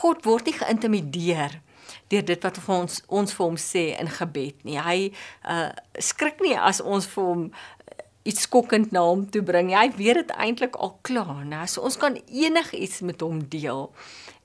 God 0.00 0.24
word 0.28 0.48
nie 0.48 0.56
geïntimideer 0.56 1.60
deur 2.12 2.24
dit 2.24 2.44
wat 2.44 2.60
vir 2.64 2.74
ons 2.74 3.00
ons 3.20 3.34
vir 3.36 3.44
hom 3.44 3.58
sê 3.60 3.84
in 4.00 4.10
gebed 4.12 4.64
nie. 4.68 4.78
Hy 4.80 4.98
uh 5.48 5.68
skrik 6.04 6.40
nie 6.44 6.56
as 6.56 6.80
ons 6.80 7.08
vir 7.14 7.28
hom 7.30 7.44
iets 8.28 8.44
skokkend 8.44 8.92
na 8.92 9.02
hom 9.06 9.24
toe 9.32 9.42
bring. 9.44 9.72
Hy 9.72 9.88
weet 9.96 10.22
dit 10.22 10.32
eintlik 10.36 10.76
al 10.76 10.94
klaar, 11.06 11.44
né? 11.48 11.64
So 11.66 11.86
ons 11.88 11.98
kan 12.00 12.18
enigiets 12.28 13.00
met 13.06 13.24
hom 13.24 13.40
deel 13.50 13.88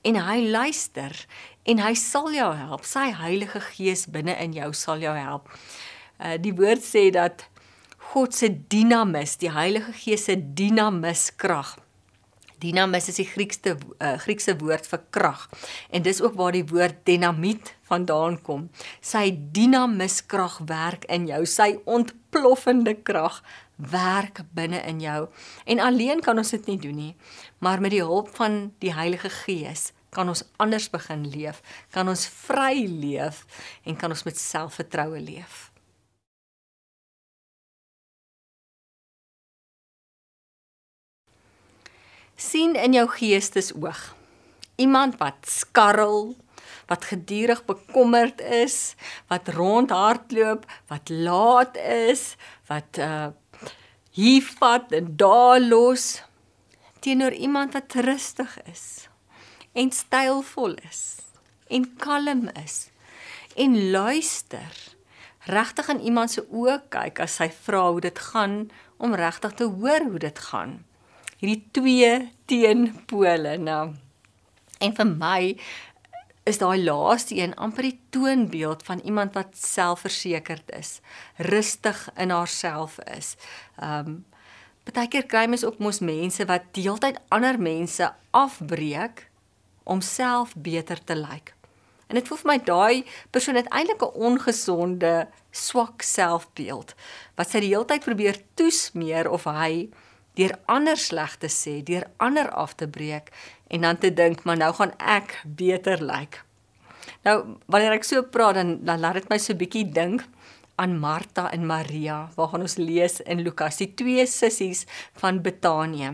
en 0.04 0.20
hy 0.20 0.38
luister 0.52 1.16
en 1.68 1.80
hy 1.80 1.94
sal 1.98 2.30
jou 2.34 2.50
help. 2.56 2.84
Sy 2.88 3.10
Heilige 3.20 3.62
Gees 3.72 4.06
binne 4.12 4.36
in 4.40 4.56
jou 4.56 4.72
sal 4.76 5.04
jou 5.04 5.16
help. 5.16 5.50
Uh 6.20 6.36
die 6.40 6.54
woord 6.56 6.84
sê 6.84 7.10
dat 7.14 7.46
God 8.14 8.36
se 8.36 8.50
dinamis, 8.70 9.38
die 9.40 9.52
Heilige 9.52 9.92
Gees 9.96 10.28
se 10.28 10.36
dinamis 10.36 11.30
krag 11.40 11.76
Dinamis 12.64 13.10
is 13.10 13.18
die 13.20 13.26
Griekse 13.28 13.74
uh, 13.76 14.14
Griekse 14.22 14.54
woord 14.60 14.86
vir 14.88 15.02
krag. 15.14 15.46
En 15.90 16.04
dis 16.04 16.20
ook 16.22 16.36
waar 16.38 16.54
die 16.54 16.64
woord 16.70 17.02
dinamiet 17.08 17.74
vandaan 17.90 18.38
kom. 18.46 18.68
Sy 19.04 19.28
dinamiskrag 19.56 20.60
werk 20.70 21.04
in 21.12 21.28
jou, 21.28 21.42
sy 21.48 21.74
ontploffende 21.84 22.96
krag 23.04 23.42
werk 23.76 24.40
binne 24.54 24.80
in 24.86 25.00
jou. 25.00 25.28
En 25.64 25.80
alleen 25.80 26.20
kan 26.20 26.38
ons 26.38 26.50
dit 26.50 26.66
nie 26.66 26.78
doen 26.78 26.96
nie, 26.96 27.14
maar 27.58 27.80
met 27.80 27.90
die 27.90 28.04
hulp 28.04 28.30
van 28.36 28.72
die 28.78 28.94
Heilige 28.94 29.30
Gees 29.42 29.92
kan 30.14 30.28
ons 30.30 30.44
anders 30.62 30.86
begin 30.90 31.26
leef, 31.26 31.58
kan 31.90 32.08
ons 32.08 32.26
vry 32.46 32.86
leef 32.86 33.42
en 33.82 33.96
kan 33.98 34.14
ons 34.14 34.22
met 34.22 34.38
selfvertroue 34.38 35.20
leef. 35.20 35.74
sien 42.44 42.74
in 42.74 42.96
jou 42.96 43.06
geestesoog 43.08 44.00
iemand 44.76 45.18
wat 45.20 45.46
skarrel, 45.46 46.34
wat 46.90 47.06
gedurig 47.08 47.62
bekommerd 47.64 48.40
is, 48.42 48.94
wat 49.30 49.48
rondhardloop, 49.54 50.66
wat 50.90 51.08
laat 51.08 51.78
is, 51.78 52.34
wat 52.70 52.98
uh 52.98 53.32
hier 54.14 54.46
vat 54.60 54.92
en 54.94 55.12
daar 55.20 55.60
los 55.60 56.22
teenoor 57.04 57.34
iemand 57.34 57.74
wat 57.76 57.98
rustig 58.06 58.56
is 58.70 58.86
en 59.72 59.90
stylvol 59.92 60.78
is 60.88 61.04
en 61.68 61.86
kalm 62.00 62.48
is 62.62 62.88
en 63.56 63.76
luister 63.90 64.80
regtig 65.50 65.88
in 65.92 66.00
iemand 66.00 66.32
se 66.32 66.46
oë 66.46 66.80
kyk 66.94 67.20
as 67.26 67.38
hy 67.42 67.50
vra 67.66 67.84
hoe 67.90 68.02
dit 68.06 68.24
gaan 68.30 68.58
om 68.96 69.14
regtig 69.18 69.58
te 69.60 69.68
hoor 69.68 70.10
hoe 70.10 70.22
dit 70.28 70.44
gaan 70.48 70.78
hierdie 71.44 71.64
twee 71.76 72.12
teenpole 72.48 73.58
nou. 73.60 73.92
En 74.80 74.94
vir 74.96 75.08
my 75.08 75.40
is 76.44 76.60
daai 76.60 76.84
laaste 76.84 77.36
een 77.36 77.54
amper 77.56 77.88
die 77.88 77.98
toonbeeld 78.12 78.82
van 78.82 79.00
iemand 79.04 79.34
wat 79.34 79.56
selfversekerd 79.56 80.70
is, 80.76 81.00
rustig 81.36 82.08
in 82.16 82.30
haarself 82.30 82.98
is. 83.16 83.34
Um 83.80 84.24
partykeer 84.84 85.24
kry 85.24 85.46
mens 85.48 85.64
ook 85.64 85.78
mos 85.80 86.02
mense 86.04 86.44
wat 86.44 86.66
deeltyd 86.76 87.16
ander 87.32 87.56
mense 87.56 88.10
afbreek 88.36 89.28
om 89.88 90.00
self 90.04 90.52
beter 90.56 91.00
te 91.04 91.16
lyk. 91.16 91.54
En 92.06 92.20
dit 92.20 92.28
voel 92.28 92.40
vir 92.42 92.50
my 92.50 92.58
daai 92.66 93.04
persoon 93.32 93.56
het 93.56 93.70
eintlik 93.72 94.02
'n 94.04 94.16
ongesonde, 94.28 95.28
swak 95.50 96.02
selfbeeld 96.02 96.94
wat 97.36 97.50
sy 97.50 97.60
die 97.60 97.72
hele 97.72 97.84
tyd 97.84 98.04
probeer 98.04 98.36
toesmeer 98.54 99.30
of 99.30 99.44
hy 99.44 99.88
deur 100.34 100.58
ander 100.66 100.96
sleg 100.96 101.36
te 101.38 101.48
sê, 101.48 101.82
deur 101.82 102.10
ander 102.16 102.50
af 102.50 102.74
te 102.74 102.88
breek 102.88 103.30
en 103.68 103.86
dan 103.86 103.98
te 103.98 104.12
dink 104.12 104.44
maar 104.44 104.58
nou 104.60 104.72
gaan 104.74 104.92
ek 104.98 105.40
beter 105.44 106.02
lyk. 106.02 106.42
Nou 107.24 107.56
wanneer 107.66 107.96
ek 107.98 108.04
so 108.04 108.22
praat 108.22 108.60
dan 108.60 108.78
dan 108.84 109.00
laat 109.00 109.20
dit 109.20 109.30
my 109.32 109.38
so 109.38 109.56
bietjie 109.56 109.86
dink 109.92 110.24
aan 110.76 110.96
Martha 110.98 111.50
en 111.54 111.66
Maria, 111.66 112.28
waarvan 112.34 112.66
ons 112.66 112.76
lees 112.80 113.20
in 113.30 113.44
Lukas, 113.46 113.78
die 113.78 113.92
twee 113.94 114.26
sissies 114.26 114.84
van 115.20 115.38
Betanië. 115.42 116.10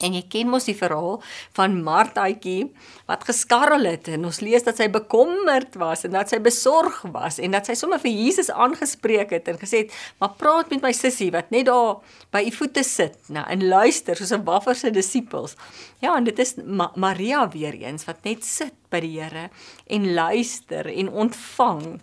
En 0.00 0.14
jy 0.16 0.22
ken 0.32 0.48
mos 0.48 0.64
die 0.68 0.76
verhaal 0.76 1.18
van 1.56 1.76
Marthaatjie 1.84 2.70
wat 3.08 3.26
geskarrel 3.28 3.84
het 3.84 4.08
en 4.08 4.24
ons 4.28 4.40
lees 4.44 4.64
dat 4.64 4.80
sy 4.80 4.88
bekommerd 4.92 5.76
was 5.80 6.06
en 6.08 6.14
dat 6.16 6.32
sy 6.32 6.40
besorg 6.42 7.02
was 7.12 7.40
en 7.42 7.56
dat 7.56 7.68
sy 7.68 7.76
sommer 7.76 8.00
vir 8.00 8.14
Jesus 8.14 8.50
aangespreek 8.50 9.34
het 9.36 9.50
en 9.52 9.60
gesê 9.60 9.84
het: 9.84 9.96
"Maar 10.18 10.36
praat 10.40 10.70
met 10.70 10.82
my 10.82 10.92
sussie 10.96 11.30
wat 11.30 11.50
net 11.50 11.66
daar 11.66 12.00
by 12.32 12.44
u 12.46 12.50
voete 12.50 12.84
sit 12.84 13.18
nou 13.28 13.44
en 13.44 13.68
luister 13.68 14.16
soos 14.16 14.32
'n 14.32 14.44
waffer 14.44 14.74
se 14.74 14.90
disippels." 14.90 15.56
Ja, 16.00 16.16
en 16.16 16.24
dit 16.24 16.38
is 16.38 16.54
Ma 16.64 16.90
Maria 16.94 17.48
weer 17.48 17.74
eens 17.74 18.04
wat 18.04 18.24
net 18.24 18.44
sit 18.44 18.72
by 18.90 19.00
die 19.00 19.20
Here 19.20 19.50
en 19.86 20.14
luister 20.14 20.86
en 20.86 21.08
ontvang. 21.08 22.00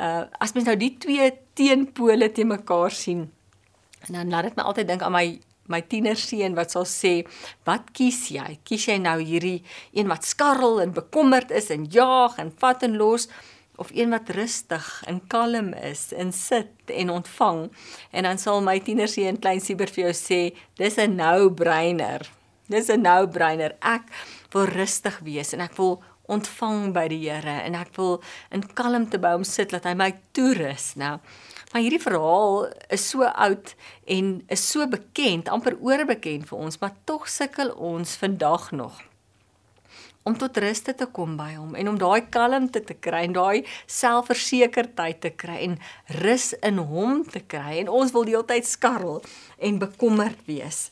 Uh 0.00 0.24
as 0.38 0.52
mens 0.52 0.66
nou 0.66 0.76
die 0.76 0.96
twee 0.98 1.32
teenpole 1.54 2.32
te 2.32 2.44
mekaar 2.44 2.90
sien, 2.90 3.30
en 4.06 4.12
dan 4.12 4.28
laat 4.30 4.42
dit 4.42 4.56
my 4.56 4.62
altyd 4.62 4.88
dink 4.88 5.02
aan 5.02 5.12
my 5.12 5.40
my 5.72 5.82
tienerseun 5.82 6.56
wat 6.56 6.70
sal 6.74 6.84
sê, 6.84 7.26
"Wat 7.64 7.92
kies 7.92 8.28
jy? 8.28 8.58
Kies 8.64 8.86
jy 8.86 8.98
nou 8.98 9.18
hierdie 9.20 9.62
een 9.92 10.08
wat 10.08 10.24
skarrel 10.24 10.80
en 10.80 10.92
bekommerd 10.92 11.50
is 11.50 11.70
en 11.70 11.84
jaag 11.84 12.38
en 12.38 12.52
vat 12.58 12.82
en 12.82 12.96
los 12.96 13.28
of 13.76 13.90
een 13.92 14.10
wat 14.10 14.30
rustig 14.30 15.04
en 15.06 15.20
kalm 15.28 15.74
is 15.74 16.12
en 16.12 16.32
sit 16.32 16.70
en 16.86 17.10
ontvang?" 17.10 17.70
En 18.12 18.22
dan 18.22 18.38
sal 18.38 18.60
my 18.60 18.80
tienerseun 18.80 19.38
klein 19.38 19.60
Sieber 19.60 19.88
vir 19.88 20.04
jou 20.04 20.12
sê, 20.12 20.56
"Dis 20.76 20.98
'n 20.98 21.16
no-brainer. 21.16 22.20
Dis 22.68 22.88
'n 22.88 23.02
no-brainer. 23.02 23.74
Ek 23.80 24.02
wil 24.52 24.64
rustig 24.64 25.18
wees 25.18 25.52
en 25.52 25.60
ek 25.60 25.76
wil 25.76 26.02
ontvang 26.28 26.92
by 26.92 27.08
die 27.08 27.30
Here 27.30 27.60
en 27.62 27.74
ek 27.74 27.96
wil 27.96 28.22
in 28.50 28.62
kalmte 28.74 29.18
by 29.18 29.30
hom 29.30 29.44
sit 29.44 29.70
dat 29.70 29.84
hy 29.84 29.94
my 29.94 30.14
toerus." 30.32 30.94
Nou, 30.96 31.18
Maar 31.76 31.84
hierdie 31.84 32.00
verhaal 32.00 32.70
is 32.88 33.02
so 33.10 33.26
oud 33.28 33.74
en 34.08 34.28
is 34.48 34.62
so 34.64 34.86
bekend, 34.88 35.50
amper 35.52 35.74
oorbekend 35.84 36.46
vir 36.48 36.56
ons, 36.56 36.78
maar 36.80 36.94
tog 37.04 37.26
sukkel 37.28 37.68
ons 37.76 38.14
vandag 38.16 38.70
nog 38.72 39.02
om 40.24 40.38
tot 40.40 40.56
rus 40.56 40.80
te 40.80 40.94
kom 41.12 41.34
by 41.36 41.50
hom 41.58 41.74
en 41.76 41.90
om 41.90 41.98
daai 42.00 42.30
kalmte 42.32 42.80
te 42.80 42.96
kry 42.96 43.26
en 43.26 43.36
daai 43.36 43.68
selfversekerdheid 43.92 45.20
te 45.20 45.34
kry 45.42 45.58
en 45.66 45.76
rus 46.24 46.46
in 46.64 46.80
hom 46.80 47.20
te 47.28 47.42
kry 47.44 47.82
en 47.82 47.92
ons 47.92 48.14
wil 48.16 48.24
die 48.24 48.38
hele 48.38 48.48
tyd 48.48 48.70
skarrel 48.70 49.20
en 49.60 49.82
bekommerd 49.84 50.40
wees 50.48 50.86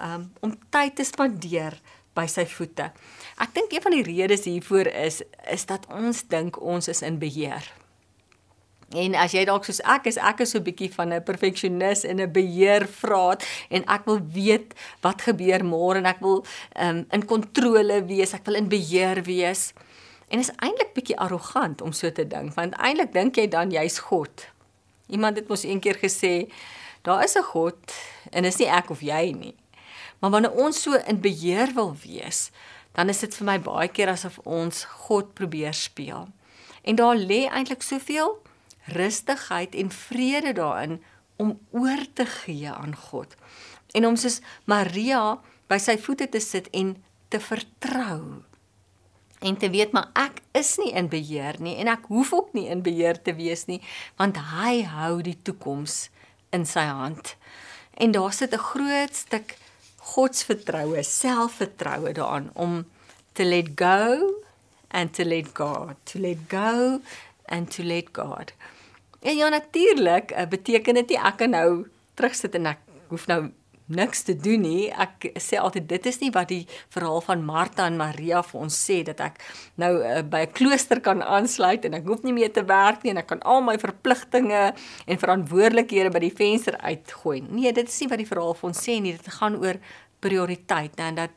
um, 0.00 0.24
om 0.40 0.56
tyd 0.72 0.96
te 0.96 1.04
spandeer 1.04 1.76
by 2.16 2.24
sy 2.32 2.46
voete. 2.48 2.88
Ek 3.36 3.52
dink 3.60 3.76
een 3.76 3.84
van 3.84 3.98
die 3.98 4.08
redes 4.08 4.48
hiervoor 4.48 4.88
is 5.04 5.20
is 5.52 5.68
dat 5.68 5.84
ons 5.92 6.24
dink 6.32 6.56
ons 6.64 6.88
is 6.88 7.04
in 7.04 7.20
beheer. 7.20 7.68
En 8.90 9.14
as 9.14 9.34
jy 9.36 9.44
dalk 9.46 9.64
soos 9.68 9.78
ek 9.86 10.08
is, 10.10 10.16
ek 10.18 10.40
is 10.42 10.50
so 10.50 10.58
'n 10.58 10.66
bietjie 10.66 10.90
van 10.90 11.12
'n 11.14 11.22
perfeksionis 11.22 12.02
en 12.04 12.20
'n 12.20 12.32
beheervraat 12.32 13.46
en 13.70 13.84
ek 13.86 14.04
wil 14.04 14.18
weet 14.18 14.74
wat 15.00 15.22
gebeur 15.22 15.62
môre 15.64 15.98
en 15.98 16.06
ek 16.06 16.20
wil 16.20 16.44
um, 16.74 17.06
in 17.10 17.24
kontrole 17.24 18.04
wees, 18.04 18.34
ek 18.34 18.44
wil 18.46 18.54
in 18.54 18.68
beheer 18.68 19.22
wees. 19.22 19.72
En 20.28 20.38
is 20.38 20.50
eintlik 20.58 20.92
bietjie 20.94 21.18
arrogant 21.18 21.80
om 21.80 21.92
so 21.92 22.10
te 22.10 22.26
dink, 22.26 22.54
want 22.54 22.74
eintlik 22.74 23.12
dink 23.12 23.36
jy 23.36 23.46
dan 23.48 23.70
jy's 23.70 23.98
God. 23.98 24.46
Iemand 25.06 25.36
het 25.36 25.48
mos 25.48 25.64
eendag 25.64 25.98
gesê, 25.98 26.50
daar 27.02 27.22
is 27.22 27.36
'n 27.36 27.42
God 27.42 27.78
en 28.32 28.44
is 28.44 28.58
nie 28.58 28.68
ek 28.68 28.90
of 28.90 29.00
jy 29.00 29.32
nie. 29.32 29.54
Maar 30.18 30.30
wanneer 30.30 30.52
ons 30.52 30.82
so 30.82 30.94
in 31.06 31.20
beheer 31.20 31.74
wil 31.74 31.96
wees, 32.02 32.50
dan 32.92 33.08
is 33.08 33.20
dit 33.20 33.34
vir 33.34 33.44
my 33.44 33.58
baie 33.60 33.88
keer 33.88 34.08
asof 34.08 34.38
ons 34.38 34.84
God 34.84 35.34
probeer 35.34 35.74
speel. 35.74 36.28
En 36.82 36.94
daar 36.94 37.16
lê 37.16 37.46
eintlik 37.46 37.82
soveel 37.82 38.42
rustigheid 38.92 39.74
en 39.74 39.90
vrede 39.90 40.52
daarin 40.52 41.00
om 41.40 41.54
oor 41.70 42.04
te 42.12 42.26
gee 42.26 42.70
aan 42.70 42.96
God. 42.96 43.34
En 43.96 44.06
om 44.06 44.16
soos 44.16 44.40
Maria 44.64 45.40
by 45.70 45.78
sy 45.78 45.96
voete 45.98 46.28
te 46.28 46.40
sit 46.42 46.68
en 46.76 46.94
te 47.30 47.40
vertrou. 47.40 48.42
En 49.40 49.56
te 49.56 49.70
weet 49.72 49.94
maar 49.96 50.10
ek 50.18 50.42
is 50.58 50.74
nie 50.82 50.92
in 50.92 51.08
beheer 51.08 51.56
nie 51.64 51.78
en 51.80 51.88
ek 51.88 52.10
hoef 52.12 52.34
ook 52.36 52.52
nie 52.56 52.66
in 52.68 52.82
beheer 52.84 53.16
te 53.22 53.32
wees 53.38 53.64
nie 53.70 53.80
want 54.20 54.36
hy 54.52 54.82
hou 54.84 55.22
die 55.24 55.38
toekoms 55.42 56.10
in 56.52 56.66
sy 56.68 56.84
hand. 56.90 57.36
En 57.96 58.12
daar 58.12 58.32
sit 58.32 58.52
'n 58.52 58.66
groot 58.72 59.14
stuk 59.14 59.56
godsvertroue, 60.12 61.02
selfvertroue 61.02 62.12
daaraan 62.12 62.50
om 62.54 62.84
to 63.32 63.44
let 63.44 63.68
go 63.76 64.34
and 64.88 65.14
to 65.14 65.24
let 65.24 65.54
God, 65.54 65.96
to 66.04 66.18
let 66.18 66.38
go 66.48 67.00
and 67.44 67.70
to 67.70 67.82
let 67.82 68.12
God. 68.12 68.52
En 69.20 69.36
ja 69.36 69.48
natuurlik 69.48 70.32
uh, 70.32 70.46
beteken 70.48 70.94
dit 70.94 71.14
nie 71.14 71.18
ek 71.20 71.40
kan 71.42 71.52
nou 71.56 71.70
terugsit 72.16 72.54
en 72.56 72.72
ek 72.72 72.84
hoef 73.10 73.26
nou 73.28 73.50
niks 73.90 74.22
te 74.22 74.36
doen 74.38 74.62
nie. 74.62 74.88
Ek 74.90 75.26
sê 75.42 75.58
altyd 75.58 75.88
dit 75.90 76.06
is 76.06 76.20
nie 76.22 76.30
wat 76.34 76.48
die 76.52 76.62
verhaal 76.94 77.20
van 77.26 77.42
Martha 77.44 77.88
en 77.90 77.98
Maria 77.98 78.42
vir 78.46 78.60
ons 78.62 78.76
sê 78.86 79.00
dat 79.06 79.20
ek 79.24 79.40
nou 79.82 79.92
uh, 79.98 80.20
by 80.22 80.44
'n 80.46 80.54
klooster 80.56 81.02
kan 81.04 81.22
aansluit 81.22 81.84
en 81.84 81.98
ek 81.98 82.06
hoef 82.06 82.22
nie 82.22 82.36
meer 82.36 82.52
te 82.54 82.64
werk 82.64 83.02
nie 83.02 83.12
en 83.12 83.22
ek 83.22 83.30
kan 83.34 83.42
al 83.42 83.60
my 83.66 83.76
verpligtinge 83.82 84.62
en 85.06 85.22
verantwoordelikhede 85.24 86.14
by 86.14 86.22
die 86.24 86.36
venster 86.36 86.78
uitgooi. 86.78 87.42
Nee, 87.50 87.72
dit 87.72 87.88
is 87.88 88.00
nie 88.00 88.08
wat 88.08 88.22
die 88.22 88.30
verhaal 88.30 88.54
vir 88.54 88.70
ons 88.70 88.84
sê 88.86 89.00
nie. 89.00 89.16
Dit 89.18 89.34
gaan 89.40 89.58
oor 89.58 89.76
prioriteit 90.20 90.96
en 91.00 91.14
dat 91.14 91.30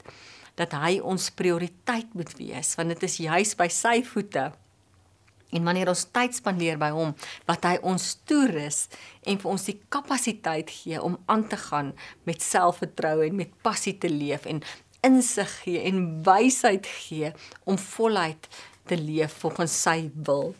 dat 0.55 0.75
hy 0.77 0.99
ons 1.01 1.31
prioriteit 1.33 2.13
moet 2.13 2.29
wees 2.37 2.75
want 2.77 2.93
dit 2.93 3.03
is 3.07 3.17
juis 3.25 3.55
by 3.57 3.67
sy 3.73 4.03
voete 4.05 4.51
En 5.53 5.63
wanneer 5.67 5.91
ons 5.91 6.05
tyd 6.15 6.35
spandeer 6.35 6.79
by 6.81 6.89
hom, 6.95 7.13
wat 7.49 7.65
hy 7.67 7.77
ons 7.85 8.07
toerus 8.29 8.87
en 9.29 9.39
vir 9.39 9.51
ons 9.51 9.67
die 9.69 9.77
kapasiteit 9.93 10.71
gee 10.73 11.01
om 11.01 11.19
aan 11.31 11.45
te 11.47 11.59
gaan 11.69 11.93
met 12.27 12.41
selfvertroue 12.41 13.27
en 13.29 13.39
met 13.39 13.53
passie 13.65 13.95
te 13.97 14.09
leef 14.11 14.47
en 14.49 14.63
insig 15.03 15.51
gee 15.63 15.83
en 15.89 16.03
wysheid 16.25 16.87
gee 16.87 17.33
om 17.69 17.77
voluit 17.77 18.47
te 18.89 18.97
leef 18.99 19.35
volgens 19.43 19.75
sy 19.85 20.09
wil. 20.27 20.55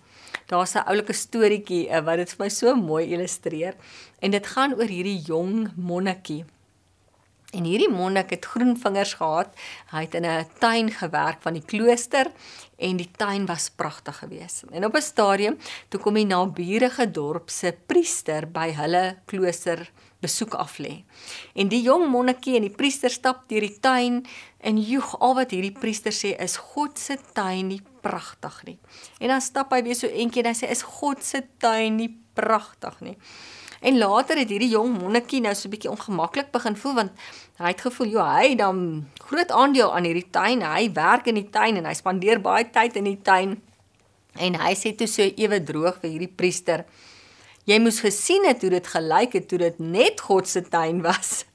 Daar's 0.48 0.76
'n 0.76 0.88
oulike 0.88 1.14
storieetjie 1.14 1.90
eh, 1.90 2.04
wat 2.04 2.18
dit 2.18 2.30
vir 2.30 2.44
my 2.46 2.50
so 2.50 2.76
mooi 2.76 3.14
illustreer 3.14 3.76
en 4.20 4.32
dit 4.32 4.48
gaan 4.48 4.74
oor 4.74 4.88
hierdie 4.88 5.22
jong 5.26 5.72
monnikie 5.76 6.46
En 7.54 7.68
hierdie 7.70 7.90
monnik 7.90 8.32
het 8.34 8.46
groen 8.46 8.74
vingers 8.78 9.14
gehad. 9.20 9.54
Hy 9.92 10.02
het 10.06 10.16
in 10.16 10.26
'n 10.26 10.48
tuin 10.60 10.92
gewerk 10.92 11.42
van 11.42 11.54
die 11.54 11.66
klooster 11.66 12.32
en 12.78 12.98
die 12.98 13.12
tuin 13.12 13.46
was 13.46 13.70
pragtig 13.70 14.18
geweest. 14.18 14.64
En 14.72 14.86
op 14.86 14.96
'n 14.96 15.02
stadium 15.02 15.58
toe 15.90 16.00
kom 16.00 16.14
die 16.14 16.26
naburige 16.26 17.12
dorp 17.12 17.50
se 17.50 17.78
priester 17.86 18.48
by 18.52 18.72
hulle 18.72 19.18
klooster 19.26 19.92
besoek 20.24 20.54
af 20.54 20.78
lê. 20.78 21.04
En 21.54 21.68
die 21.68 21.82
jong 21.82 22.08
monnikie 22.12 22.56
en 22.56 22.62
die 22.62 22.76
priester 22.76 23.10
stap 23.10 23.44
deur 23.52 23.66
die 23.66 23.80
tuin 23.80 24.26
en 24.64 24.82
joeg 24.82 25.20
al 25.20 25.36
wat 25.36 25.52
hierdie 25.52 25.76
priester 25.76 26.16
sê 26.16 26.34
is 26.40 26.58
God 26.58 27.00
se 27.00 27.18
tuin 27.34 27.68
nie 27.68 27.82
pragtig 28.02 28.64
nie. 28.64 28.78
En 29.20 29.28
dan 29.28 29.42
stap 29.42 29.72
hy 29.76 29.82
weer 29.84 29.96
so 29.96 30.08
eentjie 30.08 30.44
en 30.44 30.52
hy 30.52 30.58
sê 30.58 30.70
is 30.72 30.86
God 30.98 31.24
se 31.24 31.44
tuin 31.64 32.00
nie 32.00 32.12
pragtig 32.34 33.00
nie. 33.02 33.18
En 33.84 33.98
later 34.00 34.40
het 34.40 34.52
hierdie 34.52 34.72
jong 34.72 34.96
monnikie 35.02 35.42
nou 35.44 35.52
so 35.56 35.68
'n 35.68 35.74
bietjie 35.76 35.92
ongemaklik 35.92 36.52
begin 36.52 36.76
voel 36.76 36.94
want 36.94 37.12
hy 37.60 37.68
het 37.68 37.82
gevoel, 37.82 38.08
"Jo, 38.08 38.24
hy 38.24 38.56
dan 38.56 39.08
groot 39.28 39.52
aandeel 39.52 39.96
aan 39.96 40.04
hierdie 40.04 40.30
tuin. 40.32 40.62
Hy 40.62 40.92
werk 40.94 41.28
in 41.28 41.36
die 41.36 41.50
tuin 41.50 41.78
en 41.78 41.86
hy 41.86 41.94
spandeer 41.94 42.42
baie 42.42 42.70
tyd 42.70 42.96
in 42.96 43.04
die 43.04 43.22
tuin." 43.22 43.62
En 44.36 44.56
hy 44.56 44.74
sê 44.74 44.96
toe 44.96 45.08
so 45.08 45.22
ewe 45.22 45.64
droog 45.64 46.00
vir 46.00 46.10
hierdie 46.10 46.36
priester, 46.36 46.86
"Jy 47.66 47.80
moes 47.80 48.00
gesien 48.00 48.46
het 48.46 48.62
hoe 48.62 48.70
dit 48.70 48.88
gelyk 48.88 49.34
het 49.34 49.48
toe 49.48 49.58
dit 49.58 49.80
net 49.80 50.22
God 50.22 50.48
se 50.48 50.62
tuin 50.62 51.02
was." 51.02 51.46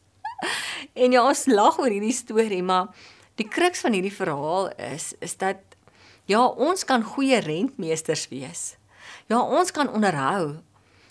en 1.02 1.12
ja, 1.12 1.26
ons 1.28 1.46
lag 1.46 1.78
oor 1.78 1.90
hierdie 1.90 2.12
storie, 2.12 2.62
maar 2.62 2.88
die 3.36 3.48
kruks 3.48 3.80
van 3.80 3.92
hierdie 3.92 4.14
verhaal 4.14 4.70
is 4.76 5.14
is 5.20 5.36
dat 5.36 5.56
ja, 6.26 6.44
ons 6.44 6.84
kan 6.84 7.02
goeie 7.02 7.40
rentmeesters 7.40 8.28
wees. 8.28 8.76
Ja, 9.28 9.40
ons 9.40 9.70
kan 9.70 9.88
onderhou, 9.88 10.58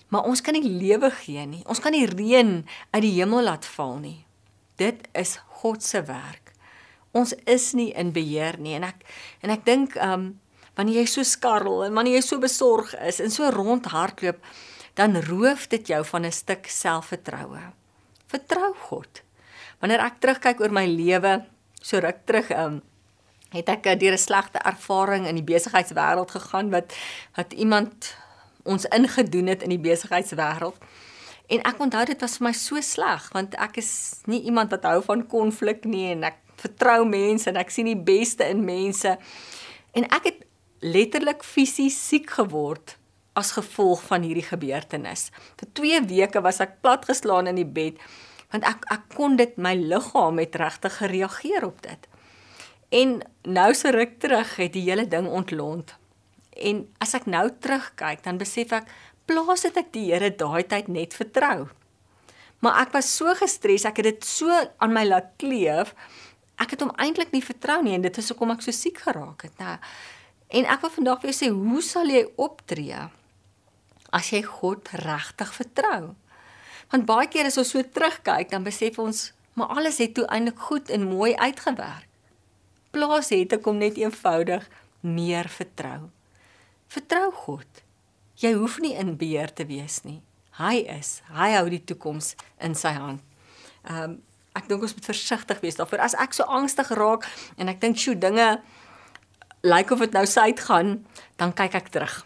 Maar 0.08 0.24
ons 0.24 0.42
kan 0.42 0.56
nie 0.56 0.64
lewe 0.64 1.12
gee 1.12 1.46
nie. 1.46 1.64
Ons 1.68 1.80
kan 1.84 1.92
nie 1.92 2.08
reën 2.08 2.66
uit 2.92 3.02
die 3.04 3.16
hemel 3.20 3.44
laat 3.44 3.66
val 3.76 3.98
nie. 4.00 4.26
Dit 4.80 5.08
is 5.18 5.38
God 5.62 5.84
se 5.84 6.04
werk. 6.08 6.54
Ons 7.12 7.34
is 7.46 7.72
nie 7.74 7.90
in 7.98 8.12
beheer 8.14 8.60
nie 8.62 8.76
en 8.78 8.86
ek 8.88 9.04
en 9.42 9.54
ek 9.54 9.66
dink 9.66 9.96
um 10.04 10.36
wanneer 10.78 11.02
jy 11.02 11.08
so 11.10 11.26
skarrel 11.26 11.88
en 11.88 11.96
wanneer 11.98 12.20
jy 12.20 12.26
so 12.28 12.42
besorg 12.42 12.94
is 13.02 13.18
en 13.24 13.34
so 13.34 13.50
rondhardloop, 13.50 14.38
dan 14.94 15.18
roof 15.26 15.66
dit 15.74 15.90
jou 15.90 16.04
van 16.06 16.26
'n 16.26 16.32
stuk 16.32 16.70
selfvertroue. 16.70 17.74
Vertrou 18.28 18.74
God. 18.90 19.24
Wanneer 19.82 20.06
ek 20.06 20.20
terugkyk 20.22 20.62
oor 20.62 20.72
my 20.72 20.86
lewe, 20.86 21.46
so 21.82 22.00
ruk 22.00 22.26
terug 22.26 22.52
um 22.52 22.82
het 23.54 23.70
ek 23.70 24.00
deur 24.00 24.14
'n 24.14 24.18
slegte 24.18 24.60
ervaring 24.60 25.26
in 25.26 25.36
die 25.36 25.54
besigheidswêreld 25.54 26.32
gegaan 26.32 26.70
wat 26.70 26.94
wat 27.36 27.54
iemand 27.54 28.16
ons 28.68 28.88
ingedoen 28.96 29.54
het 29.54 29.64
in 29.66 29.74
die 29.74 29.82
besigheidswêreld. 29.82 30.76
En 31.48 31.64
ek 31.64 31.80
onthou 31.80 32.04
dit 32.10 32.22
was 32.24 32.38
vir 32.38 32.48
my 32.50 32.54
so 32.60 32.82
sleg 32.84 33.30
want 33.36 33.56
ek 33.64 33.80
is 33.80 33.92
nie 34.28 34.42
iemand 34.50 34.74
wat 34.76 34.86
hou 34.90 35.00
van 35.06 35.24
konflik 35.32 35.88
nie 35.88 36.10
en 36.12 36.28
ek 36.28 36.42
vertrou 36.60 37.06
mense 37.08 37.48
en 37.50 37.60
ek 37.62 37.72
sien 37.72 37.88
die 37.88 38.00
beste 38.10 38.48
in 38.52 38.66
mense. 38.68 39.16
En 39.96 40.08
ek 40.12 40.32
het 40.32 40.46
letterlik 40.84 41.46
fisies 41.48 41.98
siek 42.10 42.30
geword 42.38 42.98
as 43.38 43.54
gevolg 43.56 44.02
van 44.10 44.26
hierdie 44.26 44.46
gebeurtenis. 44.46 45.30
Vir 45.62 45.70
2 45.80 46.02
weke 46.10 46.42
was 46.44 46.60
ek 46.64 46.80
platgeslaan 46.84 47.50
in 47.54 47.62
die 47.62 47.70
bed 47.80 48.02
want 48.52 48.68
ek 48.68 48.86
ek 48.94 49.08
kon 49.16 49.36
dit 49.40 49.58
my 49.60 49.74
liggaam 49.76 50.40
het 50.40 50.56
regtig 50.60 51.00
gereageer 51.02 51.68
op 51.68 51.82
dit. 51.84 52.08
En 52.96 53.18
nou 53.44 53.72
so 53.76 53.92
ruk 53.92 54.20
terug 54.24 54.56
het 54.56 54.74
die 54.74 54.86
hele 54.88 55.08
ding 55.08 55.28
ontlont. 55.28 55.96
En 56.58 56.86
as 57.04 57.14
ek 57.18 57.28
nou 57.30 57.46
terugkyk, 57.62 58.24
dan 58.26 58.40
besef 58.42 58.74
ek 58.76 58.90
plaas 59.28 59.66
het 59.68 59.78
ek 59.78 59.92
die 59.96 60.08
Here 60.12 60.32
daai 60.32 60.64
tyd 60.68 60.88
net 60.92 61.16
vertrou. 61.18 61.68
Maar 62.64 62.82
ek 62.86 62.96
was 62.96 63.10
so 63.14 63.34
gestres, 63.38 63.86
ek 63.86 64.02
het 64.02 64.08
dit 64.10 64.26
so 64.26 64.50
aan 64.50 64.96
my 64.96 65.04
laat 65.06 65.36
kleef. 65.42 65.94
Ek 66.58 66.74
het 66.74 66.82
hom 66.82 66.94
eintlik 66.98 67.36
nie 67.36 67.44
vertrou 67.46 67.84
nie 67.86 67.94
en 67.98 68.06
dit 68.08 68.18
is 68.18 68.32
hoekom 68.32 68.56
ek 68.56 68.64
so 68.66 68.74
siek 68.74 69.04
geraak 69.06 69.46
het. 69.46 69.54
Nou, 69.62 69.76
en 70.58 70.70
ek 70.74 70.82
wil 70.86 70.94
vandag 70.96 71.22
vir 71.22 71.32
jou 71.32 71.38
sê, 71.38 71.52
hoe 71.54 71.84
sal 71.86 72.10
jy 72.10 72.24
optree 72.42 73.04
as 74.16 74.32
jy 74.32 74.42
God 74.48 74.90
regtig 75.04 75.54
vertrou? 75.54 76.16
Want 76.90 77.06
baie 77.06 77.28
keer 77.30 77.50
as 77.50 77.60
ons 77.60 77.76
so 77.76 77.84
terugkyk, 77.84 78.50
dan 78.50 78.66
besef 78.66 78.98
ons, 79.04 79.28
maar 79.60 79.76
alles 79.76 80.00
het 80.02 80.16
toe 80.18 80.26
eintlik 80.32 80.62
goed 80.70 80.90
en 80.90 81.10
mooi 81.12 81.36
uitgewerk. 81.36 82.08
Plaas 82.96 83.30
het 83.36 83.54
ek 83.54 83.68
hom 83.68 83.82
net 83.84 84.00
eenvoudig 84.00 84.64
meer 85.04 85.52
vertrou. 85.52 86.08
Vertrou 86.88 87.32
God. 87.46 87.84
Jy 88.38 88.54
hoef 88.54 88.78
nie 88.80 88.94
in 88.96 89.16
beheer 89.18 89.52
te 89.54 89.66
wees 89.66 90.04
nie. 90.06 90.22
Hy 90.58 90.86
is. 90.98 91.20
Hy 91.34 91.52
hou 91.58 91.68
die 91.70 91.84
toekoms 91.84 92.36
in 92.64 92.78
sy 92.78 92.96
hand. 92.98 93.22
Ehm 93.88 94.04
um, 94.04 94.18
ek 94.58 94.66
dink 94.66 94.82
ons 94.82 94.96
moet 94.98 95.06
versigtig 95.06 95.60
wees 95.62 95.76
daarvoor. 95.78 96.02
As 96.02 96.16
ek 96.18 96.34
so 96.34 96.46
angstig 96.50 96.90
raak 96.98 97.28
en 97.62 97.70
ek 97.70 97.78
dink, 97.78 97.98
"Sjoe, 97.98 98.16
dinge 98.18 98.62
lyk 99.62 99.92
of 99.92 100.00
dit 100.00 100.14
nou 100.18 100.26
suid 100.26 100.60
gaan," 100.60 101.06
dan 101.38 101.54
kyk 101.54 101.76
ek 101.76 101.92
terug. 101.94 102.26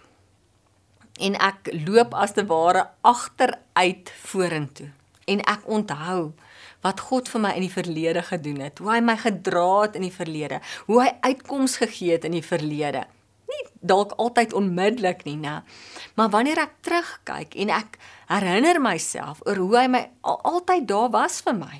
En 1.19 1.35
ek 1.35 1.69
loop 1.87 2.13
as 2.13 2.31
te 2.31 2.45
ware 2.45 2.87
agteruit 3.01 4.11
vorentoe. 4.23 4.91
En 5.27 5.41
ek 5.43 5.67
onthou 5.67 6.33
wat 6.81 6.99
God 6.99 7.29
vir 7.29 7.41
my 7.41 7.51
in 7.51 7.61
die 7.61 7.73
verlede 7.73 8.23
gedoen 8.23 8.59
het, 8.59 8.79
hoe 8.79 8.91
hy 8.93 8.99
my 9.01 9.17
gedra 9.17 9.81
het 9.81 9.95
in 9.95 10.01
die 10.01 10.15
verlede, 10.15 10.61
hoe 10.85 11.01
hy 11.03 11.11
uitkoms 11.21 11.77
gegee 11.77 12.11
het 12.11 12.23
in 12.25 12.31
die 12.31 12.45
verlede. 12.45 13.05
Nie 13.51 13.63
dalk 13.81 14.15
altyd 14.21 14.53
onmiddellik 14.55 15.25
nie, 15.27 15.37
né? 15.37 15.61
Maar 16.15 16.29
wanneer 16.33 16.61
ek 16.63 16.77
terugkyk 16.85 17.55
en 17.63 17.73
ek 17.75 17.97
herinner 18.31 18.79
myself 18.81 19.41
oor 19.45 19.59
hoe 19.59 19.79
hy 19.79 19.87
my 19.91 20.03
al, 20.21 20.39
altyd 20.47 20.87
daar 20.89 21.09
was 21.13 21.41
vir 21.45 21.57
my, 21.57 21.77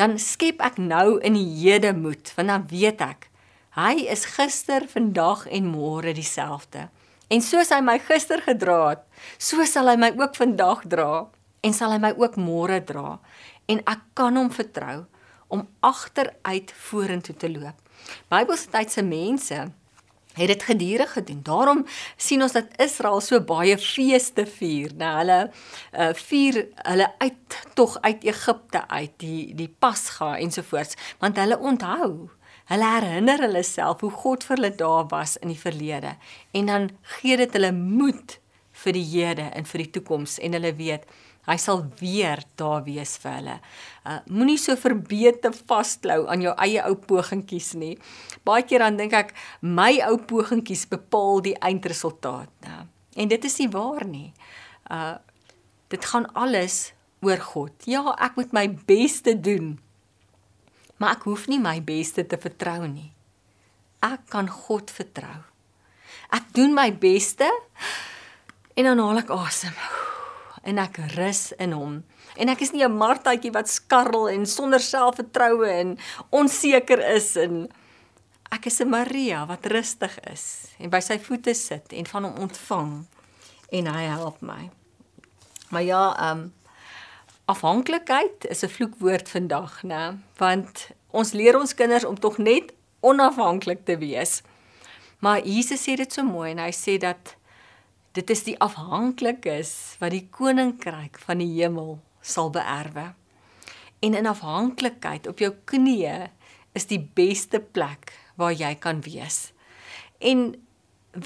dan 0.00 0.18
skep 0.18 0.60
ek 0.64 0.80
nou 0.82 1.20
in 1.24 1.38
die 1.38 1.48
hede 1.62 1.94
moed, 1.96 2.32
want 2.36 2.52
dan 2.52 2.66
weet 2.70 3.04
ek 3.04 3.30
hy 3.74 4.04
is 4.06 4.26
gister, 4.36 4.84
vandag 4.86 5.48
en 5.50 5.66
môre 5.66 6.12
dieselfde. 6.14 6.86
En 7.26 7.42
soos 7.42 7.72
hy 7.74 7.80
my 7.82 7.96
gister 7.98 8.42
gedra 8.44 8.76
het, 8.92 9.00
so 9.42 9.64
sal 9.66 9.90
hy 9.90 9.96
my 9.98 10.12
ook 10.14 10.36
vandag 10.38 10.84
dra 10.92 11.24
en 11.64 11.74
sal 11.74 11.94
hy 11.94 11.98
my 12.02 12.12
ook 12.20 12.36
môre 12.38 12.78
dra 12.86 13.16
en 13.70 13.80
ek 13.90 14.04
kan 14.18 14.36
hom 14.38 14.52
vertrou 14.52 15.06
om 15.54 15.64
agteruit 15.82 16.70
vorentoe 16.86 17.34
te 17.38 17.50
loop. 17.50 17.80
Bybelse 18.30 18.70
tyd 18.70 18.92
se 18.92 19.02
mense 19.06 19.58
het 20.34 20.50
dit 20.50 20.62
gedurig 20.62 21.12
gedoen. 21.12 21.40
Daarom 21.46 21.84
sien 22.16 22.42
ons 22.42 22.52
dat 22.52 22.74
Israel 22.82 23.20
so 23.20 23.40
baie 23.40 23.78
feeste 23.78 24.46
vier. 24.46 24.94
Nou 24.98 25.12
hulle 25.18 25.40
uh, 25.48 26.12
vier 26.26 26.66
hulle 26.82 27.10
uit 27.18 27.58
tog 27.74 27.98
uit 28.00 28.24
Egipte 28.24 28.88
uit, 28.88 29.14
die 29.22 29.54
die 29.54 29.70
Pasga 29.78 30.34
ensovoorts, 30.38 30.98
want 31.18 31.38
hulle 31.38 31.58
onthou 31.58 32.30
Hulle 32.64 32.86
herinner 32.88 33.42
hulle 33.44 33.60
self 33.66 34.00
hoe 34.00 34.12
God 34.22 34.44
vir 34.48 34.56
hulle 34.56 34.70
daar 34.80 35.04
was 35.10 35.36
in 35.36 35.50
die 35.52 35.60
verlede 35.60 36.14
en 36.56 36.70
dan 36.70 36.86
gee 37.18 37.36
dit 37.36 37.52
hulle 37.52 37.74
moed 37.76 38.38
vir 38.84 38.96
die 38.96 39.04
hede 39.10 39.50
en 39.52 39.68
vir 39.68 39.82
die 39.84 39.90
toekoms 39.98 40.38
en 40.40 40.56
hulle 40.56 40.72
weet 40.78 41.04
Hy 41.44 41.56
sal 41.60 41.82
weer 42.00 42.40
daar 42.56 42.84
wees 42.86 43.18
vir 43.20 43.36
hulle. 43.36 43.56
Uh 44.08 44.20
moenie 44.32 44.56
so 44.60 44.76
verbeete 44.80 45.52
vasklou 45.68 46.24
aan 46.32 46.44
jou 46.44 46.54
eie 46.64 46.80
ou 46.88 46.96
pogingkies 46.96 47.74
nie. 47.80 47.94
Baie 48.48 48.64
keer 48.64 48.86
dan 48.86 48.96
dink 49.00 49.12
ek 49.16 49.34
my 49.60 49.98
ou 50.08 50.16
pogingkies 50.24 50.86
bepaal 50.88 51.42
die 51.44 51.56
eindresultaat, 51.60 52.50
né? 52.64 52.84
En 53.14 53.30
dit 53.30 53.44
is 53.44 53.58
nie 53.60 53.70
waar 53.72 54.06
nie. 54.08 54.32
Uh 54.88 55.16
dit 55.92 56.04
gaan 56.10 56.24
alles 56.34 56.94
oor 57.22 57.38
God. 57.38 57.74
Ja, 57.86 58.16
ek 58.18 58.40
moet 58.40 58.56
my 58.56 58.64
beste 58.88 59.36
doen. 59.36 59.76
Maar 60.98 61.18
ek 61.18 61.26
hoef 61.28 61.44
nie 61.52 61.60
my 61.60 61.76
beste 61.84 62.24
te 62.26 62.40
vertrou 62.40 62.88
nie. 62.88 63.12
Ek 64.02 64.24
kan 64.32 64.48
God 64.48 64.90
vertrou. 64.90 65.44
Ek 66.34 66.48
doen 66.56 66.72
my 66.74 66.88
beste 66.90 67.46
en 68.74 68.90
dan 68.90 69.04
haal 69.04 69.22
ek 69.22 69.30
asem. 69.30 69.76
Awesome 69.76 70.03
en 70.64 70.78
ek 70.78 70.98
rus 71.14 71.52
in 71.60 71.72
hom. 71.76 72.02
En 72.36 72.48
ek 72.48 72.60
is 72.60 72.72
nie 72.72 72.84
'n 72.84 72.96
martaatjie 72.96 73.52
wat 73.52 73.68
skarrel 73.68 74.28
en 74.28 74.46
sonder 74.46 74.80
selfvertroue 74.80 75.68
en 75.68 75.98
onseker 76.30 77.00
is 77.14 77.36
en 77.36 77.68
ek 78.50 78.66
is 78.66 78.80
'n 78.80 78.88
Maria 78.88 79.46
wat 79.46 79.66
rustig 79.66 80.18
is 80.32 80.74
en 80.78 80.90
by 80.90 81.00
sy 81.00 81.18
voete 81.18 81.54
sit 81.54 81.92
en 81.92 82.06
van 82.06 82.24
hom 82.24 82.34
ontvang 82.48 83.06
en 83.72 83.86
hy 83.86 84.02
help 84.02 84.40
my. 84.40 84.70
Maar 85.70 85.82
ja, 85.82 86.16
ehm 86.16 86.38
um, 86.38 86.52
afhanklikheid 87.46 88.46
is 88.48 88.62
'n 88.62 88.68
vloekwoord 88.68 89.28
vandag, 89.28 89.82
né? 89.82 90.18
Want 90.36 90.88
ons 91.10 91.32
leer 91.32 91.58
ons 91.58 91.74
kinders 91.74 92.04
om 92.04 92.18
tog 92.18 92.38
net 92.38 92.72
onafhanklik 93.00 93.84
te 93.84 93.98
wees. 93.98 94.42
Maar 95.18 95.46
Jesus 95.46 95.82
sê 95.88 95.96
dit 95.96 96.12
so 96.12 96.22
mooi 96.22 96.50
en 96.50 96.58
hy 96.58 96.72
sê 96.72 96.98
dat 96.98 97.36
Dit 98.14 98.30
is 98.30 98.44
die 98.46 98.54
afhanklikes 98.62 99.96
wat 99.98 100.12
die 100.14 100.28
koninkryk 100.30 101.18
van 101.18 101.40
die 101.42 101.50
hemel 101.56 101.96
sal 102.22 102.52
beerwe. 102.54 103.08
En 104.06 104.14
in 104.14 104.30
afhanklikheid 104.30 105.26
op 105.26 105.42
jou 105.42 105.50
knieë 105.66 106.28
is 106.78 106.86
die 106.86 107.00
beste 107.02 107.58
plek 107.58 108.12
waar 108.38 108.54
jy 108.54 108.70
kan 108.78 109.02
wees. 109.02 109.50
En 110.22 110.52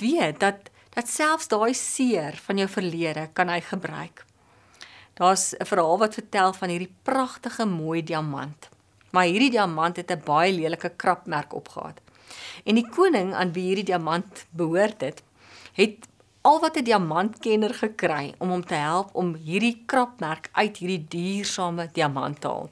weet 0.00 0.40
dat 0.40 0.72
dat 0.96 1.12
selfs 1.12 1.52
daai 1.52 1.76
seer 1.76 2.40
van 2.46 2.58
jou 2.58 2.66
verlede 2.72 3.28
kan 3.36 3.52
hy 3.52 3.60
gebruik. 3.60 4.24
Daar's 5.20 5.54
'n 5.60 5.68
verhaal 5.68 5.98
wat 5.98 6.14
vertel 6.14 6.52
van 6.52 6.68
hierdie 6.68 6.94
pragtige 7.02 7.66
mooi 7.66 8.02
diamant. 8.02 8.68
Maar 9.12 9.24
hierdie 9.24 9.50
diamant 9.50 9.96
het 9.96 10.10
'n 10.10 10.24
baie 10.24 10.52
lelike 10.52 10.90
krapmerk 10.96 11.52
opgehad. 11.52 12.00
En 12.64 12.74
die 12.74 12.88
koning 12.88 13.34
aan 13.34 13.52
wie 13.52 13.66
hierdie 13.66 13.92
diamant 13.92 14.46
behoort 14.50 15.00
het, 15.00 15.22
het 15.72 16.08
al 16.42 16.60
wat 16.60 16.76
'n 16.76 16.84
diamantkenner 16.84 17.74
gekry 17.74 18.34
om 18.38 18.48
hom 18.50 18.64
te 18.64 18.74
help 18.74 19.08
om 19.12 19.34
hierdie 19.34 19.82
krapmerk 19.86 20.48
uit 20.52 20.76
hierdie 20.76 21.06
duursame 21.08 21.88
diamant 21.92 22.40
te 22.40 22.48
haal. 22.48 22.70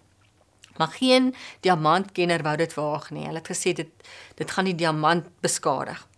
Maar 0.76 0.88
geen 0.88 1.34
diamantkenner 1.60 2.42
wou 2.42 2.56
dit 2.56 2.74
waag 2.74 3.10
nie. 3.10 3.24
Hulle 3.26 3.38
het 3.38 3.48
gesê 3.48 3.72
dit 3.72 3.90
dit 4.34 4.50
gaan 4.50 4.64
die 4.64 4.74
diamant 4.74 5.24
beskadig. 5.40 6.08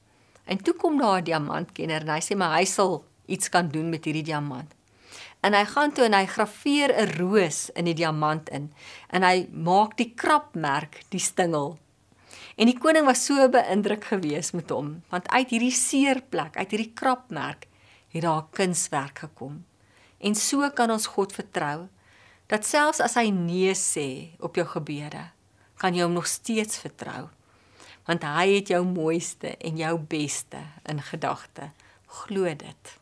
En 0.44 0.62
toe 0.62 0.74
kom 0.74 0.98
daar 0.98 1.20
'n 1.20 1.24
diamantkenner 1.24 2.00
en 2.00 2.08
hy 2.08 2.20
sê 2.20 2.36
maar 2.36 2.58
hy 2.58 2.64
sal 2.64 3.04
iets 3.26 3.48
kan 3.48 3.68
doen 3.68 3.88
met 3.88 4.04
hierdie 4.04 4.22
diamant. 4.22 4.74
En 5.40 5.54
hy 5.54 5.64
gaan 5.64 5.92
toe 5.92 6.04
en 6.04 6.14
hy 6.14 6.26
graweer 6.26 6.90
'n 6.92 7.16
roos 7.18 7.70
in 7.70 7.84
die 7.84 7.94
diamant 7.94 8.48
in 8.48 8.72
en 9.10 9.22
hy 9.22 9.48
maak 9.52 9.96
die 9.96 10.12
krapmerk 10.14 11.02
die 11.08 11.20
stingel 11.20 11.78
En 12.58 12.66
die 12.66 12.78
koning 12.78 13.06
was 13.06 13.20
so 13.28 13.44
beïndruk 13.54 14.08
geweest 14.10 14.52
met 14.58 14.72
hom, 14.74 14.96
want 15.12 15.28
uit 15.30 15.52
hierdie 15.54 15.74
seerplek, 15.74 16.56
uit 16.58 16.72
hierdie 16.74 16.90
krapmerk, 16.98 17.68
het 18.10 18.22
daar 18.22 18.42
'n 18.42 18.50
kunswerk 18.50 19.18
gekom. 19.18 19.64
En 20.18 20.34
so 20.34 20.70
kan 20.70 20.90
ons 20.90 21.06
God 21.06 21.32
vertrou 21.32 21.88
dat 22.46 22.66
selfs 22.66 23.00
as 23.00 23.14
hy 23.14 23.30
nee 23.30 23.74
sê 23.74 24.34
op 24.40 24.54
jou 24.54 24.66
gebede, 24.66 25.30
kan 25.76 25.94
jy 25.94 26.02
hom 26.02 26.12
nog 26.12 26.26
steeds 26.26 26.78
vertrou. 26.78 27.28
Want 28.06 28.22
hy 28.22 28.54
het 28.54 28.68
jou 28.68 28.84
mooiste 28.84 29.56
en 29.56 29.76
jou 29.76 29.98
beste 29.98 30.58
in 30.82 31.02
gedagte. 31.02 31.70
Glo 32.06 32.44
dit. 32.44 32.97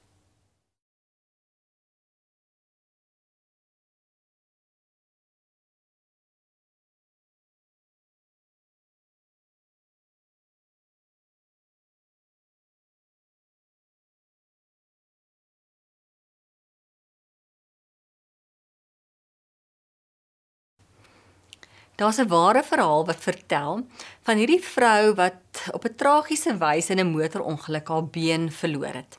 Daar's 21.96 22.18
'n 22.18 22.28
ware 22.28 22.62
verhaal 22.62 23.06
wat 23.06 23.20
vertel 23.20 23.86
van 24.22 24.36
hierdie 24.36 24.64
vrou 24.64 25.14
wat 25.14 25.70
op 25.72 25.84
'n 25.84 25.94
tragiese 25.96 26.58
wyse 26.58 26.92
in 26.92 27.00
'n 27.00 27.10
motorongeluk 27.10 27.88
haar 27.88 28.06
been 28.06 28.52
verloor 28.52 28.94
het. 28.94 29.18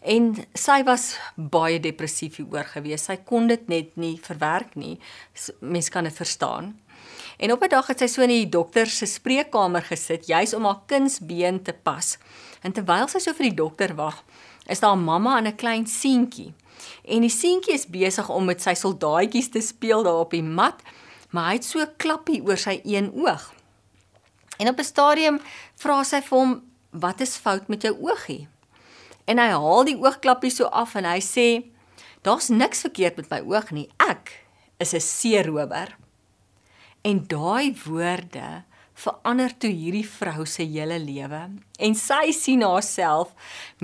En 0.00 0.36
sy 0.54 0.82
was 0.84 1.18
baie 1.34 1.80
depressief 1.80 2.36
hieroor 2.36 2.64
gewees. 2.64 3.04
Sy 3.04 3.16
kon 3.16 3.46
dit 3.46 3.68
net 3.68 3.96
nie 3.96 4.18
verwerk 4.22 4.74
nie. 4.74 5.00
Mens 5.60 5.88
kan 5.88 6.04
dit 6.04 6.14
verstaan. 6.14 6.80
En 7.36 7.52
op 7.52 7.62
'n 7.62 7.68
dag 7.68 7.86
het 7.86 7.98
sy 7.98 8.06
so 8.06 8.22
in 8.22 8.28
die 8.28 8.48
dokter 8.48 8.86
se 8.86 9.06
spreekkamer 9.06 9.82
gesit, 9.82 10.26
juis 10.26 10.54
om 10.54 10.64
haar 10.64 10.82
kindsbeen 10.86 11.62
te 11.62 11.72
pas. 11.72 12.18
En 12.62 12.72
terwyl 12.72 13.08
sy 13.08 13.18
so 13.18 13.32
vir 13.32 13.48
die 13.48 13.54
dokter 13.54 13.94
wag, 13.94 14.24
is 14.66 14.80
daar 14.80 14.96
'n 14.96 15.04
mamma 15.04 15.38
en 15.38 15.46
'n 15.46 15.56
klein 15.56 15.86
seentjie. 15.86 16.54
En 17.04 17.20
die 17.20 17.30
seentjie 17.30 17.74
is 17.74 17.86
besig 17.86 18.28
om 18.28 18.44
met 18.44 18.62
sy 18.62 18.74
soldaatjies 18.74 19.48
te 19.48 19.60
speel 19.60 20.02
daar 20.02 20.20
op 20.20 20.30
die 20.30 20.42
mat 20.42 20.82
maar 21.30 21.50
hy 21.50 21.54
het 21.58 21.64
so 21.64 21.86
klappie 21.96 22.42
oor 22.42 22.58
sy 22.58 22.80
een 22.84 23.12
oog. 23.14 23.52
En 24.58 24.68
op 24.68 24.78
'n 24.78 24.84
stadium 24.84 25.40
vra 25.76 26.02
sy 26.04 26.20
vir 26.20 26.38
hom, 26.38 26.62
"Wat 26.90 27.20
is 27.20 27.36
fout 27.36 27.68
met 27.68 27.82
jou 27.82 27.96
oogie?" 28.00 28.48
En 29.24 29.38
hy 29.38 29.48
haal 29.48 29.84
die 29.84 29.98
oogklappie 29.98 30.50
so 30.50 30.64
af 30.64 30.94
en 30.94 31.04
hy 31.04 31.20
sê, 31.20 31.64
"Daar's 32.22 32.48
niks 32.48 32.80
verkeerd 32.80 33.16
met 33.16 33.30
my 33.30 33.40
oog 33.40 33.70
nie. 33.70 33.88
Ek 33.98 34.46
is 34.78 34.94
'n 34.94 35.00
seerower." 35.00 35.96
En 37.02 37.26
daai 37.26 37.76
woorde 37.84 38.64
verander 38.96 39.52
toe 39.58 39.70
hierdie 39.70 40.06
vrou 40.08 40.46
se 40.48 40.64
hele 40.64 40.96
lewe 40.98 41.40
en 41.78 41.94
sy 41.94 42.32
sien 42.32 42.62
haarself 42.64 43.34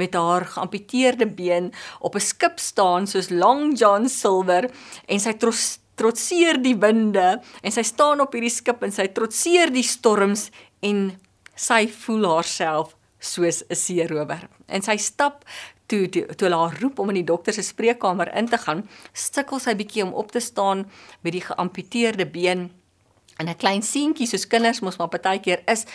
met 0.01 0.15
haar 0.17 0.47
geamputeerde 0.55 1.27
been 1.27 1.73
op 2.01 2.17
'n 2.17 2.21
skip 2.21 2.59
staan 2.59 3.07
soos 3.07 3.29
Long 3.29 3.79
John 3.79 4.09
Silver 4.09 4.71
en 5.07 5.21
sy 5.21 5.33
tros 5.33 5.79
trotseer 6.03 6.59
die 6.63 6.75
winde 6.83 7.37
en 7.63 7.75
sy 7.75 7.85
staan 7.87 8.23
op 8.25 8.35
hierdie 8.35 8.53
skip 8.53 8.83
en 8.83 8.95
sy 8.95 9.07
trotseer 9.15 9.71
die 9.71 9.87
storms 9.87 10.49
en 10.83 11.13
sy 11.55 11.87
voel 12.03 12.27
haarself 12.33 12.97
soos 13.23 13.63
'n 13.71 13.79
seerower. 13.79 14.49
En 14.67 14.83
sy 14.83 14.97
stap 14.97 15.45
toe 15.87 16.09
toe, 16.09 16.27
toe 16.35 16.51
haar 16.51 16.79
roep 16.81 16.99
om 16.99 17.11
in 17.13 17.21
die 17.21 17.31
dokter 17.31 17.53
se 17.55 17.63
spreekkamer 17.63 18.35
in 18.37 18.49
te 18.49 18.59
gaan, 18.59 18.89
sukkel 19.13 19.61
sy 19.61 19.75
bietjie 19.75 20.03
om 20.03 20.15
op 20.15 20.33
te 20.33 20.41
staan 20.41 20.91
met 21.23 21.33
die 21.33 21.45
geamputeerde 21.45 22.27
been 22.27 22.71
en 23.39 23.49
'n 23.49 23.57
klein 23.57 23.83
seentjie 23.83 24.27
soos 24.27 24.47
kinders 24.47 24.81
mos 24.81 24.99
maar 24.99 25.09
partykeer 25.09 25.63
is, 25.67 25.87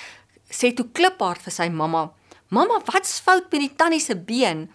sê 0.50 0.74
toe 0.74 0.88
kliphard 0.94 1.42
vir 1.42 1.52
sy 1.52 1.70
mamma: 1.70 2.12
"Mamma, 2.50 2.82
wat's 2.86 3.20
fout 3.20 3.52
met 3.52 3.62
die 3.62 3.76
tannie 3.76 4.00
se 4.00 4.16
been?" 4.16 4.70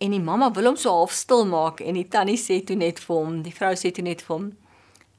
En 0.00 0.10
die 0.10 0.20
mamma 0.20 0.50
wil 0.52 0.64
hom 0.64 0.76
so 0.76 0.90
half 0.90 1.12
stil 1.12 1.46
maak 1.46 1.80
en 1.80 1.94
die 1.94 2.08
tannie 2.08 2.36
sê 2.36 2.64
toe 2.64 2.76
net 2.76 2.98
vir 2.98 3.16
hom, 3.16 3.42
die 3.42 3.52
vrou 3.52 3.74
sê 3.74 3.92
toe 3.92 4.04
net 4.04 4.22
vir 4.22 4.36
hom: 4.36 4.52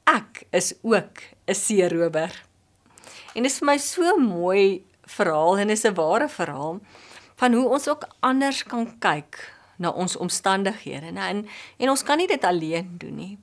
ek 0.06 0.46
is 0.50 0.74
ook 0.82 1.22
'n 1.46 1.54
seerower. 1.54 2.32
En 3.34 3.42
dit 3.42 3.52
is 3.52 3.58
vir 3.58 3.66
my 3.66 3.78
so 3.78 4.16
mooi 4.16 4.84
verhaal 5.06 5.58
en 5.58 5.70
is 5.70 5.84
'n 5.84 5.94
ware 5.94 6.28
verhaal 6.28 6.80
van 7.36 7.52
hoe 7.52 7.68
ons 7.68 7.88
ook 7.88 8.08
anders 8.20 8.62
kan 8.62 8.98
kyk 8.98 9.52
na 9.76 9.90
ons 9.90 10.16
omstandighede, 10.16 11.12
né? 11.12 11.28
En 11.28 11.46
en 11.76 11.90
ons 11.90 12.02
kan 12.02 12.16
nie 12.16 12.26
dit 12.26 12.44
alleen 12.44 12.94
doen 12.98 13.14
nie. 13.14 13.38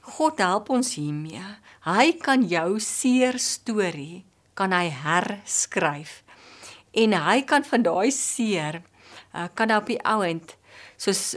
God 0.00 0.38
help 0.38 0.70
ons 0.70 0.94
hiermee. 0.94 1.44
Hy 1.84 2.12
kan 2.12 2.46
jou 2.48 2.78
seer 2.80 3.38
storie 3.38 4.24
kan 4.54 4.72
hy 4.72 4.88
herskryf. 4.90 6.22
En 6.92 7.12
hy 7.12 7.42
kan 7.42 7.64
van 7.64 7.82
daai 7.82 8.10
seer 8.10 8.82
uh, 9.34 9.46
kan 9.54 9.70
op 9.76 9.86
die 9.86 10.00
ouend 10.02 10.56
soos 10.96 11.36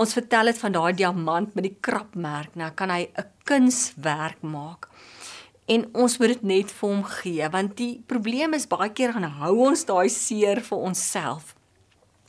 ons 0.00 0.16
vertel 0.16 0.48
dit 0.48 0.60
van 0.62 0.72
daai 0.72 0.92
diamant 0.96 1.56
met 1.56 1.66
die 1.66 1.76
krapmerk, 1.84 2.54
nou 2.56 2.70
kan 2.76 2.90
hy 2.90 3.10
'n 3.12 3.28
kunswerk 3.44 4.40
maak. 4.42 4.88
En 5.68 5.88
ons 5.94 6.18
moet 6.18 6.28
dit 6.28 6.42
net 6.42 6.70
vir 6.70 6.88
hom 6.88 7.04
gee 7.04 7.48
want 7.48 7.76
die 7.76 8.02
probleem 8.06 8.54
is 8.54 8.66
baie 8.66 8.90
keer 8.90 9.12
gaan 9.12 9.28
hou 9.40 9.68
ons 9.68 9.84
daai 9.84 10.08
seer 10.08 10.60
vir 10.60 10.78
onsself. 10.78 11.54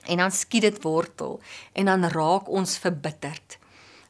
En 0.06 0.18
dan 0.18 0.32
skiet 0.32 0.62
dit 0.62 0.84
wortel 0.84 1.40
en 1.74 1.86
dan 1.86 2.04
raak 2.04 2.50
ons 2.50 2.78
verbitterd. 2.78 3.58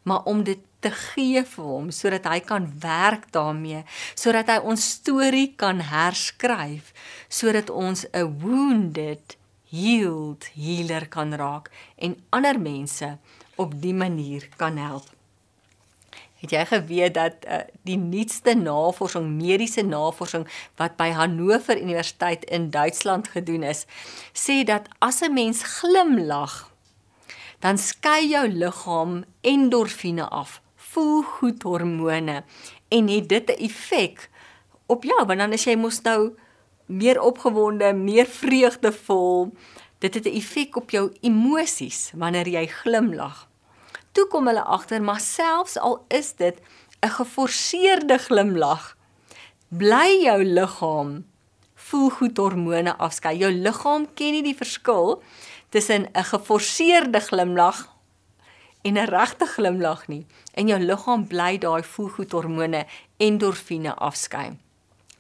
Maar 0.04 0.24
om 0.26 0.44
dit 0.44 0.60
te 0.80 0.92
gee 0.92 1.44
vir 1.44 1.66
hom 1.66 1.92
sodat 1.92 2.26
hy 2.26 2.40
kan 2.40 2.66
werk 2.82 3.32
daarmee, 3.32 3.84
sodat 4.16 4.48
hy 4.48 4.58
ons 4.58 4.90
storie 4.92 5.54
kan 5.56 5.80
herskryf, 5.80 6.94
sodat 7.30 7.70
ons 7.70 8.06
'n 8.14 8.40
wounded 8.42 9.38
healed 9.72 10.50
healer 10.56 11.08
kan 11.08 11.34
raak 11.34 11.70
en 11.98 12.18
ander 12.30 12.60
mense 12.60 13.18
op 13.62 13.82
die 13.82 13.94
manier 13.94 14.50
kan 14.58 14.78
help. 14.78 15.10
Het 16.42 16.56
jy 16.56 16.62
geweet 16.66 17.14
dat 17.14 17.44
uh, 17.46 17.60
die 17.86 18.00
nuutste 18.02 18.56
navorsing, 18.58 19.28
mediese 19.38 19.84
navorsing 19.86 20.48
wat 20.82 20.96
by 20.98 21.12
Hannover 21.14 21.78
Universiteit 21.78 22.48
in 22.50 22.72
Duitsland 22.74 23.30
gedoen 23.30 23.62
is, 23.64 23.86
sê 24.34 24.64
dat 24.66 24.90
as 25.00 25.22
'n 25.22 25.34
mens 25.34 25.62
glimlag, 25.78 26.74
dan 27.60 27.78
skei 27.78 28.28
jou 28.34 28.48
liggaam 28.50 29.24
endorfine 29.42 30.26
af, 30.30 30.62
voel 30.76 31.22
goed 31.22 31.62
hormone 31.64 32.44
en 32.90 33.08
het 33.08 33.30
dit 33.30 33.50
'n 33.50 33.62
effek 33.70 34.30
op 34.86 35.04
jou, 35.04 35.26
want 35.26 35.40
dan 35.40 35.54
as 35.54 35.64
jy 35.64 35.76
mos 35.76 36.02
nou 36.02 36.34
meer 36.86 37.22
opgewonde, 37.22 37.94
meer 37.94 38.26
vreugdevol, 38.26 39.54
dit 40.00 40.14
het 40.14 40.26
'n 40.26 40.36
effek 40.36 40.76
op 40.76 40.90
jou 40.90 41.14
emosies 41.22 42.12
wanneer 42.16 42.48
jy 42.48 42.68
glimlag 42.68 43.51
toe 44.12 44.28
kom 44.28 44.48
hulle 44.48 44.64
agter 44.64 45.02
maar 45.02 45.20
selfs 45.20 45.78
al 45.78 46.06
is 46.08 46.34
dit 46.36 46.58
'n 47.02 47.10
geforseerde 47.10 48.18
glimlag 48.18 48.96
bly 49.70 50.22
jou 50.24 50.44
liggaam 50.44 51.24
voel 51.76 52.10
goed 52.10 52.38
hormone 52.38 52.94
afskei. 52.98 53.38
Jou 53.38 53.52
liggaam 53.52 54.08
ken 54.14 54.36
nie 54.36 54.44
die 54.44 54.58
verskil 54.58 55.22
tussen 55.70 56.08
'n 56.14 56.24
geforseerde 56.34 57.20
glimlag 57.20 57.80
en 58.84 58.98
'n 58.98 59.08
regte 59.08 59.46
glimlag 59.46 60.08
nie. 60.08 60.26
En 60.54 60.68
jou 60.68 60.80
liggaam 60.80 61.28
bly 61.28 61.58
daai 61.58 61.84
voel 61.84 62.10
goed 62.10 62.32
hormone 62.32 62.86
endorfine 63.18 63.96
afskei 63.96 64.58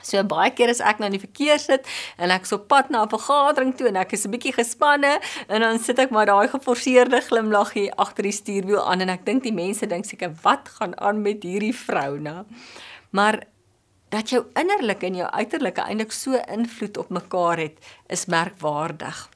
So 0.01 0.23
baie 0.23 0.51
keer 0.55 0.69
as 0.73 0.81
ek 0.81 0.99
nou 0.99 1.09
in 1.11 1.17
die 1.17 1.23
verkeer 1.23 1.59
sit 1.59 1.87
en 2.17 2.33
ek 2.33 2.47
is 2.47 2.55
op 2.57 2.67
pad 2.67 2.89
na 2.89 3.03
'n 3.03 3.09
vergadering 3.09 3.75
toe 3.77 3.87
en 3.87 3.97
ek 3.97 4.13
is 4.13 4.25
'n 4.25 4.31
bietjie 4.31 4.53
gespanne 4.53 5.19
en 5.47 5.61
dan 5.61 5.79
sit 5.79 5.99
ek 5.99 6.11
maar 6.11 6.25
daai 6.25 6.47
geforseerde 6.47 7.21
glimlag 7.21 7.73
hier 7.73 7.93
agter 7.97 8.23
die 8.23 8.31
stuurwiel 8.31 8.83
aan 8.83 9.01
en 9.01 9.09
ek 9.09 9.25
dink 9.25 9.43
die 9.43 9.53
mense 9.53 9.87
dink 9.87 10.05
seker 10.05 10.33
wat 10.43 10.69
gaan 10.79 10.93
aan 10.99 11.21
met 11.21 11.43
hierdie 11.43 11.75
vrou 11.75 12.19
nou. 12.19 12.45
Maar 13.11 13.43
dat 14.11 14.29
jou 14.29 14.45
innerlike 14.59 15.05
en 15.05 15.15
jou 15.15 15.29
uiterlike 15.29 15.81
eintlik 15.81 16.11
so 16.11 16.39
invloed 16.51 16.97
op 16.97 17.09
mekaar 17.09 17.57
het, 17.57 17.77
is 18.07 18.25
merkwaardig. 18.25 19.29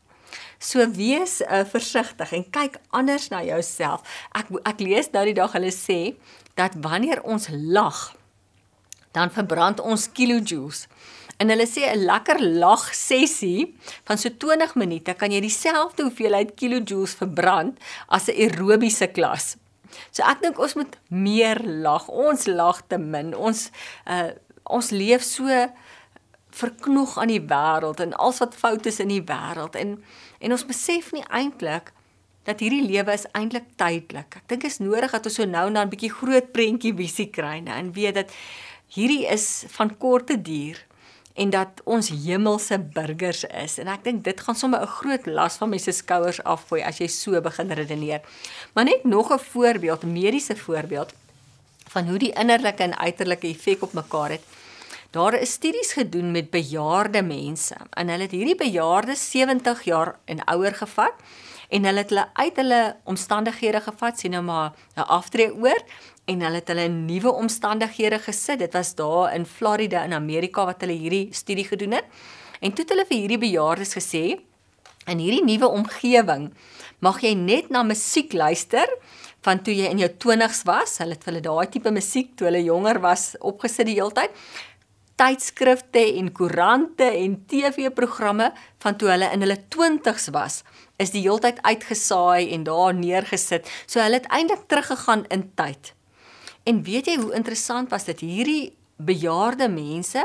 So 0.60 0.84
wees 0.92 1.42
uh, 1.42 1.64
versigtig 1.68 2.32
en 2.36 2.50
kyk 2.50 2.80
anders 2.96 3.30
na 3.32 3.44
jouself. 3.44 4.04
Ek 4.36 4.52
ek 4.66 4.84
lees 4.84 5.12
nou 5.14 5.26
die 5.28 5.38
dag 5.38 5.56
hulle 5.56 5.72
sê 5.72 6.16
dat 6.60 6.76
wanneer 6.84 7.22
ons 7.24 7.48
lag 7.52 8.16
dan 9.16 9.32
verbrand 9.32 9.80
ons 9.80 10.10
kilojoules. 10.12 10.86
En 11.40 11.52
hulle 11.52 11.68
sê 11.68 11.88
'n 11.92 12.06
lekker 12.06 12.40
lag 12.64 12.84
sessie 12.94 13.76
van 14.08 14.18
so 14.18 14.30
20 14.30 14.76
minute 14.76 15.14
kan 15.14 15.32
jy 15.32 15.42
dieselfde 15.42 16.04
hoeveelheid 16.04 16.56
kilojoules 16.56 17.16
verbrand 17.16 17.80
as 18.08 18.28
'n 18.28 18.36
aerobiese 18.36 19.08
klas. 19.08 19.58
So 20.12 20.24
ek 20.24 20.42
dink 20.42 20.60
ons 20.60 20.76
moet 20.76 20.96
meer 21.08 21.60
lag. 21.64 22.08
Ons 22.08 22.46
lag 22.46 22.82
te 22.88 22.98
min. 22.98 23.36
Ons 23.36 23.72
uh 24.08 24.32
ons 24.66 24.90
leef 24.90 25.22
so 25.22 25.46
verknog 26.50 27.18
aan 27.22 27.30
die 27.30 27.42
wêreld 27.42 28.00
en 28.02 28.16
alles 28.18 28.40
wat 28.42 28.56
fout 28.58 28.88
is 28.90 28.98
in 29.00 29.12
die 29.14 29.22
wêreld 29.22 29.76
en 29.76 30.04
en 30.40 30.52
ons 30.52 30.66
besef 30.66 31.12
nie 31.14 31.26
eintlik 31.30 31.92
dat 32.46 32.62
hierdie 32.62 32.86
lewe 32.86 33.14
is 33.14 33.26
eintlik 33.38 33.68
tydelik. 33.78 34.40
Ek 34.42 34.48
dink 34.50 34.66
is 34.66 34.80
nodig 34.82 35.14
dat 35.14 35.26
ons 35.26 35.38
so 35.38 35.46
nou 35.46 35.68
en 35.68 35.78
dan 35.78 35.88
'n 35.88 35.94
bietjie 35.94 36.14
groot 36.14 36.52
prentjie 36.54 36.94
visie 36.98 37.30
kry 37.30 37.60
nou 37.60 37.78
en 37.78 37.94
weet 37.94 38.16
dat 38.16 38.34
hierdie 38.96 39.26
is 39.28 39.66
van 39.76 39.98
korte 39.98 40.38
duur 40.42 40.80
en 41.36 41.50
dat 41.52 41.82
ons 41.84 42.10
hemelse 42.10 42.78
burgers 42.96 43.44
is 43.44 43.78
en 43.84 43.92
ek 43.92 44.06
dink 44.08 44.24
dit 44.24 44.40
gaan 44.40 44.56
sommer 44.56 44.82
'n 44.82 44.96
groot 45.00 45.26
las 45.28 45.58
van 45.60 45.70
mense 45.70 45.92
skouers 45.92 46.40
afgooi 46.44 46.82
as 46.82 47.00
jy 47.00 47.08
so 47.08 47.42
begin 47.42 47.72
redeneer. 47.72 48.22
Maar 48.74 48.86
net 48.86 49.04
nog 49.04 49.32
'n 49.32 49.40
voorbeeld, 49.40 50.04
'n 50.04 50.14
mediese 50.14 50.56
voorbeeld 50.56 51.14
van 51.90 52.08
hoe 52.08 52.18
die 52.18 52.34
innerlike 52.34 52.84
en 52.84 52.98
uiterlike 52.98 53.48
effek 53.48 53.82
op 53.82 53.94
mekaar 53.94 54.30
het. 54.30 54.44
Daar 55.12 55.34
is 55.34 55.52
studies 55.52 55.94
gedoen 55.94 56.32
met 56.32 56.50
bejaarde 56.50 57.22
mense 57.22 57.76
en 57.90 58.08
hulle 58.08 58.22
het 58.22 58.32
hierdie 58.32 58.56
bejaardes 58.56 59.32
70 59.32 59.84
jaar 59.84 60.16
en 60.26 60.44
ouer 60.44 60.74
gevat 60.74 61.14
en 61.70 61.86
hulle 61.86 61.98
het 61.98 62.10
hulle 62.10 62.28
uit 62.34 62.56
hulle 62.56 62.96
omstandighede 63.04 63.82
gevat, 63.82 64.20
sien 64.20 64.32
nou 64.32 64.44
maar 64.44 64.74
'n 64.96 65.08
aftree 65.08 65.54
oor 65.54 65.82
en 66.26 66.42
hulle 66.42 66.62
het 66.62 66.72
hulle 66.74 66.88
in 66.90 67.04
nuwe 67.06 67.32
omstandighede 67.34 68.20
gesit. 68.24 68.60
Dit 68.60 68.74
was 68.74 68.96
daar 68.98 69.34
in 69.36 69.46
Florida 69.46 70.04
in 70.04 70.14
Amerika 70.14 70.66
wat 70.66 70.82
hulle 70.82 70.98
hierdie 70.98 71.30
studie 71.34 71.68
gedoen 71.68 71.98
het. 72.00 72.10
En 72.60 72.74
toe 72.74 72.86
het 72.86 72.94
hulle 72.96 73.08
vir 73.10 73.22
hierdie 73.22 73.42
bejaardes 73.42 73.94
gesê 73.98 74.24
in 75.06 75.22
hierdie 75.22 75.44
nuwe 75.46 75.70
omgewing 75.70 76.50
mag 77.06 77.22
jy 77.22 77.36
net 77.38 77.70
na 77.70 77.84
musiek 77.86 78.34
luister 78.34 78.90
van 79.46 79.62
toe 79.62 79.76
jy 79.76 79.92
in 79.94 80.02
jou 80.02 80.10
20's 80.26 80.64
was. 80.66 80.98
Hulle 81.02 81.18
het 81.18 81.26
vir 81.26 81.36
hulle 81.36 81.46
daai 81.46 81.70
tipe 81.70 81.94
musiek 81.94 82.34
toe 82.38 82.50
hulle 82.50 82.64
jonger 82.66 83.02
was 83.04 83.34
opgesit 83.46 83.90
die 83.92 84.00
hele 84.00 84.16
tyd. 84.16 84.34
Tydskrifte 85.16 86.02
en 86.20 86.32
koerante 86.36 87.06
en 87.08 87.38
TV-programme 87.48 88.50
van 88.84 88.98
toe 89.00 89.14
hulle 89.14 89.30
in 89.32 89.46
hulle 89.46 89.62
20's 89.72 90.28
was, 90.36 90.64
is 91.00 91.14
die 91.14 91.22
heeltyd 91.24 91.62
uitgesaai 91.64 92.52
en 92.52 92.66
daar 92.68 92.98
neergesit. 92.98 93.70
So 93.88 94.04
hulle 94.04 94.20
het 94.20 94.28
eintlik 94.28 94.66
teruggegaan 94.68 95.24
in 95.32 95.48
tyd. 95.56 95.95
En 96.66 96.82
weet 96.84 97.06
jy 97.12 97.20
hoe 97.22 97.34
interessant 97.38 97.92
was 97.94 98.08
dit 98.10 98.24
hierdie 98.26 98.74
bejaarde 98.98 99.68
mense 99.70 100.24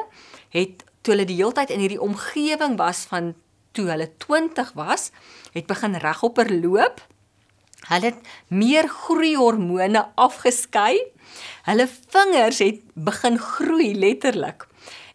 het 0.55 0.85
toe 1.05 1.15
hulle 1.15 1.27
die 1.29 1.37
hele 1.37 1.53
tyd 1.57 1.73
in 1.75 1.83
hierdie 1.83 2.01
omgewing 2.01 2.79
was 2.81 3.05
van 3.11 3.35
toe 3.77 3.87
hulle 3.91 4.09
20 4.25 4.73
was, 4.79 5.11
het 5.55 5.69
begin 5.69 5.95
regopper 6.03 6.51
loop. 6.63 7.03
Hulle 7.91 8.11
het 8.11 8.33
meer 8.49 8.89
groeihormone 8.89 10.07
afgeskei. 10.21 10.99
Hulle 11.69 11.87
vingers 11.87 12.61
het 12.65 12.83
begin 12.95 13.39
groei 13.39 13.93
letterlik. 13.95 14.67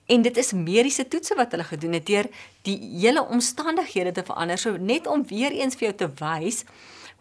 En 0.05 0.21
dit 0.21 0.37
is 0.37 0.53
mediese 0.53 1.07
toetse 1.09 1.35
wat 1.35 1.53
hulle 1.55 1.65
gedoen 1.65 1.97
het 1.97 2.05
deur 2.05 2.29
die 2.67 2.77
hele 3.01 3.25
omstandighede 3.25 4.13
te 4.13 4.23
verander. 4.25 4.61
So 4.61 4.77
net 4.77 5.07
om 5.07 5.25
weer 5.27 5.51
eens 5.51 5.77
vir 5.77 5.89
jou 5.89 5.95
te 6.05 6.11
wys 6.21 6.63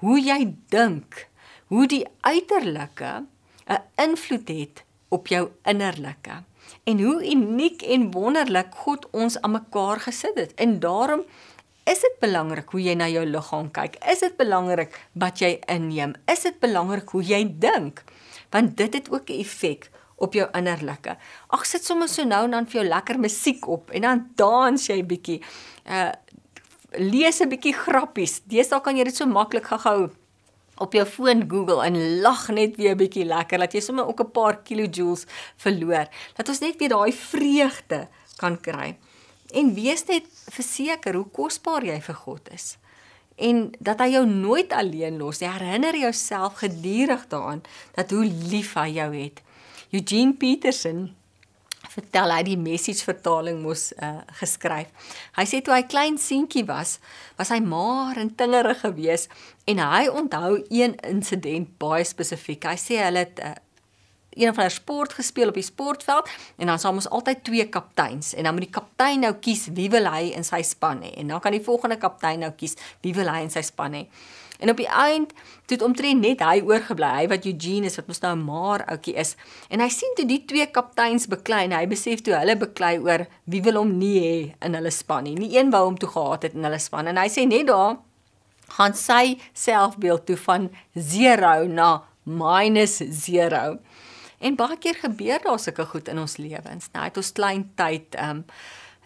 hoe 0.05 0.18
jy 0.20 0.52
dink, 0.72 1.26
hoe 1.72 1.86
die 1.89 2.05
uiterlike 2.20 3.22
'n 3.69 3.82
invloed 3.97 4.49
het 4.49 4.85
op 5.09 5.27
jou 5.27 5.49
innerlike. 5.62 6.43
En 6.85 7.01
hoe 7.01 7.31
uniek 7.31 7.82
en 7.82 8.11
wonderlik 8.11 8.74
God 8.74 9.11
ons 9.11 9.41
aan 9.41 9.51
mekaar 9.51 10.01
gesit 10.01 10.35
het. 10.35 10.55
En 10.55 10.81
daarom 10.81 11.23
is 11.85 12.01
dit 12.01 12.16
belangrik 12.20 12.69
hoe 12.69 12.82
jy 12.82 12.95
na 12.97 13.09
jou 13.09 13.24
liggaam 13.28 13.70
kyk. 13.70 13.99
Is 14.11 14.24
dit 14.24 14.36
belangrik 14.36 14.97
wat 15.12 15.39
jy 15.39 15.59
inneem? 15.70 16.15
Is 16.31 16.47
dit 16.47 16.57
belangrik 16.61 17.09
hoe 17.09 17.23
jy 17.23 17.45
dink? 17.61 18.05
Want 18.51 18.77
dit 18.77 18.95
het 18.95 19.11
ook 19.12 19.28
'n 19.31 19.41
effek 19.41 19.91
op 20.16 20.32
jou 20.32 20.49
innerlike. 20.53 21.16
Ag 21.49 21.66
sit 21.66 21.85
sommer 21.85 22.09
so 22.09 22.24
nou 22.24 22.45
en 22.45 22.51
dan 22.51 22.66
vir 22.66 22.81
jou 22.81 22.89
lekker 22.89 23.19
musiek 23.19 23.66
op 23.69 23.91
en 23.91 24.01
dan 24.01 24.27
dans 24.35 24.86
jy 24.86 25.05
bietjie. 25.05 25.43
Uh 25.86 26.12
lees 26.97 27.41
'n 27.41 27.49
bietjie 27.49 27.74
grappies. 27.74 28.41
Deesdae 28.45 28.81
kan 28.81 28.97
jy 28.97 29.05
dit 29.05 29.16
so 29.16 29.27
maklik 29.27 29.66
gehou 29.66 30.11
op 30.78 30.92
jou 30.92 31.05
foon 31.06 31.44
Google 31.51 31.84
en 31.84 32.20
lag 32.20 32.48
net 32.48 32.76
weer 32.76 32.94
'n 32.94 32.98
bietjie 32.98 33.24
lekker 33.24 33.59
dat 33.59 33.72
jy 33.72 33.80
sommer 33.80 34.06
ook 34.06 34.20
'n 34.20 34.30
paar 34.30 34.62
kilojoules 34.62 35.26
verloor. 35.56 36.06
Dat 36.36 36.48
ons 36.48 36.59
net 36.59 36.76
weer 36.76 36.88
daai 36.88 37.12
vreugde 37.12 38.09
kan 38.36 38.60
kry. 38.60 38.96
En 39.52 39.74
wees 39.74 40.05
net 40.05 40.24
verseker 40.51 41.14
hoe 41.14 41.28
kosbaar 41.30 41.84
jy 41.84 42.01
vir 42.01 42.14
God 42.14 42.48
is. 42.52 42.76
En 43.36 43.72
dat 43.78 43.98
hy 43.98 44.09
jou 44.14 44.26
nooit 44.26 44.72
alleen 44.72 45.18
los 45.18 45.40
nie. 45.40 45.48
Herinner 45.48 45.96
jouself 45.96 46.55
gedurig 46.55 47.26
daaraan 47.28 47.62
dat 47.94 48.10
hoe 48.10 48.24
lief 48.24 48.74
hy 48.74 48.88
jou 48.88 49.10
het. 49.16 49.42
Eugene 49.90 50.32
Peterson 50.32 51.14
vertel 51.95 52.33
hy 52.35 52.43
die 52.47 52.59
message 52.61 53.07
vertaling 53.07 53.61
moes 53.62 53.93
uh, 54.03 54.21
geskryf. 54.41 54.91
Hy 55.39 55.45
sê 55.49 55.61
toe 55.65 55.75
hy 55.77 55.85
klein 55.87 56.19
seentjie 56.21 56.65
was, 56.69 56.99
was 57.39 57.53
hy 57.55 57.61
maar 57.65 58.19
en 58.21 58.33
tingerig 58.35 58.83
geweest 58.83 59.33
en 59.71 59.83
hy 59.83 60.09
onthou 60.11 60.59
een 60.69 60.97
insident 61.07 61.71
baie 61.81 62.05
spesifiek. 62.07 62.66
Hy 62.66 62.79
sê 62.81 63.01
hulle 63.05 63.25
het 63.27 63.43
uh, 63.43 63.55
een 64.35 64.55
van 64.55 64.65
hulle 64.65 64.75
sport 64.75 65.12
gespeel 65.12 65.49
op 65.49 65.59
die 65.59 65.66
sportveld 65.66 66.31
en 66.57 66.66
dan 66.66 66.79
sal 66.79 66.97
ons 66.99 67.09
altyd 67.09 67.45
twee 67.47 67.66
kapteins 67.69 68.35
en 68.35 68.45
dan 68.45 68.57
moet 68.57 68.66
die 68.66 68.75
kaptein 68.75 69.23
nou 69.23 69.35
kies 69.41 69.69
wie 69.77 69.91
wil 69.91 70.09
hy 70.11 70.33
in 70.35 70.47
sy 70.47 70.62
span 70.66 71.05
hê 71.07 71.15
en 71.21 71.31
dan 71.31 71.43
kan 71.43 71.55
die 71.55 71.62
volgende 71.65 71.99
kaptein 72.03 72.43
nou 72.43 72.51
kies 72.59 72.75
wie 73.07 73.15
wil 73.15 73.31
hy 73.31 73.45
in 73.47 73.55
sy 73.55 73.62
span 73.62 73.95
hê. 74.01 74.07
En 74.59 74.70
op 74.70 74.78
die 74.78 74.89
eind 74.89 75.32
het 75.66 75.82
omtrent 75.82 76.20
net 76.20 76.43
hy 76.44 76.60
oorgebly, 76.62 77.09
hy 77.16 77.26
wat 77.32 77.47
Eugene 77.48 77.89
is 77.89 77.97
wat 77.98 78.09
mos 78.10 78.20
nou 78.22 78.35
maar 78.39 78.85
ouetjie 78.93 79.16
is. 79.20 79.35
En 79.72 79.82
hy 79.82 79.89
sien 79.93 80.14
toe 80.16 80.26
die 80.28 80.43
twee 80.47 80.66
kapteins 80.70 81.26
beklei 81.31 81.64
en 81.66 81.74
hy 81.76 81.86
besef 81.90 82.22
toe 82.24 82.36
hulle 82.36 82.56
beklei 82.60 82.97
oor 83.02 83.26
wie 83.51 83.62
wil 83.64 83.81
hom 83.81 83.97
nie 83.98 84.16
hê 84.22 84.36
in 84.66 84.78
hulle 84.78 84.93
span 84.94 85.26
nie. 85.26 85.35
Nie 85.40 85.59
een 85.59 85.72
wou 85.74 85.85
hom 85.89 85.98
toe 85.98 86.10
gehad 86.12 86.48
het 86.48 86.59
in 86.59 86.66
hulle 86.68 86.81
span 86.82 87.10
en 87.10 87.20
hy 87.20 87.28
sê 87.32 87.47
net 87.48 87.66
daar 87.72 87.98
gaan 88.76 88.94
sy 88.97 89.36
selfbeeld 89.52 90.26
toe 90.28 90.39
van 90.47 90.70
0 90.94 91.68
na 91.74 91.90
minus 92.24 93.01
0. 93.02 93.78
En 94.44 94.56
baie 94.56 94.76
keer 94.81 94.98
gebeur 95.01 95.40
daar 95.44 95.60
sulke 95.60 95.86
goed 95.89 96.09
in 96.09 96.20
ons 96.20 96.36
lewens. 96.36 96.90
Nou 96.93 97.05
het 97.05 97.16
ons 97.16 97.32
klein 97.32 97.70
tyd 97.78 98.16
um 98.20 98.44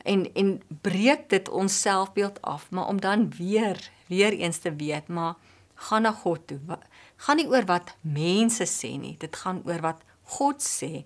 en 0.08 0.24
en 0.38 0.50
breek 0.82 1.28
dit 1.28 1.48
ons 1.48 1.80
selfbeeld 1.80 2.42
af, 2.42 2.70
maar 2.70 2.86
om 2.88 3.00
dan 3.00 3.28
weer 3.36 3.76
weer 4.08 4.32
eens 4.32 4.58
te 4.58 4.72
weet, 4.74 5.08
maar 5.08 5.34
gaan 5.74 6.02
na 6.02 6.12
God 6.12 6.46
toe. 6.46 6.60
Gaan 7.16 7.36
nie 7.36 7.48
oor 7.48 7.66
wat 7.66 7.94
mense 8.00 8.66
sê 8.66 8.94
nie, 8.98 9.16
dit 9.18 9.36
gaan 9.36 9.62
oor 9.66 9.82
wat 9.84 10.02
God 10.38 10.62
sê. 10.62 11.04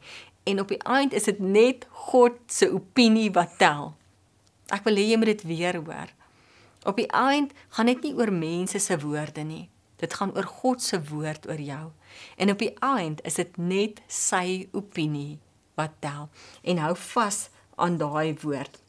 En 0.48 0.60
op 0.60 0.72
die 0.72 0.80
eind 0.82 1.12
is 1.12 1.28
dit 1.30 1.38
net 1.38 1.86
God 2.08 2.38
se 2.50 2.70
opinie 2.72 3.30
wat 3.34 3.58
tel. 3.60 3.92
Ek 4.72 4.84
wil 4.88 4.98
hê 4.98 5.12
jy 5.12 5.20
moet 5.20 5.34
dit 5.34 5.44
weer 5.52 5.78
hoor. 5.78 6.10
Op 6.88 6.98
die 6.98 7.10
eind 7.14 7.52
gaan 7.76 7.90
dit 7.92 8.08
nie 8.08 8.14
oor 8.18 8.32
mense 8.34 8.80
se 8.82 8.98
woorde 8.98 9.44
nie. 9.46 9.68
Dit 10.02 10.16
gaan 10.18 10.32
oor 10.34 10.48
God 10.48 10.82
se 10.82 10.98
woord 11.12 11.46
oor 11.46 11.60
jou. 11.62 11.92
En 12.36 12.50
op 12.50 12.58
die 12.58 12.72
eind 12.82 13.22
is 13.28 13.38
dit 13.38 13.56
net 13.56 14.02
sy 14.10 14.66
opinie 14.74 15.38
wat 15.78 15.94
tel. 16.02 16.26
En 16.66 16.82
hou 16.82 16.94
vas 17.14 17.44
aan 17.76 18.00
daai 18.00 18.34
woord. 18.42 18.80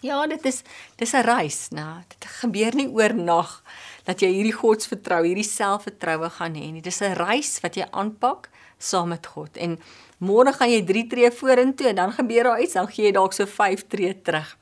Ja, 0.00 0.26
dit 0.30 0.44
is 0.46 0.62
dis 0.96 1.12
'n 1.12 1.24
reis, 1.26 1.68
né? 1.70 2.04
Dit 2.08 2.24
gebeur 2.24 2.74
nie 2.74 2.88
oornag 2.88 3.62
dat 4.04 4.20
jy 4.20 4.28
hierdie 4.28 4.54
godsvertrou, 4.54 5.24
hierdie 5.24 5.44
selfvertroue 5.44 6.30
gaan 6.30 6.54
hê 6.54 6.70
nie. 6.72 6.80
Dis 6.80 7.00
'n 7.00 7.14
reis 7.14 7.60
wat 7.60 7.74
jy 7.74 7.86
aanpak 7.90 8.48
saam 8.78 9.08
met 9.08 9.26
God. 9.26 9.56
En 9.56 9.78
môre 10.18 10.52
gaan 10.52 10.70
jy 10.70 10.84
3 10.84 11.06
tree 11.06 11.30
vorentoe 11.30 11.88
en 11.88 11.94
dan 11.94 12.12
gebeur 12.12 12.44
daar 12.44 12.60
iets, 12.60 12.72
dan 12.72 12.86
gee 12.86 13.06
jy 13.06 13.12
dalk 13.12 13.32
so 13.32 13.46
5 13.46 13.86
tree 13.88 14.22
terug. 14.22 14.56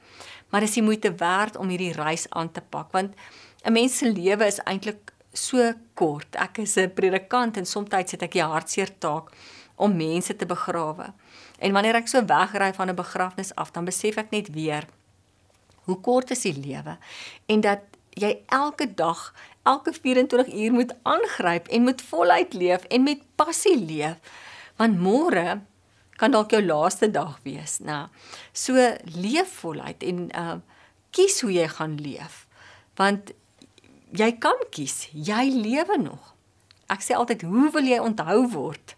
Maar 0.51 0.61
dis 0.61 0.75
die 0.75 0.83
moeite 0.83 1.15
werd 1.15 1.57
om 1.57 1.69
hierdie 1.69 1.93
reis 1.93 2.27
aan 2.31 2.53
te 2.53 2.61
pak 2.61 2.93
want 2.93 3.15
'n 3.65 3.73
mens 3.73 3.99
se 3.99 4.07
lewe 4.13 4.47
is 4.47 4.61
eintlik 4.65 5.13
so 5.33 5.73
kort. 5.95 6.37
Ek 6.37 6.59
is 6.59 6.77
'n 6.77 6.95
predikant 6.95 7.57
en 7.57 7.67
soms 7.67 7.91
het 7.91 8.23
ek 8.23 8.33
die 8.33 8.43
hartseer 8.43 8.99
taak 8.99 9.31
om 9.77 9.97
mense 9.97 10.37
te 10.37 10.47
begrawe. 10.47 11.13
En 11.59 11.73
wanneer 11.73 11.95
ek 11.95 12.09
so 12.09 12.25
wegry 12.25 12.73
van 12.73 12.89
'n 12.89 12.95
begrafnis 12.95 13.55
af, 13.55 13.71
dan 13.73 13.85
besef 13.85 14.17
ek 14.17 14.31
net 14.31 14.49
weer 14.49 14.87
hoe 15.87 16.01
kort 16.05 16.33
is 16.35 16.45
die 16.47 16.57
lewe 16.57 16.97
en 17.53 17.63
dat 17.65 17.85
jy 18.17 18.33
elke 18.55 18.89
dag, 18.97 19.33
elke 19.69 19.93
24 19.93 20.53
uur 20.53 20.73
moet 20.73 20.95
aangryp 21.05 21.69
en 21.69 21.83
moet 21.89 22.03
voluit 22.03 22.55
leef 22.55 22.87
en 22.89 23.03
met 23.05 23.23
passie 23.37 23.77
leef. 23.77 24.21
Want 24.81 25.01
môre 25.01 25.61
kan 26.17 26.33
dalk 26.33 26.55
jou 26.55 26.63
laaste 26.65 27.11
dag 27.13 27.37
wees, 27.45 27.79
né? 27.85 28.07
So 28.57 28.77
leef 29.17 29.61
voluit 29.61 30.05
en 30.07 30.29
uh 30.33 30.57
kies 31.17 31.41
hoe 31.41 31.53
jy 31.53 31.65
gaan 31.73 31.95
leef. 32.01 32.43
Want 33.01 33.31
jy 34.17 34.31
kan 34.41 34.59
kies, 34.75 35.07
jy 35.13 35.47
lewe 35.55 35.97
nog. 36.03 36.35
Ek 36.93 37.01
sê 37.01 37.17
altyd, 37.17 37.47
hoe 37.49 37.71
wil 37.73 37.89
jy 37.89 37.97
onthou 38.03 38.43
word? 38.53 38.96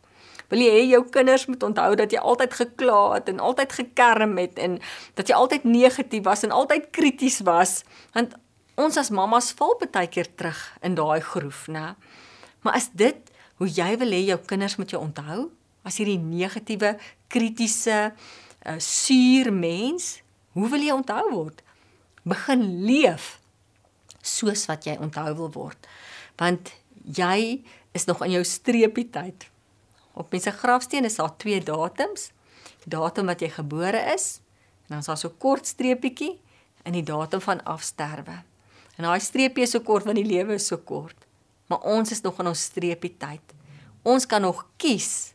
Wil 0.48 0.62
jy 0.64 0.68
hê 0.72 0.84
jou 0.88 1.02
kinders 1.12 1.44
moet 1.50 1.62
onthou 1.66 1.92
dat 2.00 2.12
jy 2.12 2.20
altyd 2.24 2.54
gekla 2.56 3.00
het 3.18 3.28
en 3.28 3.40
altyd 3.44 3.74
gekerm 3.82 4.38
het 4.40 4.58
en 4.58 4.78
dat 5.18 5.28
jy 5.28 5.36
altyd 5.36 5.66
negatief 5.68 6.24
was 6.24 6.44
en 6.46 6.54
altyd 6.56 6.88
krities 6.96 7.42
was? 7.44 7.82
Want 8.16 8.36
ons 8.80 8.96
as 8.96 9.12
mammas 9.12 9.50
val 9.58 9.76
baie 9.82 10.08
keer 10.08 10.30
terug 10.36 10.60
in 10.82 10.96
daai 10.96 11.20
groef, 11.20 11.66
né? 11.68 11.96
Maar 12.64 12.78
is 12.80 12.88
dit 12.96 13.32
hoe 13.60 13.68
jy 13.68 13.90
wil 14.00 14.14
hê 14.14 14.22
jou 14.30 14.38
kinders 14.48 14.78
moet 14.78 14.94
jou 14.94 15.02
onthou? 15.02 15.50
As 15.84 15.98
hierdie 16.00 16.20
negatiewe, 16.20 16.94
kritiese, 17.28 17.98
uh, 18.12 18.78
suur 18.78 19.52
mens, 19.52 20.18
hoe 20.56 20.68
wil 20.72 20.84
jy 20.84 20.94
onthou 20.94 21.24
word? 21.32 21.62
Begin 22.28 22.64
leef 22.86 23.36
soos 24.22 24.66
wat 24.70 24.88
jy 24.88 24.96
onthou 25.00 25.28
wil 25.42 25.52
word. 25.54 25.88
Want 26.40 26.72
jy 27.04 27.64
is 27.96 28.08
nog 28.08 28.22
in 28.24 28.38
jou 28.38 28.44
streepie 28.46 29.08
tyd. 29.12 29.48
Op 30.18 30.30
mense 30.34 30.50
grafsteen 30.50 31.06
is 31.06 31.16
daar 31.16 31.36
twee 31.36 31.62
datums. 31.62 32.30
Die 32.82 32.90
datum 32.90 33.30
wat 33.30 33.42
jy 33.44 33.50
gebore 33.54 34.00
is 34.14 34.40
en 34.88 34.96
dan 34.96 35.04
is 35.04 35.10
daar 35.10 35.20
so 35.20 35.30
kort 35.38 35.66
streepietjie 35.68 36.38
in 36.88 36.94
die 36.96 37.04
datum 37.04 37.42
van 37.44 37.60
afsterwe. 37.68 38.38
En 38.96 39.06
daai 39.06 39.20
streepie 39.20 39.66
is 39.66 39.74
so 39.76 39.84
kort 39.84 40.08
want 40.08 40.18
die 40.18 40.26
lewe 40.26 40.56
is 40.56 40.66
so 40.66 40.80
kort. 40.80 41.26
Maar 41.68 41.84
ons 41.84 42.10
is 42.10 42.24
nog 42.24 42.38
in 42.40 42.48
ons 42.50 42.62
streepie 42.70 43.12
tyd. 43.20 43.54
Ons 44.02 44.26
kan 44.26 44.42
nog 44.42 44.64
kies 44.80 45.34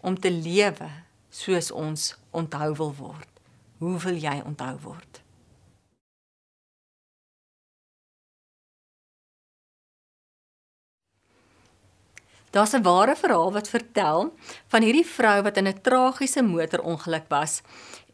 om 0.00 0.16
te 0.18 0.32
lewe 0.32 0.88
soos 1.30 1.70
ons 1.70 2.14
onthou 2.30 2.72
wil 2.80 2.94
word. 2.96 3.30
Hoe 3.78 3.98
wil 4.00 4.16
jy 4.16 4.40
onthou 4.48 4.74
word? 4.88 5.20
Daar's 12.56 12.72
'n 12.72 12.82
ware 12.82 13.16
verhaal 13.16 13.52
wat 13.52 13.68
vertel 13.68 14.32
van 14.66 14.82
hierdie 14.82 15.06
vrou 15.06 15.42
wat 15.42 15.56
in 15.56 15.68
'n 15.68 15.80
tragiese 15.82 16.42
motorongeluk 16.42 17.28
was 17.28 17.60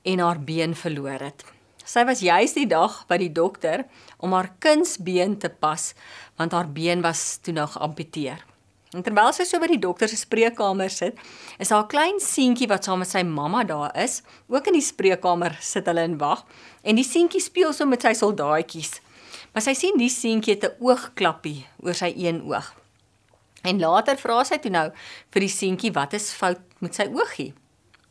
en 0.02 0.18
haar 0.18 0.40
been 0.40 0.74
verloor 0.74 1.20
het. 1.20 1.44
Sy 1.84 2.04
was 2.04 2.20
juis 2.20 2.52
die 2.52 2.66
dag 2.66 3.06
by 3.06 3.16
die 3.16 3.32
dokter 3.32 3.84
om 4.18 4.32
haar 4.32 4.50
kunsbeen 4.58 5.38
te 5.38 5.48
pas 5.48 5.94
want 6.36 6.52
haar 6.52 6.72
been 6.72 7.00
was 7.02 7.38
toe 7.42 7.54
nog 7.54 7.72
geamputeer. 7.72 8.44
En 8.90 9.02
terwyl 9.02 9.32
sy 9.32 9.44
so 9.44 9.58
by 9.60 9.66
die 9.66 9.78
dokter 9.78 10.08
se 10.08 10.16
spreekkamer 10.16 10.90
sit, 10.90 11.14
is 11.58 11.70
haar 11.70 11.86
klein 11.86 12.20
seentjie 12.20 12.68
wat 12.68 12.84
saam 12.84 12.98
met 12.98 13.08
sy 13.08 13.22
mamma 13.22 13.64
daar 13.64 13.96
is, 13.96 14.22
ook 14.48 14.66
in 14.66 14.72
die 14.72 14.82
spreekkamer 14.82 15.56
sit 15.60 15.86
hulle 15.86 16.00
en 16.00 16.18
wag. 16.18 16.44
En 16.82 16.94
die 16.94 17.04
seentjie 17.04 17.40
speel 17.40 17.72
so 17.72 17.86
met 17.86 18.02
sy 18.02 18.12
soldaatjies. 18.12 19.00
Maar 19.52 19.62
sy 19.62 19.74
sien 19.74 19.98
die 19.98 20.10
seentjie 20.10 20.58
'n 20.58 20.76
oogklappie 20.80 21.66
oor 21.78 21.94
sy 21.94 22.12
een 22.16 22.42
oog. 22.42 22.81
En 23.62 23.78
later 23.78 24.18
vra 24.18 24.42
sy 24.44 24.58
toe 24.62 24.72
nou 24.74 24.88
vir 25.34 25.44
die 25.46 25.52
seentjie 25.52 25.92
wat 25.94 26.16
is 26.18 26.32
fout 26.34 26.62
met 26.82 26.98
sy 26.98 27.06
oogie. 27.14 27.52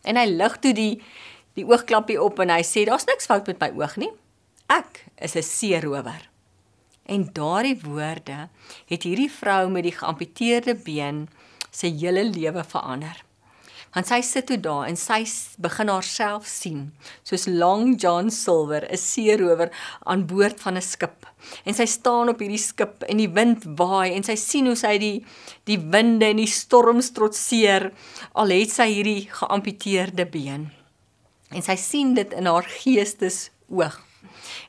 En 0.07 0.18
hy 0.18 0.26
lig 0.30 0.57
toe 0.64 0.73
die 0.73 0.94
die 1.60 1.65
oogklappie 1.68 2.15
op 2.23 2.40
en 2.40 2.49
hy 2.53 2.61
sê 2.64 2.86
daar's 2.88 3.03
niks 3.10 3.28
fout 3.28 3.49
met 3.52 3.60
my 3.60 3.72
oog 3.76 3.98
nie. 3.99 4.11
Ek 4.72 5.06
is 5.19 5.36
'n 5.36 5.44
seerower. 5.44 6.30
En 7.06 7.28
daardie 7.34 7.80
woorde 7.84 8.48
het 8.88 9.03
hierdie 9.03 9.32
vrou 9.32 9.69
met 9.69 9.84
die 9.84 9.98
geamputeerde 9.98 10.76
been 10.76 11.28
sy 11.72 11.91
hele 11.91 12.23
lewe 12.23 12.64
verander 12.64 13.26
want 13.94 14.08
sy 14.08 14.22
sit 14.26 14.48
toe 14.48 14.58
daar 14.62 14.88
en 14.88 14.98
sy 15.00 15.22
begin 15.62 15.92
haarself 15.92 16.48
sien 16.48 16.84
soos 17.28 17.48
Long 17.48 17.96
John 18.02 18.30
Silver 18.32 18.88
'n 18.88 18.98
seerower 18.98 19.72
aan 20.06 20.26
boord 20.26 20.60
van 20.60 20.78
'n 20.78 20.82
skip. 20.82 21.26
En 21.66 21.74
sy 21.74 21.86
staan 21.86 22.30
op 22.30 22.40
hierdie 22.40 22.58
skip 22.58 23.04
en 23.04 23.18
die 23.18 23.30
wind 23.30 23.64
waai 23.66 24.14
en 24.14 24.24
sy 24.24 24.36
sien 24.36 24.66
hoe 24.66 24.76
sy 24.76 24.98
die 24.98 25.26
die 25.66 25.80
winde 25.80 26.26
en 26.26 26.38
die 26.38 26.48
storms 26.48 27.12
trotseer 27.12 27.92
al 28.34 28.50
het 28.50 28.72
sy 28.72 28.88
hierdie 28.94 29.28
geamputeerde 29.32 30.26
been. 30.26 30.72
En 31.52 31.62
sy 31.62 31.76
sien 31.76 32.14
dit 32.14 32.34
in 32.34 32.46
haar 32.46 32.64
geestes 32.64 33.50
oog 33.70 34.00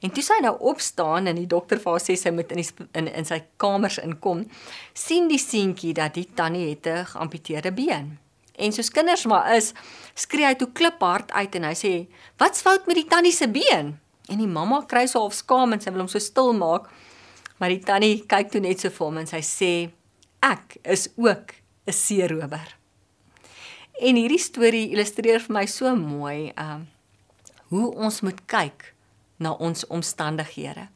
En 0.01 0.11
toe 0.11 0.23
sy 0.25 0.39
nou 0.43 0.55
opstaan 0.73 1.31
en 1.31 1.39
die 1.39 1.49
dokter 1.51 1.81
vir 1.83 1.95
haar 1.95 2.03
sê 2.03 2.17
sy 2.19 2.33
moet 2.35 2.53
in 2.55 2.63
die 2.63 2.87
in 2.99 3.09
in 3.09 3.29
sy 3.29 3.43
kamers 3.63 4.01
inkom, 4.03 4.45
sien 4.95 5.29
die 5.31 5.41
seentjie 5.41 5.95
dat 5.95 6.17
die 6.19 6.29
tannie 6.35 6.69
het 6.71 6.87
'n 6.87 7.07
geamputeerde 7.15 7.73
been. 7.73 8.19
En 8.63 8.75
soos 8.75 8.91
kinders 8.95 9.25
maar 9.27 9.51
is, 9.57 9.73
skree 10.15 10.47
hy 10.47 10.55
toe 10.59 10.71
kliphard 10.73 11.33
uit 11.35 11.57
en 11.59 11.67
hy 11.67 11.75
sê: 11.79 11.93
"Wat's 12.39 12.63
fout 12.63 12.87
met 12.87 13.01
die 13.01 13.09
tannie 13.11 13.35
se 13.35 13.49
been?" 13.51 13.97
En 14.31 14.39
die 14.39 14.47
mamma 14.47 14.85
kry 14.89 15.07
so 15.07 15.25
half 15.25 15.35
skaam 15.35 15.75
en 15.75 15.81
sy 15.83 15.91
wil 15.91 16.05
hom 16.05 16.13
so 16.13 16.23
stil 16.23 16.53
maak. 16.55 16.87
Maar 17.59 17.75
die 17.75 17.83
tannie 17.83 18.23
kyk 18.27 18.53
toe 18.53 18.61
net 18.61 18.81
so 18.81 18.91
vir 18.91 19.07
hom 19.07 19.19
en 19.19 19.27
sy 19.27 19.43
sê: 19.43 19.91
"Ek 20.43 20.79
is 20.85 21.09
ook 21.17 21.55
'n 21.87 21.93
seerower." 21.93 22.77
En 24.01 24.17
hierdie 24.17 24.41
storie 24.41 24.91
illustreer 24.91 25.41
vir 25.41 25.55
my 25.55 25.67
so 25.67 25.95
mooi 25.97 26.53
um 26.57 26.89
hoe 27.73 27.95
ons 27.95 28.21
moet 28.21 28.41
kyk 28.47 28.95
na 29.39 29.53
ons 29.53 29.87
omstandighede 29.87 30.89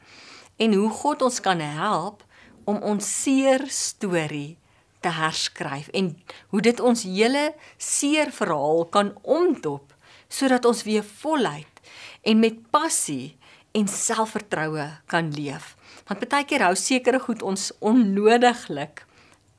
en 0.56 0.74
hoe 0.74 0.90
God 0.90 1.22
ons 1.22 1.40
kan 1.40 1.60
help 1.60 2.24
om 2.64 2.82
ons 2.82 3.22
seer 3.22 3.64
storie 3.68 4.58
te 5.00 5.08
herskryf 5.08 5.88
en 5.88 6.12
hoe 6.48 6.60
dit 6.60 6.80
ons 6.80 7.02
hele 7.02 7.54
seer 7.76 8.32
verhaal 8.32 8.84
kan 8.84 9.12
omdop 9.22 9.94
sodat 10.28 10.64
ons 10.64 10.82
weer 10.82 11.04
voluit 11.04 11.82
en 12.22 12.40
met 12.42 12.58
passie 12.70 13.36
en 13.76 13.88
selfvertroue 13.88 14.88
kan 15.06 15.30
leef. 15.34 15.74
Want 16.08 16.24
baie 16.28 16.46
keer 16.48 16.64
hou 16.66 16.74
sekere 16.78 17.20
goed 17.20 17.42
ons 17.42 17.70
onnodiglik 17.84 19.04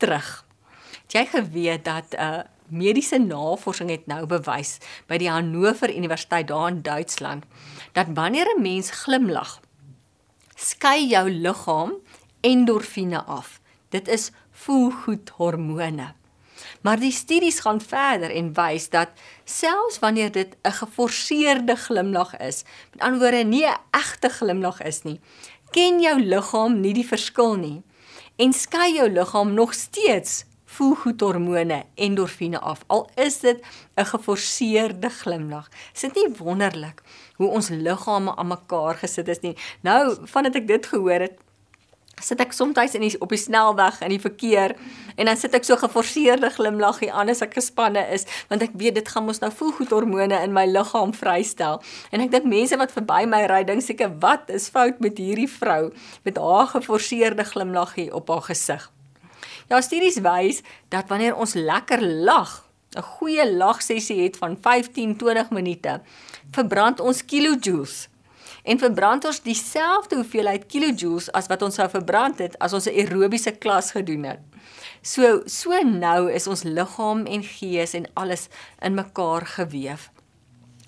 terug. 0.02 0.30
Het 1.08 1.14
jy 1.20 1.26
geweet 1.32 1.86
dat 1.86 2.14
'n 2.14 2.22
uh, 2.22 2.44
mediese 2.68 3.18
navorsing 3.18 3.90
het 3.90 4.08
nou 4.08 4.26
bewys 4.26 4.78
by 5.08 5.18
die 5.18 5.30
Hannover 5.30 5.94
Universiteit 5.96 6.48
daar 6.48 6.68
in 6.68 6.82
Duitsland 6.82 7.46
dat 7.94 8.08
wanneer 8.14 8.48
'n 8.56 8.62
mens 8.62 8.92
glimlag, 8.92 9.62
skei 10.56 11.08
jou 11.08 11.30
liggaam 11.30 11.94
endorfine 12.42 13.24
af. 13.24 13.62
Dit 13.90 14.08
is 14.08 14.32
voelgoed 14.68 15.30
hormone. 15.40 16.12
Maar 16.82 17.00
die 17.00 17.12
studies 17.12 17.62
gaan 17.64 17.80
verder 17.82 18.34
en 18.36 18.50
wys 18.58 18.90
dat 18.92 19.14
selfs 19.46 20.00
wanneer 20.04 20.32
dit 20.32 20.56
'n 20.64 20.76
geforseerde 20.82 21.76
glimlag 21.76 22.38
is, 22.38 22.64
met 22.92 23.02
ander 23.02 23.20
woorde 23.20 23.44
nie 23.44 23.66
'n 23.66 23.80
egte 23.92 24.30
glimlag 24.30 24.82
is 24.82 25.02
nie, 25.04 25.20
ken 25.72 26.02
jou 26.02 26.20
liggaam 26.20 26.80
nie 26.80 26.94
die 26.94 27.08
verskil 27.08 27.56
nie 27.56 27.84
en 28.36 28.54
skei 28.54 28.94
jou 28.94 29.10
liggaam 29.10 29.54
nog 29.54 29.74
steeds 29.74 30.46
voelgoedhormone 30.66 31.84
endorfine 31.96 32.60
af 32.60 32.84
al 32.88 33.10
is 33.16 33.40
dit 33.40 33.64
'n 33.96 34.06
geforseerde 34.06 35.10
glimlag. 35.10 35.70
Is 35.94 36.02
dit 36.02 36.16
nie 36.16 36.36
wonderlik 36.38 37.02
hoe 37.36 37.50
ons 37.50 37.70
liggame 37.70 38.36
aan 38.36 38.48
mekaar 38.48 38.96
gesit 38.96 39.28
is 39.28 39.40
nie? 39.40 39.58
Nou, 39.82 40.18
vandat 40.24 40.56
ek 40.56 40.68
dit 40.68 40.86
gehoor 40.86 41.20
het, 41.20 41.38
sit 42.22 42.42
ek 42.42 42.54
soms 42.54 42.96
in 42.96 43.02
die 43.06 43.14
op 43.22 43.30
die 43.30 43.38
snelweg 43.38 44.02
in 44.02 44.10
die 44.10 44.22
verkeer 44.22 44.76
en 45.16 45.30
dan 45.30 45.38
sit 45.38 45.54
ek 45.54 45.66
so 45.68 45.78
geforseerde 45.78 46.50
glimlaggie 46.50 47.12
aan 47.12 47.30
as 47.30 47.44
ek 47.46 47.54
gespanne 47.60 48.02
is 48.14 48.26
want 48.50 48.66
ek 48.66 48.74
weet 48.74 48.98
dit 48.98 49.08
gaan 49.08 49.26
mos 49.26 49.42
nou 49.44 49.52
voelgoedhormone 49.54 50.42
in 50.44 50.54
my 50.54 50.66
liggaam 50.66 51.14
vrystel. 51.14 51.82
En 52.12 52.22
ek 52.22 52.32
dink 52.32 52.50
mense 52.50 52.78
wat 52.78 52.94
verby 52.96 53.26
my 53.30 53.46
ry 53.50 53.64
dink 53.68 53.86
seker 53.86 54.14
wat 54.22 54.50
is 54.50 54.70
fout 54.74 55.02
met 55.04 55.18
hierdie 55.22 55.50
vrou 55.50 55.94
met 56.26 56.38
haar 56.42 56.68
geforseerde 56.74 57.46
glimlaggie 57.46 58.10
op 58.14 58.30
haar 58.34 58.46
gesig 58.50 58.92
Ja 59.68 59.82
studies 59.84 60.22
wys 60.24 60.62
dat 60.94 61.10
wanneer 61.12 61.36
ons 61.36 61.54
lekker 61.54 62.02
lag 62.02 62.64
'n 62.96 63.04
goeie 63.20 63.46
lagsessie 63.52 64.24
het 64.24 64.38
van 64.38 64.58
15-20 64.58 65.52
minute 65.52 66.02
verbrand 66.52 67.00
ons 67.00 67.26
kilojoules 67.26 68.08
en 68.68 68.80
verbrand 68.80 69.26
ons 69.26 69.40
dieselfde 69.46 70.20
hoeveelheid 70.20 70.66
kilojoules 70.72 71.30
as 71.38 71.48
wat 71.52 71.64
ons 71.64 71.80
sou 71.80 71.88
verbrand 71.92 72.42
het 72.44 72.58
as 72.60 72.76
ons 72.76 72.88
'n 72.88 73.00
aerobiese 73.00 73.52
klas 73.64 73.92
gedoen 73.96 74.24
het. 74.24 74.40
So 75.02 75.42
so 75.46 75.72
nou 75.84 76.32
is 76.32 76.48
ons 76.48 76.64
liggaam 76.64 77.26
en 77.26 77.44
gees 77.44 77.94
en 77.94 78.06
alles 78.14 78.50
in 78.82 78.94
mekaar 78.94 79.46
gewewe. 79.46 79.98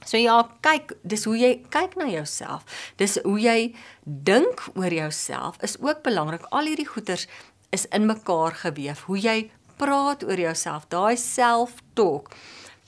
So 0.06 0.18
ja, 0.18 0.42
kyk, 0.62 0.94
dis 1.04 1.24
hoe 1.24 1.38
jy 1.38 1.62
kyk 1.70 1.96
na 1.96 2.08
jouself. 2.08 2.64
Dis 2.98 3.18
hoe 3.24 3.40
jy 3.40 3.76
dink 4.04 4.64
oor 4.76 4.94
jouself 4.94 5.60
is 5.62 5.78
ook 5.80 6.04
belangrik. 6.04 6.46
Al 6.52 6.66
hierdie 6.66 6.88
goeters 6.88 7.28
is 7.70 7.86
in 7.86 8.06
mekaar 8.06 8.56
gewewe. 8.56 8.96
Hoe 9.06 9.20
jy 9.20 9.52
praat 9.78 10.24
oor 10.24 10.40
jouself, 10.40 10.88
daai 10.88 11.18
self-talk 11.18 12.34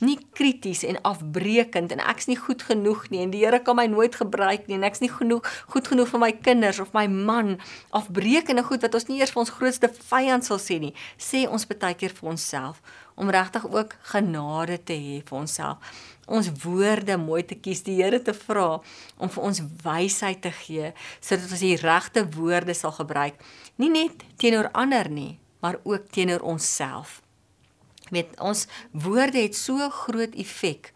nie 0.01 0.17
krities 0.37 0.81
en 0.87 0.97
afbreekend 1.07 1.93
en 1.93 2.01
ek's 2.11 2.27
nie 2.29 2.37
goed 2.39 2.63
genoeg 2.65 3.07
nie 3.13 3.21
en 3.23 3.33
die 3.33 3.43
Here 3.45 3.61
kan 3.63 3.77
my 3.77 3.87
nooit 3.89 4.15
gebruik 4.17 4.67
nie 4.67 4.77
en 4.79 4.85
ek's 4.87 5.03
nie 5.03 5.11
genoeg 5.13 5.47
goed 5.71 5.87
genoeg 5.91 6.09
vir 6.11 6.21
my 6.23 6.31
kinders 6.33 6.81
of 6.83 6.93
my 6.97 7.05
man. 7.11 7.55
Afbreekende 7.95 8.65
goed 8.65 8.85
wat 8.85 8.97
ons 8.97 9.07
nie 9.09 9.19
eers 9.21 9.33
vir 9.33 9.43
ons 9.43 9.53
grootste 9.57 9.91
vyand 10.09 10.47
sal 10.47 10.61
sê 10.61 10.79
nie 10.81 10.93
sê 11.17 11.45
ons 11.47 11.67
baie 11.69 11.93
keer 11.97 12.13
vir 12.17 12.33
onsself 12.33 12.81
om 13.15 13.29
regtig 13.29 13.67
ook 13.69 13.95
genade 14.13 14.79
te 14.81 14.97
hê 14.97 15.21
vir 15.21 15.37
onsself. 15.37 15.77
Ons 16.27 16.49
woorde 16.63 17.17
mooi 17.21 17.43
te 17.45 17.57
kies 17.59 17.83
die 17.85 17.99
Here 18.01 18.21
te 18.23 18.33
vra 18.33 18.81
om 19.17 19.29
vir 19.29 19.49
ons 19.49 19.63
wysheid 19.83 20.41
te 20.41 20.53
gee 20.63 20.93
sodat 21.19 21.51
ons 21.51 21.65
die 21.65 21.77
regte 21.81 22.25
woorde 22.37 22.73
sal 22.77 22.95
gebruik. 22.97 23.37
Nie 23.77 23.91
net 23.93 24.25
teenoor 24.41 24.71
ander 24.73 25.09
nie 25.09 25.37
maar 25.61 25.77
ook 25.85 26.09
teenoor 26.09 26.41
onsself 26.41 27.21
weet 28.11 28.37
ons 28.39 28.67
woorde 28.91 29.39
het 29.39 29.57
so 29.57 29.89
groot 30.03 30.35
effek 30.39 30.91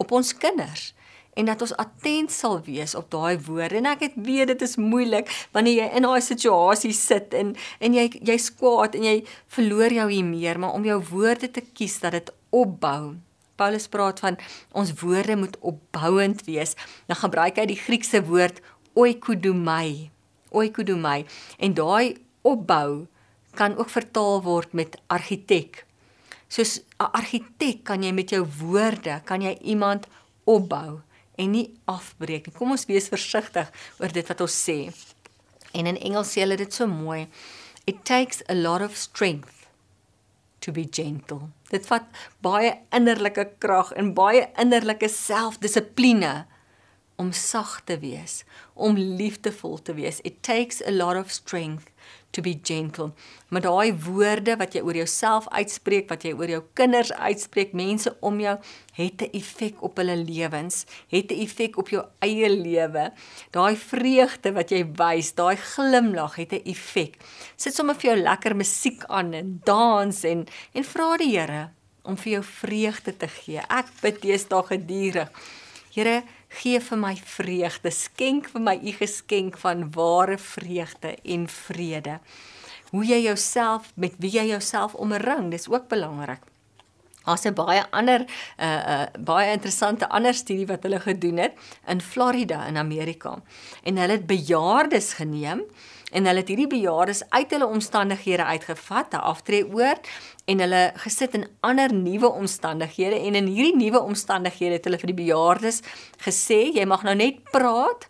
op 0.00 0.14
ons 0.16 0.32
kinders 0.36 0.90
en 1.38 1.46
dat 1.46 1.62
ons 1.62 1.74
attent 1.78 2.32
sal 2.32 2.58
wees 2.66 2.96
op 2.98 3.06
daai 3.12 3.38
woorde. 3.46 3.78
En 3.78 3.88
ek 3.92 4.02
het 4.08 4.16
weet 4.18 4.50
dit 4.50 4.62
is 4.66 4.76
moeilik 4.80 5.30
wanneer 5.54 5.84
jy 5.84 5.88
in 5.96 6.06
daai 6.08 6.20
situasie 6.24 6.92
sit 6.96 7.34
en 7.38 7.54
en 7.78 7.96
jy 7.96 8.08
jy's 8.18 8.50
kwaad 8.58 8.96
en 8.98 9.06
jy 9.06 9.16
verloor 9.54 9.94
jou 9.94 10.08
hier 10.10 10.26
meer 10.26 10.60
maar 10.60 10.74
om 10.76 10.84
jou 10.84 10.98
woorde 11.12 11.50
te 11.50 11.62
kies 11.62 12.00
dat 12.02 12.18
dit 12.18 12.32
opbou. 12.50 13.16
Paulus 13.60 13.86
praat 13.92 14.20
van 14.24 14.38
ons 14.72 14.92
woorde 15.02 15.36
moet 15.36 15.56
opbouend 15.60 16.42
wees. 16.48 16.74
Dan 17.06 17.20
gebruik 17.20 17.60
hy 17.60 17.68
die 17.68 17.78
Griekse 17.78 18.24
woord 18.24 18.62
oikodomai 18.98 20.10
oikodomai. 20.50 21.24
En 21.58 21.74
daai 21.74 22.16
opbou 22.42 23.06
kan 23.54 23.76
ook 23.76 23.90
vertaal 23.90 24.42
word 24.42 24.72
met 24.72 24.98
argitek 25.06 25.84
soos 26.50 26.80
'n 26.98 27.12
argitek 27.14 27.84
kan 27.84 28.02
jy 28.02 28.12
met 28.12 28.30
jou 28.30 28.44
woorde 28.60 29.22
kan 29.24 29.42
jy 29.42 29.56
iemand 29.62 30.06
opbou 30.44 31.00
en 31.38 31.50
nie 31.50 31.70
afbreek 31.84 32.46
nie. 32.46 32.56
Kom 32.56 32.70
ons 32.70 32.86
wees 32.86 33.08
versigtig 33.08 33.70
oor 34.00 34.12
dit 34.12 34.26
wat 34.28 34.40
ons 34.40 34.56
sê. 34.68 34.92
En 35.72 35.86
in 35.86 35.96
Engels 35.96 36.34
sê 36.34 36.42
hulle 36.42 36.56
dit 36.56 36.72
so 36.74 36.86
mooi. 36.86 37.28
It 37.86 38.04
takes 38.04 38.42
a 38.48 38.54
lot 38.54 38.82
of 38.82 38.96
strength 38.96 39.68
to 40.60 40.72
be 40.72 40.84
gentle. 40.84 41.48
Dit 41.70 41.86
vat 41.86 42.04
baie 42.44 42.74
innerlike 42.92 43.46
krag 43.62 43.92
en 43.96 44.12
baie 44.14 44.48
innerlike 44.60 45.08
selfdissipline 45.08 46.46
om 47.20 47.32
sag 47.36 47.80
te 47.84 47.98
wees, 48.00 48.44
om 48.74 48.96
liefdevol 48.96 49.78
te 49.84 49.94
wees. 49.94 50.20
It 50.24 50.42
takes 50.42 50.80
a 50.86 50.90
lot 50.90 51.16
of 51.16 51.32
strength 51.32 51.90
to 52.30 52.42
be 52.42 52.58
gentle. 52.62 53.12
Maar 53.48 53.64
daai 53.64 53.92
woorde 54.04 54.56
wat 54.56 54.74
jy 54.74 54.82
oor 54.86 54.94
jouself 54.94 55.48
uitspreek, 55.48 56.08
wat 56.10 56.24
jy 56.24 56.32
oor 56.38 56.50
jou 56.50 56.62
kinders 56.78 57.12
uitspreek, 57.12 57.72
mense 57.72 58.12
om 58.20 58.40
jou 58.40 58.56
het 58.94 59.22
'n 59.22 59.30
effek 59.32 59.82
op 59.82 59.96
hulle 59.96 60.16
lewens, 60.16 60.86
het 61.08 61.30
'n 61.30 61.40
effek 61.40 61.76
op 61.78 61.88
jou 61.88 62.04
eie 62.20 62.48
lewe. 62.48 63.12
Daai 63.50 63.76
vreugde 63.76 64.52
wat 64.52 64.70
jy 64.70 64.84
wys, 64.84 65.34
daai 65.34 65.56
glimlag 65.56 66.36
het 66.36 66.52
'n 66.52 66.62
effek. 66.64 67.16
Sit 67.56 67.74
sommer 67.74 67.94
vir 67.94 68.14
jou 68.14 68.22
lekker 68.22 68.56
musiek 68.56 69.04
aan 69.08 69.32
en 69.32 69.60
dans 69.64 70.24
en 70.24 70.46
en 70.72 70.84
vra 70.84 71.16
die 71.16 71.30
Here 71.30 71.70
om 72.02 72.16
vir 72.16 72.32
jou 72.32 72.44
vreugde 72.44 73.16
te 73.16 73.28
gee. 73.28 73.62
Ek 73.68 73.86
bid 74.02 74.20
deesdae 74.22 74.62
gedurig. 74.62 75.30
Here, 75.94 76.22
gee 76.50 76.80
vir 76.82 76.98
my 76.98 77.14
vreugde, 77.16 77.90
skenk 77.94 78.50
vir 78.52 78.62
my 78.62 78.76
u 78.82 78.94
geskenk 78.98 79.58
van 79.62 79.90
ware 79.94 80.38
vreugde 80.38 81.14
en 81.22 81.48
vrede. 81.48 82.18
Hoe 82.90 83.04
jy 83.06 83.20
jouself 83.22 83.92
met 83.94 84.16
wie 84.18 84.32
jy 84.34 84.48
jouself 84.50 84.94
omring, 84.94 85.50
dis 85.50 85.68
ook 85.70 85.88
belangrik. 85.88 86.42
Daar's 87.24 87.44
'n 87.44 87.54
baie 87.54 87.84
ander 87.90 88.20
'n 88.20 88.28
uh, 88.58 88.66
uh, 88.66 89.06
baie 89.24 89.52
interessante 89.52 90.08
ander 90.08 90.34
studie 90.34 90.66
wat 90.66 90.82
hulle 90.82 91.00
gedoen 91.00 91.36
het 91.36 91.52
in 91.86 92.00
Florida 92.00 92.66
in 92.66 92.76
Amerika. 92.76 93.42
En 93.82 93.96
hulle 93.96 94.12
het 94.12 94.26
bejaardes 94.26 95.12
geneem 95.12 95.62
en 96.10 96.26
hulle 96.26 96.42
het 96.42 96.52
hierdie 96.52 96.70
bejaardes 96.70 97.22
uit 97.30 97.50
hulle 97.50 97.66
omstandighede 97.66 98.44
uitgevat, 98.44 99.14
'n 99.14 99.24
aftreeoord 99.32 100.08
en 100.46 100.60
hulle 100.60 100.92
gesit 100.94 101.34
in 101.34 101.48
ander 101.60 101.92
nuwe 101.94 102.28
omstandighede 102.28 103.18
en 103.26 103.34
in 103.34 103.46
hierdie 103.46 103.76
nuwe 103.76 104.00
omstandighede 104.00 104.78
het 104.78 104.84
hulle 104.84 104.98
vir 104.98 105.12
die 105.14 105.22
bejaardes 105.24 105.82
gesê 106.24 106.74
jy 106.74 106.84
mag 106.84 107.02
nou 107.02 107.14
net 107.14 107.44
praat 107.52 108.08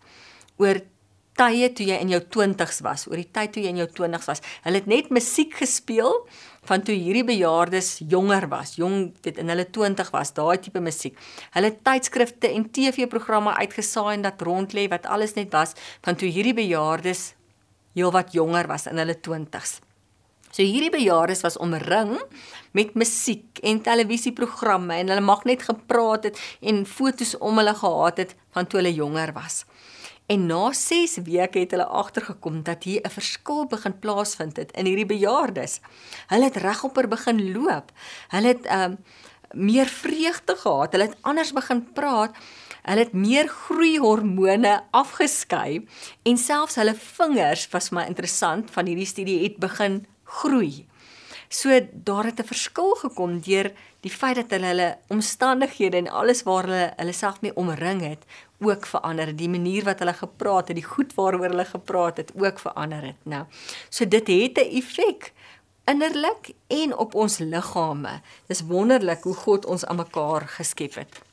oor 0.56 0.80
tye 1.40 1.70
toe 1.72 1.86
jy 1.88 1.96
in 2.02 2.12
jou 2.12 2.20
20's 2.36 2.82
was, 2.84 3.06
oor 3.08 3.16
die 3.20 3.28
tyd 3.32 3.54
toe 3.54 3.62
jy 3.64 3.72
in 3.72 3.80
jou 3.80 3.88
20's 4.02 4.28
was. 4.28 4.42
Hulle 4.66 4.80
het 4.82 4.88
net 4.90 5.10
musiek 5.14 5.54
gespeel 5.56 6.12
van 6.68 6.84
toe 6.84 6.94
hierdie 6.94 7.24
bejaardes 7.24 8.02
jonger 8.10 8.48
was, 8.52 8.74
jong 8.76 9.14
dit 9.24 9.38
in 9.40 9.48
hulle 9.48 9.64
20 9.64 10.12
was, 10.12 10.34
daai 10.36 10.58
tipe 10.60 10.82
musiek. 10.84 11.16
Hulle 11.56 11.72
tydskrifte 11.86 12.50
en 12.50 12.68
TV-programme 12.68 13.56
uitgesaai 13.56 14.18
en 14.18 14.26
dat 14.28 14.42
rond 14.44 14.76
lê 14.76 14.88
wat 14.92 15.08
alles 15.08 15.36
net 15.38 15.54
was 15.56 15.76
van 16.04 16.18
toe 16.20 16.28
hierdie 16.28 16.56
bejaardes 16.56 17.30
heelwat 17.94 18.32
jonger 18.32 18.66
was 18.66 18.86
in 18.86 18.98
hulle 18.98 19.16
20's. 19.28 19.80
So 20.50 20.66
hierdie 20.66 20.90
bejaardes 20.90 21.44
was 21.46 21.58
omring 21.62 22.16
met 22.74 22.96
musiek 22.98 23.60
en 23.62 23.82
televisieprogramme 23.86 24.96
en 24.98 25.12
hulle 25.12 25.22
mag 25.22 25.44
net 25.46 25.62
gepraat 25.62 26.26
het 26.26 26.40
en 26.60 26.82
fotos 26.86 27.36
om 27.38 27.60
hulle 27.62 27.74
gehad 27.74 28.18
het 28.24 28.34
van 28.56 28.66
toe 28.66 28.80
hulle 28.80 28.94
jonger 28.94 29.32
was. 29.36 29.64
En 30.30 30.46
na 30.46 30.72
6 30.72 31.16
weke 31.26 31.58
het 31.58 31.72
hulle 31.74 31.86
agtergekom 31.86 32.62
dat 32.62 32.84
hier 32.84 33.00
'n 33.02 33.10
verskil 33.10 33.66
begin 33.66 33.98
plaasvind 33.98 34.56
het 34.56 34.70
in 34.72 34.86
hierdie 34.86 35.06
bejaardes. 35.06 35.80
Hulle 36.26 36.44
het 36.44 36.56
regopper 36.56 37.08
begin 37.08 37.52
loop. 37.52 37.92
Hulle 38.28 38.46
het 38.46 38.66
um 38.70 38.98
meer 39.52 39.86
vreugde 39.86 40.56
gehad. 40.56 40.92
Hulle 40.92 41.04
het 41.04 41.16
anders 41.20 41.52
begin 41.52 41.92
praat. 41.92 42.36
Hulle 42.82 43.04
het 43.04 43.12
meer 43.12 43.48
groeihormone 43.48 44.80
afgeskei 44.90 45.86
en 46.22 46.38
selfs 46.38 46.78
hulle 46.80 46.94
vingers 46.94 47.68
was 47.72 47.90
maar 47.90 48.08
interessant 48.08 48.70
van 48.70 48.86
hierdie 48.86 49.08
studie 49.08 49.42
het 49.42 49.58
begin 49.60 50.06
groei. 50.24 50.86
So 51.50 51.80
daar 51.92 52.24
het 52.24 52.40
'n 52.40 52.46
verskil 52.46 52.94
gekom 52.94 53.40
deur 53.40 53.72
die 54.00 54.10
feit 54.10 54.36
dat 54.36 54.50
hulle 54.50 54.66
hulle 54.66 54.98
omstandighede 55.08 55.96
en 55.96 56.08
alles 56.08 56.42
waar 56.42 56.62
hulle 56.62 56.92
hulle 56.96 57.12
self 57.12 57.40
mee 57.40 57.56
omring 57.56 58.00
het 58.00 58.24
ook 58.60 58.86
verander. 58.86 59.36
Die 59.36 59.48
manier 59.48 59.84
wat 59.84 59.98
hulle 59.98 60.12
gepraat 60.12 60.68
het, 60.68 60.76
die 60.76 60.84
goed 60.84 61.14
waaroor 61.14 61.48
hulle 61.48 61.64
gepraat 61.64 62.16
het, 62.16 62.32
ook 62.34 62.58
verander 62.58 63.02
het. 63.02 63.16
Nou, 63.22 63.44
so 63.88 64.08
dit 64.08 64.26
het 64.26 64.58
'n 64.58 64.76
effek 64.76 65.32
innerlik 65.84 66.52
en 66.66 66.96
op 66.96 67.14
ons 67.14 67.38
liggame. 67.38 68.20
Dis 68.46 68.60
wonderlik 68.60 69.22
hoe 69.22 69.34
God 69.34 69.66
ons 69.66 69.84
aan 69.84 69.96
mekaar 69.96 70.48
geskep 70.48 70.94
het 70.94 71.29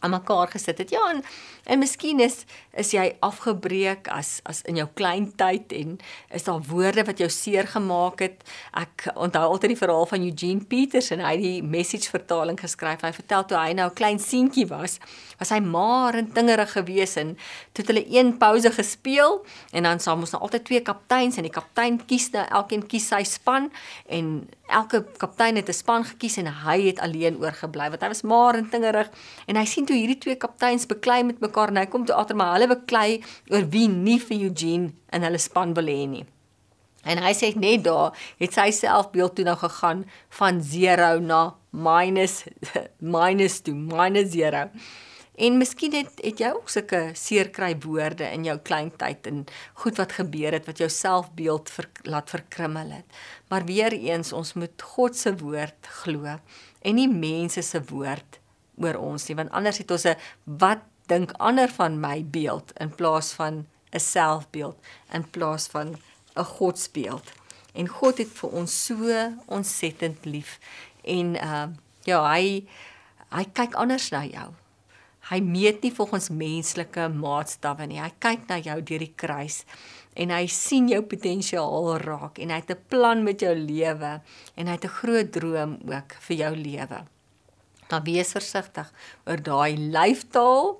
aan 0.00 0.10
mekaar 0.10 0.48
gesit 0.48 0.78
het. 0.78 0.90
Ja, 0.90 1.10
en 1.10 1.22
en 1.70 1.78
miskien 1.78 2.20
is 2.20 2.44
is 2.78 2.92
jy 2.94 3.06
afgebreek 3.26 4.08
as 4.14 4.38
as 4.48 4.62
in 4.70 4.78
jou 4.78 4.86
klein 4.98 5.30
tyd 5.38 5.72
en 5.76 5.96
is 6.34 6.46
daar 6.46 6.62
woorde 6.68 7.04
wat 7.06 7.18
jou 7.22 7.28
seer 7.30 7.66
gemaak 7.70 8.22
het. 8.24 8.44
Ek 8.78 9.08
onthou 9.14 9.42
altyd 9.54 9.74
die 9.74 9.80
verhaal 9.80 10.06
van 10.10 10.26
Eugene 10.26 10.66
Peters 10.70 11.10
en 11.14 11.22
hy 11.24 11.32
het 11.36 11.42
die 11.42 11.62
message 11.62 12.10
vertaling 12.12 12.58
geskryf. 12.60 13.02
Hy 13.06 13.12
vertel 13.16 13.46
toe 13.46 13.58
hy 13.58 13.72
nou 13.78 13.88
'n 13.90 13.94
klein 13.94 14.18
seentjie 14.18 14.66
was, 14.66 14.98
was 15.38 15.50
hy 15.50 15.60
maar 15.60 16.14
en 16.14 16.30
dingerig 16.34 16.72
gewees 16.72 17.16
en 17.16 17.36
toe 17.72 17.84
het 17.84 17.90
hulle 17.92 18.06
een 18.06 18.36
pouse 18.38 18.70
gespeel 18.70 19.44
en 19.72 19.82
dan 19.82 20.00
saam 20.00 20.20
ons 20.20 20.30
nou 20.30 20.42
altyd 20.42 20.64
twee 20.64 20.80
kapteins 20.80 21.36
en 21.36 21.42
die 21.42 21.52
kaptein 21.52 22.00
kies 22.06 22.30
nou 22.30 22.46
elkeen 22.46 22.86
kies 22.86 23.08
sy 23.08 23.22
span 23.24 23.70
en 24.06 24.48
elke 24.70 25.04
kaptein 25.18 25.56
het 25.56 25.68
'n 25.68 25.72
span 25.72 26.04
gekies 26.04 26.36
en 26.36 26.46
hy 26.46 26.86
het 26.86 26.98
alleen 27.00 27.36
oorgebly 27.40 27.88
want 27.90 28.02
hy 28.02 28.08
was 28.08 28.22
maar 28.22 28.54
en 28.54 28.68
dingerig 28.70 29.10
en 29.46 29.56
hy 29.56 29.64
sien 29.64 29.86
toe 29.86 29.96
hierdie 29.96 30.18
twee 30.18 30.36
kapteins 30.36 30.86
beklei 30.86 31.22
met 31.22 31.40
mekaar 31.40 31.59
en 31.68 31.76
hy 31.76 31.86
kom 31.86 32.06
toe 32.06 32.16
agter 32.16 32.36
maar 32.36 32.54
hulle 32.56 32.68
beklei 32.68 33.22
oor 33.50 33.68
wie 33.68 33.88
nie 33.88 34.18
vir 34.18 34.48
Eugene 34.48 34.92
in 35.12 35.22
hulle 35.22 35.38
span 35.38 35.74
wil 35.74 35.86
hê 35.86 36.06
nie. 36.08 36.26
En 37.04 37.20
hy 37.24 37.32
sê 37.32 37.52
net 37.56 37.84
daar 37.84 38.16
het 38.40 38.56
sy 38.56 38.70
selfbeeld 38.76 39.36
toe 39.36 39.44
nou 39.44 39.56
gegaan 39.56 40.04
van 40.40 40.60
0 40.60 41.20
na 41.24 41.54
minus 41.70 42.44
minus 43.16 43.60
toe 43.60 43.74
minus 43.74 44.34
0. 44.34 44.68
En 45.40 45.56
miskien 45.56 45.94
het 45.96 46.18
het 46.20 46.40
jy 46.42 46.50
ook 46.52 46.68
sulke 46.68 47.00
seerkry 47.16 47.72
woorde 47.80 48.26
in 48.28 48.44
jou 48.44 48.58
klein 48.60 48.90
tyd 49.00 49.24
en 49.30 49.46
goed 49.80 49.96
wat 49.96 50.18
gebeur 50.18 50.52
het 50.52 50.66
wat 50.68 50.82
jou 50.82 50.90
selfbeeld 50.92 51.72
ver, 51.72 51.88
laat 52.04 52.28
verkrummel 52.28 52.92
het. 52.98 53.20
Maar 53.48 53.64
weer 53.64 53.96
eens 53.96 54.34
ons 54.36 54.52
moet 54.52 54.82
God 54.82 55.16
se 55.16 55.32
woord 55.40 55.88
glo 56.02 56.36
en 56.80 56.94
nie 56.94 57.08
mense 57.08 57.62
se 57.64 57.80
woord 57.88 58.40
oor 58.80 59.00
ons 59.00 59.28
nie 59.28 59.36
want 59.36 59.52
anders 59.56 59.80
het 59.80 59.90
ons 59.90 60.06
'n 60.06 60.16
wat 60.44 60.84
dink 61.10 61.34
ander 61.42 61.68
van 61.74 61.98
my 62.00 62.22
beeld 62.24 62.72
in 62.78 62.94
plaas 62.94 63.32
van 63.38 63.66
'n 63.90 64.00
selfbeeld 64.00 64.76
in 65.12 65.30
plaas 65.30 65.66
van 65.66 65.96
'n 66.36 66.44
godsbeeld. 66.44 67.32
En 67.72 67.88
God 67.88 68.18
het 68.18 68.32
vir 68.40 68.50
ons 68.50 68.84
so 68.84 69.32
ontsettend 69.46 70.24
lief 70.24 70.58
en 71.04 71.34
uh 71.34 71.66
ja, 72.04 72.32
hy 72.32 72.66
hy 73.30 73.44
kyk 73.52 73.74
anders 73.74 74.10
na 74.10 74.24
jou. 74.24 74.48
Hy 75.30 75.40
meet 75.40 75.82
nie 75.82 75.92
volgens 75.94 76.28
menslike 76.28 77.08
maatstawwe 77.08 77.86
nie. 77.86 78.00
Hy 78.00 78.12
kyk 78.18 78.48
na 78.48 78.58
jou 78.58 78.82
deur 78.82 78.98
die 78.98 79.14
kruis 79.16 79.64
en 80.14 80.30
hy 80.30 80.46
sien 80.46 80.88
jou 80.88 81.02
potensiaal 81.02 81.98
raak 82.02 82.38
en 82.38 82.50
hy 82.50 82.58
het 82.62 82.70
'n 82.70 82.84
plan 82.88 83.22
met 83.24 83.40
jou 83.40 83.54
lewe 83.54 84.20
en 84.56 84.66
hy 84.66 84.72
het 84.72 84.84
'n 84.84 84.98
groot 85.00 85.32
droom 85.32 85.78
ook 85.86 86.16
vir 86.26 86.36
jou 86.36 86.56
lewe. 86.56 87.04
Maar 87.90 88.02
wees 88.06 88.30
versigtig 88.36 88.92
oor 89.26 89.42
daai 89.42 89.76
lyftaal 89.90 90.76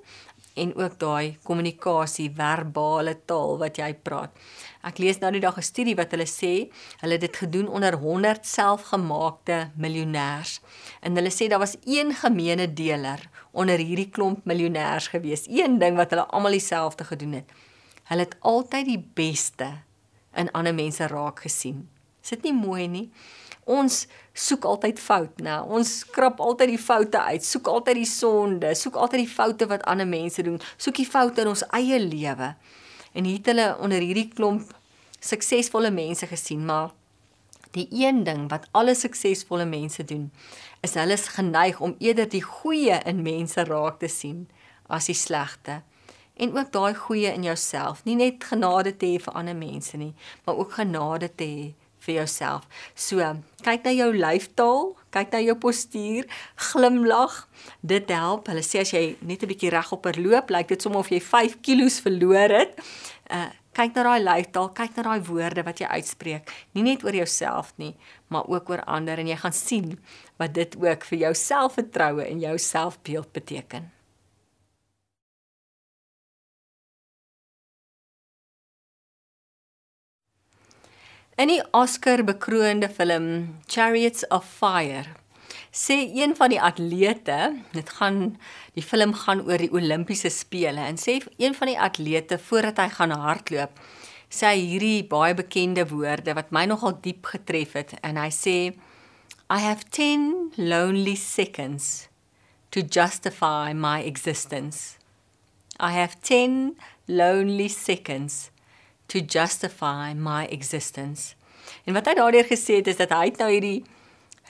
en 0.53 0.73
ook 0.75 0.97
daai 0.99 1.37
kommunikasie 1.47 2.29
verbale 2.35 3.15
taal 3.25 3.57
wat 3.61 3.79
jy 3.79 3.91
praat. 4.03 4.35
Ek 4.83 4.99
lees 4.99 5.19
nou 5.21 5.31
die 5.31 5.43
dag 5.43 5.57
'n 5.57 5.63
studie 5.63 5.95
wat 5.95 6.11
hulle 6.11 6.27
sê, 6.27 6.71
hulle 7.01 7.13
het 7.13 7.21
dit 7.21 7.37
gedoen 7.37 7.67
onder 7.67 7.95
100 7.95 8.45
selfgemaakte 8.45 9.71
miljonêers. 9.77 10.59
En 11.01 11.15
hulle 11.15 11.31
sê 11.31 11.47
daar 11.47 11.59
was 11.59 11.77
een 11.85 12.13
gemeene 12.13 12.73
deler 12.73 13.29
onder 13.51 13.77
hierdie 13.77 14.09
klomp 14.09 14.45
miljonêers 14.45 15.07
gewees. 15.09 15.47
Een 15.47 15.79
ding 15.79 15.95
wat 15.95 16.09
hulle 16.09 16.25
almal 16.25 16.51
dieselfde 16.51 17.03
gedoen 17.03 17.33
het. 17.33 17.47
Hulle 18.03 18.21
het 18.21 18.35
altyd 18.39 18.85
die 18.85 19.03
beste 19.13 19.83
in 20.35 20.51
ander 20.51 20.73
mense 20.73 21.07
raak 21.07 21.39
gesien. 21.39 21.89
Is 22.23 22.29
dit 22.29 22.43
nie 22.43 22.53
mooi 22.53 22.87
nie? 22.87 23.11
Ons 23.71 24.05
soek 24.35 24.65
altyd 24.67 24.99
fout, 24.99 25.41
né? 25.43 25.57
Ons 25.63 26.01
krap 26.11 26.41
altyd 26.43 26.73
die 26.73 26.81
foute 26.81 27.19
uit, 27.31 27.45
soek 27.45 27.69
altyd 27.71 28.01
die 28.01 28.09
sonde, 28.09 28.71
soek 28.75 28.97
altyd 28.99 29.23
die 29.23 29.31
foute 29.31 29.67
wat 29.71 29.85
ander 29.89 30.07
mense 30.07 30.43
doen, 30.43 30.59
soek 30.81 30.99
die 30.99 31.07
foute 31.07 31.43
in 31.43 31.51
ons 31.51 31.63
eie 31.77 31.99
lewe. 32.03 32.53
En 33.15 33.27
hier 33.27 33.39
het 33.39 33.51
hulle 33.51 33.67
onder 33.83 34.03
hierdie 34.03 34.29
klomp 34.31 34.73
suksesvolle 35.21 35.91
mense 35.93 36.27
gesien, 36.27 36.65
maar 36.65 36.91
die 37.75 37.87
een 37.95 38.23
ding 38.27 38.47
wat 38.51 38.67
alle 38.75 38.95
suksesvolle 38.97 39.65
mense 39.69 40.03
doen, 40.07 40.27
is 40.83 40.97
hulle 40.99 41.15
is 41.15 41.29
geneig 41.35 41.79
om 41.79 41.95
eerder 41.99 42.27
die 42.29 42.43
goeie 42.43 42.97
in 43.07 43.23
mense 43.23 43.63
raak 43.67 44.01
te 44.01 44.09
sien 44.11 44.47
as 44.91 45.07
die 45.07 45.15
slegte. 45.15 45.81
En 46.35 46.55
ook 46.57 46.71
daai 46.73 46.95
goeie 46.97 47.31
in 47.31 47.45
jouself, 47.47 48.03
nie 48.07 48.17
net 48.19 48.43
genade 48.43 48.95
te 48.97 49.13
hê 49.13 49.21
vir 49.21 49.37
ander 49.37 49.55
mense 49.55 49.99
nie, 49.99 50.13
maar 50.45 50.59
ook 50.59 50.79
genade 50.79 51.29
te 51.35 51.47
hê 51.47 51.69
vir 52.05 52.15
jouself. 52.21 52.67
So, 52.95 53.21
kyk 53.65 53.85
na 53.85 53.93
jou 53.93 54.09
lyfstaal, 54.15 54.91
kyk 55.13 55.31
na 55.35 55.41
jou 55.43 55.55
postuur, 55.61 56.27
glimlag. 56.71 57.47
Dit 57.85 58.09
help. 58.09 58.49
Hulle 58.51 58.65
sê 58.65 58.81
as 58.81 58.93
jy 58.93 59.15
net 59.21 59.43
'n 59.43 59.49
bietjie 59.51 59.71
regop 59.71 60.05
loop, 60.17 60.49
lyk 60.49 60.67
dit 60.67 60.81
soms 60.81 60.95
of 60.95 61.09
jy 61.09 61.19
5 61.19 61.61
kg 61.61 61.89
verloor 62.01 62.49
het. 62.49 62.79
Uh 63.29 63.49
kyk 63.71 63.95
na 63.95 64.03
daai 64.03 64.19
lyfstaal, 64.19 64.69
kyk 64.75 64.97
na 64.97 65.03
daai 65.03 65.21
woorde 65.23 65.63
wat 65.63 65.79
jy 65.79 65.87
uitspreek, 65.87 66.51
nie 66.75 66.83
net 66.83 67.05
oor 67.05 67.15
jouself 67.15 67.71
nie, 67.77 67.95
maar 68.27 68.43
ook 68.51 68.69
oor 68.69 68.83
ander 68.83 69.21
en 69.21 69.31
jy 69.31 69.37
gaan 69.39 69.55
sien 69.55 69.99
wat 70.41 70.53
dit 70.53 70.75
ook 70.75 71.07
vir 71.07 71.19
jou 71.19 71.33
selfvertroue 71.33 72.25
en 72.25 72.39
jou 72.43 72.57
selfbeeld 72.57 73.31
beteken. 73.31 74.00
In 81.39 81.47
die 81.47 81.61
Oscar-bekroonde 81.71 82.89
film 82.89 83.55
Chariots 83.65 84.25
of 84.27 84.43
Fire 84.43 85.07
sê 85.71 85.95
een 86.11 86.35
van 86.35 86.51
die 86.51 86.59
atlete, 86.59 87.37
dit 87.71 87.89
gaan 87.95 88.35
die 88.75 88.83
film 88.83 89.13
gaan 89.15 89.39
oor 89.47 89.63
die 89.63 89.71
Olimpiese 89.71 90.27
spele 90.29 90.83
en 90.83 90.99
sê 90.99 91.21
een 91.39 91.55
van 91.55 91.71
die 91.71 91.77
atlete 91.79 92.35
voordat 92.35 92.83
hy 92.83 92.89
gaan 92.97 93.15
hardloop, 93.15 93.79
sê 94.27 94.51
hy 94.51 94.67
hierdie 94.73 95.07
baie 95.07 95.31
bekende 95.39 95.87
woorde 95.87 96.35
wat 96.35 96.51
my 96.51 96.65
nogal 96.67 96.97
diep 96.99 97.31
getref 97.31 97.79
het 97.79 97.95
en 98.03 98.19
hy 98.19 98.27
sê 98.35 98.57
I 99.47 99.63
have 99.63 99.87
10 99.87 100.51
lonely 100.59 101.15
seconds 101.15 102.09
to 102.75 102.83
justify 102.83 103.71
my 103.71 104.03
existence. 104.03 104.99
I 105.79 105.95
have 105.95 106.19
10 106.27 106.75
lonely 107.07 107.71
seconds 107.71 108.50
to 109.11 109.19
justify 109.19 110.13
my 110.15 110.45
existence. 110.49 111.35
En 111.85 111.95
wat 111.97 112.07
hy 112.09 112.15
daardeur 112.17 112.47
gesê 112.47 112.79
het 112.79 112.89
is 112.91 112.99
dat 112.99 113.13
hy 113.15 113.31
nou 113.37 113.49
hierdie 113.51 113.81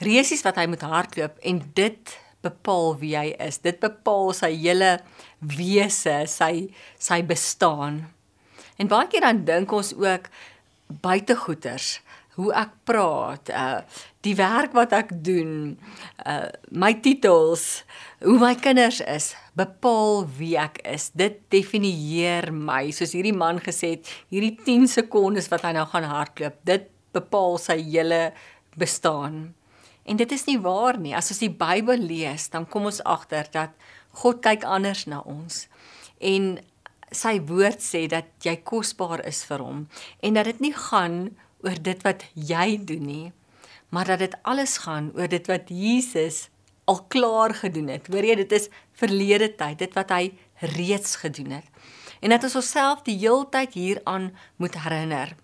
resies 0.02 0.44
wat 0.46 0.58
hy 0.60 0.68
moet 0.70 0.84
hardloop 0.86 1.38
en 1.46 1.60
dit 1.76 2.14
bepaal 2.42 2.96
wie 3.00 3.14
hy 3.16 3.28
is. 3.42 3.60
Dit 3.62 3.80
bepaal 3.82 4.32
sy 4.36 4.50
hele 4.54 4.96
wese, 5.38 6.22
sy 6.30 6.68
sy 6.98 7.20
bestaan. 7.26 8.04
En 8.80 8.90
baie 8.90 9.10
keer 9.10 9.26
dan 9.26 9.44
dink 9.46 9.72
ons 9.74 9.92
ook 9.94 10.28
buitegoeters, 11.02 12.00
hoe 12.38 12.50
ek 12.56 12.74
praat, 12.88 13.52
uh 13.52 13.82
die 14.22 14.34
werk 14.38 14.74
wat 14.76 14.94
ek 14.96 15.12
doen, 15.24 15.76
uh 16.26 16.48
my 16.70 16.92
titels, 17.02 17.82
hoe 18.22 18.38
my 18.38 18.54
kinders 18.54 19.00
is, 19.02 19.32
bepaal 19.58 20.24
wie 20.38 20.54
ek 20.60 20.80
is. 20.88 21.10
Dit 21.18 21.42
definieer 21.52 22.52
my. 22.54 22.84
Soos 22.94 23.14
hierdie 23.16 23.34
man 23.36 23.58
gesê 23.62 23.96
het, 23.96 24.12
hierdie 24.32 24.54
10 24.62 24.88
sekondes 24.94 25.50
wat 25.52 25.66
hy 25.66 25.74
nou 25.76 25.86
gaan 25.90 26.06
hardloop, 26.06 26.60
dit 26.68 26.86
bepaal 27.12 27.58
sy 27.60 27.80
hele 27.82 28.30
bestaan. 28.78 29.52
En 30.08 30.18
dit 30.18 30.32
is 30.32 30.46
nie 30.48 30.58
waar 30.62 30.98
nie. 30.98 31.14
As 31.14 31.30
ons 31.30 31.42
die 31.42 31.52
Bybel 31.52 32.00
lees, 32.02 32.48
dan 32.50 32.66
kom 32.66 32.88
ons 32.90 33.02
agter 33.06 33.50
dat 33.54 33.74
God 34.22 34.42
kyk 34.44 34.66
anders 34.68 35.06
na 35.10 35.22
ons. 35.26 35.66
En 36.22 36.56
sy 37.12 37.36
woord 37.48 37.82
sê 37.84 38.06
dat 38.10 38.30
jy 38.44 38.56
kosbaar 38.64 39.22
is 39.28 39.42
vir 39.44 39.60
hom 39.60 39.84
en 40.24 40.36
dat 40.38 40.48
dit 40.48 40.62
nie 40.64 40.72
gaan 40.72 41.34
oor 41.62 41.78
dit 41.84 42.00
wat 42.06 42.24
jy 42.34 42.78
doen 42.88 43.04
nie, 43.06 43.26
maar 43.92 44.08
dat 44.08 44.18
dit 44.24 44.36
alles 44.42 44.78
gaan 44.86 45.12
oor 45.14 45.28
dit 45.28 45.46
wat 45.46 45.68
Jesus 45.68 46.48
al 46.84 47.04
klaar 47.12 47.54
gedoen 47.54 47.92
het. 47.92 48.08
Hoor 48.08 48.24
jy, 48.24 48.38
dit 48.40 48.52
is 48.56 48.68
verlede 48.96 49.52
tyd, 49.54 49.78
dit 49.84 49.94
wat 49.94 50.10
hy 50.10 50.32
reeds 50.76 51.16
gedoen 51.20 51.60
het. 51.60 51.68
En 52.24 52.32
dat 52.32 52.46
ons 52.48 52.56
onsself 52.56 53.04
die 53.04 53.18
heeltyd 53.20 53.76
hieraan 53.76 54.32
moet 54.56 54.78
herinner 54.80 55.36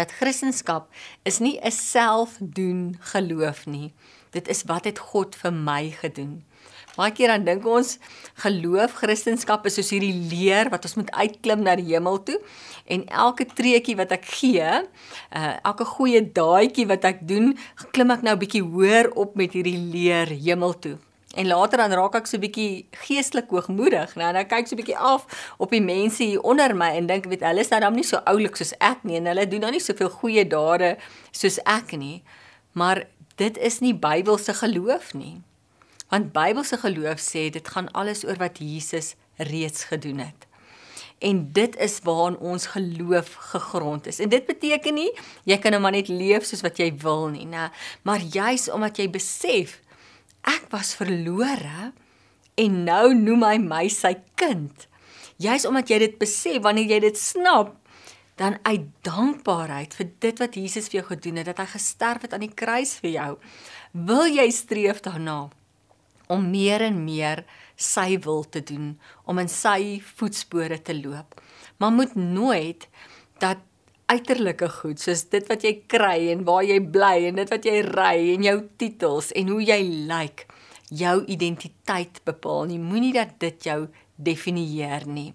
dat 0.00 0.12
Christendom 0.16 0.86
is 1.22 1.38
nie 1.38 1.58
'n 1.60 1.70
selfdoen 1.70 2.96
geloof 3.12 3.66
nie. 3.66 3.92
Dit 4.30 4.48
is 4.48 4.62
wat 4.62 4.84
het 4.84 4.98
God 4.98 5.36
vir 5.36 5.52
my 5.52 5.90
gedoen. 5.90 6.44
Baie 6.98 7.12
keer 7.14 7.30
dan 7.30 7.44
dink 7.46 7.66
ons 7.70 7.98
geloof 8.42 8.96
Christendom 8.98 9.66
is 9.68 9.76
soos 9.78 9.92
hierdie 9.94 10.14
leer 10.30 10.70
wat 10.72 10.84
ons 10.88 10.96
moet 10.98 11.10
uitklim 11.14 11.62
na 11.62 11.76
die 11.78 11.86
hemel 11.92 12.18
toe 12.26 12.38
en 12.90 13.04
elke 13.06 13.46
treetjie 13.46 13.94
wat 13.98 14.14
ek 14.16 14.24
gee, 14.26 14.70
uh, 15.36 15.52
elke 15.62 15.86
goeie 15.86 16.22
daadjie 16.34 16.88
wat 16.90 17.06
ek 17.06 17.22
doen, 17.28 17.52
klim 17.94 18.10
ek 18.10 18.24
nou 18.26 18.34
bietjie 18.40 18.64
hoër 18.64 19.12
op 19.14 19.36
met 19.38 19.54
hierdie 19.54 19.78
leer 19.78 20.32
hemel 20.32 20.74
toe. 20.82 20.96
En 21.38 21.46
later 21.46 21.78
dan 21.78 21.92
raak 21.94 22.16
ek 22.18 22.26
so 22.26 22.42
bietjie 22.42 22.88
geestelik 23.04 23.52
hoogmoedig, 23.54 24.16
nou 24.18 24.32
dan 24.34 24.48
kyk 24.50 24.66
so 24.66 24.78
bietjie 24.78 24.98
af 24.98 25.28
op 25.62 25.70
die 25.70 25.82
mense 25.84 26.24
hier 26.26 26.42
onder 26.42 26.74
my 26.74 26.90
en 26.98 27.06
dink 27.06 27.28
weet 27.30 27.44
hulle 27.46 27.62
is 27.62 27.70
nou 27.70 27.78
dan 27.84 27.94
nie 27.94 28.06
so 28.06 28.18
oulik 28.32 28.58
soos 28.58 28.74
ek 28.82 29.04
nie 29.06 29.20
en 29.20 29.30
hulle 29.30 29.46
doen 29.46 29.62
nou 29.68 29.70
nie 29.76 29.84
soveel 29.84 30.10
goeie 30.10 30.42
dade 30.42 30.96
soos 31.30 31.60
ek 31.70 31.94
nie. 31.94 32.24
Maar 32.74 33.04
dit 33.38 33.62
is 33.62 33.78
nie 33.84 33.94
Bybelse 33.94 34.56
geloof 34.58 35.14
nie. 35.14 35.38
Want 36.10 36.32
Bybelse 36.34 36.80
geloof 36.82 37.22
sê 37.22 37.48
dit 37.54 37.68
gaan 37.68 37.90
alles 37.94 38.24
oor 38.26 38.38
wat 38.40 38.58
Jesus 38.58 39.14
reeds 39.38 39.84
gedoen 39.90 40.18
het. 40.18 40.46
En 41.20 41.52
dit 41.52 41.76
is 41.76 41.98
waaraan 42.02 42.38
ons 42.38 42.66
geloof 42.66 43.34
gegrond 43.52 44.06
is. 44.06 44.18
En 44.18 44.28
dit 44.28 44.46
beteken 44.46 44.94
nie 44.94 45.10
jy 45.44 45.58
kan 45.58 45.76
nou 45.76 45.82
maar 45.84 45.94
net 45.94 46.08
leef 46.08 46.48
soos 46.48 46.64
wat 46.66 46.80
jy 46.80 46.90
wil 47.02 47.28
nie, 47.32 47.46
nê, 47.46 47.68
maar 48.02 48.20
juis 48.20 48.70
omdat 48.72 48.98
jy 48.98 49.10
besef 49.12 49.78
ek 50.48 50.70
was 50.72 50.94
verlore 50.96 51.92
en 52.60 52.80
nou 52.84 53.12
noem 53.14 53.44
hy 53.46 53.56
my 53.62 53.84
sy 53.92 54.14
kind. 54.40 54.88
Juis 55.40 55.64
omdat 55.68 55.92
jy 55.92 56.00
dit 56.02 56.18
besef, 56.20 56.58
wanneer 56.64 56.96
jy 56.96 56.98
dit 57.06 57.18
snap, 57.18 57.76
dan 58.40 58.56
uit 58.64 58.88
dankbaarheid 59.04 59.94
vir 59.96 60.10
dit 60.24 60.40
wat 60.40 60.56
Jesus 60.56 60.88
vir 60.88 61.00
jou 61.00 61.06
gedoen 61.12 61.40
het, 61.40 61.48
dat 61.52 61.60
hy 61.60 61.68
gesterf 61.74 62.24
het 62.24 62.36
aan 62.36 62.44
die 62.44 62.52
kruis 62.56 62.96
vir 63.00 63.12
jou, 63.12 63.30
wil 64.08 64.28
jy 64.28 64.48
streef 64.52 65.00
daarna 65.04 65.50
om 66.30 66.46
meer 66.52 66.84
en 66.86 67.02
meer 67.04 67.44
sy 67.80 68.18
wil 68.24 68.44
te 68.48 68.62
doen, 68.62 68.92
om 69.24 69.40
in 69.42 69.50
sy 69.50 69.98
voetspore 70.04 70.78
te 70.84 70.94
loop. 70.96 71.40
Maar 71.80 71.92
moet 71.96 72.14
nooit 72.14 72.86
dat 73.42 73.64
uiterlike 74.10 74.68
goed 74.80 75.00
soos 75.00 75.22
dit 75.32 75.46
wat 75.50 75.64
jy 75.64 75.74
kry 75.90 76.30
en 76.32 76.42
waar 76.48 76.64
jy 76.66 76.80
bly 76.82 77.28
en 77.28 77.38
dit 77.40 77.52
wat 77.52 77.66
jy 77.66 77.76
ry 77.86 78.14
en 78.34 78.46
jou 78.46 78.56
titels 78.80 79.30
en 79.38 79.52
hoe 79.54 79.60
jy 79.62 79.78
lyk 80.10 80.46
jou 80.90 81.16
identiteit 81.30 82.18
bepaal 82.26 82.66
nie 82.70 82.80
moenie 82.82 83.12
dat 83.14 83.36
dit 83.42 83.68
jou 83.70 83.84
definieer 84.18 85.06
nie 85.06 85.30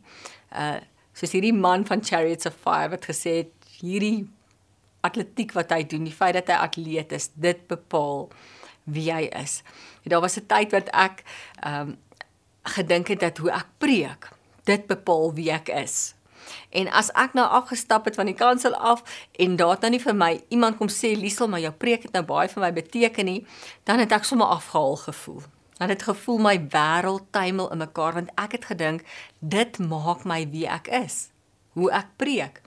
uh 0.52 0.76
soos 1.16 1.32
hierdie 1.32 1.56
man 1.56 1.86
van 1.88 2.02
Chariots 2.04 2.44
of 2.50 2.58
Fire 2.60 2.90
wat 2.92 3.06
gesê 3.08 3.38
het 3.38 3.70
hierdie 3.78 4.26
atletiek 5.08 5.54
wat 5.56 5.70
hy 5.72 5.86
doen 5.88 6.04
die 6.04 6.12
feit 6.12 6.36
dat 6.36 6.52
hy 6.52 6.58
atleet 6.66 7.14
is 7.16 7.30
dit 7.40 7.62
bepaal 7.72 8.26
wie 8.86 9.12
hy 9.14 9.30
is 9.44 9.62
daar 10.04 10.22
was 10.22 10.38
'n 10.38 10.48
tyd 10.48 10.72
wat 10.72 10.90
ek 10.94 11.24
um 11.66 11.98
gedink 12.66 13.08
het 13.08 13.20
dat 13.20 13.38
hoe 13.38 13.52
ek 13.52 13.68
preek 13.78 14.30
dit 14.64 14.88
bepaal 14.88 15.34
wie 15.34 15.52
ek 15.52 15.70
is 15.70 16.16
En 16.70 16.90
as 16.92 17.12
ek 17.18 17.34
nou 17.38 17.46
afgestap 17.48 18.06
het 18.06 18.18
van 18.20 18.30
die 18.30 18.38
kansel 18.38 18.76
af 18.76 19.04
en 19.32 19.56
daar 19.56 19.76
het 19.76 19.86
nou 19.86 19.92
nie 19.96 20.02
vir 20.02 20.16
my 20.16 20.32
iemand 20.54 20.78
kom 20.78 20.92
sê 20.92 21.16
Liesel 21.18 21.50
maar 21.50 21.64
jou 21.64 21.74
preek 21.74 22.08
het 22.08 22.16
nou 22.18 22.24
baie 22.28 22.50
vir 22.52 22.62
my 22.62 22.72
beteken 22.76 23.30
nie, 23.30 23.42
dan 23.84 24.02
het 24.04 24.14
ek 24.16 24.28
sommer 24.28 24.48
afgehaal 24.58 24.98
gevoel. 25.08 25.44
Dan 25.78 25.92
het 25.92 26.06
gevoel 26.08 26.38
my 26.40 26.56
wêreld 26.72 27.32
tuimel 27.36 27.72
in 27.72 27.84
mekaar 27.84 28.20
want 28.20 28.32
ek 28.40 28.60
het 28.60 28.70
gedink 28.72 29.08
dit 29.40 29.80
maak 29.80 30.24
my 30.24 30.44
wie 30.52 30.68
ek 30.70 30.88
is. 31.04 31.30
Hoe 31.76 31.92
ek 31.92 32.14
preek 32.22 32.62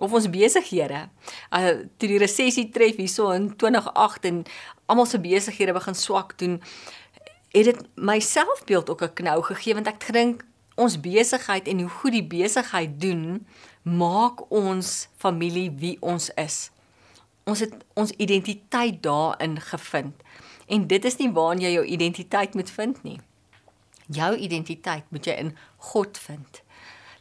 of 0.00 0.12
ons 0.12 0.30
besighede. 0.32 1.08
Uh 1.52 1.84
toe 1.96 2.08
die 2.08 2.18
resessie 2.18 2.68
tref 2.72 2.96
hierso 2.96 3.30
in 3.36 3.50
2008 3.56 4.28
en 4.30 4.42
almal 4.86 5.06
se 5.06 5.20
besighede 5.20 5.76
begin 5.76 5.94
swak 5.94 6.38
doen, 6.38 6.60
het 7.52 7.64
dit 7.64 7.82
my 7.94 8.18
selfbeeld 8.20 8.90
ook 8.90 9.02
'n 9.02 9.14
knou 9.14 9.42
gegee 9.42 9.74
want 9.74 9.86
ek 9.86 10.02
gedink 10.04 10.44
ons 10.74 11.00
besigheid 11.00 11.68
en 11.68 11.80
hoe 11.80 11.88
goed 11.88 12.12
die 12.12 12.26
besigheid 12.26 13.00
doen, 13.00 13.46
maak 13.82 14.50
ons 14.50 15.08
familie 15.16 15.70
wie 15.70 15.96
ons 16.00 16.30
is. 16.40 16.70
Ons 17.44 17.60
het 17.60 17.74
ons 17.94 18.12
identiteit 18.16 19.02
daarin 19.02 19.60
gevind. 19.60 20.14
En 20.66 20.86
dit 20.86 21.04
is 21.04 21.16
nie 21.16 21.32
waar 21.34 21.58
jy 21.58 21.72
jou 21.72 21.84
identiteit 21.84 22.54
moet 22.54 22.70
vind 22.70 23.02
nie. 23.02 23.18
Jou 24.06 24.36
identiteit 24.36 25.04
moet 25.10 25.26
jy 25.26 25.32
in 25.32 25.56
God 25.76 26.18
vind. 26.18 26.62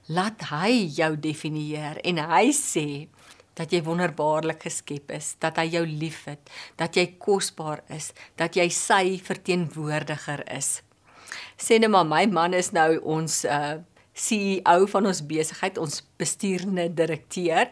Laat 0.10 0.50
hy 0.50 0.90
jou 0.90 1.16
definieer 1.16 2.02
en 2.04 2.18
hy 2.18 2.50
sê 2.56 3.08
dat 3.54 3.72
jy 3.72 3.84
wonderbaarlik 3.84 4.64
geskep 4.64 5.12
is, 5.12 5.36
dat 5.40 5.58
hy 5.60 5.68
jou 5.76 5.86
liefhet, 5.86 6.40
dat 6.80 6.96
jy 6.96 7.06
kosbaar 7.20 7.84
is, 7.92 8.14
dat 8.40 8.56
jy 8.56 8.70
sy 8.74 9.20
verteenwoordiger 9.22 10.46
is 10.56 10.80
sê 11.60 11.80
net 11.80 11.92
maar 11.92 12.08
my 12.08 12.26
man 12.32 12.56
is 12.58 12.74
nou 12.76 12.92
ons 13.18 13.44
uh 13.46 13.78
CEO 14.20 14.84
van 14.92 15.06
ons 15.08 15.20
besigheid, 15.24 15.78
ons 15.80 16.02
bestuurende 16.20 16.90
direkteur. 16.92 17.70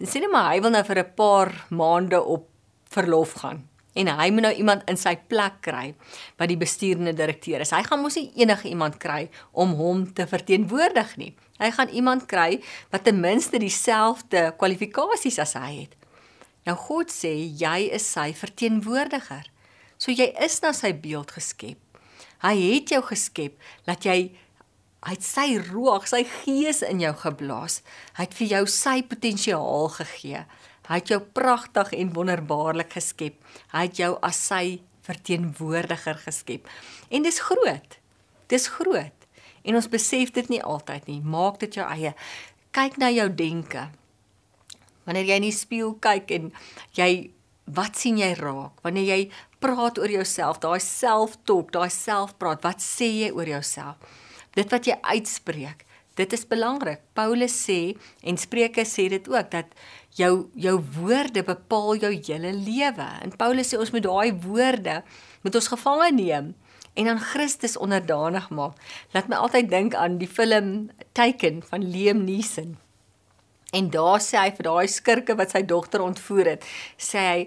En 0.00 0.08
sê 0.08 0.22
net 0.22 0.30
maar 0.32 0.46
hy 0.54 0.62
wil 0.64 0.72
nou 0.72 0.80
vir 0.86 0.98
'n 1.02 1.12
paar 1.16 1.50
maande 1.68 2.16
op 2.16 2.46
verlof 2.88 3.34
gaan. 3.42 3.68
En 3.92 4.08
hy 4.08 4.30
moet 4.30 4.42
nou 4.42 4.54
iemand 4.54 4.88
in 4.88 4.96
sy 4.96 5.16
plek 5.28 5.60
kry 5.60 5.94
wat 6.38 6.48
die 6.48 6.56
bestuurende 6.56 7.12
direkteur 7.12 7.60
is. 7.60 7.70
Hy 7.70 7.82
gaan 7.82 8.00
mos 8.00 8.16
nie 8.16 8.32
enige 8.36 8.68
iemand 8.68 8.96
kry 8.96 9.28
om 9.52 9.74
hom 9.74 10.12
te 10.14 10.26
verteenwoordig 10.26 11.16
nie. 11.16 11.34
Hy 11.60 11.70
gaan 11.76 11.92
iemand 11.92 12.26
kry 12.30 12.60
wat 12.90 13.04
ten 13.04 13.20
minste 13.20 13.60
dieselfde 13.60 14.50
kwalifikasies 14.60 15.38
as 15.42 15.54
hy 15.60 15.84
het. 15.84 15.96
Nou 16.68 16.76
God 16.76 17.12
sê 17.12 17.32
jy 17.36 17.88
is 17.92 18.06
sy 18.08 18.30
verteenwoordiger. 18.36 19.46
So 20.00 20.12
jy 20.12 20.30
is 20.40 20.60
na 20.64 20.72
sy 20.76 20.92
beeld 20.96 21.32
geskep. 21.36 21.78
Hy 22.40 22.54
het 22.56 22.92
jou 22.94 23.02
geskep 23.04 23.58
dat 23.88 24.06
jy 24.08 24.32
hy 25.00 25.14
het 25.14 25.24
sy 25.24 25.54
roeg, 25.70 26.04
sy 26.08 26.26
gees 26.42 26.82
in 26.84 27.00
jou 27.00 27.12
geblaas. 27.22 27.78
Hy 28.18 28.26
het 28.26 28.36
vir 28.36 28.50
jou 28.50 28.64
sy 28.68 28.98
potensiaal 29.08 29.88
gegee. 29.94 30.42
Hy 30.90 30.98
het 30.98 31.12
jou 31.12 31.20
pragtig 31.36 31.94
en 31.96 32.12
wonderbaarlik 32.16 32.92
geskep. 32.98 33.38
Hy 33.72 33.86
het 33.86 34.00
jou 34.02 34.10
as 34.26 34.40
sy 34.50 34.80
verteenwoordiger 35.08 36.20
geskep. 36.26 36.68
En 37.08 37.24
dis 37.24 37.40
groot. 37.48 37.96
Dis 38.52 38.68
groot. 38.76 39.19
En 39.64 39.76
ons 39.76 39.90
besef 39.92 40.32
dit 40.36 40.48
nie 40.52 40.62
altyd 40.62 41.06
nie. 41.10 41.20
Maak 41.20 41.60
dit 41.64 41.80
jou 41.80 41.86
eie. 41.86 42.14
Kyk 42.76 42.96
na 43.02 43.10
jou 43.12 43.28
denke. 43.34 43.88
Wanneer 45.04 45.28
jy 45.28 45.38
in 45.40 45.48
die 45.48 45.56
spieël 45.56 45.94
kyk 46.02 46.32
en 46.36 46.50
jy 46.98 47.10
wat 47.70 47.98
sien 47.98 48.18
jy 48.20 48.32
raak? 48.38 48.80
Wanneer 48.86 49.08
jy 49.08 49.20
praat 49.62 49.98
oor 50.00 50.10
jouself, 50.10 50.60
daai 50.62 50.80
self-talk, 50.82 51.72
daai 51.74 51.90
selfpraat, 51.92 52.64
wat 52.64 52.82
sê 52.84 53.10
jy 53.24 53.30
oor 53.36 53.48
jouself? 53.48 54.18
Dit 54.56 54.72
wat 54.72 54.88
jy 54.88 54.96
uitspreek, 55.02 55.84
dit 56.18 56.36
is 56.36 56.46
belangrik. 56.48 57.02
Paulus 57.16 57.54
sê 57.54 57.94
en 58.26 58.38
Spreuke 58.40 58.84
sê 58.88 59.08
dit 59.12 59.28
ook 59.30 59.50
dat 59.52 59.70
jou 60.18 60.50
jou 60.58 60.76
woorde 60.98 61.44
bepaal 61.46 62.00
jou 62.02 62.10
hele 62.12 62.52
lewe. 62.56 63.08
En 63.22 63.34
Paulus 63.38 63.70
sê 63.70 63.78
ons 63.80 63.92
moet 63.94 64.04
daai 64.04 64.32
woorde 64.44 65.00
moet 65.44 65.56
ons 65.56 65.70
gevange 65.72 66.10
neem 66.16 66.50
en 66.94 67.08
aan 67.08 67.20
Christus 67.20 67.76
onderdanig 67.76 68.50
maak. 68.50 68.78
Laat 69.14 69.28
my 69.28 69.36
altyd 69.36 69.70
dink 69.70 69.94
aan 69.94 70.18
die 70.18 70.28
film 70.28 70.90
Taken 71.12 71.62
van 71.66 71.90
Liam 71.90 72.24
Neeson. 72.24 72.78
En 73.70 73.90
daar 73.90 74.18
sê 74.20 74.38
hy 74.38 74.50
vir 74.56 74.66
daai 74.66 74.88
skurke 74.90 75.36
wat 75.38 75.54
sy 75.54 75.62
dogter 75.62 76.02
ontvoer 76.02 76.56
het, 76.56 76.66
sê 76.98 77.26
hy 77.26 77.42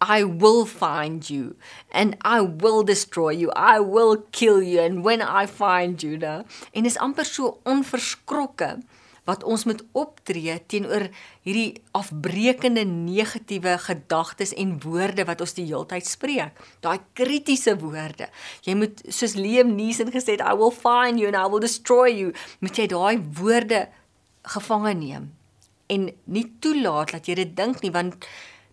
I 0.00 0.24
will 0.24 0.64
find 0.64 1.28
you 1.28 1.56
and 1.92 2.16
I 2.24 2.40
will 2.40 2.82
destroy 2.82 3.36
you. 3.36 3.52
I 3.54 3.80
will 3.80 4.16
kill 4.32 4.62
you 4.62 4.80
and 4.80 5.04
when 5.04 5.20
I 5.20 5.46
find 5.46 6.02
you, 6.02 6.16
da. 6.16 6.42
En 6.72 6.88
is 6.88 6.96
amper 6.98 7.28
so 7.28 7.58
onverskrokke 7.68 8.78
wat 9.30 9.46
ons 9.46 9.64
moet 9.68 9.80
optree 9.96 10.58
teenoor 10.66 11.06
hierdie 11.46 11.80
afbreekende 11.96 12.84
negatiewe 12.84 13.76
gedagtes 13.86 14.54
en 14.58 14.76
woorde 14.84 15.24
wat 15.28 15.40
ons 15.40 15.56
die 15.56 15.68
heeltyd 15.70 16.06
spreek. 16.06 16.58
Daai 16.84 16.98
kritiese 17.14 17.76
woorde. 17.80 18.28
Jy 18.66 18.76
moet 18.82 19.02
soos 19.08 19.38
Liam 19.38 19.76
Neeson 19.78 20.12
gesê 20.12 20.36
het, 20.36 20.44
I 20.44 20.56
will 20.58 20.74
find 20.74 21.22
you 21.22 21.30
and 21.30 21.38
I 21.38 21.46
will 21.48 21.62
destroy 21.62 22.10
you. 22.10 22.34
Moet 22.60 22.82
jy 22.82 22.90
daai 22.90 23.22
woorde 23.38 23.86
gevange 24.50 24.94
neem 24.98 25.30
en 25.90 26.08
nie 26.30 26.46
toelaat 26.62 27.14
dat 27.16 27.28
jy 27.28 27.36
dit 27.42 27.52
dink 27.58 27.82
nie 27.84 27.92
want 27.94 28.26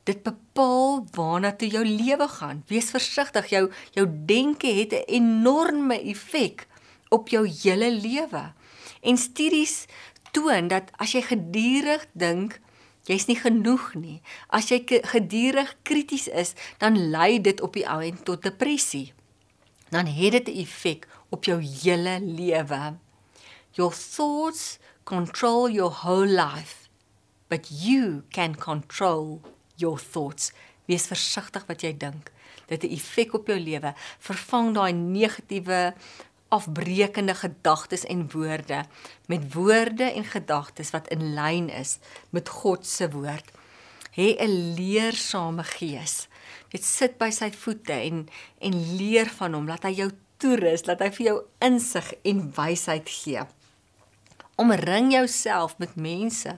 dit 0.08 0.20
bepaal 0.24 1.02
waarna 1.18 1.52
toe 1.60 1.68
jou 1.68 1.84
lewe 1.84 2.28
gaan. 2.38 2.62
Wees 2.72 2.94
versigtig, 2.94 3.50
jou 3.52 3.66
jou 3.98 4.06
denke 4.30 4.70
het 4.80 4.94
'n 4.94 5.04
enorme 5.20 5.98
effek 6.00 6.68
op 7.10 7.30
jou 7.30 7.44
hele 7.48 7.92
lewe. 7.92 8.54
En 9.02 9.18
studies 9.18 9.86
toon 10.38 10.70
dat 10.72 10.94
as 11.02 11.16
jy 11.18 11.24
gedurig 11.26 12.08
dink 12.14 12.60
jy's 13.08 13.28
nie 13.30 13.38
genoeg 13.40 13.94
nie, 13.96 14.22
as 14.52 14.68
jy 14.70 14.82
gedurig 14.86 15.76
krities 15.88 16.28
is, 16.28 16.54
dan 16.78 17.00
lei 17.12 17.40
dit 17.42 17.62
op 17.64 17.78
die 17.78 17.86
ou 17.88 18.02
end 18.04 18.26
tot 18.28 18.44
depressie. 18.44 19.14
Dan 19.90 20.06
het 20.06 20.32
dit 20.32 20.48
'n 20.48 20.60
effek 20.64 21.08
op 21.30 21.46
jou 21.46 21.62
hele 21.62 22.20
lewe. 22.20 22.98
Your 23.72 23.94
thoughts 23.94 24.80
control 25.04 25.70
your 25.70 25.92
whole 26.04 26.28
life. 26.28 26.88
but 27.50 27.68
you 27.72 28.24
can 28.32 28.56
control 28.56 29.42
your 29.76 29.98
thoughts. 29.98 30.52
Wees 30.88 31.08
versigtig 31.08 31.66
wat 31.68 31.84
jy 31.84 31.94
dink. 31.98 32.32
Dit 32.68 32.82
het 32.82 32.92
'n 32.92 32.96
effek 32.96 33.34
op 33.34 33.48
jou 33.48 33.60
lewe. 33.60 33.94
Vervang 34.20 34.74
daai 34.74 34.94
negatiewe 34.94 35.94
afbreekende 36.50 37.36
gedagtes 37.36 38.06
en 38.06 38.30
woorde 38.32 38.86
met 39.26 39.54
woorde 39.54 40.04
en 40.04 40.24
gedagtes 40.24 40.92
wat 40.96 41.08
in 41.08 41.34
lyn 41.34 41.70
is 41.70 41.98
met 42.30 42.50
God 42.50 42.88
se 42.88 43.10
woord. 43.12 43.52
Hê 44.18 44.36
'n 44.40 44.74
leersame 44.76 45.64
gees. 45.64 46.28
Net 46.72 46.84
sit 46.84 47.18
by 47.18 47.30
sy 47.30 47.52
voete 47.52 47.94
en 47.94 48.30
en 48.60 48.96
leer 48.98 49.30
van 49.30 49.54
hom, 49.54 49.68
laat 49.68 49.84
hy 49.84 49.94
jou 49.94 50.12
toerus, 50.38 50.86
laat 50.86 51.00
hy 51.00 51.12
vir 51.12 51.26
jou 51.26 51.38
insig 51.60 52.14
en 52.24 52.52
wysheid 52.56 53.10
gee. 53.10 53.42
Omring 54.56 55.12
jouself 55.12 55.78
met 55.78 55.96
mense 55.96 56.58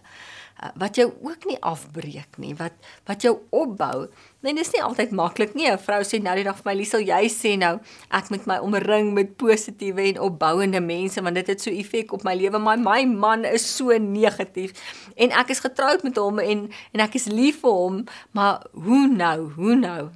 wat 0.76 0.98
jou 1.00 1.08
ook 1.24 1.46
nie 1.48 1.58
afbreek 1.64 2.38
nie, 2.38 2.52
wat 2.60 2.76
wat 3.08 3.24
jou 3.24 3.38
opbou. 3.56 4.08
Nee, 4.44 4.54
dis 4.56 4.72
nie 4.74 4.84
altyd 4.84 5.12
maklik 5.16 5.54
nie. 5.56 5.70
'n 5.72 5.80
Vrou 5.80 6.02
sê 6.04 6.22
nou 6.22 6.36
die 6.36 6.44
dag 6.44 6.58
vir 6.58 6.66
my, 6.66 6.76
"Liesel, 6.76 7.00
jy 7.00 7.30
sê 7.30 7.58
nou 7.58 7.80
ek 8.12 8.30
moet 8.30 8.46
my 8.46 8.58
omring 8.58 9.14
met 9.14 9.38
positiewe 9.38 10.02
en 10.02 10.20
opbouende 10.20 10.82
mense 10.82 11.22
want 11.22 11.36
dit 11.36 11.48
het 11.48 11.62
so 11.62 11.72
effek 11.72 12.12
op 12.14 12.24
my 12.24 12.36
lewe, 12.36 12.60
maar 12.60 12.78
my 12.78 13.06
man 13.06 13.46
is 13.46 13.76
so 13.76 13.98
negatief 13.98 14.74
en 15.16 15.32
ek 15.32 15.50
is 15.50 15.60
getroud 15.60 16.04
met 16.04 16.18
hom 16.18 16.40
en 16.40 16.70
en 16.94 17.00
ek 17.00 17.16
is 17.16 17.26
lief 17.26 17.62
vir 17.62 17.72
hom, 17.72 18.06
maar 18.32 18.64
hoe 18.74 19.08
nou? 19.08 19.52
Hoe 19.56 19.76
nou?" 19.76 20.10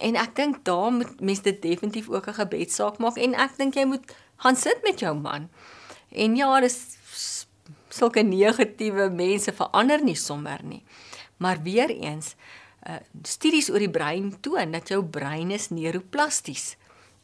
En 0.00 0.16
ek 0.16 0.36
dink 0.36 0.64
daar 0.64 0.92
moet 0.92 1.20
mense 1.20 1.42
dit 1.42 1.62
definitief 1.62 2.08
ook 2.08 2.26
'n 2.26 2.34
gebedsaak 2.34 2.98
maak 2.98 3.16
en 3.16 3.34
ek 3.34 3.56
dink 3.56 3.74
jy 3.74 3.84
moet 3.84 4.14
gaan 4.36 4.56
sit 4.56 4.78
met 4.82 5.00
jou 5.00 5.14
man. 5.14 5.48
En 6.10 6.36
ja, 6.36 6.60
dis 6.60 6.96
sulke 7.90 8.22
negatiewe 8.22 9.10
mense 9.10 9.52
verander 9.52 10.02
nie 10.02 10.16
sommer 10.16 10.62
nie. 10.64 10.82
Maar 11.36 11.62
weer 11.62 11.90
eens, 11.90 12.34
uh, 12.88 13.00
studies 13.22 13.70
oor 13.70 13.82
die 13.82 13.90
brein 13.90 14.32
toon 14.40 14.72
dat 14.72 14.88
jou 14.88 15.02
brein 15.04 15.50
is 15.50 15.70
neuroplasties 15.70 16.76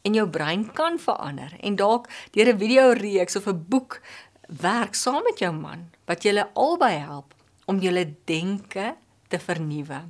en 0.05 0.13
jou 0.13 0.27
brein 0.29 0.67
kan 0.73 0.99
verander 1.01 1.55
en 1.59 1.75
dalk 1.75 2.07
deur 2.31 2.53
'n 2.53 2.59
video 2.59 2.91
reeks 2.91 3.35
of 3.35 3.47
'n 3.47 3.65
boek 3.69 4.01
werk 4.47 4.95
saam 4.95 5.23
met 5.23 5.39
jou 5.39 5.51
man 5.51 5.89
wat 6.05 6.23
julle 6.23 6.49
albei 6.53 6.97
help 6.97 7.33
om 7.65 7.79
julle 7.79 8.15
denke 8.25 8.95
te 9.27 9.39
vernuwe. 9.39 10.01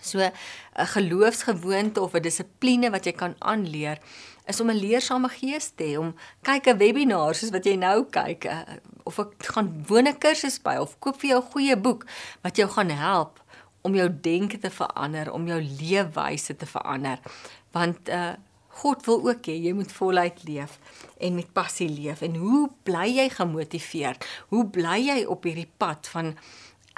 So 0.00 0.18
'n 0.18 0.32
geloofsgewoonte 0.76 2.00
of 2.00 2.14
'n 2.14 2.22
dissipline 2.22 2.90
wat 2.90 3.04
jy 3.04 3.12
kan 3.12 3.34
aanleer 3.38 3.98
is 4.46 4.60
om 4.60 4.70
'n 4.70 4.76
leersame 4.76 5.28
gees 5.28 5.72
te 5.74 5.84
hê, 5.84 5.98
om 5.98 6.14
kyk 6.42 6.66
'n 6.66 6.78
webinar 6.78 7.34
soos 7.34 7.50
wat 7.50 7.64
jy 7.64 7.76
nou 7.76 8.04
kyk, 8.04 8.44
uh, 8.44 8.62
of 9.04 9.18
ek 9.18 9.48
gaan 9.54 9.84
woon 9.88 10.08
'n 10.08 10.18
kursus 10.18 10.58
by 10.62 10.76
of 10.80 10.98
koop 10.98 11.20
vir 11.20 11.30
jou 11.30 11.40
'n 11.42 11.52
goeie 11.52 11.76
boek 11.76 12.06
wat 12.42 12.56
jou 12.56 12.68
gaan 12.68 12.90
help 12.90 13.40
om 13.82 13.94
jou 13.94 14.08
denke 14.20 14.58
te 14.58 14.70
verander, 14.70 15.32
om 15.32 15.46
jou 15.46 15.60
leefwyse 15.60 16.56
te 16.56 16.66
verander. 16.66 17.18
Want 17.72 18.08
uh 18.08 18.34
God 18.74 19.04
wil 19.06 19.20
ook 19.28 19.46
hê 19.46 19.54
jy 19.62 19.72
moet 19.72 19.92
voluit 19.92 20.40
leef 20.48 20.78
en 21.22 21.36
met 21.38 21.52
passie 21.52 21.88
leef. 21.88 22.24
En 22.26 22.34
hoe 22.42 22.68
bly 22.82 23.06
jy 23.06 23.28
gemotiveerd? 23.30 24.24
Hoe 24.50 24.64
bly 24.66 24.98
jy 24.98 25.18
op 25.30 25.46
hierdie 25.46 25.70
pad 25.78 26.08
van 26.10 26.32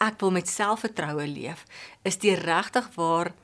ek 0.00 0.20
wil 0.20 0.32
met 0.38 0.48
selfvertroue 0.48 1.26
leef? 1.28 1.66
Is 2.02 2.16
dit 2.22 2.38
regtig 2.38 2.88
waar 2.96 3.34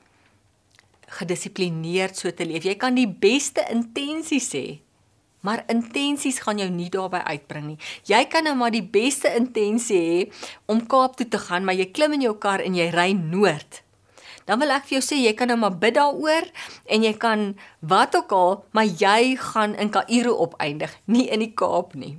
gedissiplineerd 1.19 2.17
so 2.17 2.33
te 2.33 2.47
leef? 2.49 2.65
Jy 2.65 2.75
kan 2.81 2.97
die 2.97 3.09
beste 3.09 3.65
intensies 3.69 4.49
hê, 4.57 4.81
maar 5.43 5.63
intensies 5.71 6.39
gaan 6.43 6.59
jou 6.61 6.69
nie 6.71 6.89
daarby 6.91 7.19
uitbring 7.27 7.73
nie. 7.73 7.79
Jy 8.07 8.23
kan 8.31 8.47
nou 8.47 8.55
maar 8.57 8.71
die 8.73 8.83
beste 8.83 9.31
intensie 9.35 9.99
hê 9.99 10.19
om 10.71 10.83
Kaap 10.87 11.17
toe 11.19 11.27
te 11.27 11.39
gaan, 11.41 11.67
maar 11.67 11.75
jy 11.75 11.89
klim 11.91 12.15
in 12.15 12.23
jou 12.29 12.35
kar 12.39 12.63
en 12.63 12.77
jy 12.77 12.87
ry 12.95 13.11
noord. 13.17 13.81
Dan 14.47 14.59
wil 14.59 14.73
ek 14.75 14.87
vir 14.89 14.97
jou 14.97 15.03
sê 15.05 15.19
jy 15.21 15.33
kan 15.39 15.51
nou 15.51 15.59
maar 15.59 15.75
bid 15.79 15.95
daaroor 15.95 16.47
en 16.91 17.05
jy 17.05 17.13
kan 17.19 17.53
wat 17.79 18.15
ook 18.15 18.31
al, 18.35 18.55
maar 18.75 18.87
jy 18.87 19.35
gaan 19.39 19.75
in 19.79 19.91
Kaïro 19.91 20.35
opeindig, 20.47 20.95
nie 21.05 21.27
in 21.31 21.43
die 21.43 21.53
Kaap 21.55 21.95
nie. 21.95 22.17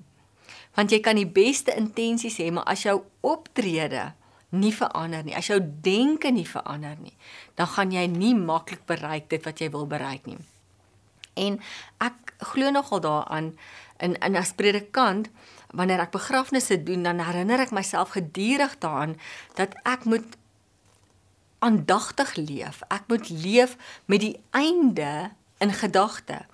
Want 0.74 0.92
jy 0.92 1.00
kan 1.04 1.20
die 1.20 1.28
beste 1.28 1.74
intensies 1.76 2.40
hê, 2.40 2.50
maar 2.52 2.66
as 2.68 2.84
jou 2.84 2.98
optrede 3.24 4.12
nie 4.54 4.72
verander 4.74 5.24
nie, 5.26 5.36
as 5.36 5.50
jou 5.50 5.60
denke 5.60 6.30
nie 6.32 6.46
verander 6.48 6.96
nie, 7.02 7.14
dan 7.58 7.68
gaan 7.74 7.92
jy 7.94 8.06
nie 8.10 8.34
maklik 8.38 8.84
bereik 8.88 9.28
dit 9.32 9.44
wat 9.44 9.60
jy 9.60 9.70
wil 9.74 9.86
bereik 9.90 10.28
nie. 10.30 10.40
En 11.34 11.58
ek 12.02 12.23
glo 12.38 12.70
nogal 12.70 13.00
daaraan 13.00 13.54
in 13.98 14.16
in 14.18 14.36
as 14.36 14.52
predikant 14.52 15.30
wanneer 15.74 16.00
ek 16.00 16.14
begrafnisse 16.14 16.82
doen 16.82 17.02
dan 17.02 17.22
herinner 17.22 17.60
ek 17.60 17.74
myself 17.74 18.14
gedurig 18.14 18.78
daaraan 18.78 19.18
dat 19.58 19.74
ek 19.82 20.04
moet 20.04 20.36
aandagtig 21.64 22.34
leef. 22.36 22.82
Ek 22.92 23.08
moet 23.08 23.30
leef 23.30 23.76
met 24.06 24.20
die 24.20 24.36
einde 24.52 25.32
in 25.58 25.72
gedagte. 25.72 26.44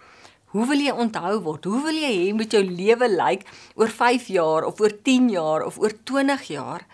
Hoe 0.54 0.66
wil 0.66 0.82
jy 0.82 0.94
onthou 0.94 1.36
word? 1.46 1.66
Hoe 1.66 1.82
wil 1.84 1.98
jy 1.98 2.10
hê 2.10 2.30
moet 2.34 2.54
jou 2.54 2.62
lewe 2.64 3.08
lyk 3.10 3.46
oor 3.78 3.90
5 3.90 4.30
jaar 4.34 4.66
of 4.66 4.80
oor 4.82 4.94
10 5.06 5.30
jaar 5.30 5.66
of 5.66 5.78
oor 5.78 5.94
20 5.94 6.46
jaar? 6.50 6.86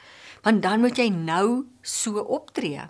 Want 0.44 0.62
dan 0.62 0.80
moet 0.84 0.98
jy 1.00 1.08
nou 1.12 1.64
so 1.82 2.20
optree. 2.20 2.84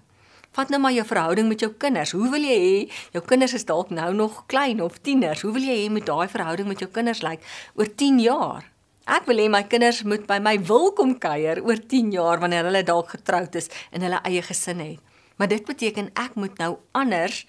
Vat 0.56 0.70
nou 0.72 0.78
maar 0.80 0.94
jou 0.96 1.04
verhouding 1.04 1.48
met 1.50 1.60
jou 1.60 1.68
kinders. 1.76 2.14
Hoe 2.16 2.30
wil 2.32 2.40
jy 2.40 2.54
hê 2.56 2.76
jou 3.12 3.20
kinders 3.28 3.52
is 3.58 3.66
dalk 3.68 3.90
nou 3.92 4.08
nog 4.16 4.38
klein 4.48 4.80
of 4.80 4.96
tieners? 5.04 5.42
Hoe 5.44 5.52
wil 5.52 5.66
jy 5.68 5.74
hê 5.82 5.90
moet 5.92 6.06
daai 6.08 6.28
verhouding 6.32 6.70
met 6.70 6.80
jou 6.80 6.88
kinders 6.88 7.20
lyk 7.26 7.42
oor 7.76 7.90
10 7.92 8.22
jaar? 8.24 8.64
Ek 9.04 9.28
wil 9.28 9.42
hê 9.42 9.50
my 9.52 9.60
kinders 9.68 10.00
moet 10.08 10.24
by 10.26 10.38
my 10.40 10.54
wil 10.64 10.88
kom 10.96 11.12
kuier 11.20 11.60
oor 11.60 11.76
10 11.76 12.08
jaar 12.14 12.40
wanneer 12.40 12.64
hulle 12.70 12.80
dalk 12.88 13.12
getroud 13.18 13.58
is 13.60 13.68
en 13.92 14.06
hulle 14.06 14.22
eie 14.24 14.40
gesin 14.46 14.80
het. 14.80 15.12
Maar 15.36 15.52
dit 15.52 15.68
beteken 15.68 16.08
ek 16.16 16.40
moet 16.40 16.56
nou 16.56 16.70
anders 16.96 17.42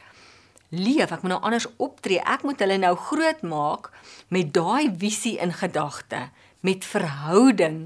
leef. 0.75 1.07
Ek 1.07 1.23
moet 1.23 1.31
nou 1.37 1.39
anders 1.47 1.69
optree. 1.79 2.19
Ek 2.27 2.43
moet 2.43 2.59
hulle 2.59 2.75
nou 2.83 2.91
groot 3.07 3.39
maak 3.47 3.87
met 4.27 4.51
daai 4.51 4.91
visie 4.91 5.37
in 5.39 5.55
gedagte, 5.55 6.27
met 6.59 6.83
verhouding 6.83 7.79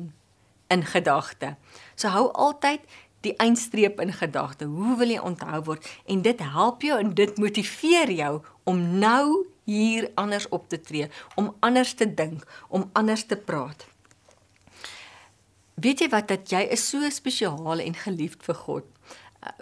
in 0.73 0.85
gedagte. 0.89 1.53
So 1.93 2.09
hou 2.09 2.31
altyd 2.33 2.89
die 3.21 3.35
eindstreep 3.37 3.99
in 4.01 4.13
gedagte. 4.13 4.65
Hoe 4.65 4.97
wil 4.97 5.13
jy 5.13 5.21
onthou 5.21 5.61
word? 5.63 5.87
En 6.05 6.21
dit 6.25 6.39
help 6.39 6.81
jou 6.81 6.99
en 6.99 7.13
dit 7.13 7.37
motiveer 7.37 8.11
jou 8.11 8.33
om 8.63 8.81
nou 8.99 9.45
hier 9.69 10.09
anders 10.15 10.49
op 10.49 10.67
te 10.69 10.81
tree, 10.81 11.09
om 11.35 11.53
anders 11.59 11.93
te 11.93 12.13
dink, 12.13 12.43
om 12.67 12.89
anders 12.93 13.25
te 13.25 13.37
praat. 13.37 13.85
Weet 15.81 16.03
jy 16.03 16.09
wat 16.09 16.27
dat 16.29 16.49
jy 16.51 16.65
is 16.73 16.83
so 16.89 17.09
spesiaal 17.09 17.79
en 17.81 17.95
geliefd 17.97 18.43
vir 18.45 18.57
God. 18.65 18.89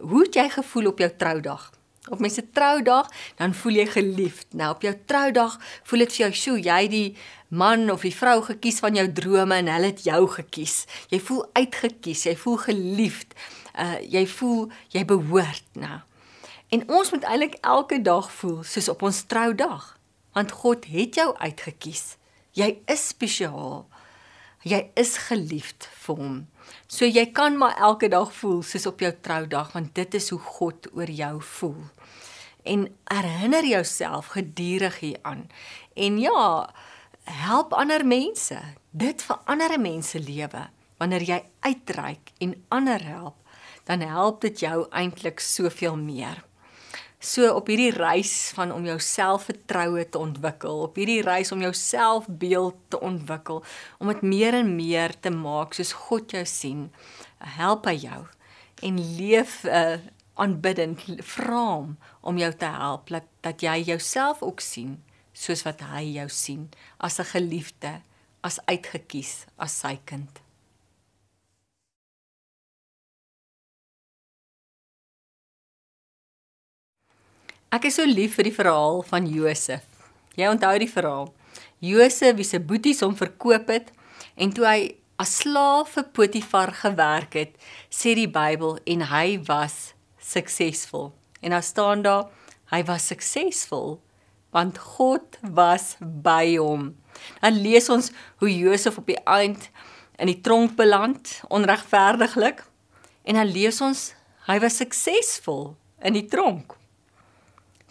Hoe 0.03 0.23
het 0.25 0.35
jy 0.35 0.47
gevoel 0.51 0.91
op 0.91 0.99
jou 0.99 1.11
troudag? 1.15 1.69
Op 2.09 2.19
mense 2.19 2.43
troudag, 2.51 3.09
dan 3.37 3.53
voel 3.53 3.81
jy 3.81 3.85
geliefd. 3.85 4.53
Nou 4.53 4.73
op 4.75 4.81
jou 4.81 4.95
troudag 5.05 5.59
voel 5.83 5.99
dit 5.99 6.13
vir 6.13 6.25
jou, 6.25 6.33
"Sjoe, 6.33 6.61
jy 6.61 6.87
die 6.87 7.15
man 7.49 7.89
of 7.89 8.01
die 8.05 8.13
vrou 8.13 8.41
gekies 8.45 8.79
van 8.83 8.95
jou 8.97 9.05
drome 9.13 9.57
en 9.57 9.71
hulle 9.71 9.91
het 9.91 10.03
jou 10.05 10.21
gekies. 10.29 10.83
Jy 11.09 11.19
voel 11.19 11.45
uitgekies, 11.57 12.25
jy 12.29 12.35
voel 12.37 12.57
geliefd. 12.57 13.33
Uh 13.79 13.97
jy 14.05 14.25
voel 14.27 14.69
jy 14.93 15.05
behoort, 15.05 15.65
nou. 15.73 15.99
En 16.69 16.85
ons 16.89 17.11
moet 17.11 17.25
eintlik 17.25 17.57
elke 17.65 18.01
dag 18.05 18.29
voel 18.31 18.61
soos 18.63 18.89
op 18.89 19.01
ons 19.01 19.23
troudag, 19.25 19.95
want 20.37 20.51
God 20.51 20.85
het 20.85 21.17
jou 21.17 21.31
uitgekies. 21.37 22.17
Jy 22.53 22.75
is 22.85 23.07
spesiaal. 23.09 23.87
Jy 24.67 24.89
is 24.99 25.15
geliefd 25.29 25.87
vir 26.03 26.17
hom. 26.19 26.39
So 26.91 27.07
jy 27.07 27.29
kan 27.33 27.55
maar 27.57 27.77
elke 27.79 28.09
dag 28.11 28.33
voel 28.35 28.59
soos 28.67 28.85
op 28.89 28.99
jou 29.01 29.11
troudag 29.23 29.71
want 29.73 29.93
dit 29.95 30.17
is 30.19 30.29
hoe 30.33 30.41
God 30.59 30.89
oor 30.93 31.09
jou 31.09 31.35
voel. 31.55 31.79
En 32.63 32.97
herinner 33.03 33.65
jouself 33.65 34.25
gedurig 34.25 34.99
hieraan. 34.99 35.49
En 35.93 36.19
ja, 36.19 36.69
help 37.23 37.73
ander 37.73 38.05
mense. 38.05 38.59
Dit 38.89 39.21
verander 39.21 39.77
'n 39.77 39.81
mens 39.81 40.09
se 40.09 40.19
lewe. 40.19 40.69
Wanneer 40.97 41.21
jy 41.21 41.43
uitreik 41.59 42.31
en 42.37 42.63
ander 42.67 43.05
help, 43.05 43.35
dan 43.83 43.99
help 43.99 44.41
dit 44.41 44.59
jou 44.59 44.87
eintlik 44.89 45.39
soveel 45.39 45.95
meer. 45.95 46.43
So 47.19 47.53
op 47.53 47.67
hierdie 47.67 47.91
reis 47.91 48.51
van 48.55 48.71
om 48.71 48.85
jou 48.85 48.99
selfvertroue 48.99 50.09
te 50.09 50.17
ontwikkel, 50.17 50.81
op 50.81 50.95
hierdie 50.95 51.21
reis 51.21 51.51
om 51.51 51.59
jou 51.59 51.73
selfbeeld 51.73 52.75
te 52.87 52.99
ontwikkel, 52.99 53.63
om 53.97 54.07
dit 54.07 54.21
meer 54.21 54.53
en 54.53 54.75
meer 54.75 55.19
te 55.19 55.29
maak 55.29 55.73
soos 55.73 55.91
God 55.91 56.31
jou 56.31 56.45
sien, 56.45 56.91
help 57.37 57.85
hy 57.85 57.97
jou 58.05 58.21
en 58.87 58.99
leef 59.17 59.63
'n 59.63 59.67
uh, 59.67 59.93
eh, 59.93 59.99
aanbiddend 60.39 61.03
vra 61.35 61.61
hom 61.75 61.95
om 62.21 62.37
jou 62.39 62.51
te 62.55 62.71
help 62.79 63.11
dat 63.13 63.27
dat 63.45 63.63
jy 63.63 63.77
jouself 63.91 64.41
ook 64.43 64.63
sien 64.63 64.97
soos 65.33 65.63
wat 65.67 65.81
hy 65.91 66.03
jou 66.17 66.27
sien 66.29 66.69
as 66.97 67.19
'n 67.19 67.31
geliefde, 67.31 68.01
as 68.41 68.59
uitgekies, 68.65 69.45
as 69.57 69.79
sy 69.79 69.99
kind. 70.05 70.41
Ek 77.71 77.85
is 77.85 77.95
so 77.95 78.05
lief 78.05 78.35
vir 78.35 78.43
die 78.43 78.55
verhaal 78.55 79.03
van 79.05 79.27
Josef. 79.27 79.83
Jy 80.35 80.47
onthou 80.49 80.77
die 80.79 80.89
verhaal. 80.89 81.33
Josef 81.79 82.35
wie 82.35 82.47
se 82.47 82.59
boeties 82.59 83.03
hom 83.05 83.15
verkoop 83.15 83.67
het 83.67 83.91
en 84.35 84.49
toe 84.49 84.65
hy 84.65 84.95
as 85.21 85.35
slaaf 85.43 85.93
vir 85.93 86.07
Potifar 86.15 86.71
gewerk 86.73 87.33
het, 87.33 87.55
sê 87.91 88.15
die 88.15 88.27
Bybel 88.27 88.79
en 88.87 89.01
hy 89.11 89.37
was 89.45 89.93
suksesvol. 90.19 91.11
En 91.41 91.55
daar 91.55 91.63
staan 91.63 92.01
daar 92.01 92.29
hy 92.73 92.83
was 92.85 93.09
suksesvol 93.09 93.97
want 94.53 94.77
God 94.81 95.37
was 95.41 95.95
by 95.99 96.57
hom. 96.57 96.95
Dan 97.41 97.59
lees 97.61 97.89
ons 97.89 98.09
hoe 98.41 98.49
Josef 98.49 98.97
op 98.97 99.05
die 99.09 99.19
eind 99.29 99.69
in 100.17 100.31
die 100.31 100.39
tronk 100.41 100.73
beland 100.77 101.35
onregverdiglik 101.53 102.63
en 103.29 103.37
dan 103.37 103.51
lees 103.51 103.81
ons 103.85 104.09
hy 104.49 104.57
was 104.63 104.79
suksesvol 104.81 105.75
in 106.01 106.17
die 106.17 106.25
tronk. 106.25 106.73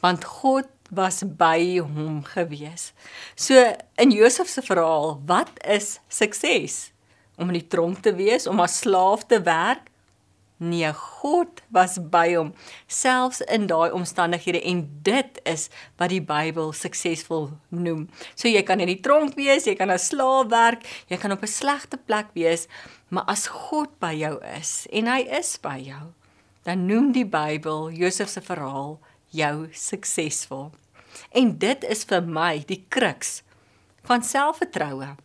Want 0.03 0.27
God 0.27 0.71
was 0.91 1.23
by 1.23 1.79
hom 1.79 2.23
gewees. 2.27 2.93
So 3.37 3.55
in 4.01 4.15
Josef 4.15 4.49
se 4.51 4.63
verhaal, 4.65 5.19
wat 5.27 5.53
is 5.63 5.99
sukses? 6.09 6.89
om 7.39 7.53
in 7.53 7.61
die 7.61 7.69
tronk 7.71 8.03
te 8.03 8.13
wees, 8.19 8.47
om 8.51 8.61
as 8.61 8.81
slaaf 8.83 9.25
te 9.31 9.39
werk? 9.47 9.87
Nee, 10.59 10.91
God 10.93 11.61
was 11.71 11.99
by 12.11 12.33
hom 12.35 12.49
selfs 12.91 13.41
in 13.47 13.69
daai 13.71 13.93
omstandighede 13.95 14.59
en 14.67 14.81
dit 15.07 15.39
is 15.47 15.69
wat 16.01 16.11
die 16.11 16.23
Bybel 16.25 16.73
suksesvol 16.75 17.53
noem. 17.71 18.09
So 18.35 18.51
jy 18.51 18.65
kan 18.67 18.83
in 18.83 18.91
die 18.91 18.99
tronk 18.99 19.37
wees, 19.39 19.69
jy 19.71 19.77
kan 19.79 19.95
as 19.95 20.09
slaaf 20.11 20.51
werk, 20.51 20.83
jy 21.07 21.17
kan 21.17 21.33
op 21.33 21.47
'n 21.47 21.47
slegte 21.47 21.97
plek 21.97 22.35
wees, 22.35 22.67
maar 23.09 23.25
as 23.29 23.47
God 23.47 24.01
by 24.01 24.13
jou 24.13 24.39
is 24.43 24.89
en 24.91 25.07
hy 25.07 25.21
is 25.31 25.59
by 25.63 25.79
jou, 25.79 26.13
dan 26.65 26.87
noem 26.87 27.13
die 27.13 27.27
Bybel 27.27 27.91
Josef 27.93 28.29
se 28.29 28.41
verhaal 28.41 28.99
jou 29.31 29.69
suksesvol. 29.73 30.73
En 31.31 31.59
dit 31.59 31.85
is 31.85 32.05
vir 32.05 32.23
my 32.23 32.65
die 32.67 32.85
kruks 32.89 33.43
van 34.03 34.23
selfvertroue. 34.23 35.17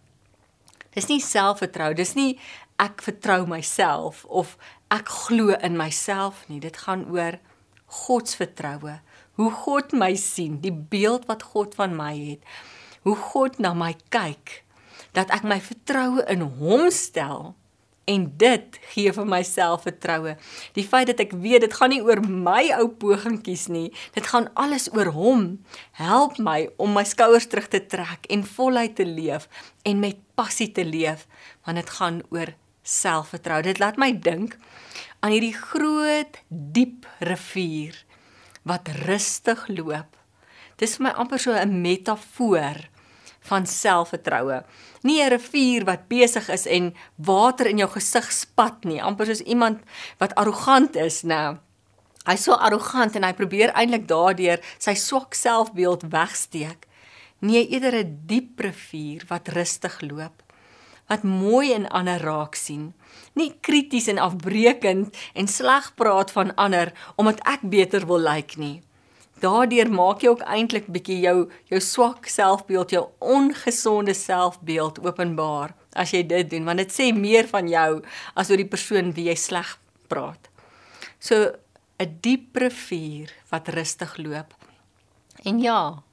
Dis 0.93 1.07
nie 1.07 1.19
selfvertroue, 1.19 1.95
dis 1.95 2.14
nie 2.15 2.39
ek 2.81 3.01
vertrou 3.05 3.45
myself 3.49 4.26
of 4.26 4.57
ek 4.94 5.10
glo 5.10 5.56
in 5.57 5.78
myself 5.80 6.45
nie. 6.49 6.61
Dit 6.64 6.78
gaan 6.86 7.07
oor 7.11 7.40
God 8.03 8.30
se 8.30 8.38
vertroue. 8.41 8.99
Hoe 9.40 9.49
God 9.64 9.95
my 9.98 10.14
sien, 10.20 10.60
die 10.61 10.74
beeld 10.74 11.26
wat 11.30 11.45
God 11.53 11.74
van 11.76 11.98
my 11.98 12.14
het. 12.18 12.45
Hoe 13.07 13.18
God 13.18 13.60
na 13.60 13.74
my 13.78 13.94
kyk. 14.14 14.61
Dat 15.18 15.34
ek 15.34 15.45
my 15.45 15.60
vertroue 15.61 16.26
in 16.30 16.45
hom 16.60 16.90
stel 16.94 17.53
En 18.03 18.26
dit 18.38 18.80
gee 18.91 19.11
vir 19.15 19.28
my 19.28 19.40
selfvertroue. 19.48 20.36
Die 20.76 20.84
feit 20.84 21.07
dat 21.07 21.22
ek 21.24 21.36
weet 21.40 21.64
dit 21.64 21.76
gaan 21.78 21.94
nie 21.94 22.02
oor 22.03 22.20
my 22.24 22.65
ou 22.76 22.90
pogingkies 22.99 23.70
nie, 23.72 23.94
dit 24.15 24.28
gaan 24.28 24.49
alles 24.60 24.90
oor 24.91 25.14
hom. 25.15 25.45
Help 25.99 26.36
my 26.44 26.68
om 26.84 26.91
my 26.98 27.06
skouers 27.07 27.48
terug 27.48 27.70
te 27.72 27.80
trek 27.80 28.28
en 28.34 28.44
voluit 28.44 28.95
te 28.98 29.07
leef 29.07 29.48
en 29.88 30.03
met 30.03 30.20
passie 30.36 30.72
te 30.76 30.84
leef, 30.84 31.28
want 31.64 31.80
dit 31.80 31.95
gaan 31.95 32.20
oor 32.34 32.52
selfvertroue. 32.84 33.64
Dit 33.64 33.80
laat 33.80 33.97
my 33.97 34.11
dink 34.11 34.57
aan 35.23 35.31
hierdie 35.31 35.55
groot, 35.55 36.39
diep 36.49 37.07
rivier 37.19 37.95
wat 38.68 38.88
rustig 39.07 39.65
loop. 39.68 40.15
Dis 40.80 40.97
vir 40.97 41.07
my 41.07 41.14
amper 41.19 41.39
so 41.39 41.51
'n 41.51 41.81
metafoor 41.81 42.89
van 43.49 43.65
selfvertroue. 43.65 44.64
Nie 45.03 45.23
'n 45.23 45.30
rivier 45.30 45.85
wat 45.85 46.07
besig 46.07 46.49
is 46.49 46.65
en 46.65 46.93
water 47.15 47.68
in 47.68 47.77
jou 47.77 47.89
gesig 47.89 48.31
spat 48.31 48.84
nie, 48.84 49.01
amper 49.01 49.26
soos 49.26 49.41
iemand 49.41 49.81
wat 50.18 50.35
arrogant 50.35 50.95
is, 50.95 51.23
nê. 51.23 51.57
Hy's 52.26 52.43
so 52.43 52.53
arrogant 52.53 53.15
en 53.15 53.23
hy 53.23 53.34
probeer 53.34 53.73
eintlik 53.76 54.07
daardeur 54.07 54.60
sy 54.80 54.93
swak 54.93 55.34
selfbeeld 55.34 56.03
wegsteek. 56.11 56.88
Nee, 57.39 57.68
eerder 57.68 57.95
'n 57.95 58.22
diep 58.26 58.60
rivier 58.60 59.23
wat 59.27 59.47
rustig 59.47 60.01
loop, 60.01 60.43
wat 61.14 61.27
mooi 61.27 61.73
in 61.73 61.85
ander 61.90 62.22
raak 62.22 62.57
sien. 62.60 62.91
Nie 63.38 63.53
krities 63.61 64.10
en 64.10 64.22
afbreekend 64.22 65.14
en 65.34 65.48
sleg 65.48 65.94
praat 65.95 66.34
van 66.34 66.56
ander 66.56 66.94
omdat 67.15 67.45
ek 67.45 67.69
beter 67.69 68.07
wil 68.10 68.26
lyk 68.26 68.57
nie 68.57 68.81
daardeur 69.44 69.90
maak 69.91 70.23
jy 70.23 70.31
ook 70.31 70.44
eintlik 70.48 70.88
bietjie 70.94 71.19
jou 71.23 71.35
jou 71.72 71.80
swak 71.84 72.30
selfbeeld, 72.31 72.94
jou 72.95 73.03
ongesonde 73.19 74.15
selfbeeld 74.18 75.02
openbaar 75.03 75.73
as 75.99 76.14
jy 76.15 76.23
dit 76.27 76.49
doen, 76.53 76.65
want 76.68 76.81
dit 76.81 76.94
sê 76.94 77.11
meer 77.15 77.49
van 77.52 77.68
jou 77.69 77.90
as 78.40 78.52
oor 78.52 78.61
die 78.61 78.69
persoon 78.69 79.11
wie 79.18 79.27
jy 79.30 79.38
sleg 79.40 79.76
praat. 80.11 80.49
So 81.19 81.56
'n 81.99 82.19
diep 82.22 82.56
rivier 82.56 83.31
wat 83.52 83.69
rustig 83.69 84.18
loop. 84.18 84.53
En 85.45 85.60
ja, 85.60 86.03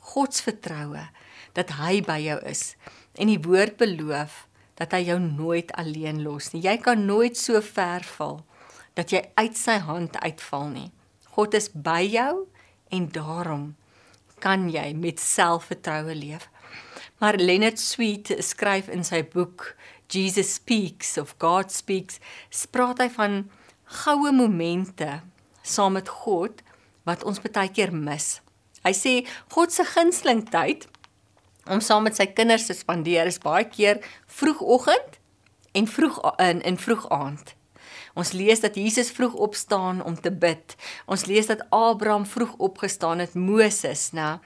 God 0.00 0.34
se 0.34 0.42
vertroue 0.42 1.08
dat 1.54 1.70
hy 1.70 2.00
by 2.00 2.18
jou 2.20 2.38
is 2.44 2.76
en 3.18 3.30
die 3.30 3.40
woord 3.42 3.78
beloof 3.80 4.44
dat 4.78 4.94
hy 4.96 5.04
jou 5.08 5.20
nooit 5.22 5.70
alleen 5.78 6.22
los 6.24 6.50
nie. 6.52 6.64
Jy 6.64 6.76
kan 6.82 7.06
nooit 7.06 7.38
so 7.38 7.60
ver 7.62 8.04
val 8.16 8.42
dat 8.98 9.12
jy 9.14 9.22
uit 9.38 9.58
sy 9.58 9.78
hand 9.86 10.18
uitval 10.22 10.68
nie. 10.72 10.90
God 11.34 11.54
is 11.58 11.70
by 11.70 12.02
jou 12.06 12.46
en 12.94 13.08
daarom 13.14 13.72
kan 14.42 14.68
jy 14.70 14.90
met 14.98 15.22
selfvertroue 15.22 16.14
leef. 16.14 16.48
Maar 17.22 17.38
Leonard 17.38 17.80
Sweet 17.80 18.34
skryf 18.44 18.90
in 18.92 19.06
sy 19.06 19.22
boek 19.22 19.72
Jesus 20.10 20.54
Speaks 20.58 21.16
of 21.18 21.34
God 21.42 21.72
Speaks, 21.72 22.20
spraak 22.50 23.00
hy 23.02 23.08
van 23.14 23.44
goue 24.04 24.32
momente 24.34 25.22
saam 25.64 25.96
met 25.98 26.10
God 26.24 26.60
wat 27.08 27.24
ons 27.24 27.40
baie 27.40 27.70
keer 27.72 27.92
mis. 27.94 28.38
Hy 28.84 28.92
sê 28.92 29.14
God 29.54 29.72
se 29.72 29.86
gunsteling 29.88 30.44
tyd 30.50 30.88
om 31.70 31.80
saam 31.80 32.06
met 32.06 32.16
sy 32.16 32.26
kinders 32.26 32.66
te 32.68 32.76
spandeer 32.76 33.26
is 33.30 33.40
baie 33.42 33.66
keer 33.68 34.00
vroegoggend 34.26 35.20
en 35.74 35.90
vroeg 35.90 36.20
in 36.38 36.62
in 36.62 36.78
vroeg 36.78 37.08
aand. 37.10 37.54
Ons 38.14 38.30
lees 38.32 38.60
dat 38.62 38.76
Jesus 38.78 39.10
vroeg 39.10 39.34
opstaan 39.34 40.02
om 40.02 40.14
te 40.14 40.30
bid. 40.30 40.76
Ons 41.10 41.26
lees 41.26 41.48
dat 41.50 41.64
Abraham 41.74 42.26
vroeg 42.26 42.54
opgestaan 42.62 43.18
het, 43.18 43.34
Moses, 43.34 44.12
né? 44.14 44.38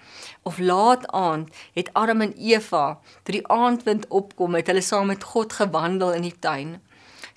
Of 0.42 0.58
laat 0.58 1.04
aand 1.12 1.52
het 1.76 1.90
Adam 1.92 2.24
en 2.24 2.32
Eva, 2.32 2.98
toe 3.22 3.36
die 3.36 3.46
aandwind 3.52 4.08
opkom, 4.08 4.56
het 4.56 4.72
hulle 4.72 4.84
saam 4.84 5.12
met 5.12 5.24
God 5.24 5.52
gewandel 5.52 6.16
in 6.16 6.24
die 6.24 6.38
tuin. 6.40 6.78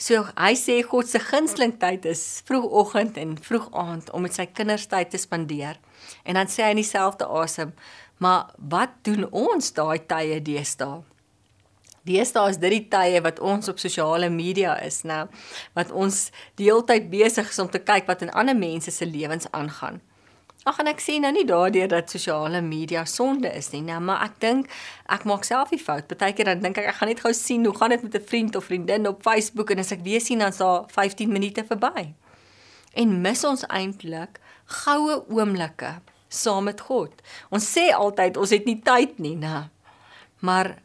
So 0.02 0.24
hy 0.34 0.56
sê 0.58 0.80
God 0.88 1.10
se 1.12 1.20
gunsteling 1.22 1.76
tyd 1.82 2.08
is 2.10 2.41
vroegoggend 2.48 3.20
en 3.22 3.36
vroeg 3.38 3.68
aand 3.78 4.10
om 4.16 4.24
met 4.26 4.34
sy 4.34 4.48
kinders 4.48 4.88
tyd 4.90 5.12
te 5.12 5.20
spandeer. 5.22 5.78
En 6.24 6.40
dan 6.40 6.49
sê 6.49 6.64
hy 6.64 6.72
in 6.74 6.82
dieselfde 6.82 7.28
asem, 7.28 7.76
maar 8.22 8.53
wat 8.57 8.99
doen 9.07 9.26
ons 9.34 9.72
daai 9.73 9.98
tye 10.06 10.38
deesdae? 10.45 11.02
Deesdae 12.06 12.49
is 12.49 12.60
dit 12.61 12.73
die 12.73 12.85
tye 12.89 13.22
wat 13.22 13.39
ons 13.41 13.69
op 13.69 13.81
sosiale 13.81 14.30
media 14.34 14.76
is, 14.81 15.02
né? 15.06 15.23
Wat 15.77 15.91
ons 15.93 16.30
die 16.57 16.69
hele 16.69 16.85
tyd 16.85 17.10
besig 17.11 17.49
is 17.49 17.60
om 17.61 17.69
te 17.69 17.81
kyk 17.81 18.07
wat 18.10 18.22
in 18.26 18.34
ander 18.38 18.57
mense 18.57 18.93
se 18.93 19.06
lewens 19.06 19.49
aangaan. 19.57 20.02
Ag 20.69 20.77
en 20.84 20.91
ek 20.91 21.02
sien 21.02 21.23
nou 21.26 21.31
nie 21.34 21.45
daardeur 21.49 21.89
dat 21.89 22.14
sosiale 22.14 22.61
media 22.61 23.02
sonde 23.10 23.49
is 23.57 23.72
nie, 23.73 23.81
nou, 23.81 23.98
maar 24.06 24.22
ek 24.27 24.35
dink 24.43 24.69
ek 25.10 25.26
maak 25.26 25.45
self 25.48 25.73
die 25.73 25.81
fout. 25.81 26.06
Partykeer 26.10 26.52
dan 26.52 26.61
dink 26.61 26.77
ek 26.77 26.91
ek 26.91 26.99
gaan 26.99 27.10
net 27.10 27.23
gou 27.26 27.34
sien 27.34 27.65
hoe 27.65 27.73
gaan 27.77 27.95
dit 27.95 28.03
met 28.06 28.18
'n 28.22 28.27
vriend 28.30 28.56
of 28.56 28.69
vriendin 28.69 29.07
op 29.10 29.23
Facebook 29.26 29.72
en 29.72 29.80
as 29.80 29.91
ek 29.91 30.06
weer 30.06 30.22
sien 30.22 30.39
dan's 30.39 30.61
daar 30.61 30.85
15 30.93 31.31
minute 31.31 31.65
verby. 31.65 32.14
En 32.93 33.22
mis 33.22 33.43
ons 33.43 33.65
eintlik 33.68 34.39
goue 34.65 35.23
oomblikke 35.30 36.02
saam 36.32 36.70
met 36.70 36.82
God. 36.88 37.14
Ons 37.52 37.68
sê 37.68 37.90
altyd 37.91 38.40
ons 38.40 38.53
het 38.56 38.66
nie 38.68 38.80
tyd 38.84 39.20
nie, 39.20 39.36
né? 39.36 39.68
Maar 40.41 40.78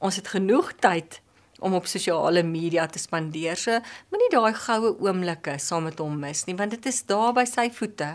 ons 0.00 0.16
het 0.16 0.28
genoeg 0.28 0.74
tyd 0.80 1.20
om 1.60 1.74
op 1.76 1.88
sosiale 1.88 2.42
media 2.46 2.86
te 2.88 3.00
spandeer. 3.00 3.58
So 3.58 3.80
moenie 4.12 4.30
daai 4.32 4.54
goue 4.56 4.94
oomblikke 5.00 5.58
saam 5.60 5.88
met 5.88 6.00
hom 6.00 6.18
mis 6.20 6.44
nie, 6.48 6.56
want 6.56 6.76
dit 6.76 6.90
is 6.90 7.02
daar 7.08 7.34
by 7.36 7.46
sy 7.48 7.68
voete 7.74 8.14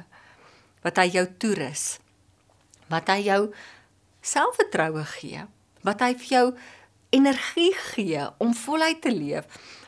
wat 0.85 1.01
hy 1.01 1.09
jou 1.17 1.25
toerus. 1.41 1.97
Wat 2.93 3.09
hy 3.09 3.21
jou 3.25 3.41
selfvertroue 4.25 5.05
gee, 5.17 5.45
wat 5.85 6.01
hy 6.05 6.13
vir 6.21 6.31
jou 6.31 6.45
energie 7.15 7.73
gee 7.93 8.25
om 8.41 8.53
voluit 8.57 9.01
te 9.01 9.13
leef, 9.13 9.45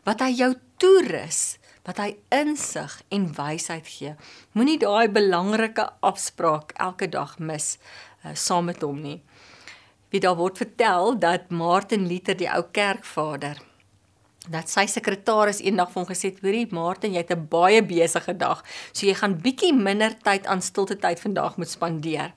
wat 0.07 0.21
hy 0.25 0.31
jou 0.37 0.51
toerus, 0.81 1.57
wat 1.87 2.01
hy 2.03 2.17
insig 2.35 3.01
en 3.09 3.29
wysheid 3.37 3.87
gee. 3.87 4.15
Moenie 4.51 4.77
daai 4.81 5.07
belangrike 5.07 5.87
afspraak 6.03 6.75
elke 6.75 7.07
dag 7.07 7.37
mis 7.39 7.77
uh, 7.77 8.35
saam 8.35 8.67
met 8.67 8.83
hom 8.83 8.99
nie 9.01 9.21
wie 10.09 10.21
daar 10.23 10.37
word 10.39 10.57
vertel 10.57 11.17
dat 11.19 11.49
Martin 11.51 12.07
Luther 12.07 12.37
die 12.37 12.47
ou 12.51 12.63
kerkvader 12.71 13.59
dat 14.47 14.71
sy 14.71 14.85
sekretaris 14.87 15.59
eendag 15.59 15.89
vir 15.91 15.99
hom 15.99 16.07
gesê 16.07 16.29
het: 16.31 16.37
"Hoorie 16.39 16.67
Martin, 16.71 17.11
jy 17.11 17.19
het 17.19 17.31
'n 17.35 17.47
baie 17.51 17.81
besige 17.83 18.37
dag, 18.37 18.63
so 18.93 19.05
jy 19.05 19.13
gaan 19.13 19.41
bietjie 19.41 19.73
minder 19.73 20.15
tyd 20.23 20.47
aan 20.47 20.61
stilte 20.61 20.95
tyd 20.95 21.19
vandag 21.19 21.57
moet 21.57 21.69
spandeer." 21.69 22.33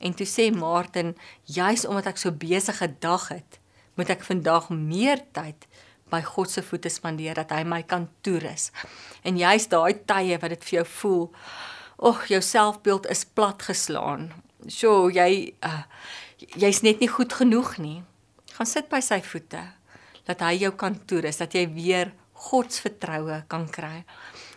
En 0.00 0.14
toe 0.14 0.26
sê 0.26 0.52
Martin: 0.52 1.16
"Juis 1.44 1.86
omdat 1.86 2.06
ek 2.06 2.16
so 2.18 2.30
besige 2.30 2.94
dag 3.00 3.28
het, 3.28 3.58
moet 3.94 4.10
ek 4.10 4.22
vandag 4.22 4.68
meer 4.68 5.20
tyd 5.32 5.66
by 6.14 6.22
God 6.22 6.50
se 6.50 6.62
voete 6.62 6.92
spandeer 6.92 7.34
dat 7.42 7.50
hy 7.50 7.64
my 7.66 7.82
kan 7.82 8.08
toerus." 8.22 8.70
En 9.24 9.36
juis 9.36 9.68
daai 9.68 9.94
tye 10.06 10.38
wat 10.38 10.54
dit 10.54 10.64
vir 10.64 10.78
jou 10.78 10.86
voel, 11.00 11.30
"Ag, 11.98 12.26
jou 12.28 12.40
selfbeeld 12.40 13.10
is 13.10 13.24
platgeslaan." 13.24 14.32
So 14.66 15.10
jy 15.10 15.54
uh, 15.62 15.84
jy's 16.56 16.82
net 16.82 17.00
nie 17.00 17.08
goed 17.08 17.32
genoeg 17.32 17.78
nie. 17.78 18.02
Gaan 18.54 18.66
sit 18.66 18.88
by 18.88 19.00
sy 19.00 19.20
voete. 19.20 19.64
dat 20.28 20.44
hy 20.44 20.56
jou 20.64 20.72
kan 20.78 20.96
toerus, 21.08 21.40
dat 21.40 21.54
jy 21.56 21.66
weer 21.74 22.12
God 22.48 22.72
se 22.72 22.84
vertroue 22.84 23.42
kan 23.50 23.66
kry. 23.72 24.04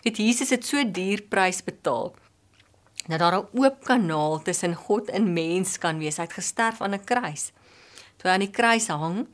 Dit 0.05 0.19
Jesus 0.21 0.53
het 0.55 0.65
so 0.67 0.83
duur 0.83 1.25
prys 1.31 1.61
betaal 1.65 2.13
dat 3.07 3.19
daar 3.19 3.39
'n 3.39 3.47
oop 3.55 3.85
kanaal 3.85 4.43
tussen 4.43 4.75
God 4.75 5.09
en 5.09 5.33
mens 5.33 5.77
kan 5.77 5.97
wees. 5.97 6.17
Hy 6.17 6.23
het 6.23 6.33
gesterf 6.33 6.81
aan 6.81 6.93
'n 6.93 7.03
kruis. 7.03 7.51
Toe 8.17 8.29
hy 8.29 8.33
aan 8.33 8.45
die 8.45 8.51
kruis 8.51 8.87
hang, 8.87 9.27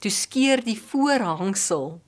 toe 0.00 0.10
skeur 0.10 0.64
die 0.64 0.78
voorhangsel 0.80 2.00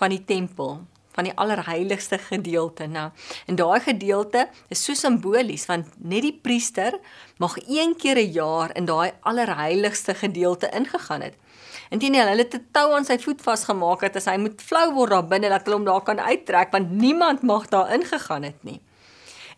van 0.00 0.14
die 0.14 0.24
tempel 0.24 0.80
van 1.10 1.26
die 1.26 1.34
allerheiligste 1.34 2.18
gedeelte 2.22 2.86
nou. 2.86 3.08
En 3.46 3.58
daai 3.58 3.80
gedeelte 3.82 4.46
is 4.70 4.84
so 4.84 4.94
simbolies 4.94 5.66
want 5.66 5.90
net 5.98 6.22
die 6.22 6.36
priester 6.42 6.96
mag 7.42 7.58
een 7.66 7.96
keer 7.98 8.16
'n 8.16 8.32
jaar 8.32 8.70
in 8.76 8.84
daai 8.84 9.12
allerheiligste 9.20 10.14
gedeelte 10.14 10.70
ingegaan 10.70 11.20
het. 11.20 11.34
Indien 11.90 12.14
hulle 12.14 12.36
het 12.36 12.54
'n 12.54 12.66
tou 12.72 12.94
aan 12.94 13.04
sy 13.04 13.18
voet 13.18 13.42
vasgemaak 13.42 14.00
het, 14.00 14.16
as 14.16 14.24
hy 14.24 14.36
moet 14.36 14.62
flou 14.62 14.94
word 14.94 15.10
daar 15.10 15.26
binne 15.26 15.48
dat 15.48 15.64
hulle 15.64 15.76
hom 15.76 15.84
daar 15.84 16.02
kan 16.02 16.20
uittrek 16.20 16.70
want 16.70 16.90
niemand 16.90 17.42
mag 17.42 17.68
daar 17.68 17.92
ingegaan 17.92 18.42
het 18.42 18.64
nie. 18.64 18.80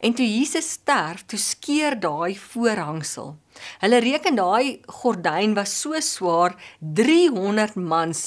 En 0.03 0.15
toe 0.19 0.27
Jesus 0.27 0.71
sterf, 0.71 1.23
toe 1.31 1.39
skeur 1.39 1.95
daai 2.01 2.35
voorhangsel. 2.35 3.37
Hulle 3.85 4.01
reken 4.03 4.35
daai 4.35 4.81
gordyn 4.91 5.55
was 5.55 5.77
so 5.79 6.01
swaar 6.03 6.57
300 6.81 7.79
mans 7.79 8.25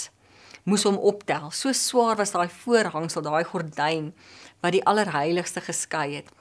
moes 0.64 0.86
hom 0.88 0.96
optel. 0.96 1.52
So 1.52 1.76
swaar 1.76 2.16
was 2.22 2.32
daai 2.32 2.48
voorhangsel, 2.64 3.28
daai 3.28 3.44
gordyn 3.44 4.14
wat 4.64 4.72
die 4.78 4.86
allerheiligste 4.88 5.62
geskei 5.68 6.16
het 6.16 6.32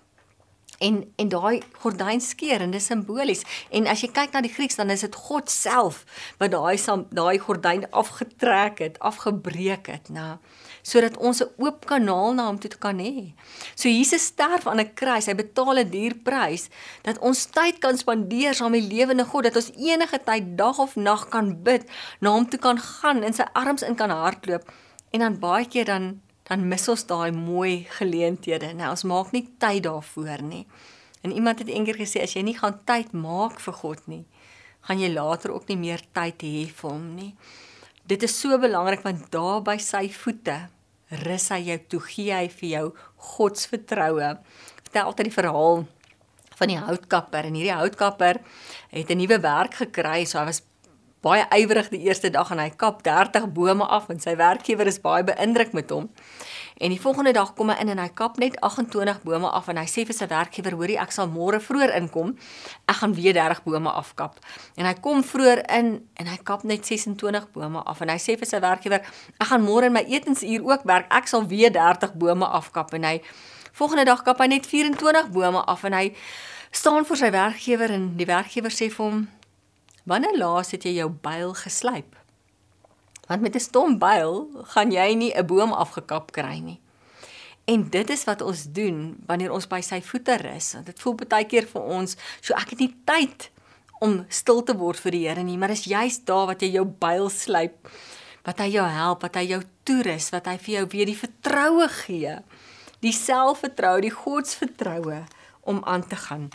en 0.78 1.12
en 1.16 1.28
daai 1.28 1.62
gordyn 1.82 2.20
skeur 2.20 2.62
en 2.64 2.74
dis 2.74 2.86
simbolies 2.90 3.44
en 3.70 3.86
as 3.90 4.02
jy 4.04 4.10
kyk 4.14 4.34
na 4.34 4.42
die 4.44 4.52
Grieks 4.52 4.78
dan 4.80 4.90
is 4.94 5.04
dit 5.06 5.18
God 5.28 5.50
self 5.52 6.02
wat 6.40 6.54
daai 6.54 6.76
daai 7.14 7.38
gordyn 7.38 7.86
afgetrek 7.90 8.82
het 8.84 8.98
afgebreek 8.98 9.90
het 9.94 10.10
nou 10.10 10.36
sodat 10.84 11.16
ons 11.16 11.40
'n 11.42 11.48
oop 11.64 11.86
kanaal 11.88 12.34
na 12.36 12.46
hom 12.46 12.58
toe 12.60 12.70
kan 12.78 12.98
hê. 13.00 13.32
So 13.74 13.88
Jesus 13.88 14.22
sterf 14.32 14.66
aan 14.66 14.80
'n 14.80 14.94
kruis, 14.94 15.26
hy 15.26 15.34
betaal 15.34 15.78
'n 15.80 15.90
duur 15.90 16.14
prys 16.28 16.68
dat 17.02 17.18
ons 17.18 17.46
tyd 17.46 17.80
kan 17.80 17.96
spandeer 17.96 18.54
saam 18.54 18.70
met 18.70 18.84
die 18.84 18.96
lewende 18.96 19.24
God, 19.24 19.44
dat 19.44 19.56
ons 19.56 19.72
enige 19.76 20.18
tyd 20.18 20.44
dag 20.58 20.78
of 20.78 20.96
nag 20.96 21.28
kan 21.28 21.62
bid, 21.62 21.82
na 22.20 22.30
hom 22.30 22.46
toe 22.48 22.60
kan 22.60 22.78
gaan, 22.78 23.24
in 23.24 23.32
sy 23.32 23.46
arms 23.54 23.82
in 23.82 23.96
kan 23.96 24.10
hardloop 24.10 24.64
en 25.12 25.20
dan 25.20 25.38
baie 25.38 25.66
keer 25.66 25.84
dan 25.84 26.20
dan 26.44 26.68
mis 26.68 26.88
ons 26.88 27.06
daai 27.08 27.32
mooi 27.32 27.86
geleenthede. 27.98 28.74
Nou 28.74 28.90
ons 28.90 29.06
maak 29.08 29.32
nie 29.32 29.46
tyd 29.58 29.82
daarvoor 29.82 30.42
nie. 30.42 30.66
En 31.24 31.32
iemand 31.32 31.58
het 31.58 31.68
eendag 31.68 31.96
gesê 31.96 32.20
as 32.22 32.34
jy 32.36 32.42
nie 32.42 32.58
gaan 32.58 32.82
tyd 32.84 33.12
maak 33.16 33.60
vir 33.60 33.74
God 33.80 34.06
nie, 34.12 34.24
gaan 34.84 35.00
jy 35.00 35.08
later 35.08 35.54
ook 35.54 35.68
nie 35.68 35.78
meer 35.80 36.02
tyd 36.12 36.44
hê 36.44 36.66
vir 36.68 36.90
hom 36.90 37.14
nie. 37.16 37.30
Dit 38.04 38.22
is 38.22 38.34
so 38.36 38.58
belangrik 38.60 39.00
want 39.00 39.30
daar 39.32 39.62
by 39.64 39.78
sy 39.80 40.10
voete 40.12 40.58
rus 41.24 41.46
hy 41.54 41.60
jou 41.70 41.76
toe 41.94 42.00
gee 42.04 42.34
hy 42.34 42.48
vir 42.52 42.68
jou 42.68 42.84
godsvertroue. 43.34 44.30
Vertel 44.84 45.08
altyd 45.08 45.30
die 45.30 45.36
verhaal 45.38 45.84
van 46.58 46.70
die 46.70 46.78
houtkapper 46.78 47.48
en 47.48 47.56
hierdie 47.56 47.78
houtkapper 47.78 48.42
het 48.92 49.10
'n 49.10 49.18
nuwe 49.18 49.38
werk 49.40 49.74
gekry, 49.80 50.24
so 50.24 50.38
hy 50.38 50.44
was 50.44 50.62
baie 51.24 51.44
ywerig 51.56 51.88
die 51.88 52.02
eerste 52.04 52.28
dag 52.32 52.50
en 52.52 52.60
hy 52.60 52.68
kap 52.76 53.00
30 53.04 53.48
bome 53.56 53.86
af 53.88 54.10
en 54.12 54.20
sy 54.20 54.34
werkgewer 54.36 54.88
is 54.90 55.00
baie 55.00 55.24
beïndruk 55.24 55.72
met 55.72 55.92
hom. 55.94 56.10
En 56.82 56.90
die 56.90 57.00
volgende 57.00 57.32
dag 57.32 57.52
kom 57.54 57.70
hy 57.70 57.76
in 57.80 57.92
en 57.94 58.00
hy 58.02 58.08
kap 58.18 58.36
net 58.42 58.56
28 58.66 59.22
bome 59.24 59.48
af 59.48 59.68
en 59.70 59.78
hy 59.78 59.86
sê 59.88 60.02
vir 60.04 60.16
sy 60.16 60.26
werkgewer: 60.28 60.74
"Hoorie, 60.74 60.98
ek 60.98 61.12
sal 61.14 61.28
môre 61.30 61.60
vroeër 61.62 61.94
inkom. 62.00 62.34
Ek 62.88 62.96
gaan 63.00 63.14
weer 63.14 63.32
30 63.32 63.62
bome 63.64 63.90
afkap." 63.90 64.36
En 64.76 64.86
hy 64.86 64.94
kom 65.00 65.22
vroeër 65.24 65.62
in 65.78 66.02
en 66.20 66.26
hy 66.26 66.36
kap 66.42 66.64
net 66.64 66.84
26 66.86 67.46
bome 67.52 67.82
af 67.86 68.00
en 68.02 68.08
hy 68.08 68.18
sê 68.18 68.36
vir 68.38 68.46
sy 68.46 68.60
werkgewer: 68.60 69.00
"Ek 69.40 69.46
gaan 69.46 69.64
môre 69.64 69.86
in 69.86 69.92
my 69.92 70.04
etensuur 70.04 70.64
ook 70.64 70.84
werk. 70.84 71.06
Ek 71.10 71.26
sal 71.26 71.46
weer 71.46 71.70
30 71.70 72.14
bome 72.14 72.44
afkap." 72.44 72.92
En 72.94 73.04
hy 73.04 73.22
volgende 73.72 74.04
dag 74.04 74.22
kap 74.22 74.38
hy 74.38 74.46
net 74.46 74.66
24 74.66 75.30
bome 75.30 75.64
af 75.64 75.84
en 75.84 75.92
hy 75.92 76.12
staan 76.70 77.06
voor 77.06 77.16
sy 77.16 77.30
werkgewer 77.30 77.90
en 77.90 78.16
die 78.16 78.26
werkgewer 78.26 78.70
sê 78.70 78.90
vir 78.90 79.04
hom: 79.04 79.28
Wanneer 80.04 80.36
laas 80.36 80.70
het 80.70 80.84
jy 80.84 80.98
jou 80.98 81.08
byl 81.08 81.54
geslyp? 81.56 82.16
Want 83.26 83.40
met 83.40 83.54
'n 83.54 83.60
stom 83.60 83.98
byl 83.98 84.48
gaan 84.72 84.90
jy 84.92 85.14
nie 85.14 85.32
'n 85.32 85.46
boom 85.46 85.72
afgekap 85.72 86.32
kry 86.32 86.58
nie. 86.58 86.80
En 87.64 87.88
dit 87.90 88.10
is 88.10 88.24
wat 88.24 88.40
ons 88.40 88.66
doen 88.72 89.16
wanneer 89.26 89.52
ons 89.52 89.66
by 89.66 89.80
sy 89.80 90.02
voete 90.02 90.36
rus. 90.36 90.72
Want 90.72 90.86
dit 90.86 91.00
voel 91.00 91.14
baie 91.14 91.46
keer 91.46 91.66
vir 91.66 91.82
ons, 91.82 92.16
so 92.40 92.54
ek 92.54 92.70
het 92.70 92.78
nie 92.78 92.96
tyd 93.04 93.50
om 94.04 94.24
stil 94.28 94.62
te 94.62 94.76
word 94.76 95.00
vir 95.00 95.10
die 95.10 95.28
Here 95.28 95.42
nie, 95.42 95.56
maar 95.56 95.72
dis 95.72 95.86
juist 95.88 96.26
daar 96.26 96.46
wat 96.46 96.60
jy 96.60 96.74
jou 96.74 96.84
byl 96.84 97.30
slyp, 97.30 97.88
wat 98.44 98.58
hy 98.58 98.68
jou 98.74 98.84
help, 98.88 99.22
wat 99.22 99.38
hy 99.40 99.46
jou 99.54 99.62
toerus, 99.88 100.28
wat 100.34 100.46
hy 100.46 100.58
vir 100.58 100.74
jou 100.74 100.86
weer 100.92 101.06
die 101.06 101.16
vertroue 101.16 101.88
gee. 101.88 102.36
Die 103.00 103.12
selfvertroue, 103.12 104.00
die 104.00 104.12
godsvertroue 104.12 105.24
om 105.60 105.80
aan 105.84 106.06
te 106.08 106.16
gaan. 106.16 106.50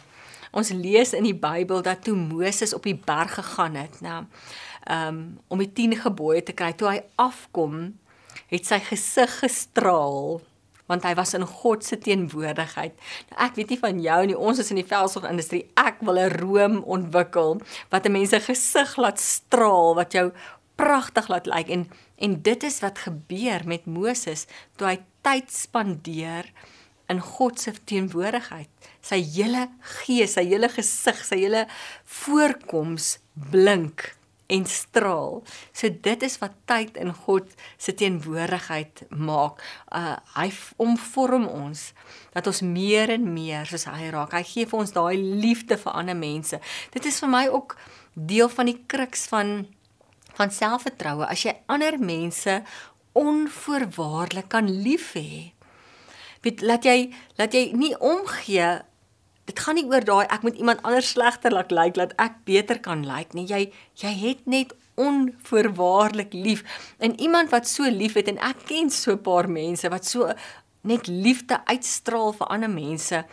Ons 0.52 0.72
lees 0.74 1.14
in 1.14 1.24
die 1.24 1.38
Bybel 1.38 1.82
dat 1.86 2.04
toe 2.04 2.16
Moses 2.16 2.74
op 2.74 2.84
die 2.84 2.98
berg 2.98 3.34
gegaan 3.38 3.76
het, 3.76 4.02
nou, 4.02 4.24
um 4.90 5.40
om 5.48 5.60
die 5.62 5.72
10 5.74 5.98
gebooie 6.06 6.44
te 6.44 6.54
kry, 6.54 6.74
toe 6.74 6.88
hy 6.90 7.00
afkom, 7.16 8.00
het 8.50 8.66
sy 8.66 8.80
gesig 8.80 9.40
gestraal 9.44 10.40
want 10.90 11.04
hy 11.06 11.12
was 11.14 11.36
in 11.38 11.46
God 11.46 11.84
se 11.86 12.00
teenwoordigheid. 12.02 12.96
Nou 13.30 13.42
ek 13.46 13.60
weet 13.60 13.74
nie 13.74 13.78
van 13.78 14.00
jou 14.02 14.20
nie, 14.26 14.38
ons 14.38 14.58
is 14.58 14.72
in 14.74 14.80
die 14.82 14.88
velsorgindustrie. 14.90 15.68
Ek 15.78 16.02
wil 16.02 16.18
'n 16.18 16.34
room 16.42 16.82
ontwikkel 16.82 17.62
wat 17.92 18.06
'n 18.06 18.12
mens 18.12 18.30
se 18.30 18.40
gesig 18.40 18.98
laat 18.98 19.20
straal, 19.20 19.94
wat 19.94 20.14
jou 20.14 20.32
pragtig 20.76 21.28
laat 21.28 21.46
lyk 21.46 21.70
en 21.70 21.88
en 22.18 22.42
dit 22.42 22.64
is 22.64 22.80
wat 22.80 23.00
gebeur 23.06 23.62
met 23.66 23.86
Moses 23.86 24.48
toe 24.76 24.88
hy 24.88 24.98
tyd 25.22 25.52
spandeer 25.52 26.50
in 27.10 27.22
God 27.24 27.60
se 27.60 27.74
teenwoordigheid. 27.90 28.70
Sy 29.02 29.20
hele 29.36 29.68
gees, 30.04 30.36
sy 30.38 30.46
hele 30.50 30.70
gesig, 30.72 31.20
sy 31.26 31.42
hele 31.42 31.66
voorkoms 32.22 33.18
blink 33.52 34.12
en 34.50 34.66
straal. 34.66 35.44
So 35.74 35.90
dit 35.90 36.24
is 36.26 36.38
wat 36.42 36.56
tyd 36.70 36.98
in 36.98 37.12
God 37.14 37.52
se 37.78 37.94
teenwoordigheid 37.94 39.06
maak. 39.14 39.62
Uh 39.94 40.18
hy 40.36 40.50
omvorm 40.82 41.46
ons 41.48 41.92
dat 42.34 42.48
ons 42.50 42.62
meer 42.66 43.14
en 43.14 43.28
meer 43.34 43.70
soos 43.70 43.86
hy 43.90 44.10
raak. 44.14 44.34
Hy 44.34 44.46
gee 44.46 44.70
vir 44.70 44.80
ons 44.82 44.96
daai 44.96 45.18
liefde 45.18 45.78
vir 45.78 45.98
ander 46.02 46.18
mense. 46.18 46.62
Dit 46.94 47.06
is 47.06 47.22
vir 47.22 47.34
my 47.34 47.46
ook 47.54 47.78
deel 48.14 48.50
van 48.50 48.72
die 48.72 48.80
kruks 48.90 49.28
van 49.30 49.68
van 50.40 50.54
selfvertroue. 50.56 51.28
As 51.28 51.44
jy 51.44 51.54
ander 51.68 51.98
mense 52.00 52.62
onvoorwaardelik 53.20 54.48
kan 54.50 54.70
lief 54.70 55.12
hê, 55.18 55.52
weet 56.46 56.62
laat 56.62 56.86
jy 56.86 57.12
laat 57.38 57.54
jy 57.54 57.72
nie 57.74 57.96
omgee 58.00 58.70
dit 59.50 59.60
gaan 59.66 59.80
nie 59.80 59.88
oor 59.90 60.06
daai 60.06 60.28
ek 60.30 60.46
moet 60.46 60.60
iemand 60.62 60.84
anders 60.86 61.14
slegter 61.16 61.54
laat 61.56 61.74
lyk 61.74 61.96
like, 61.96 62.00
laat 62.02 62.14
ek 62.22 62.38
beter 62.46 62.80
kan 62.86 63.02
lyk 63.08 63.34
like, 63.34 63.38
nie. 63.38 63.48
Jy 63.50 63.62
jy 64.04 64.14
het 64.24 64.46
net 64.46 64.76
onvoorwaardelik 65.00 66.34
lief. 66.36 66.64
En 67.00 67.16
iemand 67.20 67.50
wat 67.54 67.68
so 67.68 67.88
lief 67.90 68.18
het 68.20 68.28
en 68.28 68.42
ek 68.44 68.66
ken 68.70 68.92
so 68.92 69.16
'n 69.16 69.24
paar 69.24 69.50
mense 69.50 69.90
wat 69.90 70.06
so 70.06 70.30
net 70.84 71.08
liefde 71.08 71.60
uitstraal 71.66 72.34
vir 72.34 72.48
ander 72.48 72.70
mense 72.70 73.26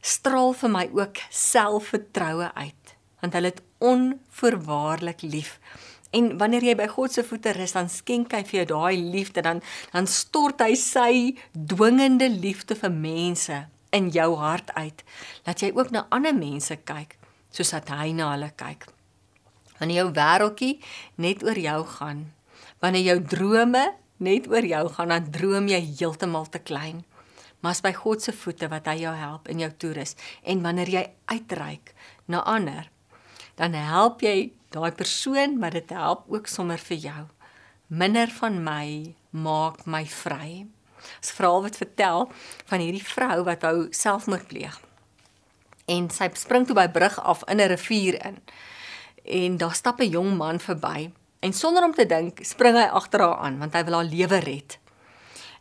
straal 0.00 0.52
vir 0.52 0.70
my 0.70 0.88
ook 0.92 1.16
selfvertroue 1.30 2.50
uit. 2.54 2.96
Want 3.20 3.32
hulle 3.32 3.52
het 3.52 3.62
onvoorwaardelik 3.78 5.22
lief 5.22 5.58
En 6.10 6.32
wanneer 6.38 6.64
jy 6.66 6.74
by 6.78 6.88
God 6.90 7.14
se 7.14 7.22
voete 7.26 7.52
rus, 7.54 7.74
dan 7.76 7.90
skenk 7.90 8.34
hy 8.34 8.42
vir 8.46 8.60
jou 8.60 8.66
daai 8.72 8.98
liefde, 8.98 9.42
dan 9.46 9.62
dan 9.92 10.08
stort 10.10 10.62
hy 10.64 10.74
sy 10.78 11.12
dwingende 11.52 12.28
liefde 12.32 12.74
vir 12.78 12.90
mense 12.90 13.60
in 13.94 14.10
jou 14.14 14.34
hart 14.38 14.72
uit. 14.74 15.04
Laat 15.46 15.62
jy 15.62 15.70
ook 15.74 15.92
na 15.94 16.06
ander 16.10 16.34
mense 16.34 16.76
kyk 16.86 17.16
soos 17.50 17.72
wat 17.74 17.90
hy 17.94 18.12
na 18.14 18.30
hulle 18.34 18.50
kyk. 18.58 18.86
Wanneer 19.80 20.04
jou 20.04 20.10
wêreldjie 20.14 20.74
net 21.18 21.42
oor 21.46 21.58
jou 21.58 21.80
gaan, 21.96 22.26
wanneer 22.82 23.06
jou 23.08 23.18
drome 23.32 23.86
net 24.20 24.46
oor 24.52 24.66
jou 24.66 24.84
gaan, 24.94 25.14
dan 25.14 25.30
droom 25.32 25.70
jy 25.70 25.80
heeltemal 25.80 26.46
te 26.52 26.60
klein. 26.60 27.00
Maar 27.60 27.74
as 27.76 27.82
by 27.84 27.92
God 27.96 28.22
se 28.24 28.32
voete 28.36 28.68
wat 28.72 28.88
hy 28.88 29.00
jou 29.02 29.12
help 29.16 29.48
en 29.52 29.60
jou 29.60 29.70
toerus 29.82 30.14
en 30.48 30.62
wanneer 30.64 30.92
jy 30.92 31.04
uitreik 31.32 31.94
na 32.30 32.44
ander, 32.48 32.88
dan 33.56 33.76
help 33.76 34.22
jy 34.24 34.52
daai 34.70 34.92
persoon, 34.92 35.58
maar 35.58 35.70
dit 35.70 35.90
help 35.90 36.24
ook 36.28 36.46
sommer 36.46 36.78
vir 36.78 36.96
jou. 36.96 37.22
Minder 37.86 38.30
van 38.30 38.62
my 38.62 39.14
maak 39.30 39.86
my 39.86 40.04
vry. 40.06 40.66
'n 41.00 41.34
Verhaal 41.34 41.62
wat 41.62 41.76
vertel 41.76 42.32
van 42.66 42.78
hierdie 42.78 43.04
vrou 43.04 43.44
wat 43.44 43.62
wou 43.62 43.86
selfmoord 43.90 44.46
pleeg. 44.46 44.80
En 45.86 46.10
sy 46.10 46.28
spring 46.34 46.66
toe 46.66 46.76
by 46.76 46.88
brug 46.88 47.20
af 47.20 47.42
in 47.48 47.60
'n 47.60 47.68
rivier 47.68 48.24
in. 48.26 48.38
En 49.24 49.56
daar 49.56 49.74
stap 49.74 50.00
'n 50.00 50.10
jong 50.10 50.36
man 50.36 50.60
verby 50.60 51.12
en 51.40 51.52
sonder 51.52 51.84
om 51.84 51.94
te 51.94 52.06
dink, 52.06 52.38
spring 52.42 52.76
hy 52.76 52.88
agter 52.88 53.20
haar 53.20 53.36
aan 53.36 53.58
want 53.58 53.72
hy 53.72 53.84
wil 53.84 53.94
haar 53.94 54.04
lewe 54.04 54.38
red. 54.38 54.78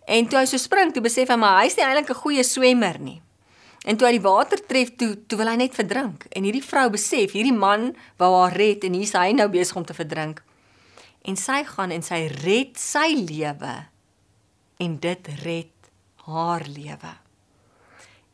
En 0.06 0.28
toe 0.28 0.40
hy 0.40 0.46
so 0.46 0.58
spring, 0.58 0.94
toe 0.94 1.02
besef 1.02 1.28
hy 1.28 1.36
maar 1.36 1.62
hy's 1.64 1.76
nie 1.76 1.86
eintlik 1.86 2.10
'n 2.10 2.22
goeie 2.22 2.44
swemmer 2.44 3.00
nie. 3.00 3.22
En 3.90 3.98
toe 3.98 4.06
hy 4.06 4.20
die 4.20 4.22
water 4.22 4.62
tref, 4.70 4.92
toe 5.02 5.16
toe 5.26 5.40
wil 5.40 5.50
hy 5.50 5.56
net 5.64 5.74
verdrink. 5.74 6.28
En 6.38 6.46
hierdie 6.46 6.66
vrou 6.66 6.86
besef, 6.94 7.34
hierdie 7.34 7.56
man 7.56 7.96
wou 8.22 8.30
haar 8.36 8.54
red 8.54 8.86
en 8.86 8.94
hier's 8.94 9.16
hy 9.18 9.32
nou 9.34 9.50
besig 9.50 9.80
om 9.82 9.88
te 9.88 9.98
verdrink. 9.98 10.44
en 11.28 11.38
sy 11.38 11.64
gaan 11.68 11.92
en 11.92 12.04
sy 12.06 12.24
red 12.44 12.78
sy 12.80 13.12
lewe 13.18 13.76
en 14.80 14.96
dit 15.04 15.32
red 15.44 15.92
haar 16.26 16.64
lewe. 16.70 17.14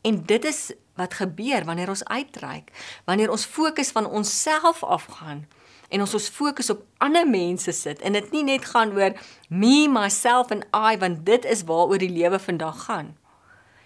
En 0.06 0.20
dit 0.28 0.44
is 0.46 0.60
wat 0.96 1.18
gebeur 1.18 1.66
wanneer 1.66 1.90
ons 1.92 2.04
uitreik, 2.06 2.70
wanneer 3.04 3.32
ons 3.32 3.44
fokus 3.44 3.90
van 3.92 4.06
onsself 4.06 4.84
afgaan 4.84 5.44
en 5.90 6.02
ons 6.02 6.14
ons 6.18 6.28
fokus 6.32 6.70
op 6.72 6.86
ander 7.02 7.26
mense 7.28 7.72
sit 7.74 8.00
en 8.02 8.16
dit 8.16 8.32
nie 8.34 8.44
net 8.46 8.64
gaan 8.72 8.94
oor 8.96 9.14
me 9.48 9.86
myself 9.90 10.50
and 10.54 10.66
I 10.72 10.96
want 11.02 11.26
dit 11.26 11.44
is 11.44 11.66
waaroor 11.66 12.02
die 12.02 12.10
lewe 12.10 12.38
vandag 12.42 12.86
gaan. 12.86 13.14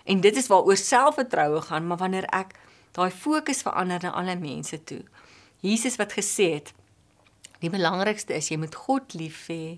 En 0.05 0.21
dit 0.21 0.37
is 0.37 0.49
waaroor 0.49 0.77
selfvertroue 0.77 1.61
gaan, 1.69 1.87
maar 1.87 2.01
wanneer 2.01 2.29
ek 2.35 2.57
daai 2.97 3.11
fokus 3.11 3.63
verander 3.63 4.03
na 4.03 4.15
ander 4.19 4.39
mense 4.39 4.79
toe. 4.85 5.03
Jesus 5.61 5.99
wat 6.01 6.17
gesê 6.17 6.53
het 6.59 6.73
die 7.61 7.71
belangrikste 7.71 8.35
is 8.35 8.49
jy 8.49 8.57
moet 8.61 8.75
God 8.75 9.15
lief 9.15 9.45
hê 9.53 9.77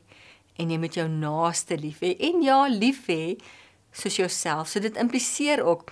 en 0.61 0.71
jy 0.71 0.79
moet 0.79 0.97
jou 0.97 1.09
naaste 1.11 1.77
lief 1.81 2.03
hê 2.05 2.15
en 2.29 2.45
ja 2.45 2.63
lief 2.71 3.09
hê 3.11 3.37
soos 3.93 4.17
jouself. 4.17 4.71
So 4.71 4.81
dit 4.81 4.97
impliseer 4.97 5.65
ook 5.67 5.91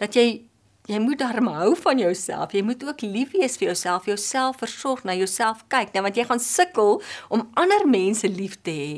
dat 0.00 0.18
jy 0.18 0.44
jy 0.88 0.98
moet 1.04 1.20
darm 1.20 1.50
hou 1.52 1.74
van 1.76 2.00
jouself. 2.00 2.54
Jy 2.56 2.62
moet 2.64 2.84
ook 2.84 3.02
lief 3.04 3.34
wees 3.36 3.58
vir 3.60 3.66
jouself, 3.68 4.06
jouself 4.08 4.56
versorg, 4.56 5.02
na 5.04 5.12
jouself 5.12 5.60
kyk, 5.68 5.92
nou 5.92 6.06
want 6.06 6.16
jy 6.16 6.24
gaan 6.24 6.40
sukkel 6.40 7.02
om 7.28 7.44
ander 7.60 7.84
mense 7.84 8.28
lief 8.28 8.56
te 8.64 8.72
hê 8.72 8.94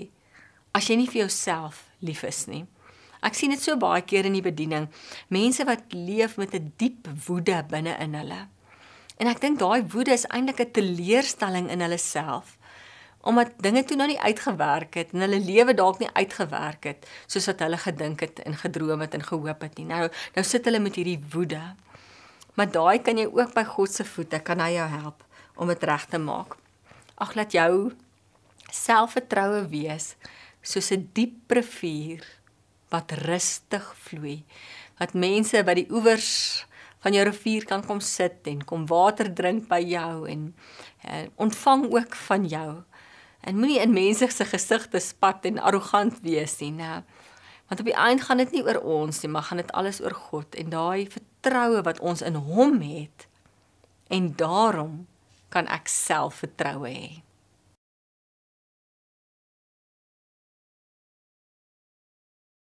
as 0.70 0.86
jy 0.86 1.00
nie 1.00 1.08
vir 1.10 1.24
jouself 1.24 1.88
lief 1.98 2.22
is 2.22 2.44
nie. 2.46 2.62
Ek 3.22 3.34
sien 3.34 3.50
dit 3.50 3.60
so 3.60 3.76
baie 3.76 4.02
keer 4.02 4.24
in 4.24 4.32
die 4.32 4.44
bediening, 4.44 4.88
mense 5.28 5.64
wat 5.64 5.92
leef 5.92 6.36
met 6.36 6.54
'n 6.54 6.72
diep 6.76 7.08
woede 7.26 7.64
binne 7.68 7.96
in 7.98 8.14
hulle. 8.14 8.48
En 9.18 9.26
ek 9.26 9.40
dink 9.40 9.58
daai 9.58 9.82
woede 9.82 10.12
is 10.12 10.26
eintlik 10.26 10.60
'n 10.60 10.72
teleurstelling 10.72 11.70
in 11.70 11.80
hulle 11.80 11.98
self 11.98 12.56
omdat 13.20 13.52
dinge 13.60 13.84
toe 13.84 13.96
nou 13.96 14.08
nie 14.08 14.20
uitgewerk 14.20 14.96
het 14.96 15.12
en 15.12 15.20
hulle 15.20 15.40
lewe 15.44 15.74
dalk 15.76 15.98
nie 16.00 16.08
uitgewerk 16.16 16.86
het 16.88 17.08
soos 17.26 17.46
wat 17.50 17.60
hulle 17.60 17.76
gedink 17.76 18.24
het 18.24 18.40
en 18.48 18.56
gedroom 18.56 19.04
het 19.04 19.14
en 19.14 19.24
gehoop 19.24 19.60
het 19.60 19.76
nie. 19.76 19.86
Nou 19.86 20.08
nou 20.08 20.44
sit 20.46 20.64
hulle 20.64 20.80
met 20.80 20.96
hierdie 20.96 21.20
woede. 21.34 21.60
Maar 22.56 22.72
daai 22.72 22.98
kan 23.04 23.20
jy 23.20 23.28
ook 23.28 23.52
by 23.54 23.64
God 23.64 23.92
se 23.92 24.04
voete 24.04 24.40
kan 24.40 24.60
hy 24.60 24.72
jou 24.78 24.88
help 24.88 25.24
om 25.60 25.68
dit 25.68 25.84
reg 25.84 26.06
te 26.08 26.18
maak. 26.18 26.56
Ag 27.20 27.36
laat 27.36 27.52
jou 27.52 27.92
selfvertroue 28.72 29.66
wees 29.68 30.14
soos 30.62 30.90
'n 30.92 31.10
diep 31.12 31.50
rivier 31.50 32.24
wat 32.90 33.14
rustig 33.24 33.86
vloei. 34.06 34.40
Wat 35.00 35.14
mense 35.14 35.62
by 35.64 35.74
die 35.80 35.88
oewers 35.90 36.66
van 37.00 37.16
jou 37.16 37.24
rivier 37.24 37.64
kan 37.64 37.84
kom 37.86 38.02
sit 38.04 38.46
en 38.50 38.64
kom 38.68 38.84
water 38.90 39.30
drink 39.32 39.68
by 39.70 39.80
jou 39.80 40.28
en 40.28 40.50
uh, 41.08 41.24
ontvang 41.40 41.86
ook 41.88 42.16
van 42.28 42.46
jou 42.50 42.82
en 43.40 43.56
moenie 43.56 43.80
in 43.80 43.92
mense 43.92 44.28
se 44.28 44.44
gesigte 44.44 45.00
spat 45.00 45.46
en 45.48 45.58
arrogant 45.58 46.20
wees 46.20 46.58
nie, 46.60 46.72
né? 46.76 47.00
Want 47.70 47.80
op 47.80 47.86
die 47.86 47.96
eind 47.96 48.24
gaan 48.26 48.42
dit 48.42 48.52
nie 48.52 48.64
oor 48.66 48.80
ons 48.82 49.22
nie, 49.22 49.30
maar 49.30 49.46
gaan 49.48 49.62
dit 49.62 49.72
alles 49.72 50.00
oor 50.02 50.14
God 50.14 50.56
en 50.58 50.72
daai 50.74 51.06
vertroue 51.08 51.84
wat 51.86 52.00
ons 52.02 52.22
in 52.26 52.34
Hom 52.34 52.80
het. 52.82 53.28
En 54.10 54.32
daarom 54.36 55.06
kan 55.48 55.70
ek 55.70 55.88
self 55.88 56.42
vertroue 56.42 56.90
hê. 56.90 57.10